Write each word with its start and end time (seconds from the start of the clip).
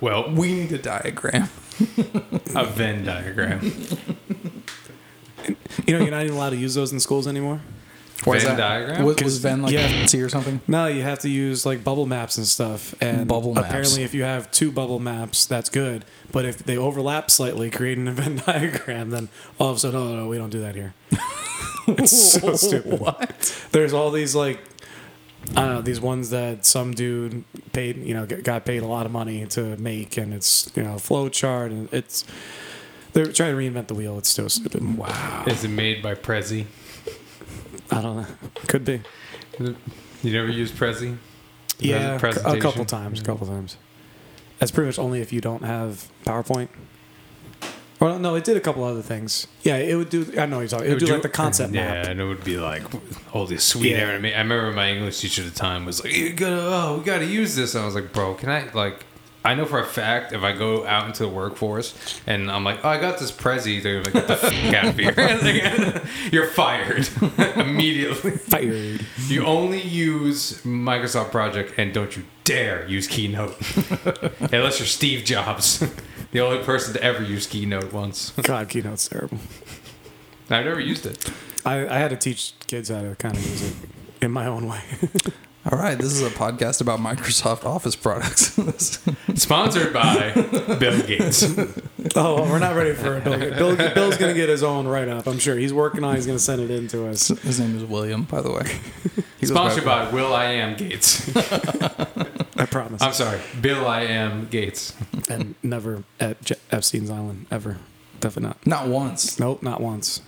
Well, 0.00 0.30
We 0.30 0.52
need 0.52 0.72
a 0.72 0.78
diagram. 0.78 1.48
a 2.54 2.64
Venn 2.66 3.04
diagram. 3.04 3.60
You 5.86 5.98
know, 5.98 6.02
you're 6.02 6.10
not 6.10 6.22
even 6.24 6.36
allowed 6.36 6.50
to 6.50 6.56
use 6.56 6.74
those 6.74 6.92
in 6.92 7.00
schools 7.00 7.26
anymore. 7.26 7.60
What 8.24 8.38
is 8.38 8.44
Venn 8.44 8.56
that? 8.56 8.68
diagram? 8.68 9.04
Was, 9.04 9.22
was 9.22 9.38
Venn 9.38 9.60
like 9.62 9.72
Yeah. 9.72 9.86
fancy 9.88 10.22
or 10.22 10.28
something? 10.30 10.60
No, 10.66 10.86
you 10.86 11.02
have 11.02 11.18
to 11.20 11.28
use 11.28 11.66
like 11.66 11.84
bubble 11.84 12.06
maps 12.06 12.38
and 12.38 12.46
stuff. 12.46 12.94
And 13.02 13.28
Bubble 13.28 13.52
maps. 13.54 13.66
apparently, 13.66 14.02
if 14.02 14.14
you 14.14 14.22
have 14.22 14.50
two 14.50 14.70
bubble 14.72 14.98
maps, 15.00 15.44
that's 15.44 15.68
good. 15.68 16.04
But 16.32 16.46
if 16.46 16.58
they 16.58 16.78
overlap 16.78 17.30
slightly, 17.30 17.70
creating 17.70 18.08
a 18.08 18.12
Venn 18.12 18.36
diagram, 18.46 19.10
then 19.10 19.28
all 19.58 19.70
of 19.70 19.76
a 19.76 19.80
sudden, 19.80 20.00
oh 20.00 20.16
no, 20.16 20.28
we 20.28 20.38
don't 20.38 20.50
do 20.50 20.60
that 20.60 20.74
here. 20.74 20.94
it's 21.88 22.32
so 22.32 22.54
stupid. 22.56 22.98
What? 23.00 23.54
There's 23.72 23.92
all 23.92 24.10
these 24.10 24.34
like, 24.34 24.58
I 25.50 25.60
don't 25.60 25.74
know, 25.74 25.82
these 25.82 26.00
ones 26.00 26.30
that 26.30 26.64
some 26.64 26.92
dude 26.94 27.44
paid, 27.72 27.98
you 27.98 28.14
know, 28.14 28.26
got 28.26 28.64
paid 28.64 28.82
a 28.82 28.86
lot 28.86 29.06
of 29.06 29.12
money 29.12 29.46
to 29.48 29.76
make, 29.76 30.16
and 30.16 30.32
it's 30.32 30.70
you 30.74 30.82
know, 30.82 30.98
flow 30.98 31.28
chart, 31.28 31.70
and 31.70 31.92
it's 31.92 32.24
they're 33.12 33.30
trying 33.30 33.54
to 33.54 33.60
reinvent 33.60 33.88
the 33.88 33.94
wheel. 33.94 34.18
It's 34.18 34.30
so 34.30 34.48
stupid. 34.48 34.96
Wow. 34.98 35.44
Is 35.46 35.62
it 35.62 35.68
made 35.68 36.02
by 36.02 36.14
Prezi? 36.14 36.66
I 37.90 38.00
don't 38.00 38.16
know. 38.16 38.26
Could 38.66 38.84
be. 38.84 39.02
You 39.58 39.76
never 40.32 40.48
use 40.48 40.72
Prezi? 40.72 41.18
Yeah, 41.78 42.14
a 42.16 42.58
couple 42.60 42.84
times. 42.84 43.20
A 43.20 43.24
couple 43.24 43.46
times. 43.46 43.76
That's 44.58 44.72
pretty 44.72 44.86
much 44.86 44.98
only 44.98 45.20
if 45.20 45.32
you 45.32 45.40
don't 45.40 45.62
have 45.62 46.08
PowerPoint. 46.24 46.68
Or 48.00 48.18
no, 48.18 48.34
it 48.34 48.44
did 48.44 48.56
a 48.56 48.60
couple 48.60 48.84
other 48.84 49.02
things. 49.02 49.46
Yeah, 49.62 49.76
it 49.76 49.94
would 49.94 50.10
do. 50.10 50.26
I 50.38 50.46
know 50.46 50.58
you're 50.60 50.68
talking. 50.68 50.86
It 50.86 50.90
would 50.90 50.98
do 50.98 51.12
like 51.12 51.22
the 51.22 51.28
concept 51.28 51.72
yeah, 51.72 51.86
map. 51.94 52.06
and 52.08 52.20
it 52.20 52.24
would 52.24 52.44
be 52.44 52.56
like 52.58 52.82
all 53.34 53.46
this 53.46 53.64
sweet 53.64 53.92
Yeah. 53.92 54.08
anime. 54.08 54.26
I 54.26 54.38
remember 54.38 54.72
my 54.72 54.90
English 54.90 55.20
teacher 55.20 55.42
at 55.42 55.48
the 55.52 55.54
time 55.58 55.84
was 55.86 56.02
like, 56.04 56.14
"You 56.14 56.32
gotta, 56.32 56.60
oh, 56.60 56.98
we 56.98 57.04
gotta 57.04 57.24
use 57.26 57.54
this." 57.56 57.74
And 57.74 57.82
I 57.82 57.86
was 57.86 57.94
like, 57.94 58.12
"Bro, 58.12 58.34
can 58.34 58.50
I 58.50 58.68
like?" 58.74 59.04
I 59.46 59.54
know 59.54 59.66
for 59.66 59.78
a 59.78 59.84
fact 59.84 60.32
if 60.32 60.42
I 60.42 60.52
go 60.52 60.86
out 60.86 61.06
into 61.06 61.22
the 61.22 61.28
workforce 61.28 61.94
and 62.26 62.50
I'm 62.50 62.64
like, 62.64 62.80
"Oh, 62.82 62.88
I 62.88 62.98
got 62.98 63.18
this 63.18 63.30
Prezi," 63.30 63.82
they're 63.82 64.02
like, 64.02 64.12
"Get 64.14 64.26
the 64.26 64.36
fuck 64.38 64.74
out 64.74 64.86
of 64.86 64.96
here!" 64.98 66.02
You're 66.32 66.46
fired 66.48 67.08
immediately. 67.56 68.32
Fired. 68.32 69.06
You 69.28 69.44
only 69.44 69.82
use 69.82 70.62
Microsoft 70.62 71.30
Project 71.30 71.74
and 71.78 71.92
don't 71.92 72.16
you 72.16 72.24
dare 72.44 72.86
use 72.88 73.06
Keynote 73.06 73.56
unless 74.52 74.78
you're 74.78 74.86
Steve 74.86 75.24
Jobs, 75.24 75.82
the 76.34 76.40
only 76.40 76.62
person 76.64 76.92
to 76.92 77.02
ever 77.02 77.22
use 77.22 77.46
Keynote 77.46 77.92
once. 77.92 78.30
God, 78.42 78.68
Keynote's 78.68 79.06
terrible. 79.08 79.38
I've 80.50 80.64
never 80.64 80.80
used 80.80 81.06
it. 81.06 81.30
I, 81.64 81.86
I 81.86 81.98
had 81.98 82.10
to 82.10 82.16
teach 82.16 82.54
kids 82.66 82.88
how 82.88 83.02
to 83.02 83.14
kind 83.14 83.36
of 83.36 83.46
use 83.46 83.70
it 83.70 83.76
in 84.20 84.32
my 84.32 84.46
own 84.46 84.66
way. 84.66 84.82
All 85.70 85.78
right, 85.78 85.96
this 85.96 86.12
is 86.12 86.20
a 86.22 86.28
podcast 86.28 86.82
about 86.82 87.00
Microsoft 87.00 87.64
Office 87.64 87.96
products. 87.96 88.52
Sponsored 89.34 89.94
by 89.94 90.32
Bill 90.78 91.00
Gates. 91.06 91.42
oh, 92.16 92.42
we're 92.50 92.58
not 92.58 92.76
ready 92.76 92.92
for 92.92 93.16
a 93.16 93.20
Bill. 93.22 93.38
Bill 93.38 93.76
Bill's 93.94 94.18
gonna 94.18 94.34
get 94.34 94.50
his 94.50 94.62
own 94.62 94.86
write 94.86 95.08
up. 95.08 95.26
I'm 95.26 95.38
sure 95.38 95.56
he's 95.56 95.72
working 95.72 96.04
on. 96.04 96.12
it. 96.12 96.16
He's 96.16 96.26
gonna 96.26 96.38
send 96.38 96.60
it 96.60 96.70
in 96.70 96.86
to 96.88 97.08
us. 97.08 97.28
His 97.28 97.58
name 97.60 97.76
is 97.78 97.84
William, 97.84 98.24
by 98.24 98.42
the 98.42 98.52
way. 98.52 98.78
He 99.40 99.48
Sponsored 99.48 99.84
by- 99.84 100.06
by 100.06 100.10
Will 100.10 100.32
I 100.34 100.44
Am 100.52 100.74
Gates. 100.74 101.28
I 101.36 102.64
promise. 102.64 103.02
I'm 103.02 103.12
sorry, 103.12 103.38
Bill 103.60 103.86
I 103.86 104.02
Am 104.02 104.46
Gates. 104.48 104.94
and 105.28 105.54
never 105.62 106.02
at 106.18 106.42
Je- 106.42 106.54
Epstein's 106.70 107.10
Island 107.10 107.44
ever. 107.50 107.76
Definitely 108.20 108.48
not. 108.48 108.66
Not 108.66 108.88
once. 108.88 109.38
Nope, 109.38 109.62
not 109.62 109.82
once. 109.82 110.22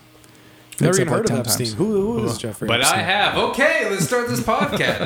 Never 0.78 0.90
Except 0.90 1.00
even 1.06 1.12
heard 1.12 1.30
like 1.30 1.38
of 1.40 1.46
10 1.46 1.62
Epstein. 1.62 1.78
Who, 1.78 2.18
who 2.18 2.24
is 2.26 2.36
Jeffrey? 2.38 2.68
But 2.68 2.84
I 2.84 2.98
have. 2.98 3.36
Okay, 3.38 3.88
let's 3.88 4.04
start 4.04 4.28
this 4.28 4.40
podcast. 4.40 5.00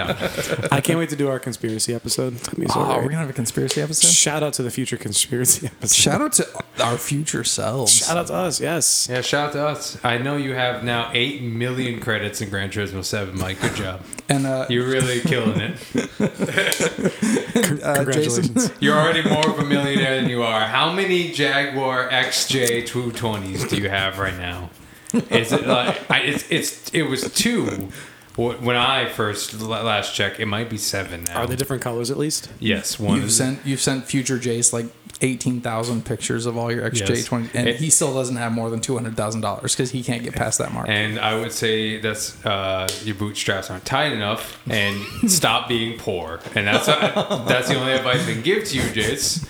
No. 0.60 0.68
I 0.72 0.80
can't 0.80 0.98
wait 0.98 1.10
to 1.10 1.16
do 1.16 1.28
our 1.28 1.38
conspiracy 1.38 1.94
episode. 1.94 2.34
It's 2.34 2.48
gonna 2.48 2.64
be 2.66 2.68
so 2.72 2.80
Oh, 2.80 2.96
we're 2.96 3.04
gonna 3.04 3.18
have 3.18 3.30
a 3.30 3.32
conspiracy 3.32 3.80
episode. 3.80 4.08
Shout 4.08 4.42
out 4.42 4.52
to 4.54 4.62
the 4.64 4.70
future 4.70 4.96
conspiracy 4.96 5.66
episode. 5.78 5.94
Shout 5.94 6.20
out 6.20 6.32
to 6.34 6.46
our 6.82 6.98
future 6.98 7.44
selves. 7.44 7.96
Shout 7.96 8.16
out 8.16 8.26
to 8.28 8.34
us, 8.34 8.60
yes. 8.60 9.08
Yeah, 9.10 9.20
shout 9.20 9.48
out 9.48 9.52
to 9.52 9.66
us. 9.68 9.98
I 10.04 10.18
know 10.18 10.36
you 10.36 10.54
have 10.54 10.82
now 10.82 11.10
8 11.14 11.42
million 11.42 12.00
credits 12.00 12.40
in 12.40 12.50
Gran 12.50 12.70
Turismo 12.70 13.04
7, 13.04 13.38
Mike. 13.38 13.60
Good 13.60 13.74
job. 13.76 14.00
And 14.30 14.46
uh, 14.46 14.64
You're 14.70 14.86
really 14.86 15.18
killing 15.22 15.60
it. 15.60 15.72
uh, 16.20 17.94
Congratulations. 17.96 18.48
Jason, 18.50 18.76
You're 18.78 18.96
already 18.96 19.28
more 19.28 19.50
of 19.50 19.58
a 19.58 19.64
millionaire 19.64 20.20
than 20.20 20.30
you 20.30 20.44
are. 20.44 20.60
How 20.60 20.92
many 20.92 21.32
Jaguar 21.32 22.08
XJ 22.10 22.82
220s 22.86 23.68
do 23.68 23.76
you 23.76 23.88
have 23.88 24.20
right 24.20 24.36
now? 24.36 24.70
Is 25.14 25.52
it 25.52 25.66
like 25.66 25.98
it's 26.10 26.50
it's 26.50 26.90
it 26.94 27.02
was 27.02 27.32
two 27.32 27.90
when 28.48 28.76
I 28.76 29.08
first 29.08 29.60
last 29.60 30.14
checked. 30.14 30.40
It 30.40 30.46
might 30.46 30.68
be 30.70 30.78
seven 30.78 31.24
now. 31.24 31.40
Are 31.42 31.46
they 31.46 31.56
different 31.56 31.82
colors 31.82 32.10
at 32.10 32.16
least? 32.18 32.48
Yes, 32.58 32.98
one 32.98 33.20
you've 33.20 33.32
sent 33.32 33.64
you've 33.66 33.80
sent 33.80 34.04
future 34.04 34.38
Jace 34.38 34.72
like 34.72 34.86
eighteen 35.22 35.60
thousand 35.60 36.06
pictures 36.06 36.46
of 36.46 36.56
all 36.56 36.72
your 36.72 36.88
XJ 36.90 37.26
twenty, 37.26 37.50
and 37.52 37.68
It- 37.68 37.76
he 37.76 37.90
still 37.90 38.14
doesn't 38.14 38.36
have 38.36 38.52
more 38.52 38.70
than 38.70 38.80
two 38.80 38.94
hundred 38.96 39.16
thousand 39.16 39.42
dollars 39.42 39.74
because 39.74 39.90
he 39.90 40.02
can't 40.02 40.22
get 40.22 40.34
past 40.34 40.58
that 40.58 40.72
mark. 40.72 40.88
And 40.88 41.18
I 41.18 41.38
would 41.38 41.52
say 41.52 41.98
that's 42.00 42.42
uh, 42.46 42.88
your 43.04 43.16
bootstraps 43.16 43.70
aren't 43.70 43.84
tight 43.84 44.12
enough, 44.12 44.58
and 44.70 44.96
stop 45.30 45.68
being 45.68 45.98
poor. 45.98 46.40
And 46.54 46.66
that's 46.66 46.86
that's 46.86 47.68
the 47.68 47.74
only 47.78 47.92
advice 47.92 48.26
I 48.26 48.32
can 48.32 48.42
give 48.42 48.64
to 48.68 48.76
you, 48.76 48.82
Jace. 48.84 49.46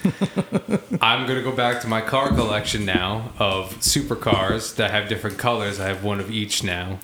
I'm 1.00 1.26
gonna 1.26 1.42
go 1.42 1.52
back 1.52 1.80
to 1.82 1.88
my 1.88 2.00
car 2.00 2.28
collection 2.28 2.84
now 2.84 3.32
of 3.38 3.74
supercars 3.76 4.74
that 4.76 4.90
have 4.90 5.08
different 5.08 5.38
colors. 5.38 5.78
I 5.80 5.86
have 5.86 6.02
one 6.02 6.18
of 6.20 6.30
each 6.30 6.64
now. 6.64 6.98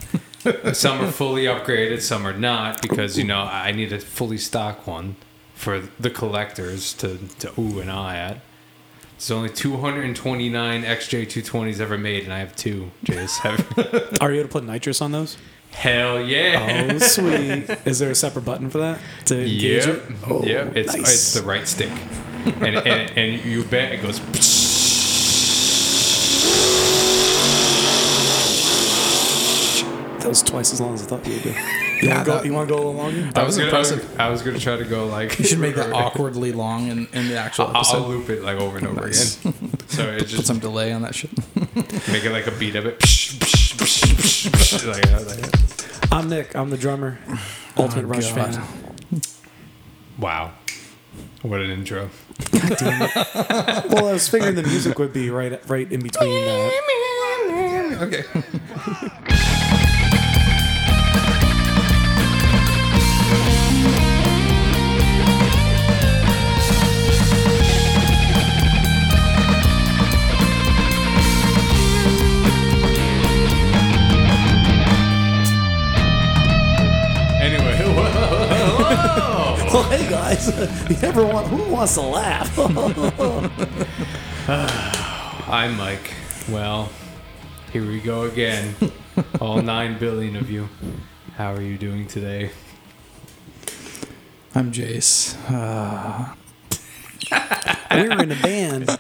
Some 0.75 1.01
are 1.05 1.11
fully 1.11 1.45
upgraded, 1.45 2.01
some 2.01 2.27
are 2.27 2.33
not, 2.37 2.83
because 2.83 3.17
you 3.19 3.25
know 3.25 3.41
I 3.41 3.73
need 3.73 3.93
a 3.93 3.99
fully 3.99 4.39
stock 4.39 4.87
one 4.87 5.17
for 5.55 5.81
the 5.99 6.11
collectors 6.11 6.93
to 6.95 7.19
to 7.41 7.53
ooh 7.61 7.81
and 7.81 7.91
ah 7.91 8.11
at. 8.11 8.39
There's 9.19 9.31
only 9.31 9.49
229 9.49 10.83
XJ220s 10.83 11.81
ever 11.81 11.97
made, 11.97 12.25
and 12.25 12.33
I 12.35 12.39
have 12.41 12.55
two. 12.55 12.91
Jace, 13.05 13.39
Have- 13.39 14.19
Are 14.21 14.31
you 14.31 14.41
able 14.41 14.49
to 14.49 14.53
put 14.53 14.65
nitrous 14.65 15.01
on 15.01 15.13
those? 15.13 15.39
Hell 15.71 16.21
yeah! 16.23 16.91
Oh, 16.93 16.99
sweet. 16.99 17.69
Is 17.87 17.99
there 17.99 18.11
a 18.11 18.15
separate 18.15 18.45
button 18.45 18.69
for 18.71 18.79
that 18.79 18.99
to 19.27 19.41
engage 19.41 19.87
Yep, 19.87 19.97
it? 19.97 20.17
Oh, 20.29 20.43
yep. 20.45 20.77
It's 20.77 20.95
nice. 20.95 21.13
it's 21.13 21.35
the 21.35 21.43
right 21.43 21.67
stick, 21.67 21.91
and, 22.61 22.77
and 22.77 23.11
and 23.19 23.45
you 23.45 23.65
bet 23.65 23.93
it 23.93 24.03
goes. 24.03 24.21
That 30.27 30.31
was 30.31 30.43
twice 30.43 30.73
as 30.73 30.81
long 30.81 30.93
as 30.95 31.05
I 31.05 31.07
thought 31.07 31.25
you 31.25 31.35
would 31.35 31.43
do. 31.45 31.55
You 31.97 32.09
Yeah, 32.09 32.17
want 32.17 32.27
to 32.27 32.31
go, 32.33 32.37
that- 32.37 32.45
you 32.47 32.53
wanna 32.53 32.69
go 32.69 32.75
a 32.75 32.77
little 32.79 32.93
longer? 32.95 33.23
That 33.33 33.35
was 33.35 33.37
I 33.37 33.43
was 33.47 33.57
gonna, 33.57 33.69
impressive. 33.69 34.21
I 34.21 34.29
was 34.29 34.43
gonna 34.43 34.59
try 34.59 34.77
to 34.77 34.85
go 34.85 35.07
like. 35.07 35.39
You 35.39 35.45
should 35.47 35.61
make 35.61 35.77
that 35.77 35.93
awkwardly 35.95 36.51
long 36.53 36.89
in, 36.89 37.07
in 37.15 37.29
the 37.29 37.39
actual 37.39 37.69
I'll, 37.69 37.77
episode. 37.77 38.03
I'll 38.03 38.09
loop 38.09 38.29
it 38.29 38.43
like 38.43 38.59
over 38.59 38.77
and 38.77 38.87
over 38.89 39.01
Nice. 39.07 39.41
again. 39.41 39.71
So 39.87 40.03
it 40.11 40.19
Put 40.19 40.29
just 40.29 40.47
some 40.47 40.59
delay 40.59 40.93
on 40.93 41.03
that 41.03 41.15
shit. 41.15 41.31
make 41.65 42.25
it 42.25 42.33
like 42.33 42.49
a 42.49 42.51
beat 42.51 42.75
of 42.77 42.85
it. 42.87 42.95
like, 44.85 45.01
that, 45.09 45.25
like 45.27 45.39
that. 45.39 46.09
I'm 46.13 46.29
Nick. 46.29 46.55
I'm 46.57 46.69
the 46.71 46.77
drummer. 46.77 47.19
Oh 47.29 47.41
Ultimate 47.85 48.05
Oh, 48.05 48.09
Rush 48.09 48.33
God. 48.33 48.55
fan. 48.57 49.23
Wow, 50.19 50.53
what 51.43 51.61
an 51.63 51.71
intro! 51.71 52.11
Well, 52.53 54.07
I 54.09 54.13
was 54.13 54.29
figuring 54.29 54.55
the 54.57 54.65
music 54.65 54.99
would 54.99 55.13
be 55.15 55.31
right 55.31 55.61
right 55.69 55.91
in 55.91 56.03
between 56.03 56.45
that. 56.45 56.73
okay. 58.03 59.53
Whoa. 79.07 79.53
Well, 79.73 79.83
hey 79.91 80.09
guys, 80.09 80.49
you 80.91 80.97
ever 81.03 81.25
want? 81.27 81.49
Who 81.49 81.63
wants 81.73 81.95
to 81.95 82.01
laugh? 82.03 82.57
I'm 85.49 85.77
Mike. 85.77 86.15
Well, 86.49 86.91
here 87.73 87.87
we 87.87 88.01
go 88.01 88.23
again. 88.23 88.75
All 89.41 89.61
nine 89.61 89.99
billion 89.99 90.37
of 90.37 90.51
you. 90.51 90.69
How 91.37 91.53
are 91.53 91.61
you 91.61 91.77
doing 91.77 92.07
today? 92.07 92.51
I'm 94.55 94.73
Jace. 94.73 95.37
Uh, 95.51 96.35
we 97.91 98.03
were 98.09 98.23
in 98.23 98.33
a 98.33 98.43
band. 98.43 98.99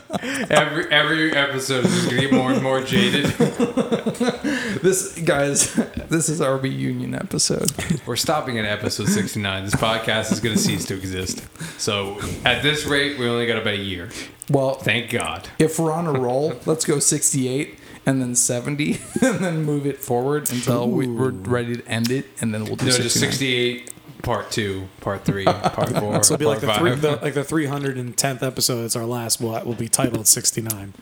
Every 0.50 0.90
every 0.92 1.32
episode 1.32 1.84
is 1.84 1.94
just 1.94 2.08
gonna 2.10 2.20
get 2.22 2.32
more 2.32 2.52
and 2.52 2.62
more 2.62 2.80
jaded. 2.82 3.26
this 4.82 5.18
guys, 5.20 5.74
this 6.08 6.28
is 6.28 6.40
our 6.40 6.56
reunion 6.56 7.14
episode. 7.14 7.70
We're 8.06 8.16
stopping 8.16 8.58
at 8.58 8.64
episode 8.64 9.08
69. 9.08 9.64
This 9.64 9.74
podcast 9.74 10.32
is 10.32 10.40
going 10.40 10.54
to 10.54 10.60
cease 10.60 10.84
to 10.86 10.94
exist. 10.94 11.44
So 11.80 12.18
at 12.44 12.62
this 12.62 12.86
rate, 12.86 13.18
we 13.18 13.28
only 13.28 13.46
got 13.46 13.58
about 13.58 13.74
a 13.74 13.78
year. 13.78 14.10
Well, 14.50 14.74
Thank 14.74 15.10
God. 15.10 15.48
if 15.58 15.78
we're 15.78 15.92
on 15.92 16.06
a 16.06 16.12
roll, 16.12 16.54
let's 16.66 16.84
go 16.84 16.98
68 17.00 17.78
and 18.06 18.22
then 18.22 18.34
70 18.36 18.92
and 19.22 19.38
then 19.44 19.64
move 19.64 19.86
it 19.86 19.98
forward 19.98 20.50
until 20.52 20.88
we, 20.88 21.08
we're 21.08 21.30
ready 21.30 21.76
to 21.76 21.88
end 21.88 22.10
it 22.10 22.26
and 22.40 22.54
then 22.54 22.64
we'll 22.64 22.76
do 22.76 22.86
No, 22.86 22.92
just 22.92 23.18
69. 23.18 23.32
68 23.32 23.90
part 24.22 24.50
two, 24.50 24.88
part 25.00 25.24
three, 25.24 25.44
part 25.44 25.90
four, 25.90 26.22
So 26.24 26.34
it'll 26.34 26.38
be 26.38 26.44
like 26.46 26.60
the, 26.60 26.74
three, 26.74 26.94
the 26.94 27.16
like 27.22 27.34
the 27.34 27.42
310th 27.42 28.42
episode. 28.42 28.84
It's 28.84 28.96
our 28.96 29.04
last. 29.06 29.40
Will 29.40 29.60
will 29.64 29.74
be 29.74 29.88
titled 29.88 30.26
69. 30.26 30.94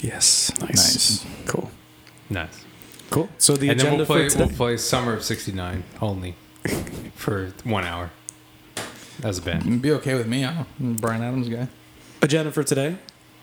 Yes. 0.00 0.52
Nice. 0.60 1.24
Cool. 1.46 1.70
nice. 2.30 2.64
Cool. 3.10 3.28
So 3.38 3.56
the 3.56 3.70
And 3.70 3.80
then 3.80 3.86
agenda 3.86 3.96
we'll 3.98 4.06
play 4.06 4.24
for 4.24 4.30
today. 4.30 4.44
we'll 4.46 4.56
play 4.56 4.76
Summer 4.76 5.14
of 5.14 5.24
'69 5.24 5.82
only 6.02 6.34
for 7.14 7.52
one 7.64 7.84
hour 7.84 8.10
as 9.22 9.38
a 9.38 9.42
band. 9.42 9.66
It'd 9.66 9.82
be 9.82 9.90
okay 9.92 10.14
with 10.14 10.26
me. 10.28 10.44
I'm 10.44 10.66
a 10.80 10.84
Bryan 10.94 11.22
Adams 11.22 11.48
guy. 11.48 11.68
agenda 12.22 12.52
for 12.52 12.62
today. 12.62 12.96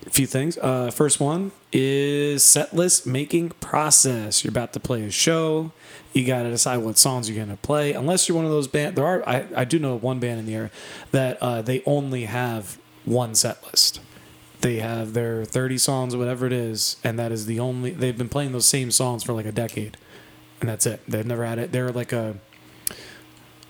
A 0.05 0.09
few 0.11 0.27
things. 0.27 0.57
Uh, 0.59 0.91
first 0.91 1.19
one 1.19 1.51
is 1.73 2.43
set 2.43 2.75
list 2.75 3.07
making 3.07 3.49
process. 3.59 4.43
You're 4.43 4.51
about 4.51 4.71
to 4.73 4.79
play 4.79 5.01
a 5.03 5.09
show. 5.09 5.71
You 6.15 6.25
got 6.25 6.43
to 6.43 6.49
decide 6.49 6.77
what 6.77 6.97
songs 6.97 7.29
you're 7.29 7.35
going 7.35 7.55
to 7.55 7.61
play. 7.61 7.91
Unless 7.91 8.27
you're 8.27 8.37
one 8.37 8.45
of 8.45 8.51
those 8.51 8.67
band, 8.69 8.95
there 8.95 9.05
are. 9.05 9.27
I, 9.27 9.45
I 9.53 9.65
do 9.65 9.77
know 9.77 9.95
one 9.97 10.19
band 10.19 10.39
in 10.39 10.45
the 10.45 10.55
area 10.55 10.71
that 11.11 11.37
uh, 11.41 11.61
they 11.61 11.83
only 11.85 12.23
have 12.23 12.79
one 13.03 13.35
set 13.35 13.61
list. 13.65 13.99
They 14.61 14.77
have 14.77 15.13
their 15.13 15.43
30 15.43 15.77
songs 15.77 16.15
or 16.15 16.17
whatever 16.17 16.47
it 16.47 16.53
is, 16.53 16.95
and 17.03 17.19
that 17.19 17.31
is 17.33 17.45
the 17.47 17.59
only. 17.59 17.91
They've 17.91 18.17
been 18.17 18.29
playing 18.29 18.53
those 18.53 18.65
same 18.65 18.91
songs 18.91 19.23
for 19.23 19.33
like 19.33 19.45
a 19.45 19.51
decade, 19.51 19.97
and 20.61 20.69
that's 20.69 20.85
it. 20.85 21.01
They've 21.05 21.25
never 21.25 21.45
had 21.45 21.59
it. 21.59 21.71
They're 21.73 21.91
like 21.91 22.13
a. 22.13 22.37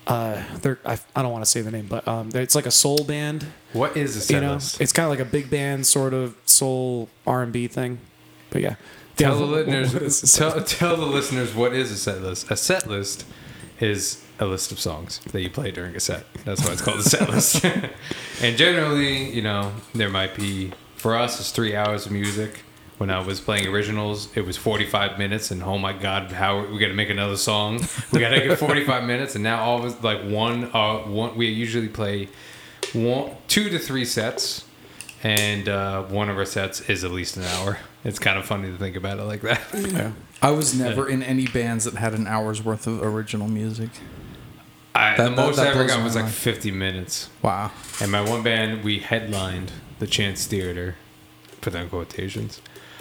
Uh, 0.06 0.40
they're 0.62 0.78
I, 0.86 1.00
I 1.16 1.22
don't 1.22 1.32
want 1.32 1.44
to 1.44 1.50
say 1.50 1.62
the 1.62 1.72
name, 1.72 1.86
but 1.88 2.06
um, 2.06 2.30
it's 2.32 2.54
like 2.54 2.66
a 2.66 2.70
soul 2.70 3.02
band 3.02 3.44
What 3.72 3.96
is 3.96 4.14
a 4.14 4.20
set 4.20 4.34
you 4.34 4.40
know, 4.40 4.54
list? 4.54 4.80
it's 4.80 4.92
kind 4.92 5.04
of 5.04 5.10
like 5.10 5.18
a 5.18 5.28
big 5.28 5.50
band 5.50 5.84
sort 5.84 6.14
of 6.14 6.36
soul 6.46 7.08
R 7.26 7.42
and 7.42 7.52
B 7.52 7.66
thing. 7.66 7.98
But 8.50 8.62
yeah, 8.62 8.76
Tell 9.16 9.38
the 9.38 9.46
what- 9.46 9.66
what 9.66 9.76
is 9.76 9.94
listeners. 9.94 10.32
Tell, 10.34 10.62
tell 10.64 10.96
the 10.96 11.06
listeners 11.06 11.54
what 11.54 11.72
is 11.74 11.90
a 11.90 11.96
set 11.96 12.22
list. 12.22 12.50
A 12.50 12.56
set 12.56 12.86
list 12.88 13.24
is 13.80 14.22
a 14.38 14.44
list 14.46 14.72
of 14.72 14.78
songs 14.78 15.20
that 15.32 15.40
you 15.42 15.48
play 15.50 15.70
during 15.70 15.96
a 15.96 16.00
set. 16.00 16.24
That's 16.44 16.62
why 16.64 16.72
it's 16.72 16.82
called 16.82 16.98
a 17.00 17.02
set 17.02 17.28
list. 17.30 17.64
and 18.42 18.56
generally, 18.56 19.30
you 19.30 19.42
know, 19.42 19.72
there 19.94 20.10
might 20.10 20.34
be 20.34 20.72
for 20.96 21.16
us 21.16 21.40
it's 21.40 21.50
three 21.50 21.74
hours 21.74 22.06
of 22.06 22.12
music. 22.12 22.60
When 22.98 23.10
I 23.10 23.18
was 23.20 23.40
playing 23.40 23.66
originals, 23.66 24.28
it 24.34 24.46
was 24.46 24.56
45 24.56 25.18
minutes, 25.18 25.50
and 25.50 25.62
oh 25.62 25.76
my 25.76 25.92
god, 25.92 26.32
how 26.32 26.64
we 26.66 26.78
got 26.78 26.88
to 26.88 26.94
make 26.94 27.10
another 27.10 27.36
song? 27.36 27.80
We 28.10 28.20
got 28.20 28.30
to 28.30 28.40
get 28.40 28.58
45 28.58 29.04
minutes, 29.12 29.34
and 29.34 29.44
now 29.44 29.62
all 29.62 29.78
of 29.78 29.84
us 29.84 30.02
like 30.02 30.22
one, 30.22 30.70
uh, 30.72 31.00
one. 31.00 31.36
We 31.36 31.46
usually 31.48 31.88
play 31.88 32.30
one, 32.94 33.32
two 33.48 33.68
to 33.68 33.78
three 33.78 34.06
sets, 34.06 34.64
and 35.22 35.68
uh, 35.68 36.04
one 36.04 36.30
of 36.30 36.38
our 36.38 36.46
sets 36.46 36.80
is 36.88 37.04
at 37.04 37.10
least 37.10 37.36
an 37.36 37.42
hour. 37.44 37.78
It's 38.06 38.18
kind 38.18 38.38
of 38.38 38.46
funny 38.46 38.70
to 38.70 38.78
think 38.78 38.94
about 38.96 39.18
it 39.18 39.24
like 39.24 39.40
that. 39.42 39.60
yeah. 39.74 40.12
I 40.40 40.50
was 40.50 40.78
never 40.78 41.08
in 41.08 41.22
any 41.22 41.46
bands 41.46 41.84
that 41.84 41.94
had 41.94 42.14
an 42.14 42.26
hour's 42.26 42.62
worth 42.62 42.86
of 42.86 43.02
original 43.02 43.48
music. 43.48 43.90
I, 44.94 45.16
That- 45.16 45.24
the 45.30 45.30
most 45.36 45.56
that 45.56 45.66
I 45.66 45.70
ever 45.70 45.78
blows 45.80 45.90
got 45.90 45.98
my 45.98 46.04
was 46.04 46.14
like 46.14 46.24
mind. 46.24 46.34
50 46.34 46.70
minutes. 46.70 47.28
Wow. 47.42 47.70
And 48.00 48.10
my 48.12 48.20
one 48.20 48.42
band, 48.42 48.84
we 48.84 48.98
headlined 49.00 49.72
the 49.98 50.06
Chance 50.06 50.46
Theater, 50.46 50.94
put 51.60 51.72
that 51.72 51.82
in 51.82 51.88
quotations. 51.90 52.60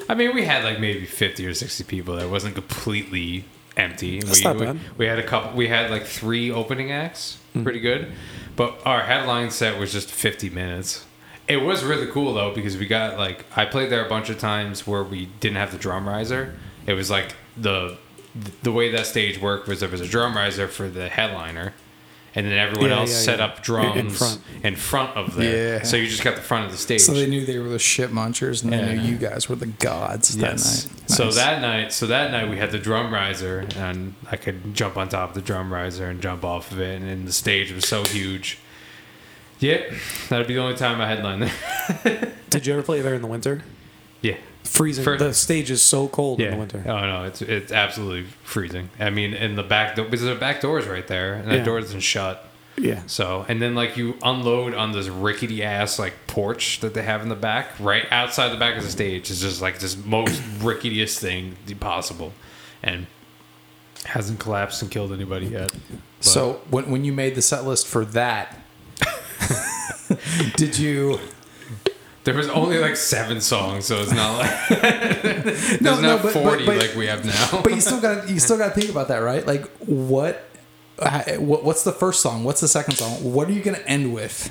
I 0.09 0.13
mean, 0.15 0.33
we 0.35 0.43
had 0.45 0.63
like 0.63 0.79
maybe 0.79 1.05
50 1.05 1.45
or 1.45 1.53
60 1.53 1.83
people. 1.85 2.15
That 2.15 2.29
wasn't 2.29 2.55
completely 2.55 3.45
empty. 3.77 4.19
That's 4.21 4.39
we, 4.39 4.43
not 4.43 4.55
we, 4.57 4.65
bad. 4.65 4.79
we 4.97 5.05
had 5.05 5.19
a 5.19 5.23
couple, 5.23 5.55
we 5.57 5.67
had 5.67 5.91
like 5.91 6.05
three 6.05 6.51
opening 6.51 6.91
acts, 6.91 7.37
Hmm. 7.53 7.63
pretty 7.63 7.79
good. 7.79 8.11
But 8.55 8.79
our 8.85 9.01
headline 9.03 9.51
set 9.51 9.79
was 9.79 9.91
just 9.91 10.09
50 10.09 10.49
minutes. 10.49 11.05
It 11.47 11.57
was 11.57 11.83
really 11.83 12.07
cool 12.07 12.33
though 12.33 12.53
because 12.53 12.77
we 12.77 12.87
got 12.87 13.17
like 13.17 13.45
I 13.55 13.65
played 13.65 13.89
there 13.91 14.05
a 14.05 14.09
bunch 14.09 14.29
of 14.29 14.39
times 14.39 14.87
where 14.87 15.03
we 15.03 15.27
didn't 15.39 15.57
have 15.57 15.71
the 15.71 15.77
drum 15.77 16.07
riser. 16.07 16.55
It 16.87 16.93
was 16.93 17.09
like 17.09 17.35
the 17.55 17.97
the 18.63 18.71
way 18.71 18.91
that 18.91 19.05
stage 19.05 19.39
worked 19.39 19.67
was 19.67 19.79
there 19.79 19.89
was 19.89 20.01
a 20.01 20.07
drum 20.07 20.35
riser 20.35 20.67
for 20.67 20.89
the 20.89 21.07
headliner, 21.07 21.73
and 22.33 22.45
then 22.47 22.57
everyone 22.57 22.89
Yeah, 22.89 22.97
else 22.99 23.11
yeah, 23.11 23.17
set 23.31 23.39
yeah. 23.39 23.45
up 23.45 23.63
drums 23.63 23.97
In 23.97 24.09
front. 24.09 24.41
in 24.63 24.75
front 24.75 25.15
of 25.15 25.35
there. 25.35 25.77
Yeah. 25.77 25.83
So 25.83 25.95
you 25.97 26.07
just 26.07 26.23
got 26.23 26.35
the 26.35 26.41
front 26.41 26.65
of 26.65 26.71
the 26.71 26.77
stage. 26.77 27.01
So 27.01 27.13
they 27.13 27.27
knew 27.27 27.45
they 27.45 27.59
were 27.59 27.69
the 27.69 27.79
shit 27.79 28.09
munchers, 28.11 28.61
and 28.63 28.73
they 28.73 28.95
knew 28.95 29.01
you 29.03 29.17
guys 29.17 29.47
were 29.47 29.55
the 29.55 29.67
gods 29.67 30.35
yes. 30.35 30.83
that 30.83 30.89
night. 30.99 31.09
So 31.11 31.31
that 31.31 31.61
night, 31.61 31.93
so 31.93 32.07
that 32.07 32.31
night 32.31 32.49
we 32.49 32.57
had 32.57 32.71
the 32.71 32.79
drum 32.79 33.13
riser, 33.13 33.65
and 33.77 34.15
I 34.31 34.35
could 34.35 34.73
jump 34.73 34.97
on 34.97 35.07
top 35.09 35.29
of 35.29 35.35
the 35.35 35.41
drum 35.41 35.71
riser 35.71 36.07
and 36.07 36.21
jump 36.21 36.43
off 36.43 36.71
of 36.71 36.79
it, 36.81 36.99
and 36.99 37.07
then 37.07 37.25
the 37.25 37.31
stage 37.31 37.71
was 37.71 37.87
so 37.87 38.03
huge. 38.03 38.57
Yep, 39.59 39.91
that'd 40.29 40.47
be 40.47 40.55
the 40.55 40.59
only 40.61 40.75
time 40.75 40.99
I 41.01 41.07
headline 41.07 41.39
there. 41.39 42.33
Did 42.49 42.65
you 42.67 42.73
ever 42.73 42.83
play 42.83 43.01
there 43.01 43.13
in 43.15 43.21
the 43.21 43.27
winter? 43.27 43.63
yeah. 44.21 44.37
Freezing. 44.63 45.03
For- 45.03 45.15
the 45.17 45.33
stage 45.33 45.69
is 45.71 45.81
so 45.83 46.07
cold 46.07 46.41
in 46.41 46.51
the 46.51 46.57
winter. 46.57 46.83
Oh 46.87 46.99
no, 47.05 47.23
it's 47.25 47.41
it's 47.41 47.71
absolutely 47.71 48.23
freezing. 48.43 48.89
I 48.99 49.11
mean, 49.11 49.33
in 49.35 49.55
the 49.55 49.63
back 49.63 49.95
door 49.95 50.05
because 50.05 50.23
the 50.25 50.33
back 50.35 50.59
door 50.59 50.79
is 50.79 50.87
right 50.87 51.07
there, 51.07 51.35
and 51.35 51.49
Yeah. 51.49 51.57
that 51.57 51.65
door 51.65 51.79
doesn't 51.79 51.99
shut. 52.01 52.43
Yeah. 52.75 53.03
So, 53.05 53.45
and 53.47 53.61
then 53.61 53.75
like 53.75 53.95
you 53.95 54.17
unload 54.23 54.73
on 54.73 54.91
this 54.91 55.07
rickety 55.07 55.63
ass 55.63 55.97
like 55.99 56.13
porch 56.27 56.79
that 56.81 56.93
they 56.95 57.03
have 57.03 57.21
in 57.21 57.29
the 57.29 57.35
back, 57.35 57.69
right 57.79 58.05
outside 58.11 58.49
the 58.51 58.57
back 58.57 58.75
of 58.75 58.83
the 58.83 58.89
stage 58.89 59.29
is 59.29 59.39
just 59.39 59.61
like 59.61 59.79
this 59.79 59.95
most 60.03 60.41
ricketiest 60.61 61.19
thing 61.19 61.55
possible, 61.79 62.33
and 62.83 63.05
hasn't 64.05 64.39
collapsed 64.39 64.81
and 64.81 64.89
killed 64.91 65.13
anybody 65.13 65.45
yet. 65.45 65.71
But- 65.71 65.99
So 66.25 66.61
when 66.71 66.89
when 66.89 67.05
you 67.05 67.13
made 67.13 67.35
the 67.35 67.41
set 67.43 67.65
list 67.65 67.85
for 67.87 68.03
that, 68.03 68.59
did 70.55 70.77
you? 70.77 71.19
there 72.23 72.33
was 72.33 72.47
only 72.49 72.79
like 72.79 72.95
seven 72.95 73.39
songs, 73.39 73.85
so 73.85 74.01
it's 74.01 74.11
not 74.11 74.39
like 74.39 74.69
there's 74.81 75.81
No, 75.81 75.95
no, 75.95 76.01
not 76.01 76.23
but- 76.23 76.33
but- 76.33 76.43
forty 76.43 76.65
but- 76.65 76.77
like 76.77 76.95
we 76.95 77.07
have 77.07 77.23
now. 77.25 77.61
But 77.61 77.73
you 77.73 77.81
still 77.81 78.01
got 78.01 78.29
you 78.29 78.39
still 78.39 78.57
got 78.57 78.73
to 78.73 78.79
think 78.79 78.89
about 78.91 79.07
that, 79.09 79.17
right? 79.19 79.45
Like 79.45 79.67
what? 79.79 80.43
what- 81.37 81.63
What's 81.63 81.83
the 81.83 81.91
first 81.91 82.21
song? 82.21 82.43
What's 82.43 82.61
the 82.61 82.67
second 82.67 82.95
song? 82.95 83.11
What 83.33 83.47
are 83.49 83.51
you 83.51 83.61
going 83.61 83.75
to 83.77 83.87
end 83.87 84.13
with? 84.13 84.49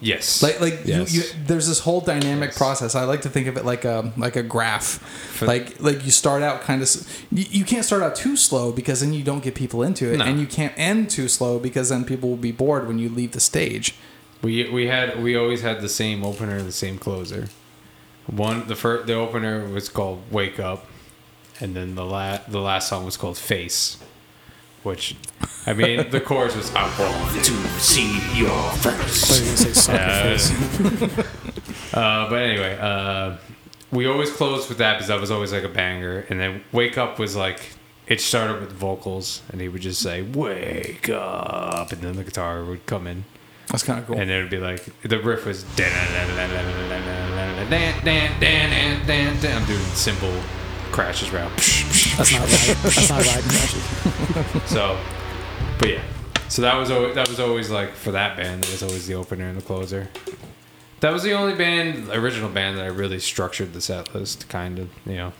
yes, 0.00 0.42
Like, 0.42 0.60
like 0.60 0.80
Yes. 0.84 1.12
you, 1.14 1.20
you, 1.22 1.28
there's 1.46 1.68
this 1.68 1.78
whole 1.80 2.00
dynamic 2.00 2.48
Yes. 2.50 2.58
process. 2.58 2.94
I 2.96 3.04
like 3.04 3.22
to 3.22 3.28
think 3.28 3.46
of 3.46 3.56
it 3.56 3.64
like 3.64 3.84
a 3.84 4.12
like 4.16 4.34
a 4.36 4.42
graph. 4.42 5.00
like, 5.42 5.80
like 5.80 6.04
you 6.04 6.10
start 6.10 6.42
out 6.42 6.62
kind 6.62 6.82
of. 6.82 6.88
You, 7.30 7.44
you 7.50 7.64
can't 7.64 7.84
start 7.84 8.02
out 8.02 8.16
too 8.16 8.36
slow 8.36 8.72
because 8.72 9.00
then 9.00 9.12
you 9.12 9.22
don't 9.22 9.42
get 9.44 9.54
people 9.54 9.82
into 9.82 10.12
it, 10.12 10.16
No. 10.16 10.24
and 10.24 10.40
you 10.40 10.46
can't 10.46 10.72
end 10.76 11.08
too 11.10 11.28
slow 11.28 11.58
because 11.60 11.88
then 11.90 12.04
people 12.04 12.28
will 12.30 12.36
be 12.36 12.50
bored 12.52 12.88
when 12.88 12.98
you 12.98 13.08
leave 13.08 13.30
the 13.32 13.40
stage. 13.40 13.94
We 14.42 14.68
we 14.70 14.86
had 14.88 15.22
we 15.22 15.36
always 15.36 15.62
had 15.62 15.80
the 15.80 15.88
same 15.88 16.24
opener 16.24 16.56
and 16.56 16.66
the 16.66 16.72
same 16.72 16.98
closer. 16.98 17.48
One 18.26 18.66
the 18.66 18.76
first 18.76 19.06
the 19.06 19.14
opener 19.14 19.66
was 19.68 19.88
called 19.88 20.22
Wake 20.30 20.58
Up, 20.58 20.86
and 21.60 21.74
then 21.76 21.94
the 21.94 22.04
la- 22.04 22.40
the 22.48 22.60
last 22.60 22.88
song 22.88 23.04
was 23.04 23.16
called 23.16 23.38
Face, 23.38 23.98
which 24.82 25.14
I 25.66 25.72
mean 25.74 26.10
the 26.10 26.20
chorus 26.28 26.56
was 26.56 26.74
I 26.74 26.82
want 26.98 27.44
to 27.44 27.52
see 27.78 28.14
your 28.36 28.72
face. 28.72 29.40
you 29.40 29.66
were 29.68 29.74
say 29.74 29.92
Yeah. 29.94 31.24
Uh, 31.94 32.26
but 32.30 32.36
anyway, 32.36 32.74
uh, 32.80 33.36
we 33.90 34.06
always 34.06 34.30
closed 34.32 34.70
with 34.70 34.78
that 34.78 34.94
because 34.94 35.08
that 35.08 35.20
was 35.20 35.30
always 35.30 35.52
like 35.52 35.62
a 35.62 35.68
banger, 35.68 36.24
and 36.30 36.40
then 36.40 36.64
Wake 36.72 36.96
Up 36.98 37.18
was 37.18 37.36
like. 37.36 37.60
It 38.04 38.20
started 38.20 38.60
with 38.60 38.72
vocals, 38.72 39.42
and 39.50 39.60
he 39.60 39.68
would 39.68 39.80
just 39.82 40.00
say 40.02 40.22
"Wake 40.22 41.08
up," 41.08 41.92
and 41.92 42.02
then 42.02 42.16
the 42.16 42.24
guitar 42.24 42.64
would 42.64 42.84
come 42.84 43.06
in. 43.06 43.24
That's 43.72 43.82
kind 43.82 43.98
of 43.98 44.06
cool. 44.06 44.18
And 44.18 44.30
it 44.30 44.40
would 44.40 44.50
be 44.50 44.58
like 44.58 44.84
the 45.00 45.18
riff 45.18 45.46
was 45.46 45.64
I'm 49.46 49.64
doing 49.64 49.80
simple 49.94 50.32
crashes 50.92 51.32
around. 51.32 51.50
That's 51.56 52.32
not 52.32 52.42
right. 52.42 52.76
That's 52.82 53.08
not 53.08 53.24
right. 53.24 54.68
So, 54.68 54.98
but 55.78 55.88
yeah. 55.88 56.02
So 56.48 56.60
that 56.60 56.76
was 56.76 56.90
always, 56.90 57.14
that 57.14 57.28
was 57.30 57.40
always 57.40 57.70
like 57.70 57.94
for 57.94 58.10
that 58.10 58.36
band. 58.36 58.64
That 58.64 58.72
was 58.72 58.82
always 58.82 59.06
the 59.06 59.14
opener 59.14 59.48
and 59.48 59.56
the 59.56 59.62
closer. 59.62 60.10
That 61.00 61.14
was 61.14 61.22
the 61.22 61.32
only 61.32 61.54
band, 61.54 62.10
original 62.10 62.50
band 62.50 62.76
that 62.76 62.84
I 62.84 62.88
really 62.88 63.20
structured 63.20 63.72
the 63.72 63.80
set 63.80 64.14
list, 64.14 64.50
kind 64.50 64.78
of. 64.78 64.90
You 65.06 65.16
know. 65.16 65.32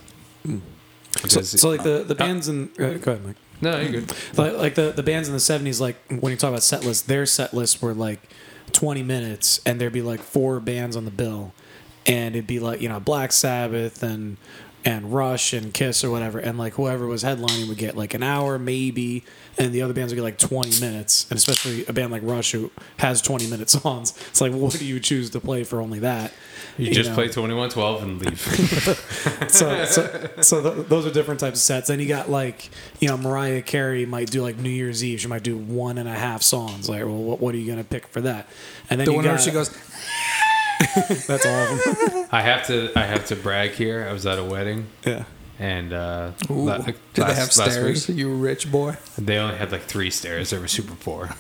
So, 1.29 1.43
so 1.43 1.69
like 1.69 1.83
the 1.83 2.03
the 2.03 2.15
bands 2.15 2.49
in 2.49 2.71
uh, 2.79 2.95
go 2.95 3.13
ahead, 3.13 3.27
Mike. 3.27 3.37
No, 3.63 3.81
you're 3.81 3.93
good. 3.93 4.13
Like, 4.37 4.53
like 4.55 4.75
the, 4.75 4.91
the 4.91 5.03
bands 5.03 5.29
in 5.29 5.35
the 5.35 5.41
70s, 5.41 5.81
like 5.81 5.97
when 6.09 6.33
you 6.33 6.37
talk 6.37 6.51
about 6.51 6.63
set 6.63 6.85
lists, 6.85 7.07
their 7.07 7.25
set 7.25 7.55
lists 7.55 7.81
were 7.81 7.95
like 7.95 8.21
20 8.73 9.03
minutes 9.03 9.61
and 9.65 9.81
there'd 9.81 9.93
be 9.93 10.03
like 10.03 10.21
four 10.21 10.61
bands 10.61 10.97
on 10.97 11.05
the 11.05 11.11
bill. 11.11 11.53
And 12.05 12.35
it'd 12.35 12.49
be 12.49 12.59
like, 12.59 12.81
you 12.81 12.89
know, 12.89 12.99
Black 12.99 13.31
Sabbath 13.31 14.03
and 14.03 14.37
and 14.85 15.13
Rush 15.13 15.53
and 15.53 15.73
Kiss 15.73 16.03
or 16.03 16.11
whatever. 16.11 16.39
And 16.39 16.59
like 16.59 16.75
whoever 16.75 17.07
was 17.07 17.23
headlining 17.23 17.69
would 17.69 17.79
get 17.79 17.97
like 17.97 18.15
an 18.15 18.23
hour 18.23 18.59
maybe. 18.59 19.25
And 19.59 19.73
the 19.73 19.83
other 19.83 19.93
bands 19.93 20.13
would 20.13 20.17
get 20.17 20.23
like 20.23 20.39
20 20.39 20.81
minutes. 20.81 21.27
And 21.31 21.37
especially 21.39 21.87
a 21.87 21.93
band 21.93 22.11
like 22.11 22.23
Rush 22.25 22.53
who 22.53 22.71
has 22.99 23.21
20 23.23 23.49
minute 23.49 23.71
songs. 23.71 24.15
It's 24.29 24.41
like, 24.41 24.53
what 24.53 24.73
do 24.73 24.85
you 24.85 24.99
choose 25.01 25.31
to 25.31 25.41
play 25.41 25.65
for 25.65 25.81
only 25.81 26.01
that? 26.01 26.33
You, 26.79 26.93
just 26.93 27.11
know? 27.11 27.17
play 27.17 27.29
2112 27.29 28.03
and 28.03 28.21
leave. 28.21 28.41
so 29.51 29.85
so, 29.85 30.31
so 30.41 30.63
th- 30.63 30.87
those 30.89 31.05
are 31.07 31.11
different 31.11 31.41
types 31.41 31.59
of 31.59 31.63
sets. 31.63 31.89
Then 31.89 32.01
you 32.01 32.09
got 32.09 32.31
like 32.31 32.71
you 32.99 33.09
know 33.09 33.19
Mariah 33.19 33.61
Carey 33.61 34.07
might 34.07 34.31
do 34.31 34.41
like 34.41 34.57
New 34.57 34.71
Year's 34.71 35.05
Eve. 35.05 35.21
She 35.21 35.29
might 35.29 35.43
do 35.43 35.59
one 35.59 35.99
and 35.99 36.09
a 36.09 36.15
half 36.15 36.43
songs. 36.43 36.89
Like, 36.89 37.05
well, 37.05 37.13
what, 37.13 37.41
what 37.41 37.55
are 37.55 37.59
you 37.59 37.71
gonna 37.71 37.85
pick 37.85 38.07
for 38.07 38.23
that? 38.23 38.49
And 38.89 38.99
then 38.99 39.05
the 39.05 39.13
you 39.13 39.17
one 39.17 39.25
got, 39.25 39.33
where 39.33 39.39
she 39.39 39.51
goes, 39.51 39.69
That's 41.27 41.47
all 41.47 41.75
of 41.75 41.85
them. 42.13 42.27
I 42.33 42.43
have 42.43 42.67
to 42.69 42.91
I 42.97 43.03
have 43.05 43.27
to 43.27 43.37
brag 43.37 43.73
here. 43.73 44.07
I 44.09 44.13
was 44.13 44.27
at 44.27 44.39
a 44.39 44.45
wedding 44.45 44.87
Yeah. 45.05 45.25
and 45.59 45.93
uh, 45.93 46.33
Ooh. 46.51 46.55
la- 46.65 46.79
Did 46.79 46.97
they 47.15 47.35
have 47.35 47.53
stairs? 47.53 48.09
week, 48.09 48.17
You 48.19 48.33
rich 48.35 48.71
boy. 48.71 48.97
they 49.19 49.37
only 49.39 49.57
had 49.57 49.71
like 49.73 49.83
three 49.83 50.11
stairs. 50.11 50.51
They 50.51 50.59
were 50.59 50.69
super 50.69 50.95
poor. 50.95 51.31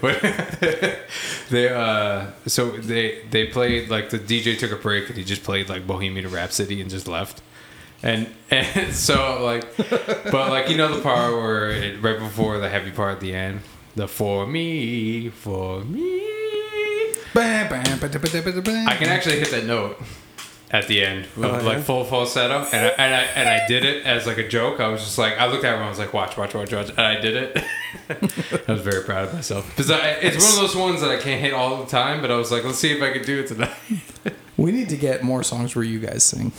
But 0.00 0.20
they 1.50 1.68
uh, 1.68 2.26
so 2.46 2.70
they 2.70 3.22
they 3.30 3.46
played 3.46 3.88
like 3.88 4.10
the 4.10 4.18
DJ 4.18 4.58
took 4.58 4.72
a 4.72 4.76
break 4.76 5.08
and 5.08 5.16
he 5.16 5.24
just 5.24 5.42
played 5.42 5.68
like 5.68 5.86
Bohemian 5.86 6.30
Rhapsody 6.30 6.80
and 6.80 6.90
just 6.90 7.08
left. 7.08 7.40
And 8.02 8.28
and 8.50 8.94
so 8.94 9.42
like, 9.42 9.76
but 10.30 10.50
like 10.50 10.68
you 10.68 10.76
know 10.76 10.94
the 10.94 11.02
part 11.02 11.32
where 11.34 11.70
it, 11.70 12.02
right 12.02 12.18
before 12.18 12.58
the 12.58 12.68
heavy 12.68 12.90
part 12.90 13.14
at 13.14 13.20
the 13.20 13.34
end, 13.34 13.60
the 13.96 14.08
for 14.08 14.46
me, 14.46 15.28
for 15.30 15.82
me. 15.84 16.26
I 18.88 18.92
I 18.92 18.96
can 18.96 19.08
actually 19.08 19.38
hit 19.38 19.50
that 19.50 19.64
note 19.64 20.00
at 20.72 20.86
the 20.86 21.04
end, 21.04 21.26
with, 21.36 21.46
Oh, 21.46 21.58
like 21.64 21.80
full 21.82 22.04
full 22.04 22.26
setup, 22.26 22.72
and 22.72 22.86
I, 22.86 22.88
and 22.90 23.14
I 23.14 23.22
and 23.34 23.48
I 23.48 23.66
did 23.66 23.84
it 23.84 24.06
as 24.06 24.26
like 24.26 24.38
a 24.38 24.46
joke. 24.48 24.78
I 24.80 24.88
was 24.88 25.00
just 25.02 25.18
like, 25.18 25.36
I 25.38 25.46
looked 25.46 25.64
at 25.64 25.68
everyone, 25.68 25.86
I 25.86 25.90
was 25.90 25.98
like, 25.98 26.12
watch, 26.12 26.36
watch, 26.36 26.54
watch, 26.54 26.72
watch, 26.72 26.90
and 26.90 27.00
I 27.00 27.20
did 27.20 27.36
it. 27.36 27.64
I 28.68 28.72
was 28.72 28.80
very 28.80 29.02
proud 29.04 29.24
of 29.28 29.34
myself 29.34 29.68
because 29.70 29.90
it's 29.90 30.36
one 30.44 30.52
of 30.54 30.60
those 30.60 30.76
ones 30.76 31.00
that 31.00 31.10
I 31.10 31.16
can't 31.18 31.40
hit 31.40 31.52
all 31.52 31.82
the 31.82 31.90
time, 31.90 32.20
but 32.20 32.30
I 32.30 32.36
was 32.36 32.52
like, 32.52 32.62
let's 32.64 32.78
see 32.78 32.92
if 32.92 33.02
I 33.02 33.12
can 33.12 33.24
do 33.24 33.40
it 33.40 33.48
tonight. 33.48 33.70
We 34.56 34.72
need 34.72 34.90
to 34.90 34.96
get 34.98 35.22
more 35.22 35.42
songs 35.42 35.74
where 35.74 35.86
you 35.86 35.98
guys 36.00 36.22
sing. 36.22 36.52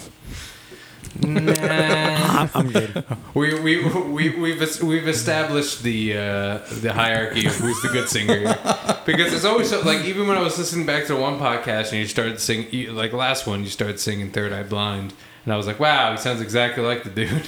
I'm, 1.23 2.49
I'm 2.55 2.71
good. 2.71 3.05
We 3.33 3.59
we 3.59 3.83
we 3.83 4.29
we've 4.29 4.81
we've 4.81 5.07
established 5.07 5.83
the 5.83 6.17
uh, 6.17 6.57
the 6.81 6.91
hierarchy 6.93 7.45
of 7.45 7.55
who's 7.55 7.81
the 7.81 7.89
good 7.89 8.09
singer 8.09 8.37
here. 8.37 8.57
because 9.05 9.33
it's 9.33 9.45
always 9.45 9.69
so, 9.69 9.81
like 9.81 10.05
even 10.05 10.27
when 10.27 10.37
I 10.37 10.41
was 10.41 10.57
listening 10.57 10.85
back 10.85 11.05
to 11.07 11.15
one 11.15 11.39
podcast 11.39 11.89
and 11.91 11.99
you 11.99 12.07
started 12.07 12.39
singing 12.39 12.67
you- 12.71 12.91
like 12.91 13.13
last 13.13 13.47
one 13.47 13.63
you 13.63 13.69
started 13.69 13.99
singing 13.99 14.31
Third 14.31 14.51
Eye 14.53 14.63
Blind 14.63 15.13
and 15.43 15.53
I 15.53 15.57
was 15.57 15.65
like 15.67 15.79
wow 15.79 16.11
he 16.11 16.17
sounds 16.17 16.41
exactly 16.41 16.83
like 16.83 17.03
the 17.03 17.09
dude 17.09 17.45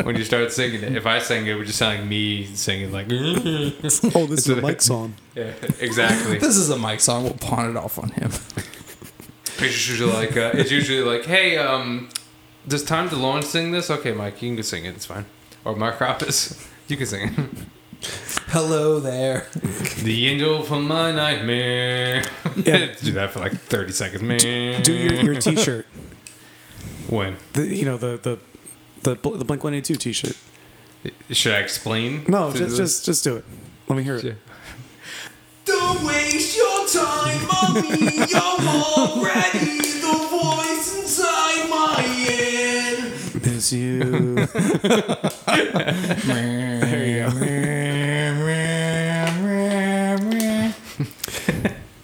when 0.06 0.16
you 0.16 0.24
started 0.24 0.50
singing 0.52 0.82
it 0.82 0.96
if 0.96 1.06
I 1.06 1.18
sang 1.18 1.46
it 1.46 1.50
it 1.50 1.54
would 1.56 1.66
just 1.66 1.78
sound 1.78 1.98
like 2.00 2.08
me 2.08 2.46
singing 2.46 2.92
like 2.92 3.06
Oh, 3.10 4.26
this 4.26 4.48
is 4.48 4.48
a 4.48 4.60
Mike 4.60 4.80
song. 4.82 5.14
yeah 5.34 5.52
exactly 5.80 6.38
This 6.38 6.56
is 6.56 6.70
a 6.70 6.78
mic 6.78 7.00
song. 7.00 7.24
We'll 7.24 7.34
pawn 7.34 7.70
it 7.70 7.76
off 7.76 7.98
on 7.98 8.10
him. 8.10 8.30
it's 9.58 9.88
usually 9.88 10.12
like 10.12 10.36
uh, 10.36 10.50
it's 10.54 10.70
usually 10.70 11.02
like 11.02 11.24
hey 11.26 11.58
um 11.58 12.08
does 12.68 12.84
Tom 12.84 13.08
DeLonge 13.08 13.44
sing 13.44 13.70
this 13.72 13.90
okay 13.90 14.12
Mike 14.12 14.40
you 14.42 14.54
can 14.54 14.62
sing 14.64 14.84
it 14.84 14.94
it's 14.94 15.06
fine 15.06 15.24
or 15.64 15.74
Mark 15.76 15.98
Hoppus 15.98 16.68
you 16.88 16.96
can 16.96 17.06
sing 17.06 17.28
it. 17.28 17.50
Hello 18.48 19.00
there. 19.00 19.46
The 20.02 20.28
angel 20.28 20.62
from 20.62 20.86
my 20.86 21.10
nightmare. 21.12 22.22
Yeah. 22.54 22.94
Do 23.02 23.12
that 23.12 23.30
for 23.32 23.40
like 23.40 23.52
30 23.54 23.92
seconds, 23.92 24.22
man. 24.22 24.82
Do 24.82 24.92
your, 24.92 25.14
your 25.14 25.34
T-shirt. 25.40 25.86
When? 27.08 27.36
The, 27.54 27.66
you 27.66 27.84
know 27.84 27.96
the 27.96 28.18
the 28.22 28.38
the 29.02 29.30
the 29.38 29.44
Blink 29.44 29.64
One 29.64 29.74
Eighty 29.74 29.94
Two 29.94 29.98
T-shirt. 29.98 30.36
Should 31.30 31.54
I 31.54 31.58
explain? 31.58 32.24
No, 32.28 32.52
just 32.52 32.70
the- 32.72 32.76
just 32.76 33.04
just 33.04 33.24
do 33.24 33.36
it. 33.36 33.44
Let 33.88 33.96
me 33.96 34.02
hear 34.04 34.16
it. 34.16 34.24
Yeah. 34.24 34.32
Don't 35.64 36.04
waste 36.04 36.56
your 36.56 36.86
time, 36.86 37.46
mommy. 37.46 37.88
You're 38.30 38.40
already 38.40 39.80
the 40.00 40.28
voice 40.30 40.96
inside 41.00 41.68
my 41.70 42.00
head. 42.02 42.55
Miss 43.66 43.72
you. 43.72 44.46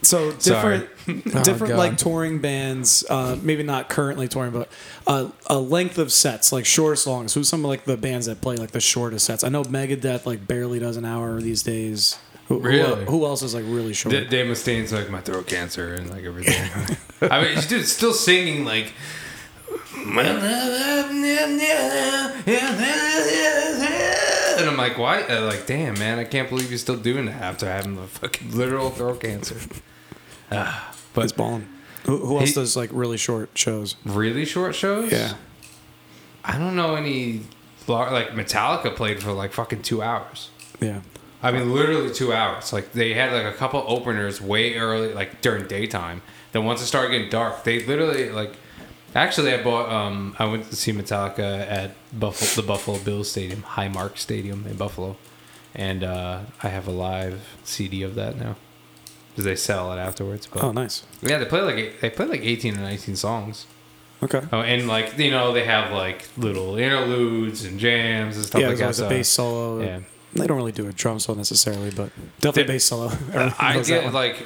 So 0.04 0.32
different, 0.32 0.88
different 1.44 1.68
God. 1.68 1.78
like 1.78 1.96
touring 1.96 2.40
bands. 2.40 3.04
Uh, 3.08 3.38
maybe 3.40 3.62
not 3.62 3.88
currently 3.88 4.26
touring, 4.28 4.50
but 4.50 4.68
uh, 5.06 5.30
a 5.46 5.58
length 5.58 5.96
of 5.96 6.12
sets, 6.12 6.52
like 6.52 6.66
short 6.66 6.98
songs. 6.98 7.32
Who's 7.34 7.48
some 7.48 7.64
of 7.64 7.68
like 7.70 7.84
the 7.84 7.96
bands 7.96 8.26
that 8.26 8.40
play 8.40 8.56
like 8.56 8.72
the 8.72 8.80
shortest 8.80 9.24
sets? 9.24 9.44
I 9.44 9.48
know 9.48 9.62
Megadeth 9.62 10.26
like 10.26 10.46
barely 10.46 10.80
does 10.80 10.96
an 10.96 11.04
hour 11.04 11.40
these 11.40 11.62
days. 11.62 12.18
Who, 12.48 12.58
who- 12.58 12.68
Really? 12.68 13.04
Who, 13.06 13.24
else 13.24 13.42
is 13.42 13.54
like 13.54 13.64
really 13.66 13.94
short? 13.94 14.12
D- 14.12 14.24
Dave 14.26 14.48
Mustaine's 14.48 14.92
like 14.92 15.08
my 15.08 15.20
throat 15.20 15.46
cancer 15.46 15.94
and 15.94 16.10
like 16.10 16.24
everything. 16.24 16.98
I 17.30 17.40
mean, 17.44 17.58
dude, 17.68 17.86
still 17.86 18.12
singing 18.12 18.64
like. 18.64 18.92
And 24.58 24.68
I'm 24.70 24.76
like, 24.76 24.98
why? 24.98 25.22
Uh, 25.22 25.42
like, 25.46 25.66
damn, 25.66 25.94
man, 25.98 26.18
I 26.18 26.24
can't 26.24 26.48
believe 26.48 26.70
you're 26.70 26.78
still 26.78 26.96
doing 26.96 27.26
that 27.26 27.40
after 27.42 27.66
having 27.66 27.96
the 27.96 28.02
fucking 28.06 28.56
literal 28.56 28.90
throat 28.90 29.20
cancer. 29.20 29.56
Ah, 30.54 30.94
but 31.14 31.24
It's 31.24 31.32
balling. 31.32 31.66
Who, 32.04 32.18
who 32.26 32.38
else 32.38 32.50
He- 32.50 32.54
does 32.56 32.76
like 32.76 32.90
really 32.92 33.16
short 33.16 33.48
shows? 33.54 33.96
really 34.04 34.44
short 34.44 34.74
shows? 34.74 35.10
Yeah. 35.10 35.32
I 36.44 36.58
don't 36.58 36.76
know 36.76 36.94
any. 36.94 37.40
Like 37.88 38.32
Metallica 38.32 38.94
played 38.94 39.22
for 39.22 39.32
like 39.32 39.52
fucking 39.54 39.80
two 39.80 40.02
hours. 40.02 40.50
Yeah. 40.78 41.00
I 41.42 41.52
mean, 41.52 41.72
literally 41.72 42.12
two 42.12 42.34
hours. 42.34 42.70
Like 42.70 42.92
they 42.92 43.14
had 43.14 43.32
like 43.32 43.46
a 43.46 43.56
couple 43.56 43.82
openers 43.88 44.42
way 44.42 44.74
early, 44.76 45.14
like 45.14 45.40
during 45.40 45.66
daytime. 45.68 46.20
Then 46.52 46.66
once 46.66 46.82
it 46.82 46.86
started 46.86 47.12
getting 47.12 47.30
dark, 47.30 47.64
they 47.64 47.82
literally 47.86 48.28
like. 48.28 48.52
Actually, 49.14 49.52
I 49.52 49.62
bought. 49.62 49.90
Um, 49.90 50.34
I 50.38 50.46
went 50.46 50.68
to 50.70 50.76
see 50.76 50.92
Metallica 50.92 51.66
at 51.68 51.90
Buffalo, 52.18 52.62
the 52.62 52.66
Buffalo 52.66 52.98
Bills 52.98 53.30
Stadium, 53.30 53.62
Highmark 53.62 54.16
Stadium 54.18 54.66
in 54.66 54.76
Buffalo, 54.76 55.16
and 55.74 56.02
uh, 56.02 56.40
I 56.62 56.68
have 56.68 56.88
a 56.88 56.92
live 56.92 57.40
CD 57.64 58.02
of 58.02 58.14
that 58.14 58.36
now 58.38 58.56
because 59.30 59.44
they 59.44 59.56
sell 59.56 59.92
it 59.92 59.98
afterwards. 59.98 60.46
But 60.46 60.64
Oh, 60.64 60.72
nice. 60.72 61.04
yeah, 61.20 61.38
they 61.38 61.44
play 61.44 61.60
like 61.60 62.00
they 62.00 62.10
play 62.10 62.26
like 62.26 62.40
eighteen 62.42 62.76
or 62.78 62.80
nineteen 62.80 63.16
songs. 63.16 63.66
Okay. 64.22 64.40
Oh, 64.52 64.60
and 64.60 64.86
like 64.88 65.18
you 65.18 65.30
know, 65.30 65.52
they 65.52 65.64
have 65.64 65.92
like 65.92 66.26
little 66.38 66.76
interludes 66.76 67.64
and 67.64 67.78
jams 67.78 68.36
and 68.36 68.46
stuff 68.46 68.60
yeah, 68.62 68.68
like 68.68 68.76
that. 68.78 68.82
always 68.84 69.00
a 69.00 69.08
bass 69.08 69.28
solo. 69.28 69.82
yeah. 69.82 70.00
They 70.34 70.46
don't 70.46 70.56
really 70.56 70.72
do 70.72 70.88
a 70.88 70.92
drum 70.92 71.18
solo 71.18 71.36
necessarily, 71.36 71.90
but 71.90 72.10
definitely 72.40 72.74
bass 72.74 72.84
solo. 72.84 73.12
I 73.58 73.82
get 73.82 74.12
like, 74.14 74.42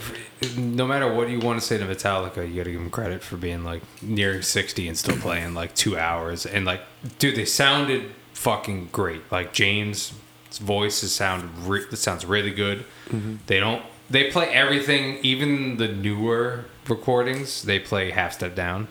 no 0.57 0.87
matter 0.87 1.13
what 1.13 1.29
you 1.31 1.39
want 1.39 1.61
to 1.61 1.67
say 1.67 1.79
to 1.79 1.85
Metallica, 1.85 2.49
you 2.49 2.57
got 2.57 2.65
to 2.65 2.73
give 2.73 2.81
them 2.81 2.91
credit 2.91 3.23
for 3.23 3.37
being 3.37 3.63
like 3.65 3.83
near 4.03 4.43
sixty 4.43 4.89
and 4.89 4.99
still 4.99 5.17
playing 5.17 5.55
like 5.55 5.75
two 5.75 5.97
hours. 5.97 6.45
And 6.45 6.65
like, 6.65 6.83
dude, 7.19 7.37
they 7.37 7.45
sounded 7.45 8.11
fucking 8.33 8.89
great. 8.91 9.31
Like 9.31 9.53
James' 9.53 10.13
voice 10.53 11.03
is 11.03 11.13
sound 11.13 11.69
re- 11.69 11.87
sounds 11.95 12.27
really 12.27 12.53
good. 12.53 12.81
Mm-hmm. 13.09 13.37
They 13.47 13.61
don't. 13.61 13.83
They 14.11 14.31
play 14.31 14.49
everything, 14.49 15.19
even 15.23 15.77
the 15.77 15.89
newer 15.89 16.65
recordings. 16.89 17.63
They 17.63 17.79
play 17.79 18.11
half 18.11 18.33
step 18.33 18.55
down, 18.55 18.89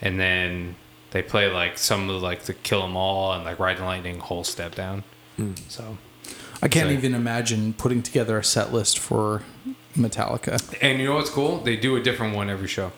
and 0.00 0.18
then 0.18 0.76
they 1.10 1.22
play 1.22 1.50
like 1.50 1.78
some 1.78 2.10
of 2.10 2.20
like 2.20 2.42
the 2.42 2.54
Kill 2.54 2.82
'Em 2.82 2.96
All 2.96 3.32
and 3.32 3.44
like 3.44 3.58
Ride 3.58 3.78
the 3.78 3.84
Lightning 3.84 4.18
whole 4.18 4.44
step 4.44 4.74
down. 4.74 5.04
Mm. 5.38 5.58
So 5.68 5.98
I 6.62 6.68
can't 6.68 6.88
So- 6.88 6.92
even 6.92 7.14
imagine 7.14 7.74
putting 7.74 8.02
together 8.02 8.38
a 8.38 8.44
set 8.44 8.72
list 8.72 8.98
for 8.98 9.42
Metallica. 9.96 10.60
And 10.80 11.00
you 11.00 11.06
know 11.06 11.14
what's 11.16 11.30
cool? 11.30 11.58
They 11.58 11.76
do 11.76 11.96
a 11.96 12.02
different 12.02 12.34
one 12.36 12.50
every 12.50 12.68
show. 12.68 12.92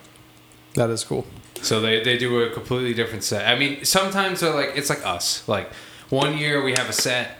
That 0.74 0.90
is 0.90 1.04
cool. 1.04 1.26
So 1.62 1.80
they, 1.80 2.02
they 2.02 2.16
do 2.18 2.40
a 2.42 2.50
completely 2.50 2.94
different 2.94 3.24
set. 3.24 3.46
I 3.48 3.58
mean, 3.58 3.84
sometimes 3.84 4.40
they're 4.40 4.54
like 4.54 4.72
it's 4.76 4.90
like 4.90 5.04
us. 5.04 5.46
Like 5.48 5.70
one 6.08 6.38
year 6.38 6.62
we 6.62 6.72
have 6.72 6.88
a 6.88 6.92
set 6.92 7.36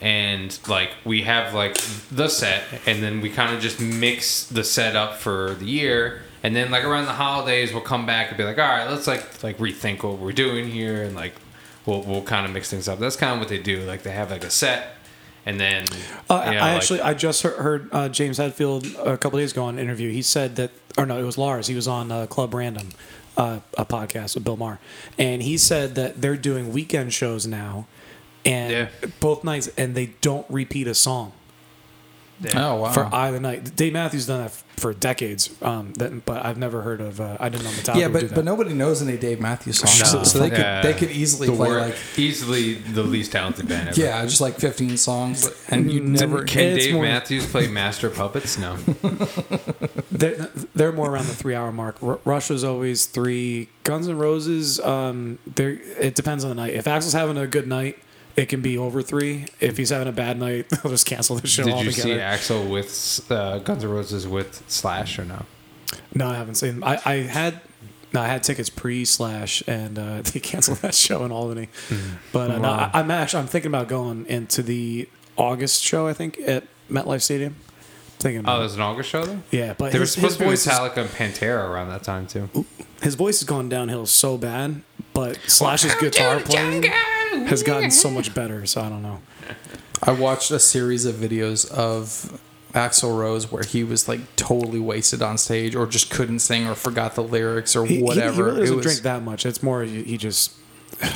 and 0.00 0.58
like 0.66 0.90
we 1.04 1.22
have 1.22 1.54
like 1.54 1.74
the 2.10 2.28
set 2.28 2.62
and 2.86 3.02
then 3.02 3.20
we 3.20 3.30
kind 3.30 3.54
of 3.54 3.60
just 3.60 3.80
mix 3.80 4.44
the 4.44 4.64
set 4.64 4.96
up 4.96 5.16
for 5.16 5.54
the 5.58 5.66
year 5.66 6.22
and 6.42 6.56
then 6.56 6.70
like 6.70 6.84
around 6.84 7.04
the 7.04 7.12
holidays 7.12 7.70
we'll 7.72 7.82
come 7.82 8.06
back 8.06 8.28
and 8.28 8.36
be 8.38 8.44
like, 8.44 8.58
"All 8.58 8.66
right, 8.66 8.90
let's 8.90 9.06
like 9.06 9.42
like 9.44 9.58
rethink 9.58 10.02
what 10.02 10.18
we're 10.18 10.32
doing 10.32 10.68
here 10.68 11.02
and 11.04 11.14
like 11.14 11.34
we'll 11.86 12.02
we'll 12.02 12.22
kind 12.22 12.46
of 12.46 12.52
mix 12.52 12.70
things 12.70 12.88
up." 12.88 12.98
That's 12.98 13.16
kind 13.16 13.34
of 13.34 13.38
what 13.38 13.48
they 13.48 13.58
do. 13.58 13.82
Like 13.82 14.02
they 14.02 14.12
have 14.12 14.30
like 14.30 14.42
a 14.44 14.50
set 14.50 14.96
and 15.46 15.58
then 15.60 15.84
Uh, 16.28 16.42
you 16.46 16.52
know, 16.52 16.58
I 16.58 16.72
like- 16.72 16.76
actually 16.76 17.00
I 17.00 17.14
just 17.14 17.42
heard, 17.42 17.56
heard 17.58 17.88
uh, 17.92 18.08
James 18.08 18.38
Hetfield 18.38 18.94
a 19.06 19.16
couple 19.18 19.38
days 19.38 19.52
ago 19.52 19.64
on 19.64 19.74
an 19.74 19.80
interview. 19.80 20.10
He 20.10 20.22
said 20.22 20.56
that, 20.56 20.70
or 20.98 21.06
no, 21.06 21.18
it 21.18 21.22
was 21.24 21.36
Lars. 21.38 21.66
He 21.66 21.74
was 21.74 21.88
on 21.88 22.10
uh, 22.12 22.26
Club 22.26 22.52
Random, 22.54 22.88
uh, 23.36 23.60
a 23.78 23.84
podcast 23.84 24.34
with 24.34 24.44
Bill 24.44 24.56
Maher, 24.56 24.78
and 25.18 25.42
he 25.42 25.56
said 25.58 25.94
that 25.94 26.20
they're 26.20 26.36
doing 26.36 26.72
weekend 26.72 27.12
shows 27.14 27.46
now, 27.46 27.86
and 28.44 28.72
Yeah. 28.72 28.88
both 29.20 29.44
nights, 29.44 29.68
and 29.76 29.94
they 29.94 30.12
don't 30.20 30.46
repeat 30.50 30.86
a 30.86 30.94
song 30.94 31.32
Oh 32.54 32.76
wow. 32.76 32.92
for 32.92 33.08
either 33.14 33.38
night. 33.40 33.76
Dave 33.76 33.92
Matthews 33.92 34.26
done 34.26 34.40
that 34.42 34.52
for 34.76 34.94
decades, 34.94 35.50
um, 35.60 35.92
that, 35.94 36.24
but 36.24 36.42
I've 36.44 36.56
never 36.56 36.80
heard 36.80 37.00
of. 37.02 37.20
Uh, 37.20 37.36
I 37.38 37.50
didn't 37.50 37.64
know 37.64 37.70
Metallica 37.70 38.00
yeah, 38.00 38.08
but 38.08 38.34
but 38.34 38.44
nobody 38.46 38.72
knows 38.72 39.02
any 39.02 39.18
Dave 39.18 39.38
Matthews 39.40 39.78
songs, 39.80 40.00
No. 40.00 40.06
so, 40.06 40.24
so 40.24 40.38
they 40.38 40.48
could 40.48 40.58
Yeah. 40.58 40.80
they 40.80 40.94
could 40.94 41.10
easily 41.10 41.48
the 41.48 41.54
play 41.56 41.68
wor- 41.68 41.80
like 41.80 41.96
easily 42.16 42.74
the 42.74 43.02
least 43.02 43.32
talented 43.32 43.68
band 43.68 43.88
ever. 43.88 44.00
yeah, 44.00 44.24
just 44.24 44.40
like 44.40 44.54
15 44.58 44.96
songs, 44.96 45.48
and 45.68 45.92
you 45.92 46.00
never. 46.00 46.44
Can 46.44 46.76
Dave 46.76 46.94
more- 46.94 47.02
Matthews 47.04 47.46
play 47.46 47.66
Master 47.68 48.08
Puppets? 48.08 48.56
No. 48.58 48.76
They're, 50.12 50.48
they're 50.74 50.92
more 50.92 51.10
around 51.10 51.26
the 51.26 51.34
three 51.34 51.54
hour 51.54 51.72
mark. 51.72 52.02
R- 52.02 52.18
Rush 52.24 52.50
was 52.50 52.64
always 52.64 53.06
three. 53.06 53.68
Guns 53.84 54.06
and 54.06 54.18
Roses, 54.20 54.78
um, 54.80 55.38
there 55.46 55.70
it 55.98 56.14
depends 56.14 56.44
on 56.44 56.50
the 56.50 56.54
night. 56.56 56.74
If 56.74 56.84
Axl's 56.86 57.12
having 57.12 57.38
a 57.38 57.46
good 57.46 57.66
night, 57.66 57.98
it 58.36 58.46
can 58.48 58.60
be 58.60 58.78
over 58.78 59.02
three. 59.02 59.46
If 59.60 59.76
he's 59.76 59.90
having 59.90 60.08
a 60.08 60.12
bad 60.12 60.38
night, 60.38 60.68
they'll 60.70 60.90
just 60.92 61.06
cancel 61.06 61.36
the 61.36 61.46
show 61.46 61.64
Did 61.64 61.70
you 61.70 61.76
altogether. 61.76 62.02
see 62.02 62.10
Axl 62.54 62.68
with 62.70 63.30
uh, 63.30 63.58
Guns 63.58 63.84
N' 63.84 63.90
Roses 63.90 64.26
with 64.28 64.62
Slash 64.68 65.18
or 65.18 65.24
no? 65.24 65.44
no, 66.14 66.28
I 66.28 66.34
haven't 66.36 66.54
seen. 66.56 66.82
I, 66.84 67.00
I 67.04 67.14
had 67.22 67.60
No, 68.12 68.20
I 68.22 68.26
had 68.28 68.42
tickets 68.42 68.70
pre 68.70 69.04
slash, 69.04 69.62
and 69.66 69.98
uh, 69.98 70.22
they 70.32 70.40
canceled 70.40 70.78
that 70.78 70.94
show 70.94 71.24
in 71.24 71.32
Albany. 71.32 71.68
But 72.32 72.50
uh, 72.50 72.58
no, 72.58 72.68
I, 72.70 72.90
I'm 72.94 73.10
actually 73.10 73.40
I'm 73.42 73.46
thinking 73.48 73.70
about 73.70 73.88
going 73.88 74.26
into 74.26 74.62
the 74.62 75.08
August 75.36 75.82
show. 75.82 76.06
I 76.06 76.12
think 76.12 76.38
at 76.46 76.64
MetLife 76.90 77.22
Stadium. 77.22 77.56
Thinking 78.18 78.40
Oh, 78.40 78.42
about 78.42 78.58
there's 78.58 78.74
an 78.74 78.82
August 78.82 79.08
show 79.08 79.24
though. 79.24 79.38
yeah, 79.50 79.72
but 79.78 79.92
There 79.92 80.00
was 80.00 80.14
his, 80.14 80.22
his 80.22 80.34
supposed 80.34 80.38
to 80.38 80.44
be 80.44 80.50
voice 80.50 80.66
is, 80.66 80.72
Metallica 80.72 80.96
and 80.98 81.08
Pantera 81.08 81.66
around 81.66 81.88
that 81.88 82.02
time 82.02 82.26
too. 82.26 82.50
his 83.02 83.14
voice 83.14 83.40
has 83.40 83.48
gone 83.48 83.70
downhill 83.70 84.04
so 84.04 84.36
bad. 84.36 84.82
But 85.14 85.38
Slash's 85.46 85.94
guitar 85.94 86.38
playing 86.40 86.84
has 87.46 87.62
gotten 87.62 87.90
so 87.90 88.10
much 88.10 88.34
better. 88.34 88.66
So 88.66 88.80
I 88.80 88.88
don't 88.88 89.02
know. 89.02 89.20
I 90.02 90.12
watched 90.12 90.50
a 90.50 90.58
series 90.58 91.04
of 91.04 91.16
videos 91.16 91.70
of 91.70 92.40
Axl 92.72 93.18
Rose 93.18 93.50
where 93.50 93.62
he 93.64 93.84
was 93.84 94.08
like 94.08 94.20
totally 94.36 94.80
wasted 94.80 95.22
on 95.22 95.36
stage, 95.38 95.74
or 95.74 95.86
just 95.86 96.10
couldn't 96.10 96.38
sing, 96.38 96.66
or 96.66 96.74
forgot 96.74 97.14
the 97.14 97.22
lyrics, 97.22 97.74
or 97.76 97.84
He, 97.86 97.96
he- 97.96 98.02
whatever. 98.02 98.34
He, 98.34 98.42
really 98.42 98.60
doesn't 98.60 98.72
it 98.72 98.76
was, 98.76 98.86
drink 98.86 99.00
that 99.02 99.22
much. 99.22 99.44
It's 99.46 99.62
more 99.62 99.82
he, 99.82 100.02
he 100.04 100.16
just 100.16 100.52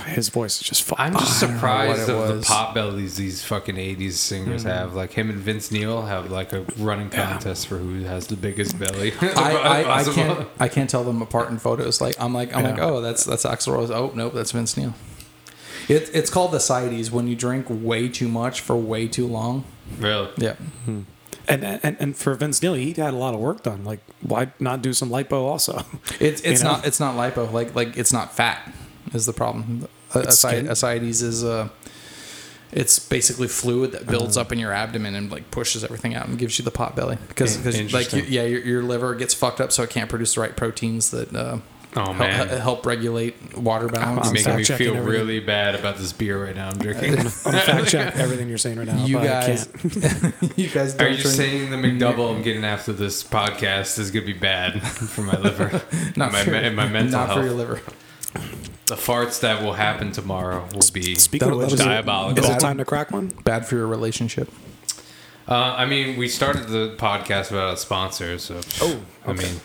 his 0.07 0.29
voice 0.31 0.61
is 0.61 0.67
just. 0.69 0.83
Fu- 0.83 0.95
I'm 0.99 1.13
just 1.13 1.43
I 1.43 1.47
surprised 1.47 2.09
what 2.09 2.09
it 2.09 2.13
of 2.23 2.29
the 2.29 2.35
was. 2.37 2.47
pop 2.47 2.75
bellies 2.75 3.17
these 3.17 3.43
fucking 3.45 3.77
80s 3.77 4.13
singers 4.13 4.63
Mm-hmm. 4.63 4.71
have. 4.71 4.95
Like 4.95 5.13
him 5.13 5.31
and 5.31 5.39
Vince 5.39 5.71
Neil 5.71 6.03
have 6.03 6.31
like 6.31 6.53
a 6.53 6.65
running 6.79 7.11
contest 7.11 7.67
for 7.69 7.79
who 7.79 8.03
has 8.05 8.27
the 8.27 8.37
biggest 8.37 8.79
belly. 8.79 9.13
I, 9.21 9.85
I, 9.85 10.01
I 10.01 10.05
can't 10.05 10.49
I 10.61 10.69
can't 10.69 10.89
tell 10.91 11.05
them 11.05 11.23
apart 11.23 11.51
in 11.51 11.59
photos. 11.59 12.01
Like 12.01 12.17
I'm 12.21 12.33
like 12.35 12.55
I'm 12.55 12.65
like 12.65 12.79
oh 12.79 13.01
that's 13.01 13.25
that's 13.25 13.45
Axl 13.45 13.73
Rose. 13.75 13.91
Oh 13.91 14.11
nope, 14.15 14.33
that's 14.35 14.53
Vince 14.53 14.77
Neil. 14.77 14.95
It, 15.89 16.11
it's 16.15 16.31
called 16.31 16.53
the 16.53 16.57
ascites 16.59 17.11
when 17.11 17.29
you 17.29 17.37
drink 17.37 17.67
way 17.69 18.09
too 18.09 18.29
much 18.29 18.61
for 18.61 18.77
way 18.77 19.07
too 19.09 19.27
long. 19.27 19.65
Really? 19.99 20.31
Yeah, 20.39 20.55
and, 21.47 21.63
and 21.65 21.97
and 22.01 22.17
for 22.17 22.35
Vince 22.35 22.63
Neil, 22.63 22.75
he 22.75 22.93
had 22.95 23.13
a 23.13 23.17
lot 23.17 23.35
of 23.35 23.41
work 23.41 23.63
done. 23.63 23.85
Like, 23.85 24.01
why 24.23 24.53
not 24.59 24.81
do 24.83 24.93
some 24.93 25.11
lipo 25.11 25.33
also? 25.45 25.83
it's 26.21 26.41
it's 26.41 26.61
You 26.61 26.65
know? 26.65 26.73
not 26.77 26.87
it's 26.87 27.01
not 27.01 27.17
lipo. 27.17 27.53
Like 27.53 27.75
like 27.75 27.97
it's 27.99 28.13
not 28.13 28.35
fat 28.35 28.73
is 29.13 29.27
the 29.27 29.33
problem. 29.35 29.87
A- 30.15 30.21
It's 30.21 30.37
asci- 30.45 30.49
skin? 30.49 30.69
ascites 30.69 31.21
is 31.23 31.45
uh 31.45 31.69
it's 32.73 32.99
basically 32.99 33.47
fluid 33.47 33.93
that 33.93 34.07
builds 34.07 34.37
up 34.37 34.51
in 34.51 34.59
your 34.59 34.73
abdomen 34.73 35.15
and 35.15 35.31
like 35.31 35.49
pushes 35.53 35.85
everything 35.85 36.15
out 36.15 36.27
and 36.27 36.39
gives 36.39 36.59
you 36.59 36.65
the 36.65 36.71
pot 36.73 36.97
belly 36.97 37.17
because 37.29 37.65
In- 37.67 37.89
like 37.89 38.13
you, 38.13 38.23
yeah 38.25 38.43
your, 38.43 38.61
your 38.63 38.83
liver 38.83 39.15
gets 39.15 39.33
fucked 39.35 39.61
up 39.61 39.71
so 39.71 39.83
it 39.85 39.91
can't 39.91 40.09
produce 40.11 40.35
the 40.35 40.41
right 40.41 40.57
proteins 40.57 41.11
that 41.13 41.33
uh, 41.37 41.59
Oh 41.97 42.07
help, 42.13 42.19
man. 42.19 42.49
help 42.49 42.87
regulate 42.87 43.57
water 43.57 43.89
balance. 43.89 44.29
I'm 44.29 44.35
You're 44.35 44.45
making 44.45 44.57
me 44.57 44.65
feel 44.65 44.97
everything. 44.97 45.05
really 45.05 45.41
bad 45.41 45.75
about 45.77 45.97
this 45.97 46.13
beer 46.13 46.45
right 46.45 46.55
now 46.57 46.69
I'm 46.69 46.79
drinking. 46.79 47.19
I'm 47.21 47.29
fact 47.29 47.89
check 47.89 48.17
everything 48.17 48.49
you're 48.49 48.59
saying 48.59 48.79
right 48.79 48.87
now. 48.89 49.05
you 49.05 49.19
but 49.19 49.23
I 49.29 49.47
guys, 49.47 49.67
can't. 49.67 50.53
you 50.59 50.69
guys 50.71 50.95
Are 50.97 50.99
don't 50.99 51.13
you 51.17 51.23
drink. 51.23 51.37
saying 51.37 51.71
the 51.71 51.77
McDouble 51.77 52.35
I'm 52.35 52.43
getting 52.43 52.65
after 52.65 52.93
this 52.93 53.23
podcast 53.23 53.99
is 53.99 54.11
going 54.11 54.27
to 54.27 54.33
be 54.33 54.39
bad 54.39 54.83
for 54.87 55.23
my 55.23 55.39
liver? 55.39 55.83
not 56.17 56.33
my, 56.33 56.43
for, 56.43 56.51
me- 56.51 56.71
my 56.71 56.89
mental 56.89 57.13
not 57.21 57.27
health. 57.29 57.39
for 57.41 57.45
your 57.45 57.55
liver. 57.55 57.81
The 58.87 58.97
farts 58.97 59.41
that 59.41 59.63
will 59.63 59.75
happen 59.75 60.11
tomorrow 60.13 60.69
will 60.75 60.83
be. 60.93 61.15
Speaking 61.15 61.49
of 61.51 61.57
which, 61.59 61.69
that 61.69 61.75
is 61.75 61.81
it- 61.81 61.85
diabolical. 61.85 62.45
Is 62.45 62.51
it 62.51 62.59
time 62.61 62.79
to 62.79 62.85
crack 62.85 63.13
one? 63.13 63.29
Bad 63.45 63.67
for 63.67 63.77
your 63.77 63.87
relationship. 63.87 64.51
Uh, 65.47 65.75
I 65.77 65.85
mean, 65.85 66.17
we 66.19 66.29
started 66.29 66.69
the 66.69 66.97
podcast 66.99 67.51
without 67.51 67.75
a 67.75 67.77
sponsor, 67.77 68.39
so. 68.39 68.61
Oh, 68.81 69.01
I 69.27 69.33
mean, 69.35 69.61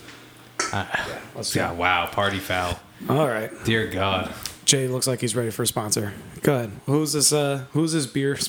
Let's 1.36 1.56
yeah, 1.56 1.72
wow, 1.72 2.08
party 2.08 2.40
foul. 2.40 2.80
All 3.08 3.28
right. 3.28 3.52
Dear 3.64 3.88
God. 3.88 4.34
Jay 4.66 4.88
looks 4.88 5.08
like 5.08 5.22
he's 5.22 5.36
ready 5.36 5.50
for 5.50 5.64
a 5.64 5.68
sponsor. 5.68 6.14
Go 6.44 6.54
ahead. 6.56 6.72
Who's 6.86 7.14
this? 7.14 7.34
Uh, 7.34 7.66
who's 7.72 7.94
this 7.94 8.06
beer? 8.06 8.38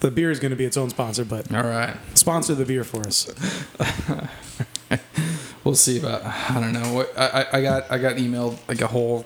The 0.00 0.10
beer 0.10 0.30
is 0.30 0.38
going 0.40 0.50
to 0.50 0.56
be 0.56 0.64
its 0.66 0.76
own 0.76 0.90
sponsor, 0.90 1.24
but 1.24 1.52
All 1.54 1.62
right. 1.62 1.96
sponsor 2.14 2.54
the 2.54 2.64
beer 2.66 2.84
for 2.84 3.00
us. 3.06 3.32
We'll 5.64 5.74
see 5.74 5.98
about. 5.98 6.22
I 6.24 6.60
don't 6.60 6.72
know 6.74 6.92
what 6.92 7.18
I, 7.18 7.46
I- 7.54 7.62
got. 7.62 7.90
I 7.90 7.96
got 7.96 8.16
emailed 8.16 8.58
like 8.68 8.82
a 8.82 8.86
whole 8.86 9.24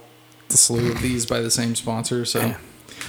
slew 0.48 0.92
of 0.92 1.02
these 1.02 1.26
by 1.26 1.40
the 1.40 1.50
same 1.50 1.74
sponsor. 1.74 2.24
So 2.24 2.54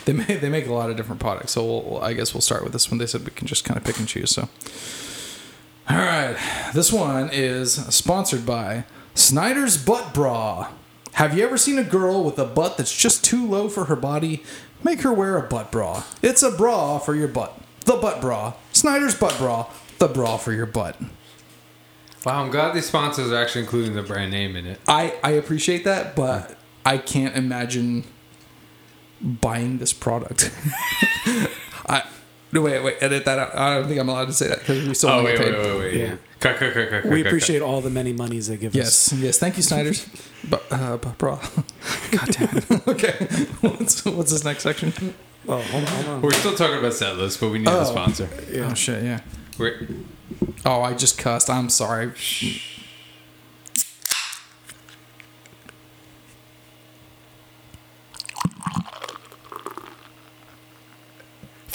they 0.06 0.14
make 0.14 0.42
they 0.42 0.50
make 0.50 0.66
a 0.66 0.74
lot 0.74 0.90
of 0.90 0.98
different 0.98 1.22
products. 1.22 1.52
So 1.52 1.64
we'll- 1.64 2.02
I 2.02 2.14
guess 2.14 2.34
we'll 2.34 2.42
start 2.42 2.64
with 2.64 2.74
this 2.74 2.90
one. 2.90 2.98
They 2.98 3.06
said 3.06 3.24
we 3.24 3.30
can 3.32 3.46
just 3.46 3.66
kind 3.66 3.78
of 3.78 3.84
pick 3.84 4.00
and 4.00 4.08
choose. 4.08 4.32
So 4.32 4.50
all 5.88 5.98
right, 5.98 6.36
this 6.74 6.92
one 6.92 7.30
is 7.32 7.74
sponsored 7.94 8.48
by 8.48 8.86
Snyder's 9.20 9.76
Butt 9.76 10.14
Bra. 10.14 10.70
Have 11.14 11.38
you 11.38 11.44
ever 11.44 11.58
seen 11.58 11.78
a 11.78 11.84
girl 11.84 12.24
with 12.24 12.40
a 12.40 12.46
butt 12.46 12.78
that's 12.78 12.96
just 12.96 13.22
too 13.22 13.46
low 13.46 13.68
for 13.68 13.86
her 13.86 13.98
body? 13.98 14.44
Make 14.82 15.02
her 15.02 15.12
wear 15.12 15.36
a 15.36 15.44
butt 15.44 15.74
bra. 15.74 16.04
It's 16.22 16.42
a 16.42 16.50
bra 16.50 17.00
for 17.00 17.14
your 17.14 17.28
butt. 17.28 17.60
The 17.86 17.98
butt 17.98 18.22
bra. 18.22 18.54
Snyder's 18.72 19.16
butt 19.16 19.38
bra. 19.38 19.68
The 19.98 20.08
bra 20.08 20.38
for 20.38 20.54
your 20.54 20.66
butt. 20.66 20.96
Wow, 22.26 22.44
I'm 22.44 22.50
glad 22.50 22.74
these 22.74 22.86
sponsors 22.86 23.32
are 23.34 23.36
actually 23.36 23.64
including 23.64 23.94
the 23.94 24.04
brand 24.04 24.32
name 24.32 24.56
in 24.56 24.66
it. 24.66 24.80
I, 24.88 25.16
I 25.22 25.32
appreciate 25.32 25.84
that, 25.84 26.16
but 26.16 26.58
I 26.86 26.98
can't 26.98 27.36
imagine 27.36 28.06
buying 29.22 29.80
this 29.80 29.92
product. 29.92 30.50
I 31.90 32.04
no 32.52 32.62
wait 32.62 32.84
wait 32.84 32.98
edit 33.02 33.26
that 33.26 33.40
out. 33.40 33.56
I 33.56 33.76
don't 33.76 33.88
think 33.88 34.00
I'm 34.00 34.10
allowed 34.10 34.26
to 34.26 34.34
say 34.34 34.48
that 34.48 34.60
because 34.60 34.88
we 34.88 34.94
still 34.94 35.10
Oh, 35.10 35.16
don't 35.18 35.26
wait, 35.26 35.38
get 35.38 35.46
wait, 35.54 35.58
wait, 35.66 35.80
wait. 35.80 35.94
Yeah. 35.96 36.16
Cut, 36.40 36.56
cut, 36.58 36.74
cut, 36.74 36.90
cut, 36.90 37.06
We 37.06 37.22
cut, 37.22 37.28
appreciate 37.28 37.62
all 37.62 37.82
the 37.82 37.90
many 37.90 38.14
monies 38.14 38.48
they 38.48 38.56
give 38.58 38.72
us. 38.74 39.12
Yes, 39.12 39.14
yes. 39.22 39.38
Thank 39.40 39.58
you, 39.58 39.64
Snyder's. 39.64 40.08
but 40.50 40.64
uh, 40.72 40.98
but 40.98 41.18
bro, 41.18 41.36
God 42.12 42.28
damn 42.32 42.58
it. 42.58 42.72
okay, 42.88 43.12
what's 43.62 44.06
what's 44.06 44.32
this 44.32 44.44
next 44.44 44.64
section? 44.64 44.94
Oh, 45.48 45.62
hold 45.62 45.84
on, 45.84 45.90
hold 45.90 46.08
on. 46.08 46.22
We're 46.22 46.32
still 46.32 46.56
talking 46.56 46.78
about 46.80 46.94
set 46.94 47.18
list, 47.18 47.40
but 47.40 47.50
we 47.50 47.60
need 47.60 47.68
Oh. 47.68 47.82
a 47.82 47.86
sponsor. 47.86 48.30
Oh 48.56 48.74
shit, 48.74 49.04
yeah. 49.04 49.22
We're, 49.58 49.88
Oh, 50.66 50.82
I 50.82 50.94
just 50.94 51.18
cussed. 51.18 51.50
I'm 51.50 51.70
sorry. 51.70 52.12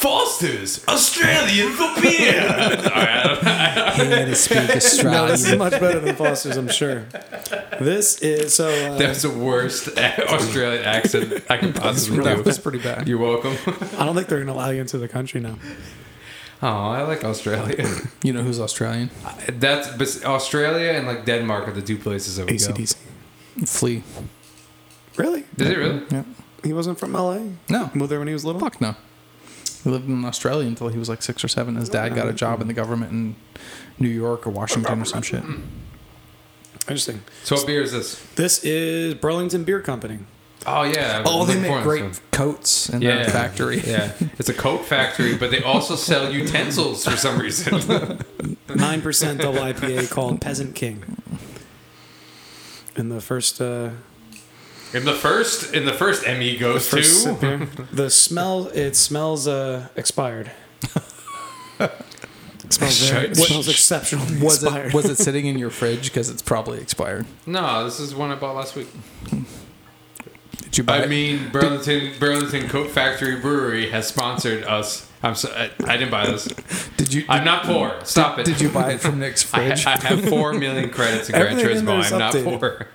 Foster's 0.05 0.85
Australian 0.87 1.73
for 1.73 1.99
beer. 2.03 2.43
He 3.95 4.01
had 4.11 4.27
to 4.27 4.35
speak 4.35 4.59
No, 5.05 5.29
this 5.29 5.47
is 5.47 5.53
Australian. 5.55 5.59
much 5.59 5.73
better 5.81 6.01
than 6.01 6.15
Foster's, 6.17 6.57
I'm 6.59 6.69
sure. 6.69 7.07
This 7.81 8.19
is 8.21 8.53
so. 8.53 8.69
Uh, 8.69 8.99
That's 8.99 9.23
the 9.23 9.31
worst 9.31 9.89
Australian 9.99 10.85
accent 10.85 11.45
I 11.49 11.57
could 11.57 11.75
possibly 11.75 12.19
do. 12.19 12.25
that 12.25 12.45
was 12.45 12.59
pretty 12.59 12.81
bad. 12.81 13.09
You're 13.09 13.19
welcome. 13.19 13.57
I 13.99 14.05
don't 14.05 14.15
think 14.15 14.27
they're 14.29 14.45
going 14.45 14.49
to 14.49 14.53
allow 14.53 14.69
you 14.71 14.81
into 14.83 14.99
the 14.99 15.09
country 15.09 15.41
now. 15.41 15.57
Oh, 16.61 16.69
I 16.69 17.03
like 17.03 17.25
Australia. 17.25 17.87
You 18.23 18.33
know 18.35 18.43
who's 18.43 18.61
Australian? 18.61 19.11
That's 19.49 19.89
but 19.97 20.25
Australia 20.27 20.93
and 20.93 21.07
like 21.07 21.25
Denmark 21.25 21.69
are 21.69 21.73
the 21.73 21.83
two 21.83 21.97
places 21.97 22.39
I 22.39 22.43
would 22.45 22.51
go. 22.51 22.55
ACDC. 22.57 22.97
Flea. 23.67 24.03
Really? 25.17 25.45
Did 25.57 25.69
it 25.69 25.79
really? 25.79 26.03
Yeah. 26.11 26.25
He 26.63 26.73
wasn't 26.75 26.99
from 26.99 27.13
LA? 27.13 27.39
No. 27.71 27.91
Moved 27.95 28.11
there 28.11 28.19
when 28.19 28.29
he 28.29 28.35
was 28.35 28.45
little? 28.45 28.61
Fuck 28.61 28.81
no. 28.81 28.97
He 29.85 29.91
lived 29.91 30.09
in 30.09 30.25
Australia 30.25 30.67
until 30.67 30.89
he 30.89 30.99
was 30.99 31.11
like 31.11 31.23
six 31.23 31.45
or 31.45 31.49
seven. 31.49 31.77
His 31.77 31.91
dad 31.91 32.15
got 32.15 32.27
a 32.27 32.33
job 32.33 32.63
in 32.63 32.69
the 32.69 32.75
government 32.75 33.13
in 33.13 33.37
New 33.99 34.09
York 34.09 34.47
or 34.47 34.51
Washington 34.51 35.03
or 35.03 35.05
some 35.05 35.21
shit. 35.23 35.45
Interesting. 36.89 37.23
So 37.45 37.57
what 37.57 37.67
beer 37.67 37.83
is 37.83 37.93
this? 37.93 38.21
This 38.35 38.65
is 38.65 39.15
Burlington 39.15 39.65
Beer 39.65 39.81
Company. 39.81 40.21
Oh 40.67 40.83
yeah. 40.85 41.23
Oh, 41.27 41.45
they 41.45 41.61
make 41.61 41.83
great 41.83 42.03
this 42.03 42.21
coats 42.31 42.89
in 42.89 42.95
one. 42.95 43.03
their 43.03 43.25
factory. 43.29 43.81
Yeah, 43.87 44.13
it's 44.39 44.49
a 44.49 44.55
coat 44.55 44.87
factory, 44.87 45.37
but 45.37 45.51
they 45.51 45.63
also 45.63 45.97
sell 45.97 46.33
utensils 46.33 47.05
for 47.05 47.17
some 47.17 47.39
reason. 47.39 47.75
9% 47.75 49.39
double 49.39 49.61
IPA 49.61 50.11
called 50.11 50.41
Peasant 50.41 50.75
King. 50.75 51.19
In 52.97 53.11
the 53.11 53.21
first, 53.21 53.61
uh, 53.61 53.91
in 54.95 55.05
the 55.05 55.13
first, 55.13 55.75
in 55.75 55.85
the 55.85 55.93
first 55.93 56.25
ME 56.27 56.57
goes 56.57 56.89
first 56.89 57.25
to. 57.25 57.69
the 57.93 58.09
smell, 58.11 58.69
it 58.69 58.95
smells 58.97 59.47
uh, 59.49 59.89
expired. 59.97 60.51
It 62.67 62.73
smells, 62.73 63.11
very, 63.11 63.25
it 63.27 63.37
What- 63.39 63.49
smells 63.49 63.69
exceptionally 63.69 64.41
Was 64.41 64.63
expired. 64.63 64.87
it 64.89 64.95
was 64.95 65.05
it 65.05 65.17
sitting 65.19 65.45
in 65.45 65.59
your 65.59 65.69
fridge 65.69 66.05
because 66.05 66.31
it's 66.31 66.41
probably 66.41 66.79
expired? 66.81 67.27
No, 67.45 67.85
this 67.85 68.01
is 68.01 68.15
one 68.15 68.31
I 68.31 68.37
bought 68.37 68.57
last 68.57 68.75
week. 68.75 68.89
Did 70.63 70.79
you 70.79 70.83
buy 70.85 71.01
I 71.01 71.03
it? 71.03 71.09
mean, 71.11 71.51
Burlington 71.53 72.13
Burlington 72.19 72.69
Coat 72.71 72.89
Factory 72.91 73.37
Brewery 73.37 73.91
has 73.91 74.07
sponsored 74.09 74.65
us. 74.65 75.11
I'm 75.23 75.35
so, 75.35 75.51
I, 75.55 75.71
I 75.87 75.97
didn't 75.99 76.11
buy 76.11 76.27
this. 76.27 76.47
did 76.97 77.13
you? 77.13 77.25
I'm 77.29 77.45
not 77.45 77.65
poor. 77.65 77.95
Stop 78.05 78.39
it. 78.39 78.47
Did 78.47 78.61
you 78.63 78.71
buy 78.71 78.93
it 78.93 79.01
from 79.01 79.19
Nick's 79.19 79.45
I, 79.55 79.59
fridge? 79.69 79.87
I 79.87 79.99
have 79.99 80.27
four 80.29 80.55
million 80.55 80.89
credits 80.89 81.29
in 81.29 81.35
Gran 81.39 81.59
Everything 81.59 81.85
Turismo. 81.85 82.13
I'm 82.13 82.19
not 82.19 82.33
updated. 82.35 82.61
poor. 82.61 82.89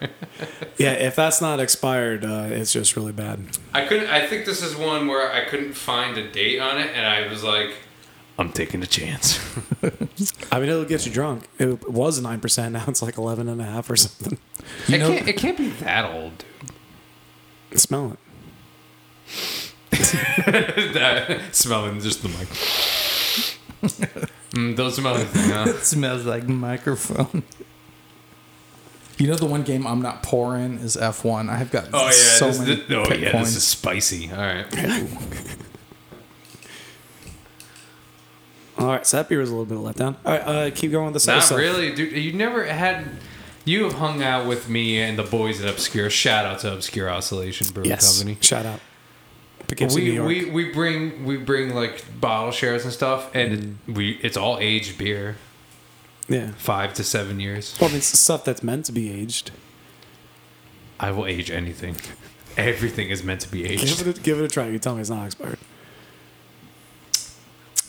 yeah, 0.77 0.91
if 0.93 1.15
that's 1.15 1.41
not 1.41 1.59
expired, 1.59 2.23
uh, 2.25 2.47
it's 2.49 2.71
just 2.73 2.95
really 2.95 3.11
bad. 3.11 3.39
I 3.73 3.85
couldn't. 3.85 4.09
I 4.09 4.25
think 4.25 4.45
this 4.45 4.61
is 4.61 4.75
one 4.75 5.07
where 5.07 5.31
I 5.31 5.45
couldn't 5.45 5.73
find 5.73 6.17
a 6.17 6.29
date 6.31 6.59
on 6.59 6.77
it, 6.79 6.91
and 6.95 7.05
I 7.05 7.27
was 7.29 7.43
like, 7.43 7.71
"I'm 8.37 8.51
taking 8.51 8.81
a 8.83 8.87
chance." 8.87 9.39
I 10.51 10.59
mean, 10.59 10.69
it'll 10.69 10.85
get 10.85 11.05
you 11.05 11.11
drunk. 11.11 11.47
It 11.57 11.89
was 11.89 12.19
9%, 12.21 12.71
now 12.71 12.83
it's 12.87 13.01
like 13.01 13.17
11 13.17 13.47
and 13.47 13.61
a 13.61 13.65
half 13.65 13.89
or 13.89 13.95
something. 13.95 14.37
You 14.87 14.95
it 14.95 14.97
know- 14.99 15.09
can't. 15.13 15.27
It 15.27 15.37
can't 15.37 15.57
be 15.57 15.69
that 15.69 16.05
old, 16.09 16.43
dude. 17.69 17.79
Smell 17.79 18.13
it. 18.13 18.19
That- 20.93 21.55
Smelling 21.55 21.99
just 22.01 22.21
the 22.23 22.29
mic. 22.29 22.47
mm, 24.51 24.75
don't 24.75 24.91
smell 24.91 25.15
anything, 25.15 25.51
huh? 25.51 25.65
it 25.69 25.83
smells 25.85 26.25
like 26.25 26.47
microphone. 26.47 27.43
You 29.19 29.27
know 29.27 29.35
the 29.35 29.45
one 29.45 29.63
game 29.63 29.85
I'm 29.85 30.01
not 30.01 30.23
poor 30.23 30.55
in 30.55 30.77
is 30.79 30.95
F1. 30.95 31.49
I 31.49 31.57
have 31.57 31.69
got 31.71 31.89
Oh 31.93 32.05
yeah, 32.05 32.11
so 32.11 32.47
this, 32.47 32.59
many 32.59 32.75
this- 32.75 32.85
oh 32.91 33.13
yeah, 33.13 33.31
points. 33.33 33.49
this 33.49 33.57
is 33.57 33.63
spicy. 33.65 34.31
All 34.31 34.37
right. 34.37 34.65
All 38.77 38.87
right, 38.87 39.05
so 39.05 39.17
that 39.17 39.27
beer 39.27 39.39
was 39.39 39.49
a 39.49 39.55
little 39.55 39.65
bit 39.65 39.77
of 39.77 39.83
a 39.85 39.93
letdown. 39.93 40.15
All 40.25 40.31
right, 40.31 40.41
uh, 40.41 40.71
keep 40.73 40.91
going 40.91 41.11
with 41.11 41.21
the 41.21 41.31
Not 41.33 41.43
stuff. 41.43 41.57
really, 41.57 41.93
dude. 41.93 42.13
You 42.13 42.31
never 42.33 42.63
had. 42.65 43.05
You 43.65 43.83
have 43.83 43.93
hung 43.95 44.23
out 44.23 44.47
with 44.47 44.69
me 44.69 44.99
and 45.01 45.19
the 45.19 45.23
boys 45.23 45.61
at 45.61 45.69
Obscure. 45.69 46.09
Shout 46.09 46.45
out 46.45 46.59
to 46.59 46.73
Obscure 46.73 47.09
Oscillation 47.09 47.67
Brewing 47.73 47.89
Yes, 47.89 48.17
Company. 48.17 48.37
shout 48.41 48.65
out. 48.65 48.79
Poughkeepsie, 49.67 50.17
We, 50.19 50.45
we 50.45 50.49
we 50.49 50.71
bring 50.71 51.25
we 51.25 51.35
bring 51.37 51.75
like 51.75 52.03
bottle 52.21 52.51
shares 52.51 52.85
and 52.85 52.93
stuff, 52.93 53.29
and 53.35 53.79
we 53.85 54.11
it's 54.23 54.37
all 54.37 54.57
aged 54.59 54.97
beer, 54.97 55.35
yeah. 56.29 56.51
five 56.57 56.93
to 56.95 57.03
seven 57.03 57.39
years. 57.39 57.75
Well, 57.79 57.93
it's 57.93 58.11
the 58.11 58.17
stuff 58.17 58.43
that's 58.45 58.63
meant 58.63 58.85
to 58.85 58.91
be 58.91 59.11
aged. 59.11 59.51
I 60.99 61.11
will 61.11 61.25
age 61.25 61.49
anything. 61.51 61.95
Everything 62.57 63.09
is 63.09 63.23
meant 63.23 63.41
to 63.41 63.49
be 63.51 63.63
Give 63.63 63.71
aged. 63.81 64.07
it, 64.07 64.17
a, 64.17 64.21
give 64.21 64.39
it 64.39 64.45
a 64.45 64.47
try. 64.49 64.67
You 64.67 64.79
tell 64.79 64.95
me 64.95 65.01
it's 65.01 65.09
not 65.09 65.25
expired. 65.25 65.59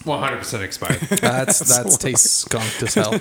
One 0.04 0.20
hundred 0.22 0.38
percent 0.38 0.62
expired. 0.62 1.00
That's 1.00 1.58
that 1.58 1.90
tastes 2.00 2.30
skunked 2.30 2.82
as 2.82 2.94
hell. 2.94 3.20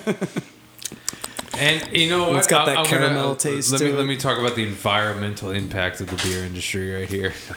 And 1.58 1.94
you 1.94 2.08
know 2.08 2.28
what? 2.28 2.36
It's 2.36 2.46
got 2.46 2.62
I- 2.68 2.74
that 2.74 2.76
gonna- 2.76 2.88
caramel 2.88 3.32
uh, 3.32 3.34
taste 3.34 3.70
Let 3.72 3.80
me 3.82 3.90
to 3.90 3.96
let 3.96 4.06
me 4.06 4.16
talk 4.16 4.38
about 4.38 4.54
the 4.54 4.62
environmental 4.66 5.50
impact 5.50 6.00
of 6.00 6.08
the 6.08 6.16
beer 6.28 6.44
industry 6.44 6.92
right 6.94 7.08
here. 7.08 7.30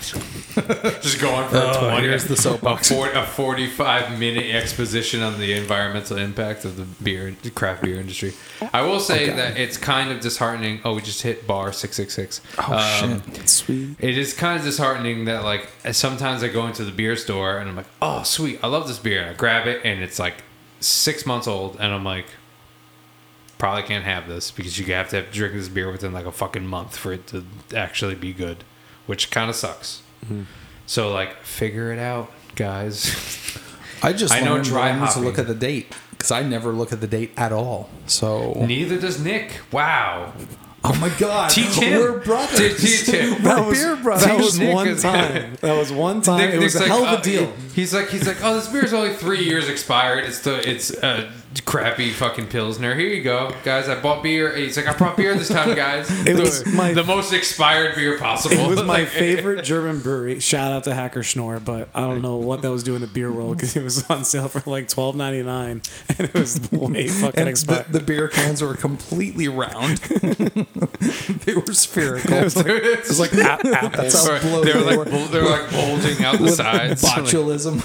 Just 1.01 1.21
going 1.21 1.47
for 1.49 1.57
a 1.57 1.61
Oh, 1.77 1.89
twenty. 1.89 2.07
here's 2.07 2.25
the 2.25 2.35
soapbox. 2.35 2.89
A, 2.91 2.93
four, 2.95 3.09
a 3.11 3.25
forty-five 3.25 4.19
minute 4.19 4.53
exposition 4.53 5.21
on 5.21 5.39
the 5.39 5.53
environmental 5.53 6.17
impact 6.17 6.65
of 6.65 6.75
the 6.75 6.83
beer, 7.03 7.35
the 7.43 7.49
craft 7.51 7.83
beer 7.83 7.99
industry. 7.99 8.33
I 8.73 8.81
will 8.81 8.99
say 8.99 9.23
Okay. 9.29 9.35
that 9.37 9.57
it's 9.57 9.77
kind 9.77 10.11
of 10.11 10.19
disheartening. 10.19 10.81
Oh, 10.83 10.95
we 10.95 11.01
just 11.01 11.21
hit 11.21 11.47
bar 11.47 11.71
six 11.71 11.95
six 11.95 12.13
six. 12.13 12.41
Oh 12.57 12.73
um, 12.73 13.21
shit. 13.33 13.49
Sweet. 13.49 13.95
It 13.99 14.17
is 14.17 14.33
kind 14.33 14.57
of 14.59 14.65
disheartening 14.65 15.25
that 15.25 15.43
like 15.43 15.69
sometimes 15.91 16.43
I 16.43 16.49
go 16.49 16.67
into 16.67 16.83
the 16.83 16.91
beer 16.91 17.15
store 17.15 17.57
and 17.57 17.69
I'm 17.69 17.75
like, 17.75 17.87
oh 18.01 18.23
sweet, 18.23 18.59
I 18.63 18.67
love 18.67 18.87
this 18.87 18.99
beer, 18.99 19.21
and 19.21 19.29
I 19.29 19.33
grab 19.33 19.65
it 19.67 19.81
and 19.85 20.01
it's 20.01 20.19
like 20.19 20.43
six 20.81 21.25
months 21.25 21.47
old, 21.47 21.77
and 21.79 21.93
I'm 21.93 22.03
like, 22.03 22.25
probably 23.57 23.83
can't 23.83 24.03
have 24.03 24.27
this 24.27 24.51
because 24.51 24.77
you 24.79 24.85
have 24.93 25.09
to 25.09 25.17
have, 25.21 25.31
drink 25.31 25.53
this 25.53 25.69
beer 25.69 25.91
within 25.91 26.11
like 26.13 26.25
a 26.25 26.31
fucking 26.31 26.65
month 26.67 26.97
for 26.97 27.13
it 27.13 27.27
to 27.27 27.45
actually 27.75 28.15
be 28.15 28.33
good, 28.33 28.63
which 29.05 29.31
kind 29.31 29.49
of 29.49 29.55
sucks. 29.55 30.01
So 30.85 31.11
like, 31.13 31.41
figure 31.43 31.91
it 31.91 31.99
out, 31.99 32.31
guys. 32.55 33.57
I 34.01 34.13
just 34.13 34.33
I 34.33 34.41
know 34.41 34.61
dry 34.61 34.91
when 34.91 34.99
to 34.99 35.05
hopping. 35.05 35.23
look 35.23 35.39
at 35.39 35.47
the 35.47 35.55
date 35.55 35.95
because 36.11 36.31
I 36.31 36.43
never 36.43 36.71
look 36.73 36.91
at 36.91 36.99
the 37.01 37.07
date 37.07 37.31
at 37.37 37.51
all. 37.51 37.89
So 38.07 38.53
Neither 38.65 38.99
does 38.99 39.19
Nick. 39.23 39.61
Wow. 39.71 40.33
oh 40.83 40.93
my 40.99 41.09
god, 41.17 41.49
Teach 41.49 41.75
him. 41.75 41.97
we're 41.99 42.19
brothers. 42.19 42.81
Teach 42.81 43.13
him. 43.15 43.41
We're 43.43 43.71
beer 43.71 43.95
brothers. 43.95 44.25
That 44.25 44.37
was 44.37 44.59
Nick 44.59 44.73
one 44.73 44.87
is- 44.89 45.01
time. 45.01 45.55
That 45.61 45.77
was 45.77 45.91
one 45.91 46.21
time. 46.21 46.39
Nick- 46.39 46.55
it 46.55 46.59
was 46.59 46.75
Nick's 46.75 46.85
a 46.85 46.89
hell 46.89 47.05
of 47.05 47.13
a 47.13 47.17
uh, 47.17 47.21
deal. 47.21 47.53
He's 47.73 47.93
like, 47.93 48.09
he's 48.09 48.27
like, 48.27 48.37
oh, 48.43 48.55
this 48.55 48.67
beer's 48.67 48.91
only 48.93 49.13
three 49.13 49.43
years 49.45 49.69
expired. 49.69 50.25
It's 50.25 50.39
the, 50.41 50.69
it's 50.69 50.91
a 50.91 51.31
crappy 51.61 52.09
fucking 52.11 52.47
pilsner. 52.47 52.95
Here 52.95 53.07
you 53.07 53.21
go, 53.23 53.53
guys. 53.63 53.87
I 53.89 53.99
bought 54.01 54.23
beer. 54.23 54.55
He's 54.55 54.77
like, 54.77 54.87
I 54.87 54.93
brought 54.97 55.17
beer 55.17 55.35
this 55.35 55.49
time, 55.49 55.75
guys. 55.75 56.09
It 56.27 56.35
the, 56.35 56.41
was 56.41 56.65
my- 56.73 56.93
the 56.93 57.03
most 57.03 57.33
expired 57.33 57.95
beer 57.95 58.17
possible. 58.17 58.55
It 58.57 58.67
was 58.67 58.83
my 58.85 59.05
favorite 59.05 59.63
German 59.63 59.99
brewery. 59.99 60.39
Shout 60.39 60.71
out 60.71 60.83
to 60.85 60.93
Hacker-Pschorr, 60.93 61.63
but 61.63 61.89
I 61.93 62.01
don't 62.01 62.21
know 62.21 62.37
what 62.37 62.61
that 62.61 62.71
was 62.71 62.83
doing 62.83 62.97
in 62.97 63.01
the 63.01 63.07
beer 63.13 63.31
world 63.31 63.57
because 63.57 63.75
it 63.75 63.83
was 63.83 64.09
on 64.09 64.23
sale 64.25 64.47
for 64.47 64.67
like 64.69 64.87
twelve 64.87 65.15
ninety 65.15 65.43
nine, 65.43 65.81
and 66.09 66.21
it 66.21 66.33
was 66.33 66.59
way 66.71 67.07
fucking 67.07 67.37
And 67.39 67.47
the, 67.47 67.51
expired. 67.51 67.85
the 67.89 67.99
beer 67.99 68.27
cans 68.27 68.61
were 68.61 68.75
completely 68.75 69.47
round. 69.47 69.97
they 69.97 71.53
were 71.55 71.73
spherical. 71.73 72.33
it 72.33 72.43
was 72.45 72.55
like, 72.55 72.65
it 72.67 73.07
was 73.07 73.19
like 73.19 73.33
ap- 73.35 73.65
apples. 73.65 74.13
That's 74.13 74.27
how 74.27 74.33
Or 74.35 74.39
bloated 74.39 74.73
they 74.75 74.79
were 74.79 74.85
like 75.03 75.11
bul- 75.11 75.25
they 75.27 75.41
were 75.41 75.49
like 75.49 75.71
bulging 75.71 76.23
out 76.25 76.39
the 76.39 76.49
sides. 76.49 77.03
Botulism. 77.03 77.81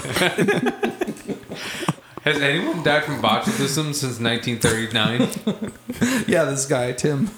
Has 2.33 2.41
anyone 2.41 2.81
died 2.83 3.03
from 3.03 3.21
botulism 3.21 3.93
since 3.93 4.19
1939? 4.19 6.23
yeah, 6.27 6.45
this 6.45 6.65
guy 6.65 6.91
Tim. 6.93 7.29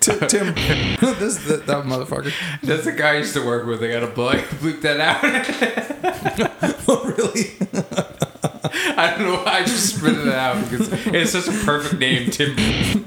Tim, 0.00 0.28
Tim. 0.28 0.54
this 1.18 1.36
that, 1.46 1.66
that 1.66 1.84
motherfucker. 1.84 2.32
That's 2.62 2.84
the 2.84 2.92
guy 2.92 3.14
I 3.14 3.16
used 3.18 3.34
to 3.34 3.44
work 3.44 3.66
with. 3.66 3.82
I 3.82 3.88
gotta 3.88 4.06
bleep, 4.06 4.42
bleep 4.60 4.80
that 4.82 5.00
out. 5.00 5.24
Oh, 6.86 7.02
really? 7.16 7.56
I 8.96 9.14
don't 9.16 9.26
know. 9.26 9.42
why 9.44 9.58
I 9.58 9.64
just 9.64 9.96
spit 9.96 10.16
it 10.16 10.28
out 10.28 10.68
because 10.70 10.88
it's 11.06 11.32
such 11.32 11.48
a 11.48 11.64
perfect 11.64 12.00
name, 12.00 12.30
Tim. 12.30 12.56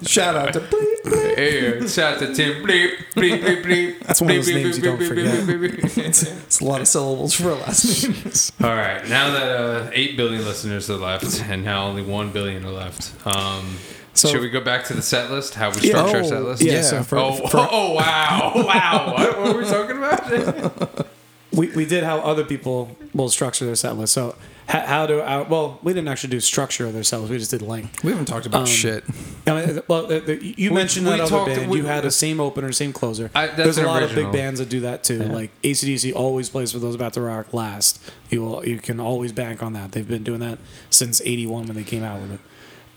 Shout 0.04 0.36
out 0.36 0.54
to 0.54 0.60
bleep, 0.60 1.02
bleep. 1.04 1.36
Hey, 1.36 1.88
shout 1.88 2.14
out 2.14 2.20
to 2.20 2.34
Tim. 2.36 2.64
Bleep, 2.64 2.92
bleep, 3.16 3.42
bleep, 3.42 3.64
bleep. 3.64 4.00
That's 4.02 4.22
one 4.22 4.30
of 4.32 4.36
those 4.38 4.48
Bleep, 4.50 4.52
bleep, 4.54 4.64
names 4.64 4.78
you 4.78 4.84
don't 4.84 5.00
bleep, 5.00 5.08
forget. 5.08 5.26
bleep, 5.26 5.60
bleep, 5.70 5.80
bleep. 5.82 6.06
It's 6.06 6.60
a 6.62 6.66
lot 6.66 6.82
of 6.82 6.88
syllables 6.88 7.34
for 7.34 7.50
a 7.50 7.56
last 7.56 8.08
name. 8.08 8.16
All 8.70 8.76
right, 8.76 9.08
now 9.10 9.32
that 9.32 9.50
uh, 9.60 9.90
eight 9.94 10.16
billion 10.18 10.46
listeners 10.46 10.90
are 10.90 10.98
left, 10.98 11.42
and 11.50 11.64
now 11.64 11.86
only 11.88 12.04
one 12.04 12.32
billion 12.32 12.64
are 12.66 12.72
left. 12.72 13.14
Um, 13.26 13.78
So- 14.14 14.30
should 14.30 14.42
we 14.42 14.50
go 14.50 14.62
back 14.62 14.84
to 14.86 14.94
the 14.94 15.02
set 15.02 15.30
list? 15.32 15.54
How 15.56 15.70
we 15.72 15.82
Yeah. 15.82 15.90
structure 16.08 16.18
our 16.18 16.24
Oh, 16.24 16.28
set 16.30 16.42
list? 16.44 16.62
Yeah, 16.64 16.74
Yeah. 16.74 16.82
so 16.82 17.04
for, 17.04 17.18
oh, 17.18 17.34
for- 17.48 17.68
oh, 17.72 17.94
wow, 17.94 18.52
wow! 18.56 19.14
What, 19.16 19.40
what 19.40 19.54
were 19.56 19.62
we 19.62 19.68
talking 19.68 19.98
about? 19.98 21.08
we, 21.54 21.68
we 21.76 21.86
did 21.86 22.04
how 22.04 22.20
other 22.20 22.44
people 22.44 22.96
will 23.14 23.30
structure 23.30 23.66
their 23.66 23.76
set 23.76 23.96
list. 23.98 24.14
So 24.14 24.36
how, 24.68 24.82
how 24.82 25.06
do 25.08 25.22
our, 25.22 25.44
well, 25.46 25.80
we 25.82 25.94
didn't 25.94 26.10
actually 26.10 26.32
do 26.32 26.40
structure 26.40 26.86
of 26.86 26.94
their 26.94 27.04
set. 27.04 27.22
We 27.22 27.38
just 27.38 27.52
did 27.52 27.62
length. 27.62 28.04
We 28.04 28.12
haven't 28.12 28.26
talked 28.26 28.46
about 28.46 28.62
Um, 28.62 28.66
shit. 28.68 29.04
I 29.48 29.66
mean, 29.66 29.80
well, 29.88 30.08
the, 30.08 30.20
the, 30.20 30.46
you 30.58 30.70
We- 30.72 30.76
mentioned 30.76 31.06
we 31.06 31.12
that 31.14 31.22
other 31.22 31.30
talked- 31.30 31.56
band. 31.56 31.70
we- 31.72 31.78
you 31.78 31.86
had 31.86 32.04
a 32.06 32.12
same 32.26 32.40
opener, 32.40 32.72
same 32.74 32.92
closer. 32.94 33.32
I- 33.34 33.48
that's 33.48 33.58
There's 33.58 33.78
a 33.78 33.82
an 33.82 33.88
lot 33.88 34.04
of 34.04 34.14
big 34.14 34.32
bands 34.32 34.60
that 34.60 34.68
do 34.70 34.82
that 34.82 35.04
too. 35.04 35.20
Like 35.20 35.52
ACDC 35.64 36.14
always 36.14 36.50
plays 36.50 36.72
for 36.74 36.80
those 36.80 36.96
about 36.96 37.14
to 37.14 37.22
rock 37.22 37.54
last. 37.54 38.00
You 38.30 38.42
will, 38.44 38.68
you 38.68 38.78
can 38.80 39.00
always 39.00 39.32
bank 39.32 39.64
on 39.64 39.74
that. 39.74 39.94
They've 39.94 40.08
been 40.08 40.24
doing 40.24 40.42
that 40.42 40.60
since 40.90 41.22
'81 41.22 41.68
when 41.68 41.76
they 41.78 41.84
came 41.84 42.04
out 42.04 42.22
with 42.22 42.34
it. 42.34 42.40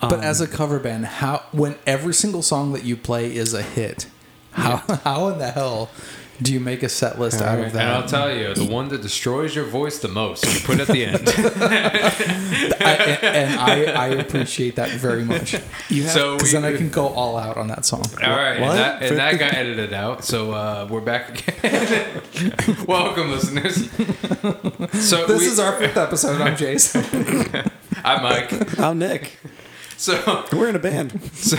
But 0.00 0.14
Um, 0.14 0.20
as 0.22 0.40
a 0.40 0.46
cover 0.48 0.78
band, 0.78 1.04
how 1.06 1.42
when 1.52 1.76
every 1.86 2.14
single 2.14 2.42
song 2.42 2.72
that 2.72 2.84
you 2.84 2.96
play 2.96 3.34
is 3.36 3.52
a 3.54 3.62
hit, 3.62 4.06
how 4.52 4.76
how 5.04 5.28
in 5.28 5.38
the 5.38 5.50
hell 5.52 5.90
do 6.42 6.52
you 6.52 6.60
make 6.60 6.82
a 6.82 6.88
set 6.88 7.18
list 7.18 7.40
out 7.42 7.58
of 7.58 7.72
that? 7.72 7.82
And 7.82 7.90
I'll 7.92 8.06
tell 8.08 8.34
you, 8.34 8.54
the 8.54 8.64
one 8.64 8.88
that 8.88 9.02
destroys 9.02 9.54
your 9.54 9.64
voice 9.66 9.98
the 9.98 10.08
most, 10.08 10.44
you 10.46 10.60
put 10.60 10.80
at 10.80 10.86
the 10.88 11.04
end. 11.04 11.28
I, 12.82 12.94
and 13.22 13.24
and 13.50 13.60
I, 13.60 13.84
I 13.92 14.06
appreciate 14.08 14.76
that 14.76 14.90
very 14.90 15.24
much 15.24 15.54
you 15.88 16.02
have, 16.04 16.12
so 16.12 16.36
because 16.36 16.52
we, 16.54 16.60
then 16.60 16.74
I 16.74 16.76
can 16.76 16.88
go 16.90 17.08
all 17.08 17.36
out 17.36 17.56
on 17.56 17.68
that 17.68 17.84
song. 17.84 18.04
All 18.22 18.30
right, 18.30 18.60
What? 18.60 18.70
and 18.70 18.78
that, 18.78 19.02
and 19.02 19.16
that 19.18 19.38
got 19.38 19.52
edited 19.54 19.92
out. 19.92 20.24
So 20.24 20.52
uh, 20.52 20.88
we're 20.90 21.00
back 21.00 21.48
again. 21.62 22.22
Welcome, 22.86 23.30
listeners. 23.30 23.90
So 25.06 25.26
This 25.26 25.40
we- 25.40 25.46
is 25.46 25.58
our 25.58 25.78
fifth 25.78 25.96
episode. 25.96 26.40
I'm 26.40 26.56
Jason. 26.56 27.04
I'm 28.04 28.22
Mike. 28.22 28.78
I'm 28.78 28.98
Nick. 28.98 29.38
So 29.96 30.46
We're 30.52 30.70
in 30.70 30.76
a 30.76 30.78
band. 30.78 31.20
so, 31.34 31.56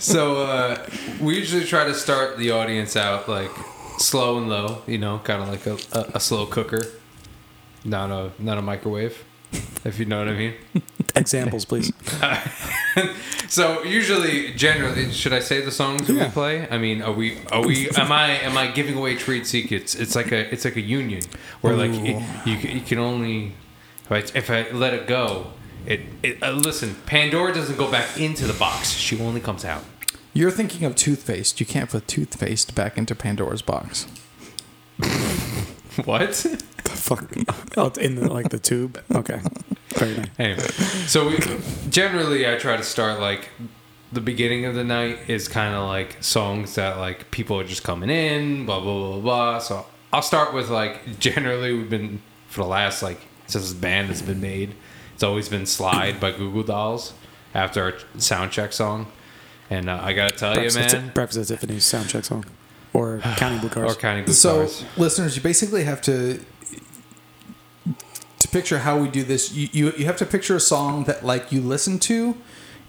so 0.00 0.42
uh, 0.42 0.84
we 1.20 1.36
usually 1.38 1.64
try 1.64 1.84
to 1.84 1.94
start 1.94 2.36
the 2.36 2.50
audience 2.50 2.96
out 2.96 3.28
like 3.28 3.52
slow 4.00 4.38
and 4.38 4.48
low. 4.48 4.82
You 4.86 4.98
know, 4.98 5.20
kind 5.24 5.42
of 5.42 5.48
like 5.48 5.66
a, 5.66 5.76
a, 5.96 6.16
a 6.16 6.20
slow 6.20 6.46
cooker, 6.46 6.82
not 7.84 8.10
a 8.10 8.32
not 8.38 8.58
a 8.58 8.62
microwave. 8.62 9.24
If 9.84 9.98
you 9.98 10.04
know 10.04 10.18
what 10.18 10.28
I 10.28 10.34
mean. 10.34 10.54
Examples, 11.16 11.64
please. 11.64 11.92
So 13.50 13.82
usually, 13.82 14.52
generally, 14.52 15.10
should 15.10 15.32
I 15.32 15.40
say 15.40 15.60
the 15.60 15.72
songs 15.72 16.08
Yeah. 16.08 16.26
we 16.26 16.30
play? 16.30 16.68
I 16.70 16.78
mean, 16.78 17.02
are 17.02 17.10
we? 17.10 17.38
Are 17.50 17.66
we? 17.66 17.90
Am 17.96 18.12
I? 18.12 18.38
Am 18.42 18.56
I 18.56 18.68
giving 18.68 18.96
away 18.96 19.16
trade 19.16 19.44
secrets? 19.44 19.96
It's 19.96 20.14
like 20.14 20.30
a. 20.30 20.52
It's 20.54 20.64
like 20.64 20.76
a 20.76 20.80
union 20.80 21.22
where 21.60 21.74
like 21.74 21.90
Ooh. 21.90 22.04
it, 22.04 22.22
you 22.46 22.56
you 22.76 22.80
can 22.80 22.98
only. 22.98 23.54
If 24.08 24.12
I, 24.12 24.38
if 24.38 24.50
I 24.50 24.70
let 24.70 24.94
it 24.94 25.08
go, 25.08 25.48
it. 25.84 26.00
it 26.22 26.40
uh, 26.40 26.52
listen, 26.52 26.94
Pandora 27.06 27.52
doesn't 27.52 27.76
go 27.76 27.90
back 27.90 28.20
into 28.20 28.46
the 28.46 28.52
box. 28.52 28.92
She 28.92 29.20
only 29.20 29.40
comes 29.40 29.64
out. 29.64 29.82
You're 30.32 30.50
thinking 30.50 30.84
of 30.84 30.94
toothpaste. 30.94 31.60
You 31.60 31.66
can't 31.66 31.90
put 31.90 32.06
toothpaste 32.06 32.74
back 32.74 32.96
into 32.96 33.14
Pandora's 33.14 33.62
box. 33.62 34.06
What? 36.04 36.30
The 36.30 36.90
fuck? 36.90 37.32
Oh, 37.76 37.86
it's 37.86 37.98
in 37.98 38.14
the, 38.14 38.32
like 38.32 38.50
the 38.50 38.58
tube. 38.58 39.02
Okay. 39.14 39.40
Very 39.90 40.16
nice. 40.16 40.28
Anyway, 40.38 40.68
so 41.06 41.28
we 41.28 41.38
generally 41.90 42.48
I 42.48 42.56
try 42.56 42.76
to 42.76 42.82
start 42.82 43.20
like 43.20 43.50
the 44.12 44.20
beginning 44.20 44.64
of 44.64 44.74
the 44.74 44.84
night 44.84 45.18
is 45.28 45.48
kind 45.48 45.74
of 45.74 45.86
like 45.86 46.16
songs 46.22 46.74
that 46.76 46.96
like 46.98 47.30
people 47.30 47.58
are 47.58 47.64
just 47.64 47.82
coming 47.82 48.10
in, 48.10 48.66
blah 48.66 48.80
blah 48.80 49.10
blah 49.10 49.20
blah. 49.20 49.58
So 49.58 49.86
I'll 50.12 50.22
start 50.22 50.54
with 50.54 50.70
like 50.70 51.18
generally 51.18 51.72
we've 51.72 51.90
been 51.90 52.22
for 52.48 52.62
the 52.62 52.68
last 52.68 53.02
like 53.02 53.20
since 53.46 53.64
this 53.64 53.74
band 53.74 54.08
has 54.08 54.22
been 54.22 54.40
made, 54.40 54.74
it's 55.14 55.22
always 55.22 55.48
been 55.48 55.66
"Slide" 55.66 56.20
by 56.20 56.30
Goo 56.30 56.52
Goo 56.52 56.62
Dolls 56.64 57.14
after 57.52 57.82
our 57.82 57.94
sound 58.20 58.52
check 58.52 58.72
song, 58.72 59.10
and 59.70 59.88
uh, 59.88 60.00
I 60.02 60.12
gotta 60.12 60.34
tell 60.34 60.50
you, 60.54 60.70
Breakfast, 60.70 60.94
man, 60.96 61.10
Breakfast 61.14 61.50
at 61.50 61.60
Tiffany's 61.60 61.84
soundcheck 61.84 62.24
song, 62.24 62.44
or 62.92 63.18
Counting 63.36 63.60
Blue 63.60 63.68
Cars. 63.70 63.92
or 63.92 63.98
counting 63.98 64.24
blue 64.24 64.34
So, 64.34 64.58
cars. 64.66 64.84
listeners, 64.96 65.36
you 65.36 65.42
basically 65.42 65.84
have 65.84 66.00
to 66.02 66.40
to 68.38 68.48
picture 68.48 68.78
how 68.78 68.98
we 68.98 69.08
do 69.08 69.22
this. 69.22 69.52
You, 69.52 69.68
you 69.72 69.92
you 69.98 70.04
have 70.06 70.16
to 70.18 70.26
picture 70.26 70.56
a 70.56 70.60
song 70.60 71.04
that 71.04 71.24
like 71.24 71.52
you 71.52 71.60
listen 71.60 71.98
to, 72.00 72.36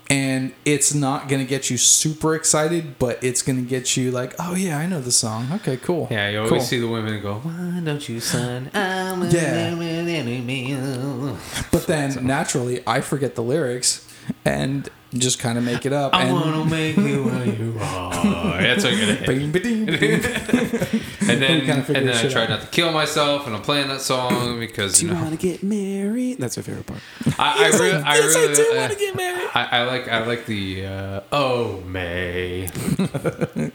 and 0.10 0.54
it's 0.66 0.94
not 0.94 1.28
going 1.28 1.42
to 1.42 1.48
get 1.48 1.70
you 1.70 1.78
super 1.78 2.36
excited, 2.36 2.98
but 3.00 3.22
it's 3.24 3.42
going 3.42 3.58
to 3.62 3.68
get 3.70 3.98
you 3.98 4.12
like, 4.12 4.34
oh 4.40 4.56
yeah, 4.56 4.78
I 4.78 4.86
know 4.86 5.02
the 5.02 5.12
song. 5.12 5.48
Okay, 5.56 5.78
cool. 5.78 6.08
Yeah, 6.10 6.30
you 6.30 6.38
always 6.40 6.52
Cool. 6.52 6.62
see 6.62 6.80
the 6.80 6.88
women 6.88 7.22
go, 7.22 7.36
"Why 7.40 7.82
don't 7.84 8.08
you, 8.08 8.20
son?" 8.20 8.72
I'm 8.74 9.22
a 9.24 9.30
Yeah. 9.30 9.76
yeah. 9.76 11.36
But 11.72 11.88
then 11.88 12.26
naturally, 12.26 12.82
I 12.88 13.02
forget 13.02 13.36
the 13.36 13.44
lyrics 13.44 14.08
and 14.46 14.90
just 15.14 15.40
kind 15.40 15.58
of 15.58 15.64
make 15.64 15.86
it 15.86 15.94
up. 15.94 16.14
I 16.16 16.24
and 16.24 16.34
wanna 16.34 16.66
make 16.66 16.96
you 16.98 17.24
where 17.26 17.46
you 17.46 17.78
are. 17.82 18.62
That's 18.62 18.84
what 18.84 18.96
you're 18.96 19.16
gonna. 19.16 19.28
Bing, 19.28 19.52
ba-ding, 19.52 19.86
bing. 19.86 20.24
And 21.32 21.42
then, 21.42 21.62
and 21.70 21.86
then 22.10 22.10
I 22.10 22.28
try 22.30 22.44
out. 22.44 22.50
not 22.50 22.62
to 22.62 22.68
kill 22.68 22.92
myself, 22.92 23.46
and 23.48 23.56
I'm 23.56 23.62
playing 23.62 23.88
that 23.88 24.02
song 24.02 24.60
because 24.60 25.00
Do 25.00 25.06
you 25.06 25.12
you 25.12 25.16
know 25.18 25.24
want 25.24 25.40
to 25.40 25.48
get 25.48 25.64
married? 25.64 26.40
That's 26.40 26.58
your 26.58 26.64
favorite 26.64 26.88
part. 26.88 27.00
I, 27.40 27.66
I 27.66 27.78
really, 27.78 27.92
I 27.94 28.16
yes, 28.16 28.36
I 28.36 28.40
really, 28.40 28.56
do 28.56 28.72
uh, 28.72 28.76
wanna 28.76 28.96
get 28.96 29.16
married. 29.16 29.50
I, 29.54 29.64
I 29.72 29.84
like, 29.84 30.08
I 30.10 30.26
like 30.26 30.46
the 30.46 30.86
uh, 30.86 31.22
oh 31.32 31.82
May. 31.82 32.70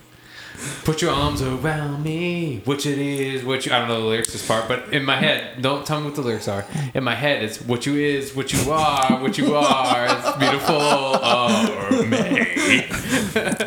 Put 0.86 1.02
your 1.02 1.10
arms 1.10 1.42
around 1.42 2.04
me, 2.04 2.62
which 2.64 2.86
it 2.86 2.96
is, 2.96 3.44
what 3.44 3.66
you, 3.66 3.72
I 3.72 3.80
don't 3.80 3.88
know 3.88 4.02
the 4.02 4.06
lyrics 4.06 4.30
this 4.30 4.46
part, 4.46 4.68
but 4.68 4.92
in 4.92 5.04
my 5.04 5.16
head, 5.16 5.60
don't 5.60 5.84
tell 5.84 5.98
me 5.98 6.06
what 6.06 6.14
the 6.14 6.22
lyrics 6.22 6.46
are. 6.46 6.64
In 6.94 7.02
my 7.02 7.16
head, 7.16 7.42
it's 7.42 7.60
what 7.60 7.86
you 7.86 7.96
is, 7.96 8.36
what 8.36 8.52
you 8.52 8.70
are, 8.70 9.20
what 9.20 9.36
you 9.36 9.56
are. 9.56 10.06
It's 10.08 10.36
beautiful, 10.36 10.76
oh 10.78 12.02
me. 12.08 12.86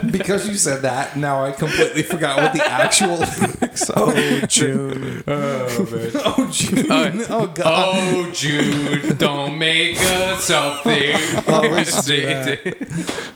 because 0.12 0.48
you 0.48 0.56
said 0.56 0.84
that, 0.84 1.18
now 1.18 1.44
I 1.44 1.52
completely 1.52 2.04
forgot 2.04 2.38
what 2.38 2.54
the 2.54 2.66
actual 2.66 3.18
lyrics 3.18 3.90
are. 3.90 3.96
Oh, 3.98 4.40
June. 4.48 5.22
Oh, 5.28 5.88
man. 5.92 6.12
Oh, 6.16 6.50
June. 6.50 7.26
Oh, 7.30 7.48
God. 7.48 7.96
Oh, 7.98 8.32
Jude, 8.32 9.18
don't 9.18 9.58
make 9.58 9.98
us 10.00 10.46
something. 10.46 11.16
Always 11.50 12.06
do 12.06 12.26
that. 12.26 12.64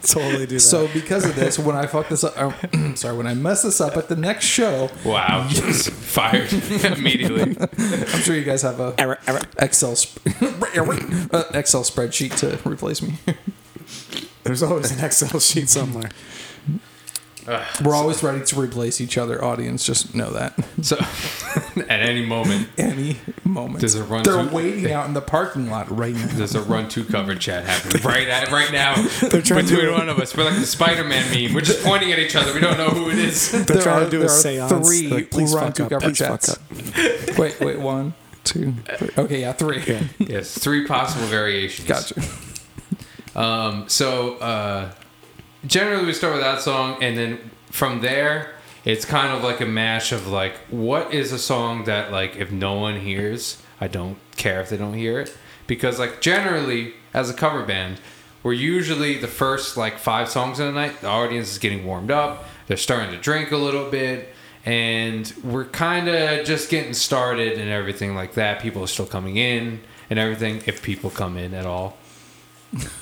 totally 0.04 0.46
do 0.46 0.56
that. 0.56 0.60
So 0.62 0.88
because 0.88 1.26
of 1.26 1.36
this, 1.36 1.60
when 1.60 1.76
I 1.76 1.86
fuck 1.86 2.08
this 2.08 2.24
up, 2.24 2.38
uh, 2.38 2.96
sorry, 2.96 3.18
when 3.18 3.28
I 3.28 3.34
mess 3.34 3.64
this 3.64 3.73
up 3.82 3.98
at 3.98 4.08
the 4.10 4.16
next 4.16 4.46
show, 4.46 4.90
wow, 5.06 5.48
just 5.50 5.90
fired 5.92 6.52
immediately. 6.54 7.56
I'm 7.60 8.22
sure 8.22 8.36
you 8.36 8.44
guys 8.44 8.62
have 8.62 8.80
a 8.80 8.94
Error, 8.98 9.20
error. 9.28 9.42
Excel 9.60 9.96
sp- 9.96 10.20
uh, 10.42 11.44
Excel 11.54 11.84
spreadsheet 11.84 12.36
to 12.38 12.70
replace 12.70 13.02
me. 13.02 13.14
There's 14.44 14.64
always 14.64 14.92
an 14.98 15.04
Excel 15.04 15.40
sheet 15.40 15.70
somewhere. 15.70 16.10
We're 17.84 17.96
always 17.96 18.24
ready 18.24 18.44
to 18.46 18.60
replace 18.62 19.02
each 19.02 19.18
other. 19.18 19.44
Audience, 19.44 19.86
just 19.86 20.16
know 20.16 20.32
that. 20.32 20.54
So, 20.82 20.98
at 21.90 22.02
any 22.02 22.26
moment, 22.26 22.70
Any 22.78 23.18
moment. 23.44 23.80
There's 23.82 23.96
a 23.96 24.04
run 24.04 24.24
They're 24.24 24.44
to- 24.46 24.54
waiting 24.54 24.92
out 24.92 25.08
in 25.08 25.14
the 25.14 25.22
parking 25.22 25.70
lot 25.70 25.90
right 25.96 26.14
now. 26.16 26.28
there's 26.32 26.56
a 26.56 26.62
run 26.62 26.88
to 26.90 27.04
cover 27.04 27.36
chat 27.36 27.66
happening 27.66 28.02
right 28.04 28.28
at, 28.28 28.52
right 28.52 28.72
now 28.72 28.94
trying 29.20 29.42
between 29.42 29.68
to- 29.68 29.92
one 29.92 30.10
of 30.10 30.20
us. 30.20 30.36
We're 30.36 30.46
like 30.46 30.56
the 30.56 30.66
Spider-Man 30.66 31.32
meme. 31.34 31.54
We're 31.54 31.62
just 31.62 31.84
pointing 31.84 32.12
at 32.12 32.20
each 32.20 32.36
other. 32.36 32.54
We 32.54 32.60
don't 32.62 32.78
know 32.78 32.90
who 32.90 33.10
it 33.10 33.18
is. 33.20 33.52
They're 33.52 33.82
trying 33.82 34.04
are- 34.04 34.06
to 34.06 34.12
do 34.12 34.20
there 34.20 34.28
a 34.28 34.32
are 34.32 34.36
seance. 34.36 34.88
Three 34.88 35.08
Like, 35.10 35.32
please 35.32 35.54
run 35.54 35.66
fuck 35.66 35.76
to 35.76 35.84
up. 35.86 35.90
cover 35.90 36.06
Please 36.08 36.18
fuck 36.20 36.42
chats. 36.42 36.50
up. 36.50 37.38
Wait, 37.38 37.60
wait, 37.60 37.80
one, 37.80 38.14
two, 38.44 38.74
three. 38.98 39.10
Okay, 39.18 39.42
yeah, 39.42 39.52
three. 39.54 39.82
Yeah. 39.86 40.04
yes, 40.20 40.58
three 40.58 40.86
possible 40.88 41.26
variations. 41.28 41.88
Gotcha. 41.88 42.22
Um, 43.36 43.90
so 43.90 44.36
uh, 44.38 44.92
generally 45.66 46.06
we 46.06 46.14
start 46.14 46.34
with 46.34 46.44
that 46.44 46.62
song, 46.62 47.02
and 47.02 47.18
then 47.18 47.52
from 47.72 48.02
there, 48.02 48.56
it's 48.86 49.06
kind 49.06 49.36
of 49.36 49.44
like 49.44 49.62
a 49.62 49.66
mash 49.66 50.12
of 50.12 50.28
like, 50.28 50.56
what 50.70 51.14
is 51.14 51.32
a 51.32 51.40
song 51.40 51.86
that 51.86 52.12
like 52.12 52.36
if 52.36 52.52
no 52.52 52.74
one 52.74 53.00
hears, 53.00 53.62
I 53.80 53.88
don't 53.88 54.18
care 54.36 54.62
if 54.62 54.70
they 54.70 54.78
don't 54.78 54.94
hear 54.94 55.20
it, 55.20 55.36
because 55.68 56.00
like 56.00 56.22
generally 56.22 56.94
as 57.14 57.30
a 57.30 57.34
cover 57.34 57.64
band, 57.64 58.00
we're 58.44 58.54
usually 58.54 59.18
the 59.18 59.28
first 59.28 59.78
like 59.78 59.98
five 59.98 60.30
songs 60.30 60.60
in 60.60 60.66
the 60.66 60.74
night. 60.74 61.00
The 61.00 61.08
audience 61.08 61.52
is 61.52 61.58
getting 61.60 61.86
warmed 61.86 62.12
up. 62.12 62.46
They're 62.68 62.76
starting 62.76 63.12
to 63.12 63.18
drink 63.18 63.52
a 63.52 63.58
little 63.58 63.90
bit. 63.90 64.34
And 64.66 65.34
we're 65.44 65.66
kind 65.66 66.08
of 66.08 66.46
just 66.46 66.70
getting 66.70 66.94
started 66.94 67.58
and 67.58 67.70
everything 67.70 68.16
like 68.16 68.34
that. 68.36 68.62
People 68.62 68.84
are 68.84 68.88
still 68.88 69.06
coming 69.06 69.38
in 69.38 69.82
and 70.10 70.20
everything, 70.20 70.62
if 70.66 70.82
people 70.82 71.10
come 71.10 71.38
in 71.38 71.54
at 71.54 71.66
all. 71.66 71.98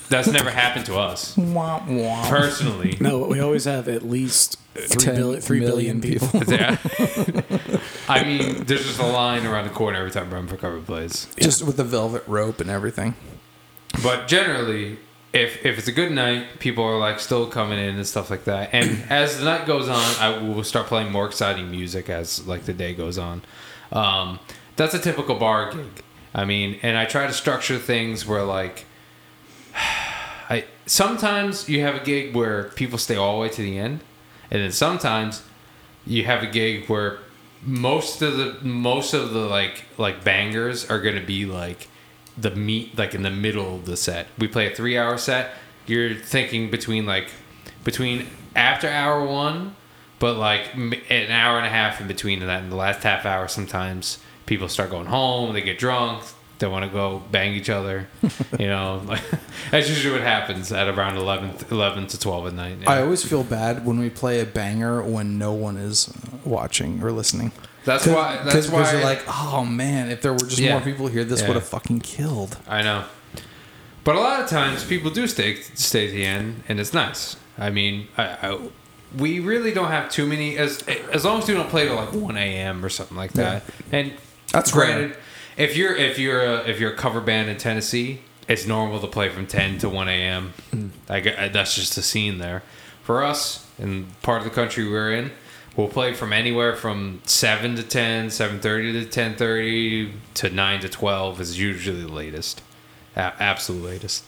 That's 0.09 0.27
never 0.27 0.49
happened 0.49 0.85
to 0.87 0.97
us 0.97 1.37
Wah, 1.37 1.81
wah. 1.87 2.29
personally. 2.29 2.97
No, 2.99 3.19
we 3.27 3.39
always 3.39 3.65
have 3.65 3.87
at 3.87 4.03
least 4.03 4.57
three 4.75 5.05
10 5.05 5.15
billion, 5.15 5.41
three 5.41 5.59
billion 5.59 5.99
million 5.99 6.19
people. 6.19 6.41
Yeah. 6.47 6.77
I 8.09 8.23
mean, 8.23 8.65
there's 8.65 8.85
just 8.85 8.99
a 8.99 9.05
line 9.05 9.45
around 9.45 9.65
the 9.65 9.73
corner 9.73 9.99
every 9.99 10.11
time 10.11 10.33
Run 10.33 10.47
for 10.47 10.57
Cover 10.57 10.79
plays. 10.81 11.27
Just 11.37 11.63
with 11.63 11.77
the 11.77 11.83
velvet 11.83 12.23
rope 12.27 12.59
and 12.59 12.69
everything. 12.69 13.15
But 14.03 14.27
generally, 14.27 14.97
if 15.33 15.65
if 15.65 15.77
it's 15.77 15.87
a 15.87 15.91
good 15.91 16.11
night, 16.11 16.59
people 16.59 16.83
are 16.83 16.97
like 16.97 17.19
still 17.19 17.47
coming 17.47 17.79
in 17.79 17.95
and 17.95 18.05
stuff 18.07 18.29
like 18.29 18.43
that. 18.45 18.69
And 18.73 19.03
as 19.09 19.39
the 19.39 19.45
night 19.45 19.65
goes 19.65 19.87
on, 19.87 20.15
I 20.19 20.37
will 20.37 20.63
start 20.63 20.87
playing 20.87 21.11
more 21.11 21.25
exciting 21.25 21.71
music 21.71 22.09
as 22.09 22.45
like 22.47 22.65
the 22.65 22.73
day 22.73 22.93
goes 22.93 23.17
on. 23.17 23.41
Um, 23.91 24.39
that's 24.75 24.93
a 24.93 24.99
typical 24.99 25.35
bar 25.35 25.71
gig. 25.71 26.03
I 26.33 26.45
mean, 26.45 26.79
and 26.81 26.97
I 26.97 27.05
try 27.05 27.27
to 27.27 27.33
structure 27.33 27.77
things 27.77 28.25
where 28.25 28.43
like 28.43 28.85
I 28.85 28.90
sometimes 30.91 31.69
you 31.69 31.81
have 31.81 31.95
a 31.95 32.03
gig 32.03 32.35
where 32.35 32.65
people 32.75 32.97
stay 32.97 33.15
all 33.15 33.35
the 33.35 33.41
way 33.41 33.49
to 33.49 33.61
the 33.61 33.77
end, 33.77 34.01
and 34.51 34.61
then 34.61 34.73
sometimes 34.73 35.41
you 36.05 36.25
have 36.25 36.43
a 36.43 36.47
gig 36.47 36.89
where 36.89 37.19
most 37.63 38.21
of 38.21 38.35
the 38.35 38.57
most 38.61 39.13
of 39.13 39.31
the 39.31 39.39
like 39.39 39.85
like 39.97 40.23
bangers 40.23 40.89
are 40.89 40.99
gonna 40.99 41.23
be 41.23 41.45
like 41.45 41.87
the 42.37 42.51
meat 42.51 42.97
like 42.97 43.15
in 43.15 43.21
the 43.21 43.31
middle 43.31 43.75
of 43.75 43.85
the 43.85 43.95
set. 43.95 44.27
We 44.37 44.49
play 44.49 44.69
a 44.69 44.75
three 44.75 44.97
hour 44.97 45.17
set. 45.17 45.51
You're 45.87 46.15
thinking 46.15 46.69
between 46.69 47.05
like 47.05 47.29
between 47.85 48.27
after 48.53 48.89
hour 48.89 49.25
one, 49.25 49.75
but 50.19 50.35
like 50.35 50.73
an 50.75 51.31
hour 51.31 51.57
and 51.57 51.65
a 51.65 51.69
half 51.69 52.01
in 52.01 52.07
between 52.07 52.39
that. 52.41 52.63
In 52.63 52.69
the 52.69 52.75
last 52.75 53.03
half 53.03 53.25
hour, 53.25 53.47
sometimes 53.47 54.17
people 54.45 54.67
start 54.67 54.89
going 54.89 55.07
home. 55.07 55.53
They 55.53 55.61
get 55.61 55.79
drunk. 55.79 56.23
They 56.61 56.67
want 56.67 56.85
to 56.85 56.91
go 56.91 57.21
bang 57.31 57.53
each 57.55 57.69
other. 57.71 58.07
You 58.57 58.67
know, 58.67 59.01
like, 59.07 59.21
that's 59.71 59.89
usually 59.89 60.13
what 60.13 60.21
happens 60.21 60.71
at 60.71 60.87
around 60.87 61.17
11, 61.17 61.55
11 61.71 62.07
to 62.07 62.19
twelve 62.19 62.45
at 62.47 62.53
night. 62.53 62.77
I 62.87 63.01
always 63.01 63.23
feel 63.27 63.43
bad 63.43 63.83
when 63.85 63.99
we 63.99 64.09
play 64.11 64.39
a 64.39 64.45
banger 64.45 65.01
when 65.01 65.37
no 65.39 65.53
one 65.53 65.75
is 65.77 66.13
watching 66.45 67.03
or 67.03 67.11
listening. 67.11 67.51
That's 67.83 68.05
why. 68.05 68.35
That's 68.43 68.67
Because 68.67 68.69
why 68.69 68.91
you're 68.91 69.03
like, 69.03 69.23
oh 69.27 69.65
man, 69.65 70.11
if 70.11 70.21
there 70.21 70.33
were 70.33 70.37
just 70.39 70.59
Yeah. 70.59 70.73
more 70.73 70.81
people 70.81 71.07
here, 71.07 71.23
this 71.23 71.41
Yeah. 71.41 71.47
would 71.47 71.55
have 71.55 71.65
fucking 71.67 72.01
killed. 72.01 72.57
I 72.67 72.83
know. 72.83 73.05
But 74.03 74.15
a 74.15 74.19
lot 74.19 74.39
of 74.41 74.47
times 74.49 74.83
people 74.83 75.09
do 75.09 75.25
stay 75.27 75.61
stay 75.73 76.07
to 76.07 76.13
the 76.13 76.25
end, 76.25 76.63
and 76.69 76.79
it's 76.79 76.93
nice. 76.93 77.35
I 77.57 77.71
mean, 77.71 78.07
I, 78.17 78.23
I, 78.23 78.59
we 79.17 79.39
really 79.39 79.71
don't 79.73 79.89
have 79.89 80.09
too 80.11 80.27
many 80.27 80.57
as 80.57 80.83
as 81.11 81.25
long 81.25 81.41
as 81.41 81.47
we 81.47 81.55
don't 81.55 81.69
play 81.69 81.85
till 81.85 81.95
like 81.95 82.13
one 82.13 82.37
a.m. 82.37 82.85
or 82.85 82.89
something 82.89 83.17
like 83.17 83.33
that. 83.33 83.63
And 83.91 84.13
That's 84.51 84.71
granted. 84.71 85.17
If 85.57 85.75
you're 85.75 85.95
if 85.95 86.17
you're 86.17 86.41
a, 86.43 86.57
if 86.67 86.79
you're 86.79 86.93
a 86.93 86.95
cover 86.95 87.21
band 87.21 87.49
in 87.49 87.57
Tennessee, 87.57 88.21
it's 88.47 88.65
normal 88.65 88.99
to 88.99 89.07
play 89.07 89.29
from 89.29 89.47
ten 89.47 89.77
to 89.79 89.89
one 89.89 90.07
a.m. 90.07 90.53
I 91.09 91.19
gu- 91.19 91.31
uh, 91.31 91.49
that's 91.49 91.75
just 91.75 91.95
the 91.95 92.01
scene 92.01 92.37
there. 92.37 92.63
For 93.03 93.23
us, 93.23 93.67
in 93.79 94.07
part 94.21 94.39
of 94.39 94.43
the 94.45 94.49
country 94.51 94.87
we're 94.89 95.11
in, 95.13 95.31
we'll 95.75 95.87
play 95.89 96.13
from 96.13 96.31
anywhere 96.33 96.75
from 96.75 97.21
seven 97.25 97.75
to 97.75 97.83
10, 97.83 98.27
7.30 98.27 98.61
to 98.93 99.05
ten 99.05 99.35
thirty 99.35 100.13
to 100.35 100.49
nine 100.49 100.79
to 100.81 100.89
twelve 100.89 101.41
is 101.41 101.59
usually 101.59 102.01
the 102.01 102.07
latest, 102.11 102.61
a- 103.15 103.19
absolute 103.39 103.83
latest. 103.83 104.23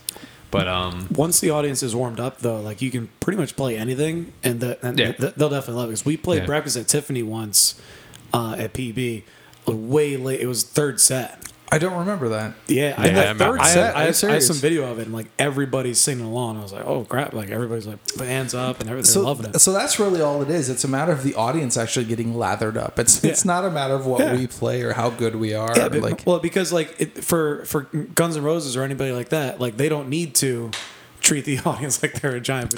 But 0.51 0.67
um, 0.67 1.07
Once 1.15 1.39
the 1.39 1.49
audience 1.49 1.81
is 1.81 1.95
warmed 1.95 2.19
up, 2.19 2.39
though, 2.39 2.59
like 2.61 2.79
you 2.81 2.91
can 2.91 3.09
pretty 3.19 3.37
much 3.39 3.55
play 3.55 3.75
anything, 3.77 4.33
and, 4.43 4.59
the, 4.59 4.85
and 4.85 4.99
Yeah. 4.99 5.11
th- 5.13 5.33
they'll 5.35 5.49
definitely 5.49 5.81
love 5.81 5.89
it. 5.89 5.93
Because 5.93 6.05
we 6.05 6.15
played 6.17 6.41
Yeah. 6.41 6.45
breakfast 6.47 6.77
at 6.77 6.87
Tiffany 6.87 7.23
once 7.23 7.81
uh, 8.33 8.55
at 8.57 8.73
PB, 8.73 9.23
way 9.67 10.17
late. 10.17 10.39
It 10.41 10.47
was 10.47 10.63
third 10.63 10.99
set. 10.99 11.39
I 11.71 11.79
don't 11.79 11.97
remember 11.97 12.29
that. 12.29 12.53
Yeah, 12.67 12.93
I, 12.95 13.05
Yeah, 13.07 13.11
I 13.11 13.13
had, 13.13 13.27
remember 13.39 13.59
I, 13.59 13.73
that. 13.73 13.73
had, 13.73 13.79
I, 13.79 13.87
Are 13.87 13.95
I 13.95 14.03
had 14.05 14.15
serious? 14.15 14.45
some 14.47 14.57
video 14.57 14.91
of 14.91 14.99
it, 14.99 15.03
and 15.07 15.13
like 15.13 15.25
everybody's 15.39 15.97
singing 15.99 16.23
along. 16.25 16.59
I 16.59 16.61
was 16.61 16.71
like, 16.71 16.85
oh 16.85 17.03
crap! 17.03 17.33
Like 17.33 17.49
everybody's 17.49 17.87
like 17.87 17.97
hands 18.19 18.53
up 18.53 18.79
and 18.79 18.89
everything, 18.91 19.09
So, 19.09 19.21
loving 19.23 19.47
it. 19.47 19.59
so 19.59 19.73
that's 19.73 19.97
really 19.97 20.21
all 20.21 20.43
it 20.43 20.51
is. 20.51 20.69
It's 20.69 20.83
a 20.83 20.87
matter 20.87 21.11
of 21.11 21.23
the 21.23 21.33
audience 21.33 21.75
actually 21.75 22.05
getting 22.05 22.35
lathered 22.37 22.77
up. 22.77 22.99
It's 22.99 23.23
it's 23.23 23.43
not 23.43 23.65
a 23.65 23.71
matter 23.71 23.95
of 23.95 24.05
what 24.05 24.19
Yeah. 24.19 24.35
we 24.35 24.45
play 24.45 24.83
or 24.83 24.93
how 24.93 25.09
good 25.09 25.35
we 25.35 25.55
are. 25.55 25.73
Yeah, 25.75 25.87
or 25.87 25.89
but- 25.89 26.01
like 26.01 26.23
well, 26.27 26.37
because 26.37 26.71
like 26.71 26.93
it, 26.99 27.23
for 27.23 27.65
for 27.65 27.81
Guns 28.13 28.37
N' 28.37 28.43
Roses 28.43 28.77
or 28.77 28.83
anybody 28.83 29.11
like 29.11 29.29
that, 29.29 29.59
like 29.59 29.75
they 29.77 29.89
don't 29.89 30.09
need 30.09 30.35
to 30.35 30.69
treat 31.21 31.45
the 31.45 31.57
audience 31.65 32.03
like 32.03 32.21
they're 32.21 32.35
a 32.35 32.39
giant. 32.41 32.75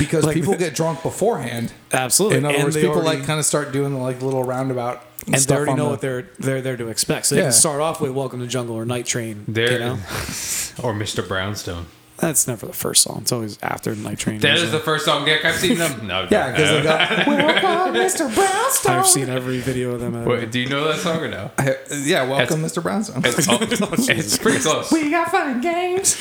because 0.00 0.24
like- 0.24 0.34
people 0.34 0.54
get 0.58 0.74
drunk 0.74 1.00
beforehand. 1.04 1.72
Absolutely. 1.92 2.38
In 2.38 2.44
other 2.44 2.54
And 2.56 2.64
words, 2.64 2.74
they 2.74 2.80
people 2.80 2.96
already- 2.96 3.18
like 3.18 3.26
kind 3.26 3.38
of 3.38 3.46
start 3.46 3.70
doing 3.70 3.92
the 3.92 4.00
like 4.00 4.20
little 4.20 4.42
roundabout 4.42 5.00
and 5.26 5.34
they 5.36 5.54
already 5.54 5.70
on 5.72 5.76
know 5.78 5.84
the- 5.84 5.90
what 5.90 6.00
they're 6.00 6.28
they're 6.38 6.60
there 6.62 6.76
to 6.76 6.88
expect. 6.88 7.26
So 7.26 7.34
they 7.34 7.40
Yeah. 7.42 7.46
can 7.48 7.52
start 7.52 7.80
off 7.80 8.00
with 8.00 8.12
"Welcome 8.12 8.40
to 8.40 8.46
Jungle" 8.46 8.74
or 8.76 8.84
"Night 8.84 9.06
Train." 9.06 9.44
there 9.48 9.72
You 9.72 9.78
know? 9.78 9.92
or 10.82 10.92
Mr. 10.94 11.26
Brownstone. 11.26 11.86
That's 12.18 12.46
never 12.46 12.66
the 12.66 12.72
first 12.72 13.02
song. 13.02 13.20
It's 13.22 13.32
always 13.32 13.58
after 13.62 13.96
Night 13.96 14.16
Train. 14.18 14.38
That 14.40 14.54
is 14.54 14.60
usually. 14.62 14.78
the 14.78 14.84
first 14.84 15.04
song 15.06 15.24
Nick 15.24 15.44
I've 15.44 15.56
seen 15.56 15.78
them. 15.78 16.06
No, 16.06 16.28
Yeah, 16.30 16.52
because 16.52 16.70
they 16.70 16.82
got 16.84 17.26
Welcome, 17.26 17.94
Mr. 18.00 18.32
Brownstone. 18.32 18.92
I've 18.96 19.06
seen 19.08 19.28
every 19.28 19.58
video 19.58 19.90
of 19.92 20.00
them. 20.00 20.14
ever. 20.14 20.28
Wait, 20.30 20.52
do 20.52 20.60
you 20.60 20.68
know 20.68 20.86
that 20.86 20.98
song 20.98 21.18
or 21.18 21.28
no? 21.28 21.50
yeah, 21.90 22.22
welcome, 22.28 22.62
Mr. 22.62 22.80
Brownstone. 22.80 23.22
It's, 23.24 23.48
oh, 23.48 23.58
it's 23.60 24.38
pretty 24.38 24.60
close. 24.60 24.92
we 24.92 25.10
got 25.10 25.32
fun 25.32 25.60
games. 25.62 26.16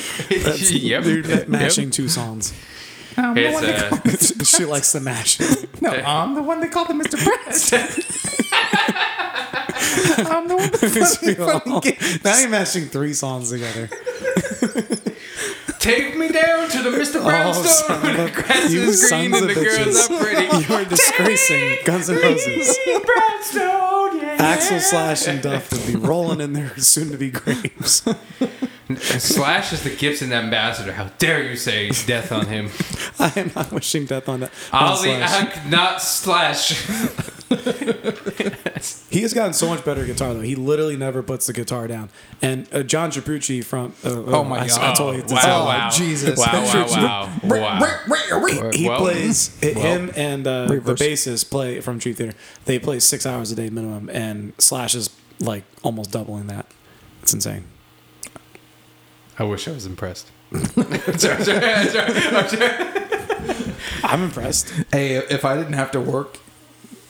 yep. 0.72 1.04
Dude, 1.04 1.28
yep. 1.28 1.48
mashing 1.48 1.92
two 1.92 2.08
songs. 2.08 2.52
I'm 3.18 3.36
the 3.36 3.42
It's, 3.46 3.54
one 3.54 3.64
they 3.64 4.42
uh, 4.42 4.44
she 4.46 4.66
likes 4.66 4.94
the 4.94 5.02
mash. 5.02 5.40
No, 5.82 5.92
I'm 5.92 6.34
the 6.34 6.42
one 6.42 6.62
they 6.62 6.70
call 6.70 6.86
the 6.86 6.94
Mr. 6.94 7.24
Brownstone. 7.24 8.41
I'm 8.54 10.48
the 10.48 10.56
one 10.56 10.72
the 10.72 10.78
funny, 10.80 11.36
funny 11.36 12.20
now 12.24 12.40
you're 12.40 12.50
mashing 12.50 12.86
three 12.86 13.14
songs 13.14 13.50
together. 13.52 13.90
Take 15.82 16.16
me 16.16 16.28
down 16.30 16.70
to 16.70 16.84
the 16.84 16.90
Mr. 16.92 17.24
Brownstone. 17.24 17.66
son 17.66 18.06
of 18.12 18.18
the 18.36 18.42
grass 18.42 18.72
you 18.72 18.82
is 18.84 19.00
green 19.10 19.32
sons 19.32 19.42
and 19.42 19.50
of 19.50 19.56
the 19.56 19.64
girls 19.64 19.78
bitches. 20.08 20.12
are 20.12 20.24
pretty. 20.24 20.42
You 20.72 20.76
are 20.76 20.86
disgracing 20.86 21.78
Guns 21.86 22.10
N' 22.10 22.18
Roses. 22.18 22.78
Brownstone, 22.86 24.18
yeah. 24.22 24.56
Axl 24.58 24.80
Slash 24.80 25.28
and 25.28 25.42
Duff 25.42 25.72
would 25.72 25.88
be 25.88 25.96
rolling 25.96 26.40
in 26.40 26.54
their 26.54 26.78
soon-to-be 26.78 27.32
graves. 27.32 28.04
Slash 29.00 29.74
is 29.74 29.84
the 29.84 29.96
Gibson 29.96 30.32
ambassador. 30.34 30.92
How 30.94 31.06
dare 31.18 31.50
you 31.50 31.56
say 31.56 31.90
death 32.06 32.32
on 32.32 32.46
him? 32.48 32.70
I 33.20 33.32
am 33.40 33.52
not 33.56 33.72
wishing 33.72 34.06
death 34.06 34.28
on 34.30 34.42
that. 34.42 34.52
on 34.72 34.84
Ollie 34.84 35.16
Slash. 35.16 35.42
Ack, 35.58 35.66
not 35.70 36.02
Slash. 36.02 36.70
He 39.10 39.22
has 39.22 39.34
gotten 39.34 39.54
so 39.54 39.68
much 39.68 39.84
better 39.86 40.02
at 40.02 40.08
guitar 40.08 40.34
though. 40.34 40.40
He 40.42 40.56
literally 40.56 40.96
never 40.98 41.22
puts 41.22 41.48
the 41.48 41.54
guitar 41.54 41.88
down. 41.88 42.10
And 42.42 42.68
uh, 42.74 42.84
John 42.84 43.12
Japucci 43.12 43.64
from 43.64 43.94
uh, 44.04 44.10
Oh 44.10 44.44
my 44.44 44.60
I, 44.62 44.68
God. 44.68 44.80
I 44.80 44.94
told 44.94 45.16
you 45.16 45.22
it's- 45.24 45.32
wow, 45.46 45.64
Oh, 45.64 45.66
wow. 45.78 45.90
Jesus. 45.90 46.38
Wow, 46.40 46.48
wow, 46.54 47.30
wow. 47.44 47.80
wow. 48.08 48.70
He 48.72 48.88
Well, 48.88 49.00
plays 49.00 49.60
him 49.62 50.12
and 50.16 50.46
uh, 50.48 50.66
the 50.68 50.76
Reverse. 50.76 51.00
bassist 51.02 51.50
play 51.50 51.80
from 51.82 51.98
Dream 51.98 52.16
Theater. 52.16 52.38
They 52.66 52.80
play 52.80 53.00
six 53.00 53.26
hours 53.26 53.52
a 53.52 53.56
day 53.56 53.70
minimum, 53.70 54.10
and 54.12 54.54
Slash 54.58 54.96
is 54.96 55.10
like 55.40 55.64
almost 55.84 56.12
doubling 56.12 56.48
that. 56.48 56.66
It's 57.22 57.34
insane. 57.34 57.66
I 59.40 59.44
wish 59.44 59.68
I 59.68 59.72
was 59.72 59.86
impressed. 59.86 60.30
Sorry, 60.54 61.44
sorry, 61.44 61.86
sorry, 61.90 62.48
sorry. 62.50 63.74
I'm 64.04 64.24
impressed. 64.24 64.70
Hey, 64.92 65.16
if 65.16 65.46
I 65.46 65.56
didn't 65.56 65.74
have 65.74 65.92
to 65.92 66.02
work 66.02 66.38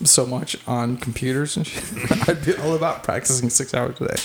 so 0.03 0.25
much 0.25 0.57
on 0.67 0.97
computers 0.97 1.57
and 1.57 1.65
shit, 1.67 1.83
I'd 2.29 2.45
be 2.45 2.55
all 2.55 2.75
about 2.75 3.03
practicing 3.03 3.49
six 3.49 3.73
hours 3.73 3.99
a 4.01 4.07
day. 4.07 4.21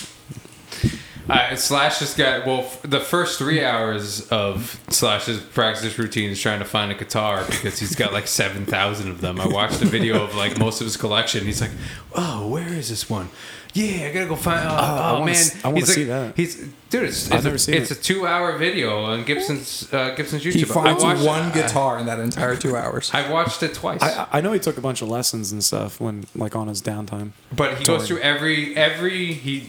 Uh, 1.28 1.56
Slash 1.56 1.98
just 1.98 2.16
got 2.16 2.46
well. 2.46 2.60
f- 2.60 2.82
The 2.82 3.00
first 3.00 3.38
three 3.38 3.64
hours 3.64 4.28
of 4.28 4.80
Slash's 4.90 5.40
practice 5.40 5.98
routine 5.98 6.30
is 6.30 6.40
trying 6.40 6.60
to 6.60 6.64
find 6.64 6.92
a 6.92 6.94
guitar 6.94 7.44
because 7.48 7.78
he's 7.78 7.94
got 7.96 8.12
like 8.12 8.26
seven 8.28 8.64
thousand 8.64 9.08
of 9.10 9.20
them. 9.20 9.40
I 9.40 9.46
watched 9.48 9.82
a 9.82 9.86
video 9.86 10.22
of 10.22 10.34
like 10.36 10.58
most 10.58 10.80
of 10.80 10.86
his 10.86 10.96
collection. 10.96 11.44
He's 11.44 11.60
like, 11.60 11.72
"Oh, 12.14 12.48
where 12.48 12.68
is 12.68 12.88
this 12.90 13.10
one? 13.10 13.28
Yeah, 13.74 14.06
I 14.08 14.12
gotta 14.12 14.26
go 14.26 14.36
find. 14.36 14.66
Oh, 14.66 14.72
I 14.72 15.10
oh, 15.10 15.12
wanna 15.14 15.24
man, 15.26 15.34
s- 15.34 15.64
I 15.64 15.68
wanna 15.68 15.80
He's 15.80 15.94
see 15.94 16.04
like- 16.06 16.08
that. 16.34 16.36
He's 16.36 16.54
dude. 16.88 17.02
It's, 17.04 17.30
I've 17.30 17.36
it's, 17.38 17.44
never 17.44 17.56
a, 17.56 17.58
seen 17.58 17.74
it's 17.74 17.90
it. 17.90 17.98
a 17.98 18.02
two-hour 18.02 18.56
video 18.56 19.02
on 19.04 19.24
Gibson's 19.24 19.92
uh, 19.92 20.14
Gibson's 20.14 20.44
YouTube. 20.44 20.52
He 20.54 20.64
finds 20.64 21.02
I 21.02 21.08
watched, 21.08 21.24
one 21.26 21.52
guitar 21.52 21.98
in 21.98 22.06
that 22.06 22.18
entire 22.20 22.56
two 22.56 22.74
hours. 22.76 23.10
I 23.12 23.30
watched 23.30 23.62
it 23.62 23.74
twice. 23.74 24.00
I, 24.02 24.28
I 24.32 24.40
know 24.40 24.52
he 24.52 24.60
took 24.60 24.78
a 24.78 24.80
bunch 24.80 25.02
of 25.02 25.08
lessons 25.08 25.52
and 25.52 25.62
stuff 25.62 26.00
when 26.00 26.24
like 26.34 26.56
on 26.56 26.68
his 26.68 26.80
downtime. 26.80 27.32
But 27.54 27.76
he 27.78 27.84
goes 27.84 28.06
through 28.06 28.20
every 28.20 28.74
every 28.76 29.32
he 29.34 29.68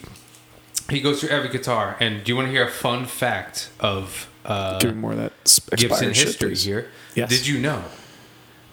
he 0.89 1.01
goes 1.01 1.19
through 1.21 1.29
every 1.29 1.49
guitar. 1.49 1.95
And 1.99 2.23
do 2.23 2.31
you 2.31 2.35
want 2.35 2.47
to 2.47 2.51
hear 2.51 2.65
a 2.65 2.69
fun 2.71 3.05
fact 3.05 3.69
of 3.79 4.29
uh, 4.45 4.79
Doing 4.79 4.97
more 5.01 5.11
of 5.11 5.17
that 5.17 5.33
Gibson 5.75 6.13
history 6.13 6.49
please. 6.49 6.63
here? 6.63 6.87
Yes. 7.15 7.29
Did 7.29 7.47
you 7.47 7.59
know 7.59 7.83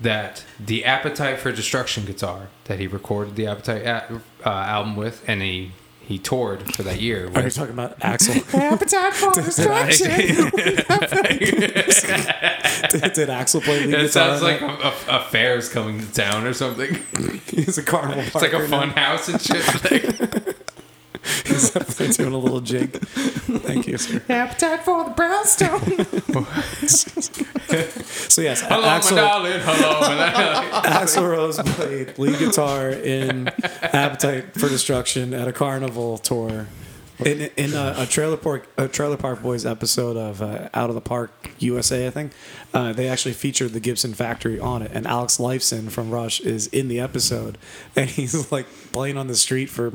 that 0.00 0.44
the 0.60 0.84
Appetite 0.84 1.38
for 1.38 1.50
Destruction 1.52 2.04
guitar 2.04 2.48
that 2.64 2.78
he 2.78 2.86
recorded 2.86 3.36
the 3.36 3.46
Appetite 3.46 3.82
a- 3.82 4.20
uh, 4.44 4.48
album 4.50 4.96
with, 4.96 5.24
and 5.26 5.40
he 5.42 5.72
he 6.00 6.18
toured 6.18 6.74
for 6.76 6.82
that 6.82 7.00
year. 7.00 7.30
Are 7.34 7.42
you 7.44 7.50
talking 7.50 7.72
about 7.72 7.98
Axl? 8.00 8.36
Appetite 8.54 9.14
for 9.14 9.32
destruction. 9.40 10.10
did, 10.14 10.36
did 13.14 13.28
Axl 13.30 13.62
play 13.62 13.86
lead 13.86 13.94
it 13.94 14.12
sounds 14.12 14.42
like 14.42 14.60
a, 14.60 14.66
a, 14.66 14.92
a 15.08 15.20
fair's 15.30 15.70
coming 15.70 16.00
to 16.00 16.12
town 16.12 16.44
or 16.46 16.52
something. 16.52 16.98
he's 17.46 17.78
a 17.78 17.82
carnival. 17.82 18.22
It's 18.22 18.34
like 18.34 18.52
a 18.52 18.68
fun 18.68 18.88
now. 18.90 18.94
house 19.16 19.28
and 19.28 19.40
shit. 19.40 19.64
Like, 19.90 20.56
He's 21.46 21.70
definitely 21.70 22.08
doing 22.08 22.34
a 22.34 22.38
little 22.38 22.60
jig. 22.60 22.90
Thank 22.92 23.86
you, 23.86 23.98
sir. 23.98 24.22
Appetite 24.28 24.84
for 24.84 25.04
the 25.04 25.10
brownstone. 25.10 25.80
So 28.28 28.42
yes, 28.42 28.60
Hello, 28.62 28.82
Axl, 28.86 29.12
my 29.12 29.16
darling. 29.16 29.60
Hello, 29.62 30.00
my 30.00 30.30
darling. 30.30 30.70
Axl 30.92 31.28
Rose 31.28 31.58
played 31.58 32.18
lead 32.18 32.38
guitar 32.38 32.90
in 32.90 33.48
Appetite 33.82 34.54
for 34.54 34.68
Destruction 34.68 35.34
at 35.34 35.48
a 35.48 35.52
carnival 35.52 36.18
tour. 36.18 36.66
In, 37.24 37.42
in 37.56 37.74
a, 37.74 37.94
a 37.98 38.06
trailer 38.06 38.36
park, 38.36 38.68
a 38.76 38.88
trailer 38.88 39.16
park 39.16 39.40
boys 39.40 39.64
episode 39.64 40.16
of 40.16 40.42
uh, 40.42 40.68
Out 40.74 40.88
of 40.88 40.96
the 40.96 41.00
Park 41.00 41.30
USA, 41.60 42.08
I 42.08 42.10
think 42.10 42.32
uh, 42.72 42.92
they 42.92 43.08
actually 43.08 43.34
featured 43.34 43.72
the 43.72 43.78
Gibson 43.80 44.14
factory 44.14 44.58
on 44.58 44.82
it, 44.82 44.90
and 44.92 45.06
Alex 45.06 45.38
Lifeson 45.38 45.90
from 45.90 46.10
Rush 46.10 46.40
is 46.40 46.66
in 46.68 46.88
the 46.88 46.98
episode, 46.98 47.56
and 47.94 48.10
he's 48.10 48.50
like 48.50 48.66
playing 48.92 49.16
on 49.16 49.28
the 49.28 49.36
street 49.36 49.70
for 49.70 49.92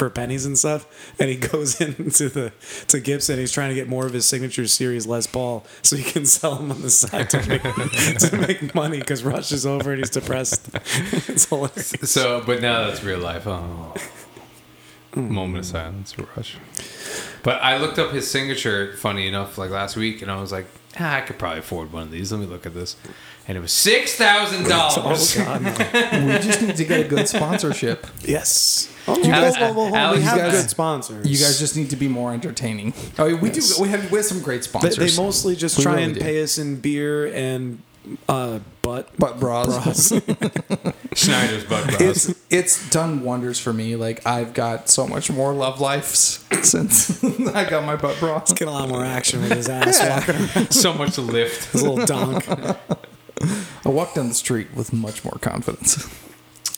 for 0.00 0.08
pennies 0.08 0.46
and 0.46 0.58
stuff, 0.58 1.14
and 1.20 1.28
he 1.28 1.36
goes 1.52 1.78
into 1.78 2.30
the 2.30 2.52
to 2.88 3.00
Gibson. 3.00 3.38
He's 3.38 3.52
trying 3.52 3.68
to 3.68 3.74
get 3.74 3.86
more 3.86 4.06
of 4.06 4.14
his 4.14 4.26
signature 4.26 4.66
series 4.66 5.06
Les 5.06 5.26
Paul, 5.26 5.66
so 5.82 5.94
he 5.94 6.02
can 6.02 6.24
sell 6.24 6.56
them 6.56 6.72
on 6.72 6.80
the 6.80 6.88
side 6.88 7.28
to 7.30 7.46
make, 7.46 7.62
to 7.62 8.36
make 8.38 8.74
money 8.74 8.98
because 8.98 9.22
Rush 9.22 9.52
is 9.52 9.66
over 9.66 9.90
and 9.90 9.98
he's 9.98 10.08
depressed. 10.08 10.70
it's 11.28 11.44
hilarious. 11.44 11.92
So, 12.04 12.42
but 12.44 12.62
now 12.62 12.86
that's 12.86 13.04
real 13.04 13.18
life. 13.18 13.46
Oh. 13.46 13.94
Moment 15.14 15.58
of 15.58 15.66
silence 15.66 16.16
Rush. 16.18 16.56
But 17.42 17.62
I 17.62 17.76
looked 17.76 17.98
up 17.98 18.12
his 18.12 18.30
signature, 18.30 18.96
funny 18.96 19.26
enough, 19.28 19.58
like 19.58 19.70
last 19.70 19.96
week, 19.96 20.22
and 20.22 20.30
I 20.30 20.40
was 20.40 20.50
like, 20.50 20.66
ah, 20.98 21.16
I 21.16 21.20
could 21.20 21.38
probably 21.38 21.58
afford 21.58 21.92
one 21.92 22.04
of 22.04 22.10
these. 22.10 22.32
Let 22.32 22.40
me 22.40 22.46
look 22.46 22.64
at 22.64 22.72
this. 22.72 22.96
And 23.50 23.56
it 23.58 23.60
was 23.62 23.72
$6,000. 23.72 24.64
Oh 24.70 25.44
God, 25.44 25.62
no. 25.62 25.70
we 26.34 26.38
just 26.38 26.62
need 26.62 26.76
to 26.76 26.84
get 26.84 27.00
a 27.06 27.08
good 27.08 27.26
sponsorship. 27.28 28.06
yes. 28.20 28.88
Oh, 29.08 29.16
You 29.16 29.24
guys- 29.24 29.56
whoa, 29.56 29.72
whoa, 29.72 29.86
whoa, 29.86 29.90
whoa. 29.90 29.96
Alex, 29.96 30.18
we 30.20 30.24
have 30.24 30.38
guys- 30.38 30.52
good 30.62 30.70
sponsors. 30.70 31.26
You 31.28 31.36
guys 31.44 31.58
just 31.58 31.76
need 31.76 31.90
to 31.90 31.96
be 31.96 32.06
more 32.06 32.32
entertaining. 32.32 32.94
Oh, 33.18 33.34
we 33.34 33.50
do. 33.50 33.60
We 33.80 33.88
have 33.88 34.08
we 34.12 34.18
have 34.18 34.26
some 34.26 34.40
great 34.40 34.62
sponsors. 34.62 34.94
they 35.16 35.20
mostly 35.20 35.56
just 35.56 35.78
We 35.78 35.82
try 35.82 35.94
really 35.94 36.04
and 36.04 36.14
do. 36.14 36.20
pay 36.20 36.40
us 36.44 36.58
in 36.58 36.76
beer 36.80 37.26
and 37.26 37.82
uh, 38.28 38.60
butt 38.82 39.16
butt 39.18 39.40
bras. 39.40 39.66
bras. 39.66 40.08
Schneider's 41.14 41.64
butt 41.64 41.86
bras. 41.88 42.00
It's 42.00 42.34
it's 42.50 42.90
done 42.90 43.24
wonders 43.24 43.58
for 43.58 43.72
me. 43.72 43.96
Like 43.96 44.24
I've 44.24 44.54
got 44.54 44.88
so 44.88 45.08
much 45.08 45.28
more 45.28 45.52
love 45.52 45.80
lives 45.80 46.44
since 46.62 47.24
I 47.48 47.68
got 47.68 47.84
my 47.84 47.96
butt 47.96 48.20
bra. 48.20 48.44
Get 48.54 48.68
a 48.68 48.70
lot 48.70 48.88
more 48.88 49.04
action 49.04 49.40
with 49.42 49.50
his 49.52 49.68
ass 49.68 49.98
walking 50.28 50.36
around. 50.36 50.70
so 50.72 50.92
much 50.94 51.14
to 51.16 51.22
lift. 51.22 51.72
His 51.72 51.82
little 51.82 52.06
donk. 52.06 52.46
I 53.84 53.88
walk 53.88 54.14
down 54.14 54.28
the 54.28 54.34
street 54.34 54.68
with 54.74 54.92
much 54.92 55.24
more 55.24 55.38
confidence. 55.40 56.06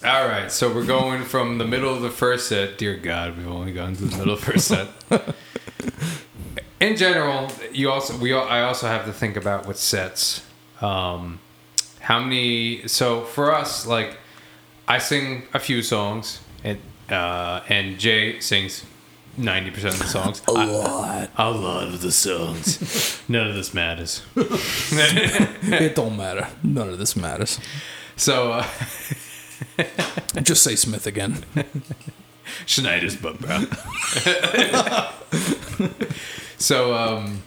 All 0.04 0.26
right, 0.26 0.50
so 0.50 0.72
we're 0.72 0.84
going 0.84 1.22
from 1.24 1.58
the 1.58 1.64
middle 1.64 1.94
of 1.94 2.02
the 2.02 2.10
first 2.10 2.48
set. 2.48 2.78
Dear 2.78 2.96
God, 2.96 3.36
we've 3.36 3.48
only 3.48 3.72
gone 3.72 3.94
to 3.94 4.04
the 4.04 4.16
middle 4.16 4.34
of 4.34 4.40
the 4.40 4.52
first 4.52 4.68
set. 4.68 4.88
In 6.80 6.96
general, 6.96 7.48
you 7.72 7.90
also 7.90 8.16
we 8.16 8.32
I 8.34 8.62
also 8.62 8.88
have 8.88 9.04
to 9.06 9.12
think 9.12 9.36
about 9.36 9.66
with 9.66 9.76
sets. 9.76 10.44
Um, 10.80 11.38
how 12.00 12.18
many? 12.18 12.88
So 12.88 13.22
for 13.22 13.54
us, 13.54 13.86
like 13.86 14.18
I 14.88 14.98
sing 14.98 15.44
a 15.54 15.60
few 15.60 15.82
songs, 15.82 16.40
and 16.64 16.80
uh, 17.08 17.62
and 17.68 17.98
Jay 18.00 18.40
sings 18.40 18.84
ninety 19.36 19.70
percent 19.70 19.94
of 19.94 20.00
the 20.00 20.06
songs. 20.06 20.42
a 20.46 20.52
lot, 20.52 21.30
a 21.36 21.50
lot 21.50 21.88
of 21.88 22.00
the 22.00 22.12
songs. 22.12 23.20
None 23.28 23.48
of 23.48 23.54
this 23.54 23.72
matters. 23.74 24.22
it 24.36 25.94
don't 25.94 26.16
matter. 26.16 26.48
None 26.62 26.88
of 26.88 26.98
this 26.98 27.16
matters. 27.16 27.58
So. 28.16 28.52
Uh, 28.52 28.66
Just 30.42 30.62
say 30.62 30.74
Smith 30.76 31.06
again. 31.06 31.44
Schneider's 32.66 33.16
butt 33.16 33.38
bro. 33.38 33.64
so, 36.58 36.94
um, 36.94 37.42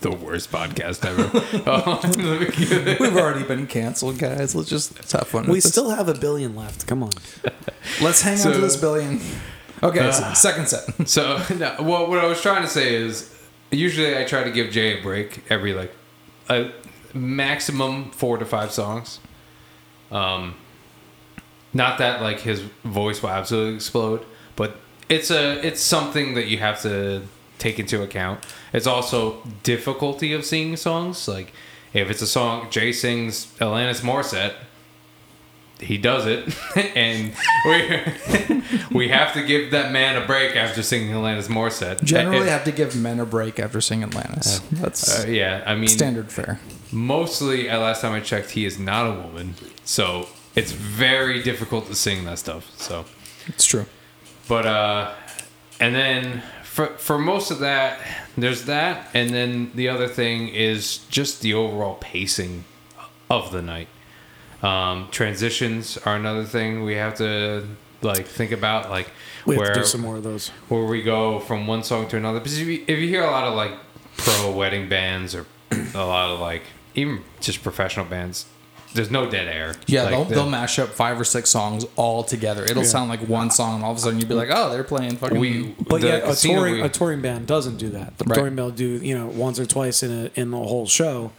the 0.00 0.10
worst 0.10 0.50
podcast 0.52 1.04
ever. 1.04 1.30
Oh, 1.66 2.00
let 2.02 2.16
me 2.18 2.46
give 2.54 2.86
it- 2.86 3.00
We've 3.00 3.16
already 3.16 3.44
been 3.44 3.66
canceled, 3.66 4.18
guys. 4.18 4.54
Let's 4.54 4.68
just 4.68 4.94
let's 4.96 5.12
have 5.12 5.26
fun. 5.28 5.44
We 5.44 5.52
with 5.54 5.62
this. 5.64 5.72
still 5.72 5.90
have 5.90 6.08
a 6.08 6.14
billion 6.14 6.54
left. 6.54 6.86
Come 6.86 7.02
on. 7.02 7.10
let's 8.02 8.22
hang 8.22 8.38
on 8.46 8.52
to 8.52 8.58
this 8.58 8.76
billion. 8.76 9.20
Okay, 9.82 10.10
so 10.10 10.32
second 10.34 10.68
set. 10.68 10.84
so, 11.08 11.42
no, 11.54 11.76
well, 11.80 12.06
what 12.08 12.18
I 12.18 12.26
was 12.26 12.40
trying 12.40 12.62
to 12.62 12.68
say 12.68 12.94
is, 12.94 13.32
usually 13.70 14.16
I 14.16 14.24
try 14.24 14.42
to 14.44 14.50
give 14.50 14.70
Jay 14.70 14.98
a 14.98 15.02
break 15.02 15.42
every 15.50 15.74
like 15.74 15.92
a 16.48 16.70
maximum 17.14 18.10
four 18.10 18.38
to 18.38 18.44
five 18.44 18.72
songs. 18.72 19.20
Um, 20.10 20.54
not 21.74 21.98
that 21.98 22.22
like 22.22 22.40
his 22.40 22.60
voice 22.84 23.22
will 23.22 23.30
absolutely 23.30 23.74
explode, 23.74 24.24
but 24.56 24.76
it's 25.08 25.30
a 25.30 25.64
it's 25.66 25.82
something 25.82 26.34
that 26.34 26.46
you 26.46 26.58
have 26.58 26.80
to 26.82 27.22
take 27.58 27.78
into 27.78 28.02
account. 28.02 28.44
It's 28.72 28.86
also 28.86 29.42
difficulty 29.62 30.32
of 30.32 30.44
singing 30.44 30.76
songs. 30.76 31.26
Like 31.28 31.52
if 31.92 32.10
it's 32.10 32.22
a 32.22 32.26
song 32.26 32.68
Jay 32.70 32.92
sings 32.92 33.46
Alanis 33.58 34.00
Morissette, 34.02 34.54
he 35.78 35.98
does 35.98 36.24
it, 36.26 36.56
and 36.96 37.34
we 37.66 38.62
we 38.98 39.08
have 39.08 39.34
to 39.34 39.42
give 39.44 39.70
that 39.72 39.92
man 39.92 40.20
a 40.20 40.26
break 40.26 40.56
after 40.56 40.82
singing 40.82 41.10
Alanis 41.14 41.48
Morissette. 41.48 42.02
Generally, 42.02 42.46
It- 42.46 42.50
have 42.50 42.64
to 42.64 42.72
give 42.72 42.96
men 42.96 43.20
a 43.20 43.26
break 43.26 43.58
after 43.60 43.80
singing 43.82 44.04
Atlantis. 44.08 44.60
That's 44.72 45.24
uh, 45.24 45.28
yeah, 45.28 45.62
I 45.66 45.74
mean, 45.74 45.88
standard 45.88 46.32
fare. 46.32 46.60
mostly 46.92 47.68
at 47.68 47.78
last 47.78 48.00
time 48.00 48.12
I 48.12 48.20
checked, 48.20 48.52
he 48.52 48.64
is 48.64 48.78
not 48.78 49.06
a 49.06 49.12
woman, 49.20 49.54
so 49.84 50.28
it's 50.54 50.72
very 50.72 51.42
difficult 51.42 51.86
to 51.88 51.94
sing 51.94 52.24
that 52.24 52.38
stuff. 52.38 52.72
So, 52.78 53.04
It's 53.46 53.66
true. 53.66 53.84
but 54.48 54.64
uh, 54.64 55.12
and 55.78 55.94
then 55.94 56.42
for 56.76 56.88
for 56.98 57.18
most 57.18 57.50
of 57.50 57.60
that, 57.60 57.98
there's 58.36 58.66
that, 58.66 59.08
and 59.14 59.30
then 59.30 59.70
the 59.74 59.88
other 59.88 60.06
thing 60.08 60.48
is 60.48 60.98
just 61.08 61.40
the 61.40 61.54
overall 61.54 61.94
pacing 61.94 62.64
of 63.30 63.50
the 63.50 63.62
night. 63.62 63.88
Um, 64.62 65.08
transitions 65.10 65.96
are 65.96 66.16
another 66.16 66.44
thing 66.44 66.84
we 66.84 66.96
have 66.96 67.14
to 67.16 67.66
like 68.02 68.26
think 68.26 68.52
about, 68.52 68.90
like 68.90 69.10
We 69.46 69.54
have 69.54 69.60
where 69.60 69.74
to 69.74 69.80
do 69.80 69.86
some 69.86 70.02
more 70.02 70.16
of 70.16 70.22
those. 70.22 70.50
where 70.68 70.84
we 70.84 71.02
go 71.02 71.40
from 71.40 71.66
one 71.66 71.82
song 71.82 72.08
to 72.08 72.16
another. 72.18 72.40
Because 72.40 72.60
if 72.60 72.68
you, 72.68 72.84
if 72.86 72.98
you 72.98 73.08
hear 73.08 73.22
a 73.24 73.30
lot 73.30 73.44
of 73.44 73.54
like 73.54 73.72
pro 74.18 74.50
wedding 74.52 74.86
bands 74.90 75.34
or 75.34 75.46
a 75.70 76.04
lot 76.04 76.28
of 76.30 76.40
like 76.40 76.62
even 76.94 77.22
just 77.40 77.62
professional 77.62 78.04
bands, 78.04 78.44
there's 78.96 79.10
no 79.10 79.30
dead 79.30 79.46
air. 79.48 79.74
Yeah, 79.86 80.02
Like, 80.02 80.10
they'll, 80.10 80.24
they'll 80.24 80.50
mash 80.50 80.78
up 80.78 80.88
five 80.88 81.20
or 81.20 81.24
six 81.24 81.50
songs 81.50 81.84
all 81.96 82.24
together. 82.24 82.64
It'll 82.64 82.82
Yeah. 82.82 82.88
sound 82.88 83.08
like 83.10 83.20
one 83.28 83.50
song, 83.50 83.76
and 83.76 83.84
all 83.84 83.92
of 83.92 83.98
a 83.98 84.00
sudden 84.00 84.18
you'd 84.18 84.28
be 84.28 84.34
like, 84.34 84.48
"Oh, 84.50 84.70
they're 84.70 84.82
playing 84.84 85.16
fucking." 85.16 85.38
we 85.38 85.74
But 85.86 86.00
the 86.00 86.08
yet, 86.08 86.28
a 86.28 86.34
touring 86.34 86.74
we- 86.74 86.82
a 86.82 86.88
touring 86.88 87.20
band 87.22 87.46
doesn't 87.46 87.76
do 87.76 87.90
that. 87.90 88.18
The 88.18 88.24
Right. 88.24 88.36
touring 88.36 88.56
band 88.56 88.66
will 88.66 88.74
do 88.76 88.86
you 89.02 89.16
know 89.16 89.26
once 89.26 89.60
or 89.60 89.66
twice 89.66 90.02
in 90.02 90.10
a, 90.34 90.40
in 90.40 90.50
the 90.50 90.56
whole 90.58 90.86
show, 90.86 91.30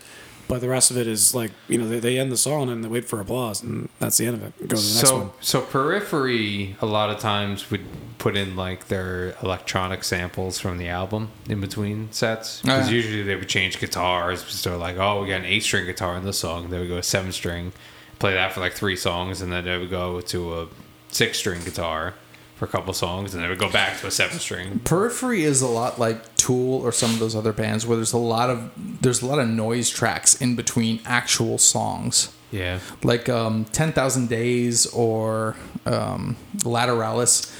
but 0.47 0.61
the 0.61 0.69
rest 0.69 0.91
of 0.91 0.97
it 0.97 1.07
is 1.07 1.33
like 1.35 1.51
you 1.67 1.77
know 1.77 1.87
they, 1.87 1.99
they 1.99 2.17
end 2.19 2.31
the 2.31 2.37
song 2.37 2.69
and 2.69 2.83
they 2.83 2.87
wait 2.87 3.05
for 3.05 3.19
applause 3.19 3.61
and 3.63 3.89
that's 3.99 4.17
the 4.17 4.25
end 4.25 4.35
of 4.35 4.43
it. 4.43 4.53
Go 4.59 4.75
to 4.75 4.81
the 4.81 4.93
next 4.93 5.07
so 5.07 5.17
one. 5.17 5.29
so 5.41 5.61
periphery 5.61 6.75
a 6.81 6.85
lot 6.85 7.09
of 7.09 7.19
times 7.19 7.69
would 7.71 7.81
put 8.17 8.35
in 8.35 8.55
like 8.55 8.87
their 8.87 9.35
electronic 9.43 10.03
samples 10.03 10.59
from 10.59 10.77
the 10.77 10.87
album 10.87 11.29
in 11.49 11.61
between 11.61 12.11
sets 12.11 12.61
Oh, 12.63 12.67
because 12.67 12.89
yeah. 12.89 12.95
usually 12.95 13.23
they 13.23 13.35
would 13.35 13.49
change 13.49 13.79
guitars 13.79 14.43
so 14.43 14.77
like 14.77 14.97
oh 14.97 15.21
we 15.21 15.27
got 15.29 15.41
an 15.41 15.45
eight 15.45 15.63
string 15.63 15.85
guitar 15.85 16.15
in 16.17 16.23
this 16.23 16.39
song 16.39 16.69
they 16.69 16.79
would 16.79 16.87
go 16.87 16.97
a 16.97 17.03
seven 17.03 17.31
string 17.31 17.71
play 18.19 18.33
that 18.33 18.53
for 18.53 18.59
like 18.59 18.73
three 18.73 18.95
songs 18.95 19.41
and 19.41 19.51
then 19.51 19.65
they 19.65 19.77
would 19.77 19.89
go 19.91 20.19
to 20.21 20.61
a 20.61 20.67
six 21.09 21.37
string 21.37 21.63
guitar 21.63 22.13
for 22.57 22.65
a 22.65 22.67
couple 22.67 22.91
songs 22.93 23.33
and 23.35 23.43
they 23.43 23.47
would 23.47 23.59
go 23.59 23.69
back 23.71 23.99
to 23.99 24.07
a 24.07 24.11
seven 24.11 24.39
string 24.39 24.79
Periphery 24.79 25.43
is 25.43 25.61
a 25.61 25.67
lot 25.67 25.99
like 25.99 26.35
Tool 26.35 26.81
or 26.81 26.91
some 26.91 27.11
of 27.11 27.19
those 27.19 27.35
other 27.35 27.53
bands 27.53 27.85
where 27.85 27.95
there's 27.95 28.13
a 28.13 28.17
lot 28.17 28.49
of 28.49 28.71
there's 29.01 29.21
a 29.21 29.25
lot 29.27 29.37
of 29.39 29.47
noise 29.47 29.89
tracks 29.89 30.41
in 30.41 30.55
between 30.55 30.99
actual 31.05 31.57
songs. 31.57 32.33
yeah 32.51 32.79
like 33.03 33.29
um, 33.29 33.65
10,000 33.65 34.27
Days 34.27 34.85
or 34.87 35.55
um, 35.85 36.35
Lateralus. 36.57 37.53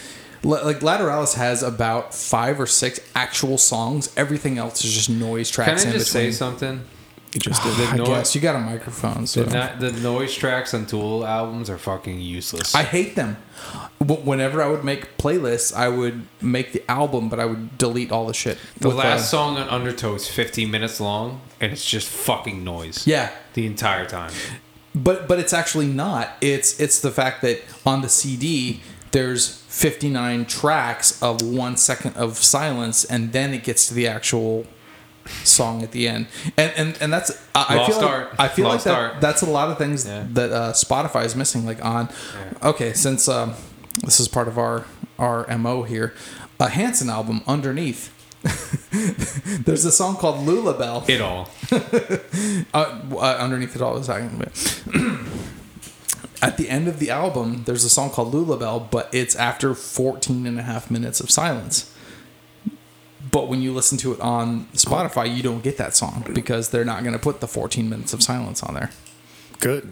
L- 0.44 0.66
like 0.66 0.80
Lateralus 0.80 1.36
has 1.36 1.64
about 1.64 2.14
five 2.14 2.60
or 2.60 2.68
six 2.68 3.00
actual 3.16 3.58
songs. 3.58 4.14
Everything 4.18 4.58
else 4.58 4.84
is 4.84 4.94
just 4.94 5.10
noise 5.10 5.50
tracks. 5.50 5.84
can 5.84 5.92
I 5.92 5.94
in 5.94 6.00
just 6.00 6.14
between. 6.14 6.32
say 6.32 6.38
something 6.38 6.84
You 7.38 7.52
just 7.52 7.62
did. 7.62 7.76
the 7.78 7.84
I 7.94 7.98
noise- 7.98 8.08
guess 8.08 8.36
you 8.36 8.42
got 8.42 8.56
a 8.56 8.60
microphone, 8.60 9.28
so 9.28 9.44
the, 9.44 9.54
not, 9.54 9.80
the 9.80 9.92
noise 9.92 10.34
tracks 10.34 10.74
on 10.74 10.86
Tool 10.88 11.24
albums 11.26 11.70
are 11.70 11.78
fucking 11.78 12.20
useless 12.20 12.74
I 12.74 12.82
hate 12.84 13.16
them. 13.16 13.38
Whenever 14.00 14.62
I 14.62 14.68
would 14.68 14.84
make 14.84 15.18
playlists, 15.18 15.76
I 15.76 15.88
would 15.90 16.28
make 16.42 16.72
the 16.72 16.84
album, 16.90 17.30
but 17.30 17.40
I 17.40 17.46
would 17.46 17.78
delete 17.78 18.12
all 18.12 18.26
the 18.28 18.34
shit. 18.34 18.58
The 18.80 18.90
last 18.90 19.22
uh, 19.22 19.24
song 19.24 19.58
on 19.58 19.68
Undertow 19.70 20.16
is 20.16 20.28
15 20.28 20.70
minutes 20.72 21.00
long, 21.00 21.42
and 21.60 21.72
it's 21.72 21.86
just 21.88 22.08
fucking 22.08 22.64
noise. 22.64 23.06
yeah, 23.08 23.32
The 23.54 23.66
entire 23.66 24.06
time. 24.06 24.32
but 24.96 25.28
but 25.28 25.38
it's 25.40 25.54
actually 25.54 25.88
not. 25.88 26.38
It's 26.42 26.80
it's 26.80 27.00
the 27.02 27.12
fact 27.12 27.42
that 27.44 27.62
on 27.86 28.02
the 28.02 28.10
CD 28.10 28.82
there's 29.12 29.58
59 29.70 30.46
tracks 30.46 31.22
of 31.22 31.42
one 31.42 31.76
second 31.78 32.16
of 32.16 32.38
silence, 32.38 33.04
and 33.06 33.32
then 33.34 33.54
it 33.54 33.64
gets 33.64 33.88
to 33.88 33.94
the 33.94 34.08
actual 34.08 34.66
song 35.44 35.84
at 35.84 35.92
the 35.92 36.08
end. 36.08 36.28
And 36.58 36.72
and, 36.76 36.98
and 37.02 37.14
that's 37.14 37.32
I, 37.56 37.80
I 37.80 37.88
feel 37.88 37.98
art. 38.00 38.30
like, 38.32 38.40
I 38.40 38.48
feel 38.48 38.66
Lost 38.66 38.86
like 38.86 38.96
that, 38.96 39.00
art. 39.14 39.22
that's 39.22 39.42
a 39.42 39.50
lot 39.50 39.70
of 39.70 39.78
things 39.78 40.06
Yeah. 40.06 40.26
that 40.32 40.52
uh, 40.52 40.74
Spotify 40.74 41.26
is 41.26 41.36
missing. 41.36 41.66
Like 41.66 41.84
on 41.84 42.10
okay, 42.64 42.94
since 42.94 43.28
um, 43.28 43.54
this 44.04 44.20
is 44.20 44.28
part 44.28 44.48
of 44.48 44.58
our 44.58 44.86
our 45.20 45.46
mo 45.58 45.84
here, 45.84 46.14
a 46.60 46.70
Hanson 46.70 47.10
album 47.10 47.42
underneath. 47.48 48.14
There's 49.66 49.84
a 49.84 49.92
song 49.92 50.16
called 50.16 50.46
Lulabelle. 50.48 51.08
It 51.10 51.22
all. 51.22 51.50
Uh, 52.74 53.02
uh, 53.14 53.38
underneath 53.40 53.76
it 53.76 53.82
all 53.82 53.98
is 53.98 54.08
talking. 54.08 54.40
At 56.42 56.58
the 56.58 56.70
end 56.70 56.88
of 56.88 57.00
the 57.00 57.10
album, 57.10 57.64
there's 57.66 57.84
a 57.84 57.90
song 57.90 58.12
called 58.12 58.32
Lulabelle, 58.34 58.92
but 58.92 59.10
it's 59.12 59.36
after 59.36 59.74
14 59.74 60.46
and 60.46 60.60
a 60.60 60.62
half 60.62 60.92
minutes 60.92 61.20
of 61.20 61.32
silence. 61.32 61.92
But 63.32 63.48
when 63.48 63.62
you 63.62 63.74
listen 63.74 63.98
to 64.00 64.14
it 64.14 64.22
on 64.22 64.66
Spotify, 64.74 65.34
you 65.36 65.42
don't 65.42 65.64
get 65.64 65.78
that 65.78 65.96
song 65.96 66.26
because 66.34 66.70
they're 66.70 66.86
not 66.86 67.04
going 67.04 67.14
to 67.14 67.20
put 67.20 67.40
the 67.40 67.48
14 67.48 67.90
minutes 67.90 68.14
of 68.14 68.22
silence 68.22 68.62
on 68.64 68.76
there. 68.76 68.92
Good. 69.60 69.92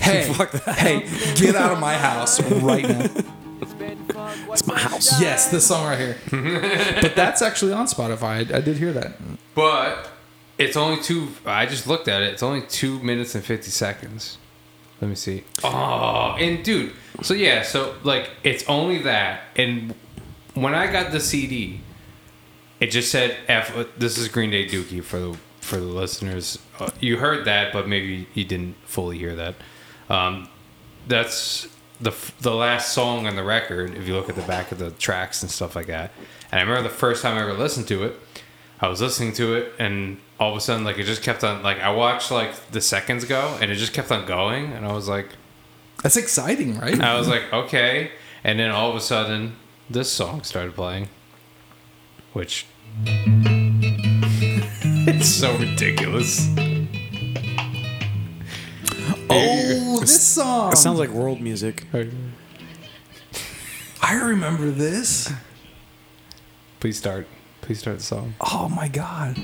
Hey, 0.00 0.32
hey, 0.76 1.08
get 1.36 1.54
out 1.54 1.72
of 1.72 1.78
my 1.78 1.94
house 1.94 2.40
right 2.40 2.86
now. 2.88 3.06
It's 4.52 4.66
my 4.66 4.78
house. 4.78 5.20
Yes, 5.20 5.50
this 5.50 5.66
song 5.66 5.86
right 5.86 5.98
here. 5.98 6.18
but 7.00 7.14
that's 7.14 7.42
actually 7.42 7.72
on 7.72 7.86
Spotify. 7.86 8.52
I, 8.52 8.58
I 8.58 8.60
did 8.60 8.76
hear 8.76 8.92
that. 8.92 9.12
But 9.54 10.10
it's 10.58 10.76
only 10.76 11.02
two. 11.02 11.28
I 11.46 11.66
just 11.66 11.86
looked 11.86 12.08
at 12.08 12.22
it. 12.22 12.32
It's 12.32 12.42
only 12.42 12.62
two 12.62 12.98
minutes 13.00 13.34
and 13.34 13.44
50 13.44 13.70
seconds. 13.70 14.38
Let 15.00 15.08
me 15.08 15.14
see. 15.14 15.44
Oh, 15.64 16.36
and 16.38 16.64
dude. 16.64 16.92
So, 17.22 17.34
yeah, 17.34 17.62
so 17.62 17.96
like 18.04 18.30
it's 18.42 18.64
only 18.68 18.98
that. 18.98 19.42
And 19.56 19.94
when 20.54 20.74
I 20.74 20.90
got 20.90 21.12
the 21.12 21.20
CD, 21.20 21.80
it 22.82 22.90
just 22.90 23.12
said 23.12 23.36
F. 23.46 23.72
This 23.96 24.18
is 24.18 24.26
Green 24.26 24.50
Day 24.50 24.66
Dookie 24.66 25.04
for 25.04 25.20
the 25.20 25.38
for 25.60 25.76
the 25.76 25.86
listeners. 25.86 26.58
Uh, 26.80 26.90
you 26.98 27.16
heard 27.16 27.44
that, 27.44 27.72
but 27.72 27.86
maybe 27.86 28.26
you 28.34 28.44
didn't 28.44 28.74
fully 28.84 29.16
hear 29.18 29.36
that. 29.36 29.54
Um, 30.10 30.48
that's 31.06 31.68
the 32.00 32.12
the 32.40 32.52
last 32.52 32.92
song 32.92 33.28
on 33.28 33.36
the 33.36 33.44
record. 33.44 33.94
If 33.94 34.08
you 34.08 34.16
look 34.16 34.28
at 34.28 34.34
the 34.34 34.42
back 34.42 34.72
of 34.72 34.78
the 34.78 34.90
tracks 34.90 35.42
and 35.42 35.50
stuff 35.50 35.76
like 35.76 35.86
that. 35.86 36.10
And 36.50 36.58
I 36.58 36.62
remember 36.64 36.82
the 36.82 36.94
first 36.94 37.22
time 37.22 37.38
I 37.38 37.42
ever 37.42 37.52
listened 37.52 37.86
to 37.86 38.02
it, 38.02 38.18
I 38.80 38.88
was 38.88 39.00
listening 39.00 39.32
to 39.34 39.54
it, 39.54 39.72
and 39.78 40.18
all 40.40 40.50
of 40.50 40.56
a 40.56 40.60
sudden, 40.60 40.82
like 40.82 40.98
it 40.98 41.04
just 41.04 41.22
kept 41.22 41.44
on. 41.44 41.62
Like 41.62 41.78
I 41.78 41.90
watched 41.90 42.32
like 42.32 42.72
the 42.72 42.80
seconds 42.80 43.24
go, 43.24 43.56
and 43.60 43.70
it 43.70 43.76
just 43.76 43.92
kept 43.92 44.10
on 44.10 44.26
going, 44.26 44.72
and 44.72 44.84
I 44.84 44.92
was 44.92 45.08
like, 45.08 45.28
That's 46.02 46.16
exciting, 46.16 46.80
right? 46.80 47.00
I 47.00 47.16
was 47.16 47.28
like, 47.28 47.44
okay. 47.52 48.10
And 48.42 48.58
then 48.58 48.72
all 48.72 48.90
of 48.90 48.96
a 48.96 49.00
sudden, 49.00 49.54
this 49.88 50.10
song 50.10 50.42
started 50.42 50.74
playing, 50.74 51.10
which 52.32 52.66
it's 55.06 55.28
so 55.28 55.56
ridiculous. 55.56 56.48
oh, 59.30 59.98
this 60.00 60.22
song. 60.22 60.72
It 60.72 60.76
sounds 60.76 60.98
like 60.98 61.10
world 61.10 61.40
music. 61.40 61.86
I 64.02 64.14
remember 64.14 64.70
this. 64.70 65.32
Please 66.80 66.98
start. 66.98 67.26
Please 67.60 67.78
start 67.78 67.98
the 67.98 68.04
song. 68.04 68.34
Oh 68.40 68.68
my 68.68 68.88
god. 68.88 69.38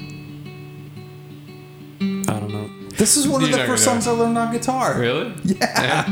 I 2.01 2.41
don't 2.41 2.51
know. 2.51 2.69
This 2.91 3.17
is 3.17 3.29
one 3.29 3.43
of 3.45 3.49
You're 3.49 3.59
the 3.59 3.67
first 3.67 3.85
songs 3.85 4.07
I 4.09 4.11
learned 4.11 4.37
on 4.37 4.53
guitar. 4.53 4.99
Really? 4.99 5.33
Yeah. 5.45 6.07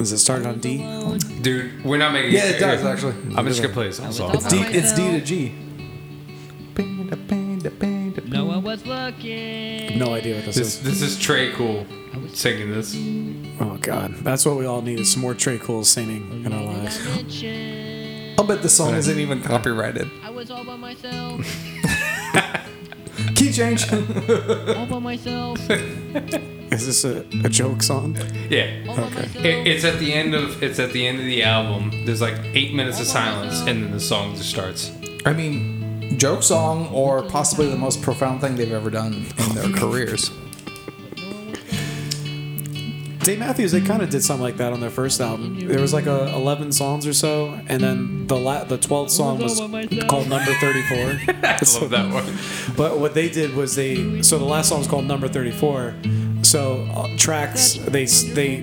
Is 0.00 0.12
it 0.12 0.18
started 0.18 0.46
on 0.46 0.58
D? 0.60 0.78
Dude, 1.42 1.84
we're 1.84 1.98
not 1.98 2.12
making 2.12 2.32
Yeah, 2.32 2.46
it 2.46 2.58
does 2.58 2.84
actually. 2.84 3.14
I'm 3.36 3.46
just 3.46 3.60
gonna 3.62 3.74
play 3.74 3.86
this 3.88 3.96
song. 3.96 4.34
It's 4.34 4.48
D, 4.48 4.58
it's 4.60 4.92
D 4.92 5.10
to 5.10 5.20
G. 5.20 5.63
No 7.10 8.44
one 8.46 8.62
was 8.62 8.84
looking. 8.86 9.98
No 9.98 10.14
idea 10.14 10.36
what 10.36 10.44
this, 10.46 10.56
This 10.56 10.66
is. 10.76 10.82
this 10.82 11.02
is 11.02 11.16
Tré 11.16 11.52
Cool 11.52 11.86
singing 12.32 12.70
this. 12.72 12.94
Oh 13.60 13.76
god, 13.80 14.14
that's 14.22 14.44
what 14.46 14.56
we 14.56 14.66
all 14.66 14.80
need 14.82 15.00
is 15.00 15.12
some 15.12 15.22
more 15.22 15.34
Tré 15.34 15.60
Cool 15.60 15.84
singing 15.84 16.44
in 16.44 16.52
our 16.52 16.64
lives. 16.64 16.98
I'll 18.38 18.46
bet 18.46 18.62
the 18.62 18.68
song 18.68 18.94
isn't 18.94 19.18
even 19.18 19.42
copyrighted. 19.42 20.08
I 20.22 20.30
was 20.30 20.50
all 20.50 20.64
by 20.64 20.76
myself. 20.76 21.40
Key 23.36 23.52
change. 23.52 23.90
all 24.76 24.86
by 24.86 24.98
myself. 24.98 25.58
Is 25.70 26.86
this 26.86 27.04
a, 27.04 27.20
a 27.44 27.48
joke 27.48 27.82
song? 27.82 28.16
Yeah. 28.50 28.84
All 28.88 28.96
by 28.96 29.02
Okay. 29.04 29.14
myself. 29.20 29.44
It, 29.44 29.66
it's 29.66 29.84
at 29.84 29.98
the 30.00 30.12
end 30.12 30.34
of 30.34 30.62
it's 30.62 30.78
at 30.78 30.92
the 30.92 31.06
end 31.06 31.18
of 31.20 31.26
the 31.26 31.42
album. 31.42 32.04
There's 32.06 32.20
like 32.20 32.38
eight 32.54 32.74
minutes 32.74 32.98
of 33.00 33.06
silence, 33.06 33.60
and 33.60 33.84
then 33.84 33.90
the 33.92 34.00
song 34.00 34.34
just 34.34 34.50
starts. 34.50 34.90
I 35.26 35.32
mean, 35.32 35.83
joke 36.16 36.42
song 36.42 36.88
or 36.92 37.22
possibly 37.22 37.68
the 37.68 37.76
most 37.76 38.02
profound 38.02 38.40
thing 38.40 38.56
they've 38.56 38.72
ever 38.72 38.90
done 38.90 39.26
in 39.38 39.54
their 39.54 39.70
careers. 39.80 40.30
Dave 43.20 43.38
Matthews, 43.38 43.72
they 43.72 43.80
kind 43.80 44.02
of 44.02 44.10
did 44.10 44.22
something 44.22 44.42
like 44.42 44.58
that 44.58 44.74
on 44.74 44.80
their 44.80 44.90
first 44.90 45.18
album. 45.18 45.58
There 45.66 45.80
was 45.80 45.94
like 45.94 46.04
a 46.04 46.26
11 46.34 46.72
songs 46.72 47.06
or 47.06 47.14
so, 47.14 47.58
and 47.68 47.82
then 47.82 48.26
the 48.26 48.36
la- 48.36 48.64
the 48.64 48.76
12th 48.76 49.08
song 49.08 49.38
was 49.38 49.58
called 50.08 50.28
Number 50.28 50.52
34. 50.52 50.98
I 51.42 51.58
love 51.80 51.90
that 51.90 52.12
one. 52.12 52.36
But 52.76 52.98
what 52.98 53.14
they 53.14 53.30
did 53.30 53.54
was 53.54 53.76
they 53.76 54.20
so 54.20 54.36
the 54.38 54.44
last 54.44 54.68
song 54.68 54.80
was 54.80 54.88
called 54.88 55.06
Number 55.06 55.26
34. 55.26 55.94
So 56.42 56.82
uh, 56.92 57.16
tracks 57.16 57.74
they 57.74 58.04
they 58.04 58.56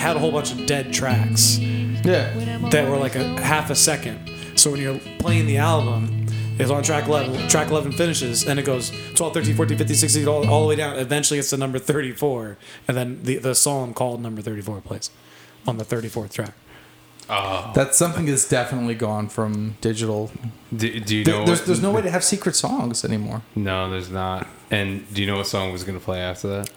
had 0.00 0.16
a 0.16 0.18
whole 0.18 0.32
bunch 0.32 0.50
of 0.50 0.64
dead 0.64 0.94
tracks 0.94 1.58
Yeah. 1.58 2.32
that 2.70 2.88
were 2.88 2.96
like 2.96 3.16
a 3.16 3.24
half 3.42 3.68
a 3.68 3.74
second. 3.74 4.30
So 4.58 4.70
when 4.70 4.80
you're 4.80 4.98
playing 5.18 5.44
the 5.46 5.58
album, 5.58 6.25
it's 6.58 6.70
on 6.70 6.82
track 6.82 7.06
11. 7.06 7.48
Track 7.48 7.68
11 7.70 7.92
finishes, 7.92 8.44
and 8.46 8.58
it 8.58 8.64
goes 8.64 8.90
12, 9.14 9.34
13, 9.34 9.54
14, 9.56 9.78
15, 9.78 9.96
16, 9.96 10.28
all, 10.28 10.48
all 10.48 10.62
the 10.62 10.68
way 10.68 10.76
down. 10.76 10.96
Eventually, 10.98 11.38
it's 11.38 11.50
to 11.50 11.56
number 11.56 11.78
34, 11.78 12.56
and 12.88 12.96
then 12.96 13.22
the 13.22 13.36
the 13.36 13.54
song 13.54 13.92
called 13.94 14.20
Number 14.22 14.42
34 14.42 14.80
plays 14.80 15.10
on 15.66 15.76
the 15.78 15.84
34th 15.84 16.32
track. 16.32 16.52
Uh, 17.28 17.72
that's 17.72 17.98
something 17.98 18.24
that's 18.26 18.48
definitely 18.48 18.94
gone 18.94 19.28
from 19.28 19.76
digital. 19.80 20.30
Do, 20.74 21.00
do 21.00 21.16
you 21.16 21.24
There- 21.24 21.34
know? 21.34 21.44
there's, 21.44 21.58
what- 21.58 21.66
there's 21.66 21.82
no 21.82 21.90
way 21.90 22.02
to 22.02 22.10
have 22.10 22.22
secret 22.22 22.54
songs 22.54 23.04
anymore. 23.04 23.42
No, 23.56 23.90
there's 23.90 24.10
not. 24.10 24.46
And 24.70 25.12
do 25.12 25.20
you 25.22 25.26
know 25.26 25.36
what 25.38 25.46
song 25.48 25.72
was 25.72 25.82
gonna 25.82 25.98
play 25.98 26.20
after 26.20 26.46
that? 26.48 26.70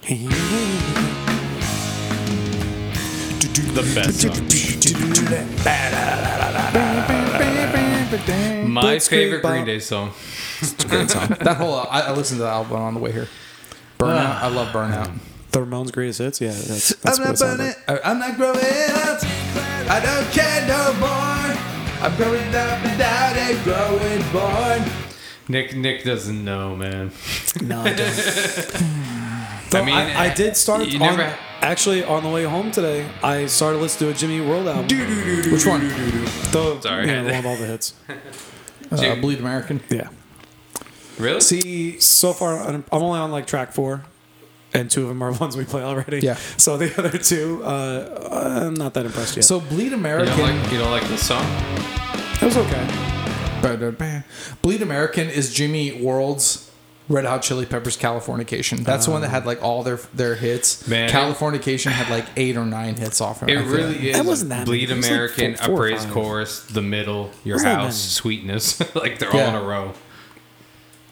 The 3.76 3.84
best 3.94 4.22
song. 4.22 5.50
My 8.12 8.16
Blitzkrieg 8.18 9.10
favorite 9.10 9.44
Bop. 9.44 9.52
Green 9.52 9.66
Day 9.66 9.80
song. 9.80 10.12
Great 10.88 11.10
song. 11.12 11.28
that 11.42 11.58
whole 11.58 11.76
I, 11.76 12.02
I 12.02 12.12
listened 12.12 12.40
to 12.40 12.44
the 12.44 12.50
album 12.50 12.78
on 12.78 12.94
the 12.96 13.00
way 13.00 13.12
here. 13.12 13.28
Burnout. 14.00 14.26
Ah. 14.26 14.46
I 14.46 14.48
love 14.50 14.70
Burnout. 14.70 15.18
The 15.52 15.60
Ramones' 15.60 15.92
greatest 15.92 16.20
hits. 16.20 16.42
Yeah, 16.42 16.50
that's, 16.52 16.96
that's 16.96 17.20
I'm 17.20 17.26
what 17.26 17.28
it 17.28 17.32
not 17.32 17.38
sounds 17.38 17.58
burning. 17.58 17.76
like. 17.88 18.02
I'm 18.06 18.20
not 18.20 18.36
growing 18.36 18.58
up. 18.58 19.20
I 19.90 20.00
don't 20.04 20.32
care 20.32 20.68
no 20.68 20.94
more. 21.00 21.58
I'm 22.02 22.16
growing 22.16 22.48
up 22.56 22.84
and 22.84 22.92
without 22.92 23.36
a 23.36 23.64
growing 23.64 24.32
board. 24.32 24.92
Nick 25.48 25.76
Nick 25.76 26.04
doesn't 26.04 26.44
know, 26.46 26.76
man. 26.76 27.12
No, 27.62 27.82
I 27.82 27.94
don't. 27.94 29.16
I 29.72 29.82
mean, 29.86 29.96
I, 29.96 30.26
I 30.32 30.34
did 30.34 30.56
start 30.58 30.88
you 30.88 31.00
on, 31.00 31.18
never- 31.18 31.38
actually 31.62 32.04
on 32.04 32.24
the 32.24 32.30
way 32.30 32.44
home 32.44 32.72
today. 32.72 33.08
I 33.24 33.46
started 33.48 33.80
listening 33.80 34.12
to 34.12 34.16
a 34.16 34.20
Jimmy 34.20 34.42
World 34.42 34.68
album. 34.68 34.86
Which 35.52 35.66
one? 35.66 35.88
The, 35.88 36.80
Sorry. 36.82 37.08
you 37.08 37.14
know, 37.14 37.24
the 37.26 37.30
one 37.32 37.38
with 37.38 37.46
all 37.46 37.58
the 37.58 37.66
hits. 37.66 37.94
Uh, 38.92 39.14
Bleed 39.18 39.38
American. 39.38 39.82
Yeah. 39.90 40.08
Really? 41.20 41.42
See, 41.42 42.00
So 42.00 42.34
far, 42.34 42.58
I'm 42.58 42.84
I'm 42.92 43.04
only 43.04 43.20
on 43.20 43.30
like 43.32 43.46
track 43.46 43.72
four, 43.72 44.04
and 44.74 44.90
two 44.90 45.04
of 45.04 45.10
them 45.10 45.22
are 45.22 45.32
ones 45.40 45.56
we 45.56 45.64
play 45.64 45.84
already. 45.84 46.22
Yeah. 46.22 46.34
So 46.58 46.76
the 46.76 46.92
other 46.98 47.20
two, 47.20 47.62
uh, 47.64 48.64
I'm 48.66 48.74
not 48.74 48.96
that 48.96 49.06
impressed 49.06 49.36
yet. 49.36 49.46
so 49.46 49.60
Bleed 49.60 49.90
you 49.92 49.94
American. 49.94 50.36
don't 50.36 50.58
like 50.62 50.72
you 50.72 50.80
don't 50.80 50.90
like 50.90 51.04
this 51.08 51.28
song? 51.28 51.46
it 52.42 52.42
was 52.42 52.58
okay. 52.58 52.88
Bleed 54.64 54.82
American 54.82 55.30
is 55.30 55.54
Jimmy 55.54 56.02
World's 56.02 56.69
Red 57.10 57.26
Hot 57.26 57.42
Chili 57.42 57.66
Peppers 57.66 57.98
Californication. 57.98 58.86
That's 58.86 59.06
the 59.08 59.12
one 59.12 59.22
that 59.22 59.30
had 59.30 59.46
like 59.46 59.62
all 59.64 59.82
their 59.84 59.98
their 60.14 60.36
hits. 60.36 60.88
Man. 60.88 61.10
Californication 61.10 61.92
had 61.92 62.10
like 62.10 62.26
eight 62.38 62.56
or 62.56 62.66
nine 62.66 62.96
hits 62.96 63.20
off 63.20 63.42
of 63.42 63.50
It 63.50 63.58
I 63.58 63.62
feel. 63.64 63.72
really 63.72 64.10
is. 64.12 64.16
That 64.18 64.26
wasn't 64.26 64.50
that 64.52 64.66
Bleed 64.66 64.90
many. 64.90 64.94
It 64.94 64.96
was 64.98 65.06
like 65.10 65.12
American, 65.12 65.56
four- 65.56 65.66
four 65.66 65.74
or 65.76 65.78
praise 65.80 66.04
five. 66.06 66.14
chorus, 66.14 66.66
the 66.68 66.82
middle, 66.84 67.32
your 67.44 67.56
Wasn't 67.56 67.74
house, 67.74 68.00
sweetness. 68.00 68.80
like 68.96 69.18
they're 69.20 69.36
Yeah. 69.36 69.44
all 69.46 69.50
in 69.50 69.56
a 69.56 69.68
row. 69.68 69.94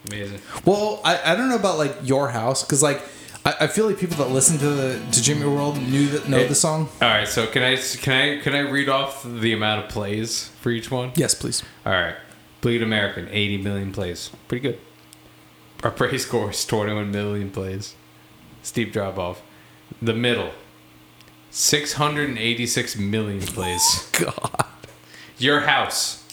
Amazing. 0.09 0.39
Well, 0.65 1.01
I, 1.03 1.33
I 1.33 1.35
don't 1.35 1.49
know 1.49 1.55
about 1.55 1.77
like 1.77 1.95
your 2.03 2.29
house 2.29 2.63
because 2.63 2.81
like 2.83 3.01
I, 3.43 3.55
I 3.61 3.67
feel 3.67 3.87
like 3.87 3.97
people 3.97 4.17
that 4.17 4.29
listen 4.29 4.57
to 4.59 4.69
the 4.69 5.01
to 5.11 5.21
Jimmy 5.21 5.47
World 5.47 5.81
knew 5.81 6.07
that 6.09 6.29
know 6.29 6.37
It- 6.37 6.47
the 6.49 6.55
song. 6.55 6.89
All 7.01 7.07
right, 7.09 7.27
so 7.27 7.47
can 7.47 7.63
I 7.63 7.75
can 7.75 8.13
I 8.13 8.41
can 8.41 8.53
I 8.55 8.59
read 8.59 8.87
off 8.87 9.23
the 9.25 9.51
amount 9.53 9.83
of 9.85 9.89
plays 9.89 10.49
for 10.61 10.69
each 10.69 10.91
one? 10.91 11.11
Yes, 11.15 11.33
please. 11.33 11.63
All 11.85 11.91
right. 11.93 12.15
Bleed 12.61 12.81
American, 12.81 13.27
80 13.31 13.57
million 13.59 13.91
plays. 13.93 14.31
Pretty 14.47 14.61
good. 14.61 14.79
Our 15.83 15.91
praise 15.91 16.25
chorus, 16.29 16.65
21 16.65 17.11
million 17.11 17.49
plays. 17.51 17.95
Steep 18.63 18.91
drop 18.91 19.17
off. 19.17 19.41
The 20.01 20.13
middle, 20.13 20.51
686 21.51 22.97
million 22.97 23.41
plays. 23.41 24.09
God. 24.19 24.65
Your 25.37 25.61
house, 25.61 26.23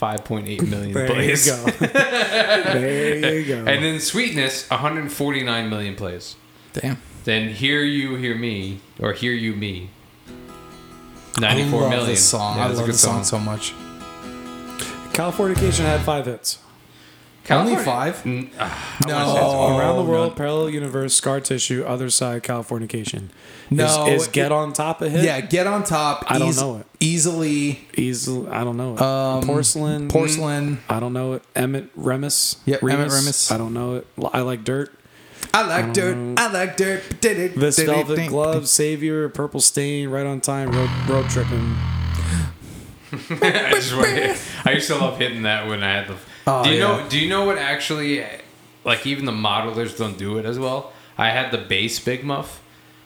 5.8 0.00 0.68
million 0.68 0.92
There 0.92 1.06
plays. 1.06 1.46
you 1.46 1.52
go. 1.52 1.70
there 1.86 3.38
you 3.40 3.46
go. 3.46 3.58
And 3.70 3.84
then 3.84 4.00
Sweetness, 4.00 4.70
149 4.70 5.68
million 5.68 5.94
plays. 5.96 6.36
Damn. 6.72 6.98
Then 7.24 7.50
Hear 7.50 7.82
You, 7.82 8.14
Hear 8.16 8.34
Me, 8.34 8.80
or 8.98 9.12
Hear 9.12 9.32
You 9.32 9.54
Me, 9.54 9.90
I 11.36 11.40
94 11.40 11.80
love 11.80 11.90
million. 11.90 12.08
this 12.08 12.26
song. 12.26 12.56
Yeah, 12.56 12.64
I 12.64 12.68
it's 12.70 12.74
a 12.74 12.76
love 12.78 12.86
good 12.86 12.94
this 12.94 13.02
song 13.02 13.24
so 13.24 13.38
much. 13.38 13.74
Californication 15.12 15.80
had 15.84 16.00
five 16.00 16.24
hits. 16.26 16.58
Only 17.50 17.76
five? 17.76 18.16
Mm, 18.22 18.48
ah, 18.58 18.98
No. 19.06 19.78
Around 19.78 19.96
the 19.96 20.10
world, 20.10 20.30
no. 20.30 20.34
parallel 20.36 20.70
universe, 20.70 21.14
scar 21.14 21.40
tissue, 21.40 21.84
other 21.86 22.10
side, 22.10 22.42
Californication. 22.42 23.28
No, 23.70 24.06
is, 24.06 24.22
is 24.22 24.28
it- 24.28 24.32
get 24.32 24.52
on 24.52 24.72
top 24.72 25.00
of 25.02 25.12
him. 25.12 25.24
Yeah, 25.24 25.40
get 25.40 25.66
on 25.66 25.84
top. 25.84 26.24
I 26.28 26.38
don't 26.38 26.56
know 26.56 26.78
it. 26.78 26.86
Easily. 27.00 27.86
easily. 27.96 28.50
I 28.50 28.64
don't 28.64 28.76
know 28.76 28.94
it. 28.94 29.00
Um, 29.00 29.42
porcelain. 29.44 30.08
Porcelain. 30.08 30.80
I 30.88 31.00
don't 31.00 31.12
know 31.12 31.34
it. 31.34 31.42
Emit 31.54 31.90
Remmus. 31.96 32.56
Yeah, 32.66 32.76
Emit 32.82 33.08
Remmus. 33.10 33.50
I 33.52 33.58
don't 33.58 33.72
know 33.74 33.96
it. 33.96 34.06
I 34.32 34.40
like 34.40 34.64
dirt. 34.64 34.92
I 35.52 35.66
like 35.66 35.92
dirt. 35.92 36.38
I 36.38 36.52
like 36.52 36.76
dirt. 36.76 37.20
Did 37.20 37.38
it. 37.38 37.56
This 37.56 37.78
velvet 37.78 38.28
glove, 38.28 38.68
savior, 38.68 39.28
purple 39.28 39.60
stain, 39.60 40.08
right 40.08 40.26
on 40.26 40.40
time, 40.40 40.70
road, 40.70 40.90
road 41.08 41.28
tripping. 41.30 41.76
I 43.12 43.72
just 43.74 43.92
want 43.96 44.06
to, 44.06 44.36
I 44.64 44.72
used 44.72 44.86
to 44.86 44.94
love 44.96 45.18
hitting 45.18 45.42
that 45.42 45.66
when 45.66 45.82
I 45.82 45.92
had 45.94 46.08
the. 46.08 46.16
Oh, 46.46 46.64
do 46.64 46.70
you 46.70 46.76
yeah. 46.76 46.80
know? 46.80 47.08
Do 47.08 47.18
you 47.18 47.28
know 47.28 47.44
what 47.44 47.58
actually, 47.58 48.24
like 48.84 49.06
even 49.06 49.24
the 49.24 49.32
modelers 49.32 49.96
don't 49.96 50.18
do 50.18 50.38
it 50.38 50.44
as 50.44 50.58
well? 50.58 50.92
I 51.18 51.30
had 51.30 51.50
the 51.50 51.58
bass 51.58 51.98
Big 52.00 52.24
Muff 52.24 52.62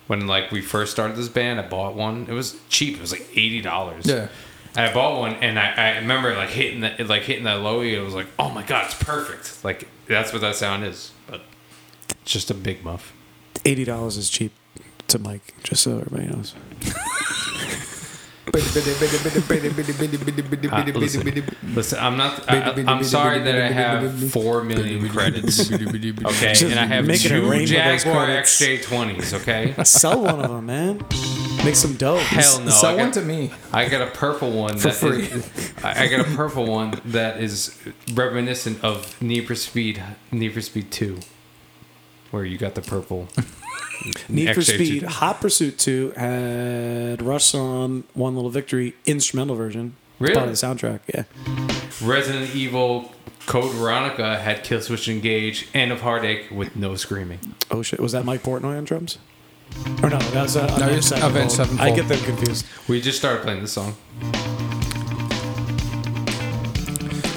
when 0.07 0.27
like 0.27 0.51
we 0.51 0.61
first 0.61 0.93
started 0.93 1.17
this 1.17 1.29
band. 1.29 1.61
I 1.61 1.67
bought 1.67 1.95
one. 1.95 2.27
It 2.29 2.33
was 2.33 2.57
cheap. 2.69 2.95
It 2.95 3.01
was 3.01 3.13
like 3.13 3.29
eighty 3.33 3.61
dollars. 3.61 4.07
Yeah. 4.07 4.29
I 4.77 4.93
bought 4.93 5.21
one 5.21 5.35
and 5.35 5.57
I, 5.59 5.73
I 5.73 5.99
remember 5.99 6.35
like 6.35 6.51
hitting 6.51 6.81
that 6.81 7.07
like 7.07 7.23
hitting 7.23 7.45
that 7.45 7.61
low 7.61 7.83
E. 7.83 7.95
It 7.95 8.01
was 8.01 8.15
like, 8.15 8.27
oh 8.39 8.51
my 8.51 8.63
god, 8.63 8.87
it's 8.87 9.03
perfect. 9.03 9.65
Like 9.65 9.89
that's 10.09 10.33
what 10.33 10.43
that 10.43 10.57
sound 10.57 10.85
is. 10.85 11.13
But 11.27 11.43
it's 12.23 12.33
just 12.33 12.51
a 12.51 12.55
Big 12.55 12.85
Muff. 12.85 13.13
Eighty 13.65 13.85
dollars 13.85 14.17
is 14.17 14.29
cheap 14.31 14.53
to 15.09 15.19
Mike, 15.19 15.55
just 15.63 15.83
so 15.83 15.99
everybody 15.99 16.27
knows. 16.27 16.55
Uh, 18.47 18.51
listen, 20.95 21.45
listen, 21.75 21.99
I'm 21.99 22.17
not. 22.17 22.51
I, 22.51 22.61
I- 22.61 22.85
I'm 22.87 23.05
sorry 23.05 23.41
that 23.41 23.55
I 23.61 23.71
have 23.71 24.31
four 24.33 24.63
million 24.63 25.09
credits. 25.09 25.71
Okay, 25.73 25.79
Just 26.13 26.63
and 26.65 26.79
I 26.79 26.85
have 26.87 27.07
make 27.07 27.25
it 27.25 27.33
a 27.33 27.41
two 27.41 27.51
rain 27.51 27.67
Jaguar. 27.67 28.27
XJ20s. 28.27 29.33
Okay. 29.41 29.75
Sell 29.85 30.23
one 30.23 30.41
of 30.41 30.51
them, 30.51 30.67
man. 30.67 30.99
Make 31.65 31.77
some 31.77 31.95
dough. 31.95 32.19
Hell 32.19 32.61
no. 32.61 32.71
Sell 32.71 32.91
I 32.99 33.03
one 33.03 33.13
to 33.13 33.23
me. 33.23 33.53
I 33.73 33.89
got 33.89 34.07
a 34.07 34.11
purple 34.11 34.51
one 34.53 34.77
For 34.77 34.89
that 34.89 34.95
free. 34.95 35.23
is- 35.25 35.73
I 35.83 36.05
I 36.05 36.09
got 36.09 36.21
a 36.21 36.37
purple 36.37 36.67
one 36.67 37.01
that 37.07 37.41
is 37.41 37.79
reminiscent 38.13 38.85
of 38.85 39.21
Need 39.23 39.47
for 39.47 39.55
Speed, 39.55 40.03
Need 40.31 40.53
for 40.53 40.61
Speed 40.61 40.91
Two, 40.91 41.21
where 42.31 42.45
you 42.45 42.59
got 42.59 42.75
the 42.75 42.83
purple. 42.83 43.29
Need 44.29 44.55
for 44.55 44.61
XJ2. 44.61 44.63
Speed 44.75 45.03
Hot 45.05 45.41
Pursuit 45.41 45.79
2 45.79 46.11
had 46.17 47.23
Rush 47.23 47.55
on 47.55 48.05
One 48.15 48.35
Little 48.35 48.51
Victory 48.51 48.95
instrumental 49.07 49.57
version. 49.57 49.97
It's 50.15 50.21
Really? 50.21 50.35
Part 50.35 50.49
of 50.49 50.59
the 50.61 50.67
soundtrack, 50.67 51.01
yeah. 51.13 51.25
Resident 52.07 52.55
Evil 52.55 53.13
Code 53.47 53.73
Veronica 53.75 54.39
had 54.39 54.65
Killswitch 54.65 55.09
Engage, 55.13 55.69
End 55.75 55.93
of 55.93 56.01
Heartache 56.03 56.51
with 56.51 56.77
no 56.77 56.95
screaming. 56.97 57.41
Oh 57.71 57.83
shit, 57.83 58.01
was 58.01 58.13
that 58.13 58.25
Mike 58.25 58.43
Portnoy 58.43 58.77
on 58.79 58.85
drums? 58.85 59.19
Or 60.03 60.11
no, 60.11 60.19
that 60.19 60.43
was 60.43 60.57
uh, 60.57 60.67
No, 60.79 60.87
Avenged 60.87 61.05
Sevenfold. 61.07 61.51
Sevenfold. 61.51 61.81
I 61.81 61.95
get 61.95 62.09
them 62.09 62.21
confused. 62.25 62.65
We 62.89 63.01
just 63.01 63.19
started 63.19 63.43
playing 63.43 63.61
this 63.63 63.73
song. 63.73 63.97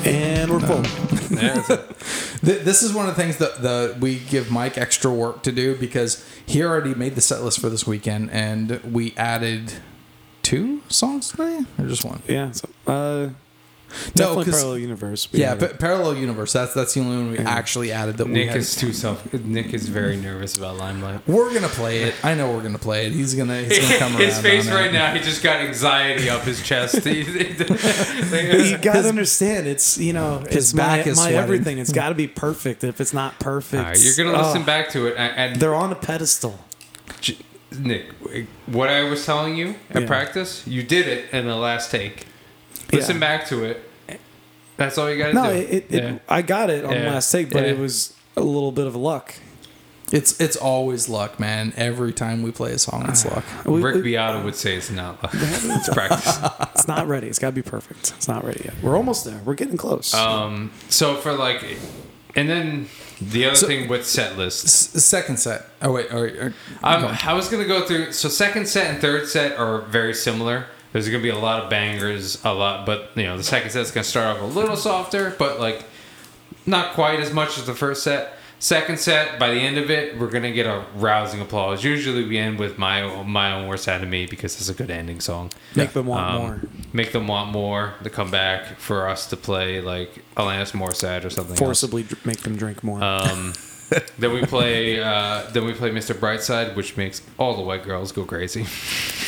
And 0.08 0.52
we're 0.52 0.60
full. 0.60 0.84
Yeah, 1.30 1.56
that's 1.56 1.70
it. 1.70 2.40
Th- 2.46 2.62
This 2.64 2.82
is 2.82 2.94
one 2.94 3.10
of 3.10 3.16
the 3.16 3.22
things 3.22 3.38
that 3.38 3.62
the 3.62 3.98
we 4.00 4.18
give 4.20 4.50
Mike 4.50 4.78
extra 4.78 5.12
work 5.12 5.44
to 5.44 5.52
do 5.52 5.76
because 5.76 6.26
he 6.46 6.64
already 6.64 6.96
made 6.96 7.16
the 7.16 7.22
set 7.22 7.42
list 7.44 7.60
for 7.60 7.70
this 7.70 7.86
weekend, 7.86 8.32
and 8.32 8.82
we 8.84 9.14
added 9.18 9.74
two 10.42 10.82
songs 10.88 11.30
today, 11.32 11.60
or 11.78 11.86
just 11.88 12.06
one. 12.06 12.22
Yeah. 12.28 12.52
So, 12.52 12.70
uh, 12.88 13.30
definitely 14.16 14.46
'cause- 14.46 14.54
parallel 14.56 14.78
universe. 14.80 15.28
We 15.32 15.40
Yeah, 15.40 15.50
had- 15.50 15.60
but 15.60 15.80
parallel 15.80 16.16
universe. 16.18 16.54
That's 16.54 16.74
that's 16.74 16.94
the 16.94 17.00
only 17.02 17.18
one 17.18 17.32
we 17.32 17.38
actually 17.40 17.92
added 17.92 18.18
that 18.18 18.28
Nick 18.28 18.50
had. 18.50 18.58
is 18.58 18.76
too 18.76 18.92
self. 18.94 19.32
Nick 19.34 19.74
is 19.74 19.88
very 19.88 20.18
nervous 20.18 20.56
about 20.58 20.78
Limelight. 20.78 21.22
We're 21.28 21.54
gonna 21.54 21.68
play 21.70 22.04
it. 22.04 22.14
I 22.24 22.34
know 22.36 22.52
we're 22.52 22.62
gonna 22.64 22.78
play 22.80 23.08
it. 23.08 23.14
He's 23.14 23.34
gonna 23.34 23.62
he's 23.64 23.80
gonna 23.80 23.98
come 24.00 24.12
around. 24.18 24.22
His 24.24 24.40
face 24.40 24.68
right 24.68 24.88
it. 24.88 24.94
now, 24.94 25.14
he 25.14 25.20
just 25.20 25.42
got 25.44 25.58
anxiety 25.62 26.30
up 26.30 26.44
his 26.44 26.62
chest. 26.62 27.06
you 27.06 27.24
gotta 28.82 29.08
understand, 29.08 29.68
it's 29.68 29.98
you 29.98 30.14
know, 30.14 30.44
it's 30.50 30.74
back 30.74 31.06
my, 31.06 31.12
is 31.12 31.18
my 31.18 31.24
sweating. 31.24 31.40
everything. 31.40 31.78
It's 31.78 31.92
got 31.92 32.10
to 32.10 32.16
be 32.16 32.28
perfect. 32.28 32.84
If 32.84 33.00
it's 33.02 33.14
not 33.14 33.40
perfect, 33.40 33.84
All 33.84 33.90
right, 33.90 34.00
you're 34.00 34.16
gonna 34.26 34.38
oh, 34.38 34.48
listen 34.48 34.64
back 34.64 34.90
to 34.92 35.08
it, 35.08 35.16
and, 35.18 35.38
and 35.54 35.62
They're 35.62 35.76
on 35.76 35.92
a 35.92 35.96
pedestal. 35.96 36.60
Nick, 37.78 38.06
what 38.66 38.90
I 38.90 39.04
was 39.04 39.26
telling 39.26 39.58
you 39.58 39.76
at 39.92 40.02
Yeah. 40.04 40.08
practice, 40.08 40.66
you 40.66 40.84
did 40.84 41.08
it 41.08 41.26
in 41.34 41.46
the 41.48 41.56
last 41.56 41.92
take. 41.92 42.26
Listen 42.92 43.16
Yeah. 43.16 43.20
back 43.20 43.48
to 43.48 43.64
it. 43.64 43.84
That's 44.78 44.98
all 44.98 45.10
you 45.10 45.18
got 45.18 45.28
to 45.30 45.34
No, 45.34 45.44
do. 45.52 45.58
it, 45.58 45.70
it, 45.70 45.86
it- 45.90 46.04
Yeah. 46.04 46.18
I 46.30 46.42
got 46.44 46.70
it 46.70 46.86
on 46.86 46.94
Yeah. 46.94 47.02
the 47.06 47.10
last 47.12 47.32
take, 47.32 47.50
but 47.50 47.64
Yeah. 47.64 47.70
it 47.72 47.80
was 47.80 48.14
a 48.36 48.42
little 48.42 48.72
bit 48.72 48.86
of 48.88 48.96
luck. 48.96 49.34
It's 50.10 50.40
it's 50.40 50.56
always 50.56 51.10
luck, 51.10 51.38
man. 51.38 51.74
Every 51.76 52.14
time 52.14 52.42
we 52.42 52.52
play 52.52 52.72
a 52.72 52.78
song, 52.80 53.06
it's 53.10 53.26
luck. 53.26 53.44
We- 53.66 53.82
Rick 53.82 53.96
we- 53.96 54.02
Beato 54.04 54.42
would 54.44 54.56
say 54.56 54.76
it's 54.76 54.90
not 54.90 55.22
luck. 55.22 55.34
it's 55.36 55.90
practice. 55.90 56.40
it's 56.76 56.88
not 56.88 57.08
ready. 57.10 57.28
It's 57.28 57.40
got 57.40 57.48
to 57.48 57.54
be 57.54 57.62
perfect. 57.62 58.14
It's 58.16 58.28
not 58.28 58.46
ready 58.46 58.62
yet. 58.64 58.76
We're 58.82 58.96
almost 58.96 59.26
there. 59.26 59.42
We're 59.44 59.56
getting 59.56 59.76
close. 59.76 60.14
Um, 60.14 60.72
so 60.88 61.16
for 61.16 61.34
like, 61.34 61.62
and 62.38 62.48
then 62.50 62.88
the 63.20 63.48
other 63.48 63.56
So- 63.56 63.68
thing 63.68 63.90
with 63.90 64.06
set 64.08 64.38
lists. 64.38 64.96
S- 64.96 65.04
second 65.04 65.38
set. 65.40 65.66
Oh 65.82 65.92
wait, 65.92 66.10
all 66.10 66.22
right, 66.22 66.36
all 66.38 66.44
right. 66.46 66.54
Um, 66.84 67.02
Go. 67.02 67.16
I 67.26 67.34
was 67.34 67.50
gonna 67.50 67.66
go 67.66 67.86
through. 67.86 68.14
So 68.14 68.30
second 68.30 68.70
set 68.70 68.88
and 68.90 69.02
third 69.02 69.28
set 69.28 69.58
are 69.58 69.82
very 69.82 70.14
similar. 70.14 70.68
There's 70.94 71.08
gonna 71.10 71.22
be 71.24 71.30
a 71.30 71.38
lot 71.38 71.64
of 71.64 71.70
bangers, 71.70 72.44
a 72.44 72.54
lot, 72.54 72.86
but 72.86 73.12
you 73.16 73.24
know 73.24 73.38
the 73.38 73.44
second 73.44 73.70
set's 73.72 73.92
gonna 73.92 74.04
start 74.04 74.38
off 74.38 74.42
a 74.42 74.46
little 74.46 74.78
softer, 74.78 75.36
but 75.38 75.60
like 75.60 75.84
not 76.66 76.94
quite 76.94 77.20
as 77.20 77.32
much 77.34 77.58
as 77.58 77.66
the 77.66 77.74
first 77.76 78.04
set. 78.04 78.34
Second 78.60 79.00
set, 79.00 79.38
by 79.38 79.52
the 79.52 79.60
end 79.60 79.78
of 79.78 79.92
it, 79.92 80.18
we're 80.18 80.32
gonna 80.32 80.52
get 80.52 80.66
a 80.66 80.84
rousing 80.96 81.40
applause. 81.42 81.84
Usually, 81.84 82.26
we 82.26 82.40
end 82.40 82.58
with 82.58 82.80
my 82.80 83.04
my 83.24 83.52
own 83.54 83.68
worst 83.68 83.88
enemy 83.88 84.26
because 84.26 84.60
it's 84.60 84.68
a 84.70 84.74
good 84.74 84.90
ending 84.90 85.20
song. 85.20 85.52
Make 85.76 85.94
them 85.94 86.08
want 86.08 86.26
Um, 86.28 86.42
more. 86.42 86.62
Make 86.92 87.12
them 87.12 87.28
want 87.28 87.52
more 87.52 87.94
to 88.04 88.10
come 88.10 88.32
back 88.32 88.80
for 88.80 89.08
us 89.08 89.28
to 89.28 89.38
play 89.38 89.80
like 89.80 90.24
Alanis 90.36 90.72
Morissette 90.72 91.24
or 91.24 91.30
something. 91.30 91.56
Forcibly 91.56 92.02
dr- 92.04 92.26
make 92.26 92.40
them 92.42 92.56
drink 92.56 92.84
more. 92.84 93.04
Um, 93.04 93.54
then 94.20 94.34
we 94.34 94.42
play. 94.46 95.00
Uh, 95.02 95.50
then 95.52 95.66
we 95.66 95.74
play 95.74 95.90
Mr. 95.92 96.14
Brightside, 96.14 96.76
which 96.76 96.98
makes 96.98 97.22
all 97.38 97.56
the 97.56 97.62
white 97.62 97.84
girls 97.84 98.12
go 98.12 98.26
crazy. 98.26 98.66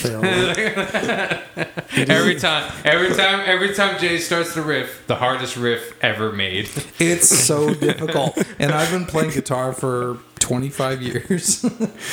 They 0.03 0.16
all 0.16 0.22
want- 0.22 0.57
every 2.10 2.36
time, 2.36 2.72
every 2.86 3.16
time, 3.16 3.41
every 3.45 3.74
time 3.74 3.99
Jay 3.99 4.18
starts 4.20 4.53
the 4.55 4.62
riff, 4.62 5.03
the 5.07 5.16
hardest 5.16 5.55
riff 5.57 5.93
ever 6.03 6.32
made. 6.32 6.70
It's 6.99 7.28
so 7.28 7.74
difficult, 7.74 8.38
and 8.60 8.72
I've 8.72 8.91
been 8.91 9.05
playing 9.05 9.32
guitar 9.32 9.74
for 9.74 10.18
25 10.39 11.01
years. 11.01 11.64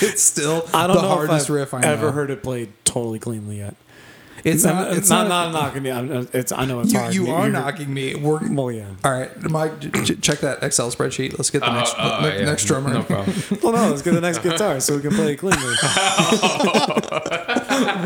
it's 0.00 0.22
still 0.22 0.68
I 0.74 0.86
don't 0.86 0.96
the 0.96 1.02
know 1.02 1.08
hardest 1.08 1.46
if 1.46 1.50
I've 1.50 1.56
riff 1.56 1.74
I 1.74 1.80
know. 1.80 1.88
ever 1.92 2.12
heard 2.12 2.30
it 2.30 2.42
played 2.42 2.72
totally 2.84 3.18
cleanly 3.18 3.58
yet. 3.58 3.76
It's 4.46 4.64
not. 4.64 4.92
It's 4.96 5.10
not, 5.10 5.28
not. 5.28 5.52
not 5.52 5.60
knocking 5.62 5.82
me. 5.82 5.90
I'm- 5.90 6.28
It's, 6.32 6.52
I 6.52 6.64
know 6.66 6.80
it's 6.80 6.92
you 6.92 6.98
hard. 6.98 7.14
you 7.14 7.30
are 7.30 7.40
You're- 7.48 7.52
knocking 7.52 7.92
me. 7.92 8.14
We're, 8.14 8.38
Well, 8.52 8.70
yeah. 8.70 8.86
all 9.04 9.10
right, 9.12 9.30
Mike. 9.50 9.80
check 10.22 10.38
that 10.38 10.62
Excel 10.62 10.90
spreadsheet. 10.90 11.36
Let's 11.36 11.50
get 11.50 11.60
the 11.62 11.70
Uh, 11.70 11.74
next 11.74 11.94
uh, 11.98 12.20
ne- 12.22 12.38
yeah, 12.38 12.44
next 12.46 12.64
drummer. 12.66 12.90
No 12.94 13.02
problem. 13.02 13.34
Well, 13.62 13.72
no, 13.72 13.88
let's 13.90 14.02
get 14.02 14.12
the 14.14 14.20
next 14.20 14.38
guitar 14.38 14.78
so 14.80 14.94
we 14.96 15.02
can 15.02 15.10
play 15.14 15.32
it 15.32 15.36
cleanly. 15.36 15.58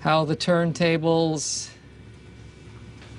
How 0.00 0.24
the 0.24 0.36
turntables. 0.36 1.68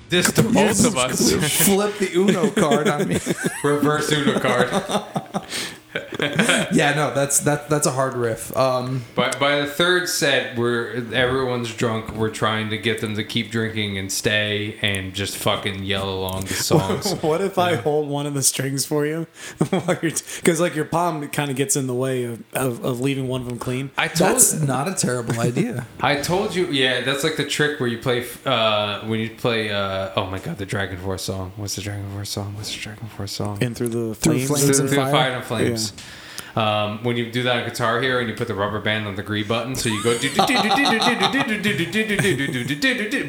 this 0.09 0.31
to 0.33 0.43
both 0.43 0.85
of 0.85 0.97
us. 0.97 1.31
flip 1.65 1.97
the 1.97 2.11
Uno 2.13 2.51
card 2.51 2.87
on 2.87 3.07
me. 3.07 3.19
Reverse 3.63 4.11
Uno 4.11 4.39
card. 4.39 4.69
yeah, 6.19 6.93
no, 6.95 7.13
that's 7.13 7.39
that 7.41 7.69
that's 7.69 7.85
a 7.87 7.91
hard 7.91 8.13
riff. 8.15 8.55
Um, 8.57 9.03
By 9.15 9.31
by 9.31 9.57
the 9.61 9.67
third 9.67 10.09
set, 10.09 10.57
we're 10.57 11.03
everyone's 11.13 11.73
drunk. 11.73 12.13
We're 12.15 12.29
trying 12.31 12.69
to 12.71 12.77
get 12.77 13.01
them 13.01 13.15
to 13.15 13.23
keep 13.23 13.51
drinking 13.51 13.97
and 13.97 14.11
stay 14.11 14.77
and 14.81 15.13
just 15.13 15.37
fucking 15.37 15.83
yell 15.83 16.09
along 16.09 16.45
the 16.45 16.53
songs. 16.71 17.13
what 17.21 17.41
if 17.41 17.57
I 17.57 17.75
hold 17.75 18.09
one 18.09 18.25
of 18.25 18.33
the 18.33 18.43
strings 18.43 18.85
for 18.85 19.05
you? 19.05 19.27
Because 20.43 20.59
like 20.59 20.75
your 20.75 20.85
palm 20.85 21.27
kind 21.29 21.49
of 21.51 21.57
gets 21.57 21.75
in 21.75 21.87
the 21.87 21.93
way 21.93 22.23
of, 22.25 22.43
of, 22.53 22.83
of 22.83 22.99
leaving 22.99 23.27
one 23.27 23.41
of 23.41 23.47
them 23.47 23.59
clean. 23.59 23.91
I 23.97 24.07
told 24.07 24.31
that's 24.31 24.53
not 24.53 24.87
a 24.87 24.93
terrible 24.95 25.39
idea. 25.39 25.87
I 26.01 26.15
told 26.17 26.55
you, 26.55 26.67
yeah, 26.67 27.01
that's 27.01 27.23
like 27.23 27.37
the 27.37 27.45
trick 27.45 27.79
where 27.79 27.87
you 27.89 27.97
play 27.99 28.25
uh, 28.45 29.01
when 29.05 29.19
you 29.19 29.29
play. 29.31 29.69
Uh, 29.71 30.11
oh 30.15 30.25
my 30.27 30.39
god, 30.39 30.57
the 30.57 30.65
DragonForce 30.65 31.21
song. 31.21 31.51
What's 31.55 31.75
the 31.75 31.81
DragonForce 31.81 32.27
song? 32.27 32.55
What's 32.55 32.73
the 32.75 32.79
DragonForce 32.89 33.29
song? 33.29 33.61
In 33.61 33.73
through 33.75 33.89
the 33.89 34.15
Through 34.15 34.33
flames. 34.45 34.47
flames 34.47 34.65
Through 34.77 34.79
and 34.79 34.89
the 34.89 34.95
fire? 34.95 35.11
fire 35.11 35.31
and 35.31 35.43
flames. 35.45 35.82
Um, 36.55 37.03
when 37.03 37.17
you 37.17 37.31
do 37.31 37.41
that 37.43 37.63
on 37.63 37.69
Guitar 37.69 37.99
Hero 37.99 38.19
and 38.19 38.29
you 38.29 38.35
put 38.35 38.47
the 38.47 38.53
rubber 38.53 38.79
band 38.79 39.07
on 39.07 39.15
the 39.15 39.23
green 39.23 39.47
button, 39.47 39.75
so 39.75 39.89
you 39.89 40.03
go, 40.03 40.13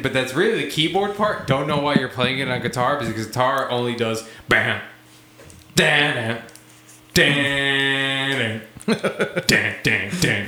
but 0.03 0.13
that's 0.13 0.35
really 0.35 0.63
the 0.63 0.69
keyboard 0.69 1.17
part. 1.17 1.47
Don't 1.47 1.65
know 1.65 1.79
why 1.79 1.95
you're 1.95 2.07
playing 2.07 2.37
it 2.37 2.47
on 2.49 2.61
guitar 2.61 2.99
because 2.99 3.25
guitar 3.25 3.67
only 3.71 3.95
does 3.95 4.29
bam, 4.47 4.79
dan, 5.73 6.43
dan, 7.15 8.61
dan, 8.85 9.75
dan, 9.83 10.11
dan. 10.21 10.47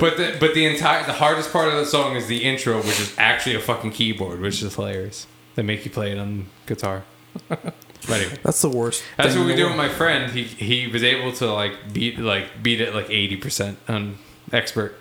But 0.00 0.16
the 0.16 0.36
but 0.40 0.54
the 0.54 0.66
entire 0.66 1.04
the 1.06 1.12
hardest 1.12 1.52
part 1.52 1.68
of 1.68 1.74
the 1.74 1.86
song 1.86 2.16
is 2.16 2.26
the 2.26 2.42
intro, 2.44 2.78
which 2.78 2.98
is 2.98 3.14
actually 3.18 3.54
a 3.54 3.60
fucking 3.60 3.92
keyboard, 3.92 4.40
which 4.40 4.60
is 4.62 4.74
hilarious. 4.74 5.26
They 5.54 5.62
make 5.62 5.84
you 5.84 5.90
play 5.90 6.12
it 6.12 6.18
on 6.18 6.46
guitar. 6.66 7.04
But 8.04 8.20
anyway, 8.20 8.36
That's 8.42 8.60
the 8.60 8.68
worst. 8.68 9.04
that's 9.16 9.36
what 9.36 9.46
we 9.46 9.52
in 9.52 9.58
do 9.58 9.66
with 9.68 9.76
my 9.76 9.88
friend. 9.88 10.32
He 10.32 10.42
he 10.42 10.88
was 10.88 11.04
able 11.04 11.30
to 11.34 11.52
like 11.52 11.92
beat 11.92 12.18
like 12.18 12.60
beat 12.60 12.80
it 12.80 12.92
like 12.96 13.08
eighty 13.10 13.36
percent 13.36 13.78
on 13.88 14.18
expert. 14.52 14.96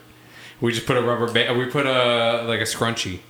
We 0.62 0.72
just 0.72 0.86
put 0.86 0.98
a 0.98 1.02
rubber 1.02 1.32
band. 1.32 1.58
We 1.58 1.66
put 1.66 1.88
a 1.88 2.44
like 2.48 2.60
a 2.60 2.66
scrunchie 2.66 3.22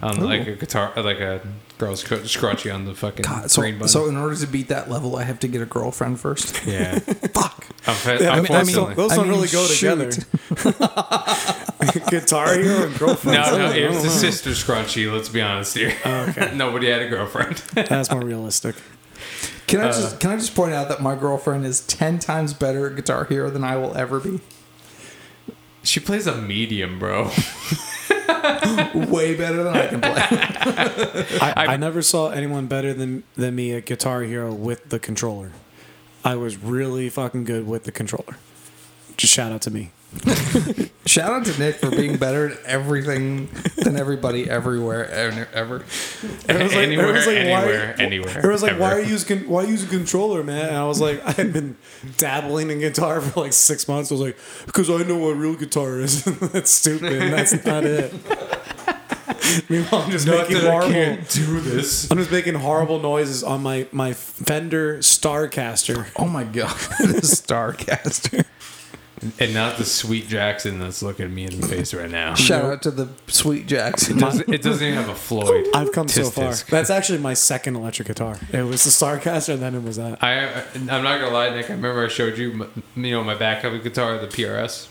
on 0.00 0.20
like 0.20 0.46
a 0.46 0.52
guitar, 0.54 0.92
like 0.96 1.18
a 1.18 1.40
girl's 1.76 2.02
scr- 2.02 2.22
scrunchie 2.22 2.72
on 2.72 2.84
the 2.84 2.94
fucking 2.94 3.22
God, 3.22 3.50
so, 3.50 3.62
green 3.62 3.74
button. 3.74 3.88
so 3.88 4.06
in 4.08 4.16
order 4.16 4.36
to 4.36 4.46
beat 4.46 4.68
that 4.68 4.88
level, 4.88 5.16
I 5.16 5.24
have 5.24 5.40
to 5.40 5.48
get 5.48 5.60
a 5.60 5.66
girlfriend 5.66 6.20
first. 6.20 6.64
yeah, 6.64 6.98
Fuck. 7.34 7.66
I'm, 7.88 7.94
fa- 7.96 8.30
I 8.30 8.40
mean- 8.40 8.52
I 8.52 8.62
mean- 8.62 8.94
Those 8.94 9.10
I 9.10 9.16
don't 9.16 9.24
mean, 9.28 9.34
really 9.38 9.48
go 9.48 9.64
shoot. 9.66 10.12
together. 10.12 11.62
Guitar 12.10 12.54
hero 12.58 12.86
and 12.86 12.98
girlfriend. 12.98 13.38
no, 13.38 13.58
no, 13.58 13.66
I 13.66 13.74
it 13.76 13.88
was 13.90 14.02
the 14.02 14.10
sister 14.10 14.50
scrunchie. 14.50 15.12
Let's 15.12 15.28
be 15.28 15.40
honest 15.42 15.76
here. 15.76 15.92
Nobody 16.54 16.88
had 16.90 17.02
a 17.02 17.08
girlfriend. 17.08 17.56
That's 17.74 18.10
more 18.10 18.22
realistic. 18.24 18.76
Can 19.66 19.80
Uh. 19.80 19.84
I 19.84 19.88
just 19.88 20.20
can 20.20 20.30
I 20.30 20.36
just 20.36 20.54
point 20.54 20.72
out 20.72 20.88
that 20.88 21.00
my 21.02 21.14
girlfriend 21.14 21.64
is 21.66 21.80
ten 21.86 22.18
times 22.18 22.54
better 22.54 22.88
at 22.88 22.96
Guitar 22.96 23.24
Hero 23.24 23.50
than 23.50 23.64
I 23.64 23.76
will 23.76 23.96
ever 23.96 24.20
be. 24.20 24.40
She 25.82 26.00
plays 26.00 26.26
a 26.26 26.34
medium, 26.40 26.98
bro. 26.98 27.30
Way 28.94 29.36
better 29.36 29.62
than 29.62 29.74
I 29.76 29.86
can 29.86 30.00
play. 30.00 31.38
I, 31.40 31.52
I 31.68 31.76
never 31.76 32.02
saw 32.02 32.30
anyone 32.30 32.66
better 32.66 32.92
than, 32.92 33.22
than 33.36 33.54
me 33.54 33.72
at 33.72 33.86
Guitar 33.86 34.22
Hero 34.22 34.52
with 34.52 34.88
the 34.88 34.98
controller. 34.98 35.52
I 36.24 36.34
was 36.34 36.56
really 36.56 37.08
fucking 37.08 37.44
good 37.44 37.66
with 37.68 37.84
the 37.84 37.92
controller. 37.92 38.36
Just 39.16 39.32
shout 39.32 39.52
out 39.52 39.62
to 39.62 39.70
me. 39.70 39.90
Shout 41.06 41.30
out 41.32 41.44
to 41.46 41.58
Nick 41.58 41.76
for 41.76 41.90
being 41.90 42.16
better 42.16 42.50
at 42.50 42.58
everything 42.64 43.48
than 43.76 43.96
everybody 43.96 44.50
everywhere 44.50 45.08
ever. 45.10 45.48
ever. 45.52 45.84
And 46.48 46.58
I 46.58 46.62
was 46.64 46.74
like- 46.74 46.82
anywhere, 46.86 47.08
I 47.08 47.12
was 47.12 47.26
like, 47.26 47.36
why- 47.36 47.40
anywhere, 47.42 47.94
anywhere. 48.00 48.46
It 48.46 48.50
was 48.52 48.62
like, 48.62 48.72
ever. 48.72 48.80
why 48.80 48.92
are 48.94 49.00
you 49.00 49.06
using 49.10 49.48
why 49.48 49.62
use 49.64 49.84
a 49.84 49.86
controller, 49.86 50.42
man? 50.42 50.66
And 50.68 50.76
I 50.76 50.84
was 50.84 51.00
like, 51.00 51.24
I 51.24 51.30
had 51.32 51.52
been 51.52 51.76
dabbling 52.16 52.70
in 52.70 52.80
guitar 52.80 53.20
for 53.20 53.40
like 53.40 53.52
six 53.52 53.86
months. 53.86 54.10
I 54.10 54.14
was 54.14 54.20
like, 54.22 54.36
because 54.66 54.90
I 54.90 55.02
know 55.04 55.16
what 55.18 55.36
real 55.36 55.54
guitar 55.54 56.00
is. 56.00 56.24
That's 56.52 56.70
stupid. 56.72 57.22
That's 57.32 57.64
not 57.64 57.84
it. 57.84 58.12
Meanwhile, 59.68 60.02
I'm 60.02 60.10
just 60.10 60.26
making 60.26 60.56
horrible. 60.60 61.16
do 61.28 61.60
this. 61.60 62.10
I'm 62.10 62.18
just 62.18 62.32
making 62.32 62.54
horrible 62.54 62.98
noises 63.00 63.44
on 63.44 63.62
my 63.62 63.86
my 63.92 64.12
Fender 64.12 64.98
Starcaster. 64.98 66.08
Oh 66.16 66.26
my 66.26 66.42
god, 66.44 66.70
the 66.98 67.20
Starcaster. 67.22 68.44
And 69.40 69.54
not 69.54 69.78
the 69.78 69.84
sweet 69.84 70.28
Jackson 70.28 70.78
that's 70.78 71.02
looking 71.02 71.34
me 71.34 71.44
in 71.46 71.60
the 71.60 71.66
face 71.66 71.94
right 71.94 72.10
now. 72.10 72.34
Shout 72.46 72.64
out 72.64 72.82
to 72.82 72.90
the 72.90 73.08
Sweet 73.28 73.66
Jackson. 73.66 74.18
It 74.18 74.20
doesn't, 74.20 74.48
it 74.48 74.62
doesn't 74.62 74.86
even 74.86 74.98
have 74.98 75.08
a 75.08 75.14
Floyd. 75.14 75.66
I've 75.74 75.90
come 75.92 76.06
so 76.08 76.22
tisk 76.24 76.32
far. 76.32 76.44
tisk. 76.50 76.66
That's 76.66 76.90
actually 76.90 77.18
my 77.18 77.32
second 77.32 77.76
electric 77.76 78.08
guitar. 78.08 78.38
It 78.52 78.62
was 78.64 78.84
the 78.84 78.90
Starcaster, 78.90 79.54
and 79.54 79.62
then 79.62 79.74
it 79.74 79.82
was 79.82 79.96
that. 79.96 80.22
I, 80.22 80.64
I'm 80.74 81.02
not 81.02 81.18
gonna 81.20 81.30
lie, 81.30 81.48
Nick. 81.50 81.70
I 81.70 81.74
remember 81.74 82.04
I 82.04 82.08
showed 82.08 82.36
you, 82.36 82.52
m- 82.52 82.82
you 82.94 83.10
know, 83.12 83.24
my 83.24 83.34
backup 83.34 83.82
guitar, 83.82 84.18
the 84.18 84.26
PRS 84.26 84.88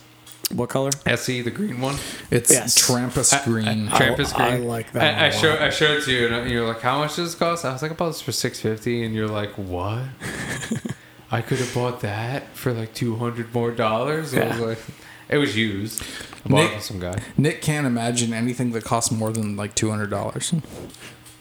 What 0.52 0.70
color? 0.70 0.90
SE, 1.06 1.42
the 1.42 1.52
green 1.52 1.80
one. 1.80 1.98
It's 2.32 2.52
Yes. 2.52 2.76
Trampas 2.82 3.44
Green. 3.46 3.88
Trampas 3.90 4.34
oh, 4.34 4.44
I 4.44 4.50
green. 4.50 4.64
I 4.64 4.66
like 4.66 4.92
that 4.94 5.20
I, 5.22 5.26
I 5.26 5.28
a 5.28 5.32
showed 5.32 5.60
lot. 5.60 5.62
I 5.62 5.70
showed 5.70 5.98
it 6.00 6.04
to 6.06 6.12
you, 6.12 6.28
and 6.34 6.50
you're 6.50 6.68
like, 6.68 6.82
"How 6.82 6.98
much 6.98 7.18
does 7.18 7.28
this 7.32 7.36
cost?" 7.36 7.64
I 7.64 7.74
was 7.74 7.82
like, 7.84 7.92
"About 7.92 8.08
this 8.08 8.22
for 8.22 8.32
six 8.32 8.60
fifty, 8.60 9.04
and 9.06 9.14
you're 9.14 9.28
like, 9.28 9.52
"What?" 9.52 10.04
I 11.36 11.42
could 11.42 11.58
have 11.58 11.74
bought 11.74 12.00
that 12.00 12.48
for 12.56 12.72
like 12.72 12.94
two 12.94 13.18
hundred 13.18 13.54
more 13.54 13.72
dollars. 13.72 14.34
I 14.34 14.48
was 14.48 14.60
like, 14.60 14.80
"It 15.28 15.38
was 15.38 15.58
used." 15.58 16.02
I 16.46 16.54
Nick- 16.54 16.82
some 16.82 16.98
guy. 16.98 17.22
Nick 17.36 17.62
can't 17.62 17.86
imagine 17.86 18.34
anything 18.34 18.72
that 18.72 18.86
costs 18.86 19.12
more 19.12 19.34
than 19.34 19.58
like 19.58 19.76
two 19.76 19.90
hundred 19.90 20.12
dollars. 20.12 20.54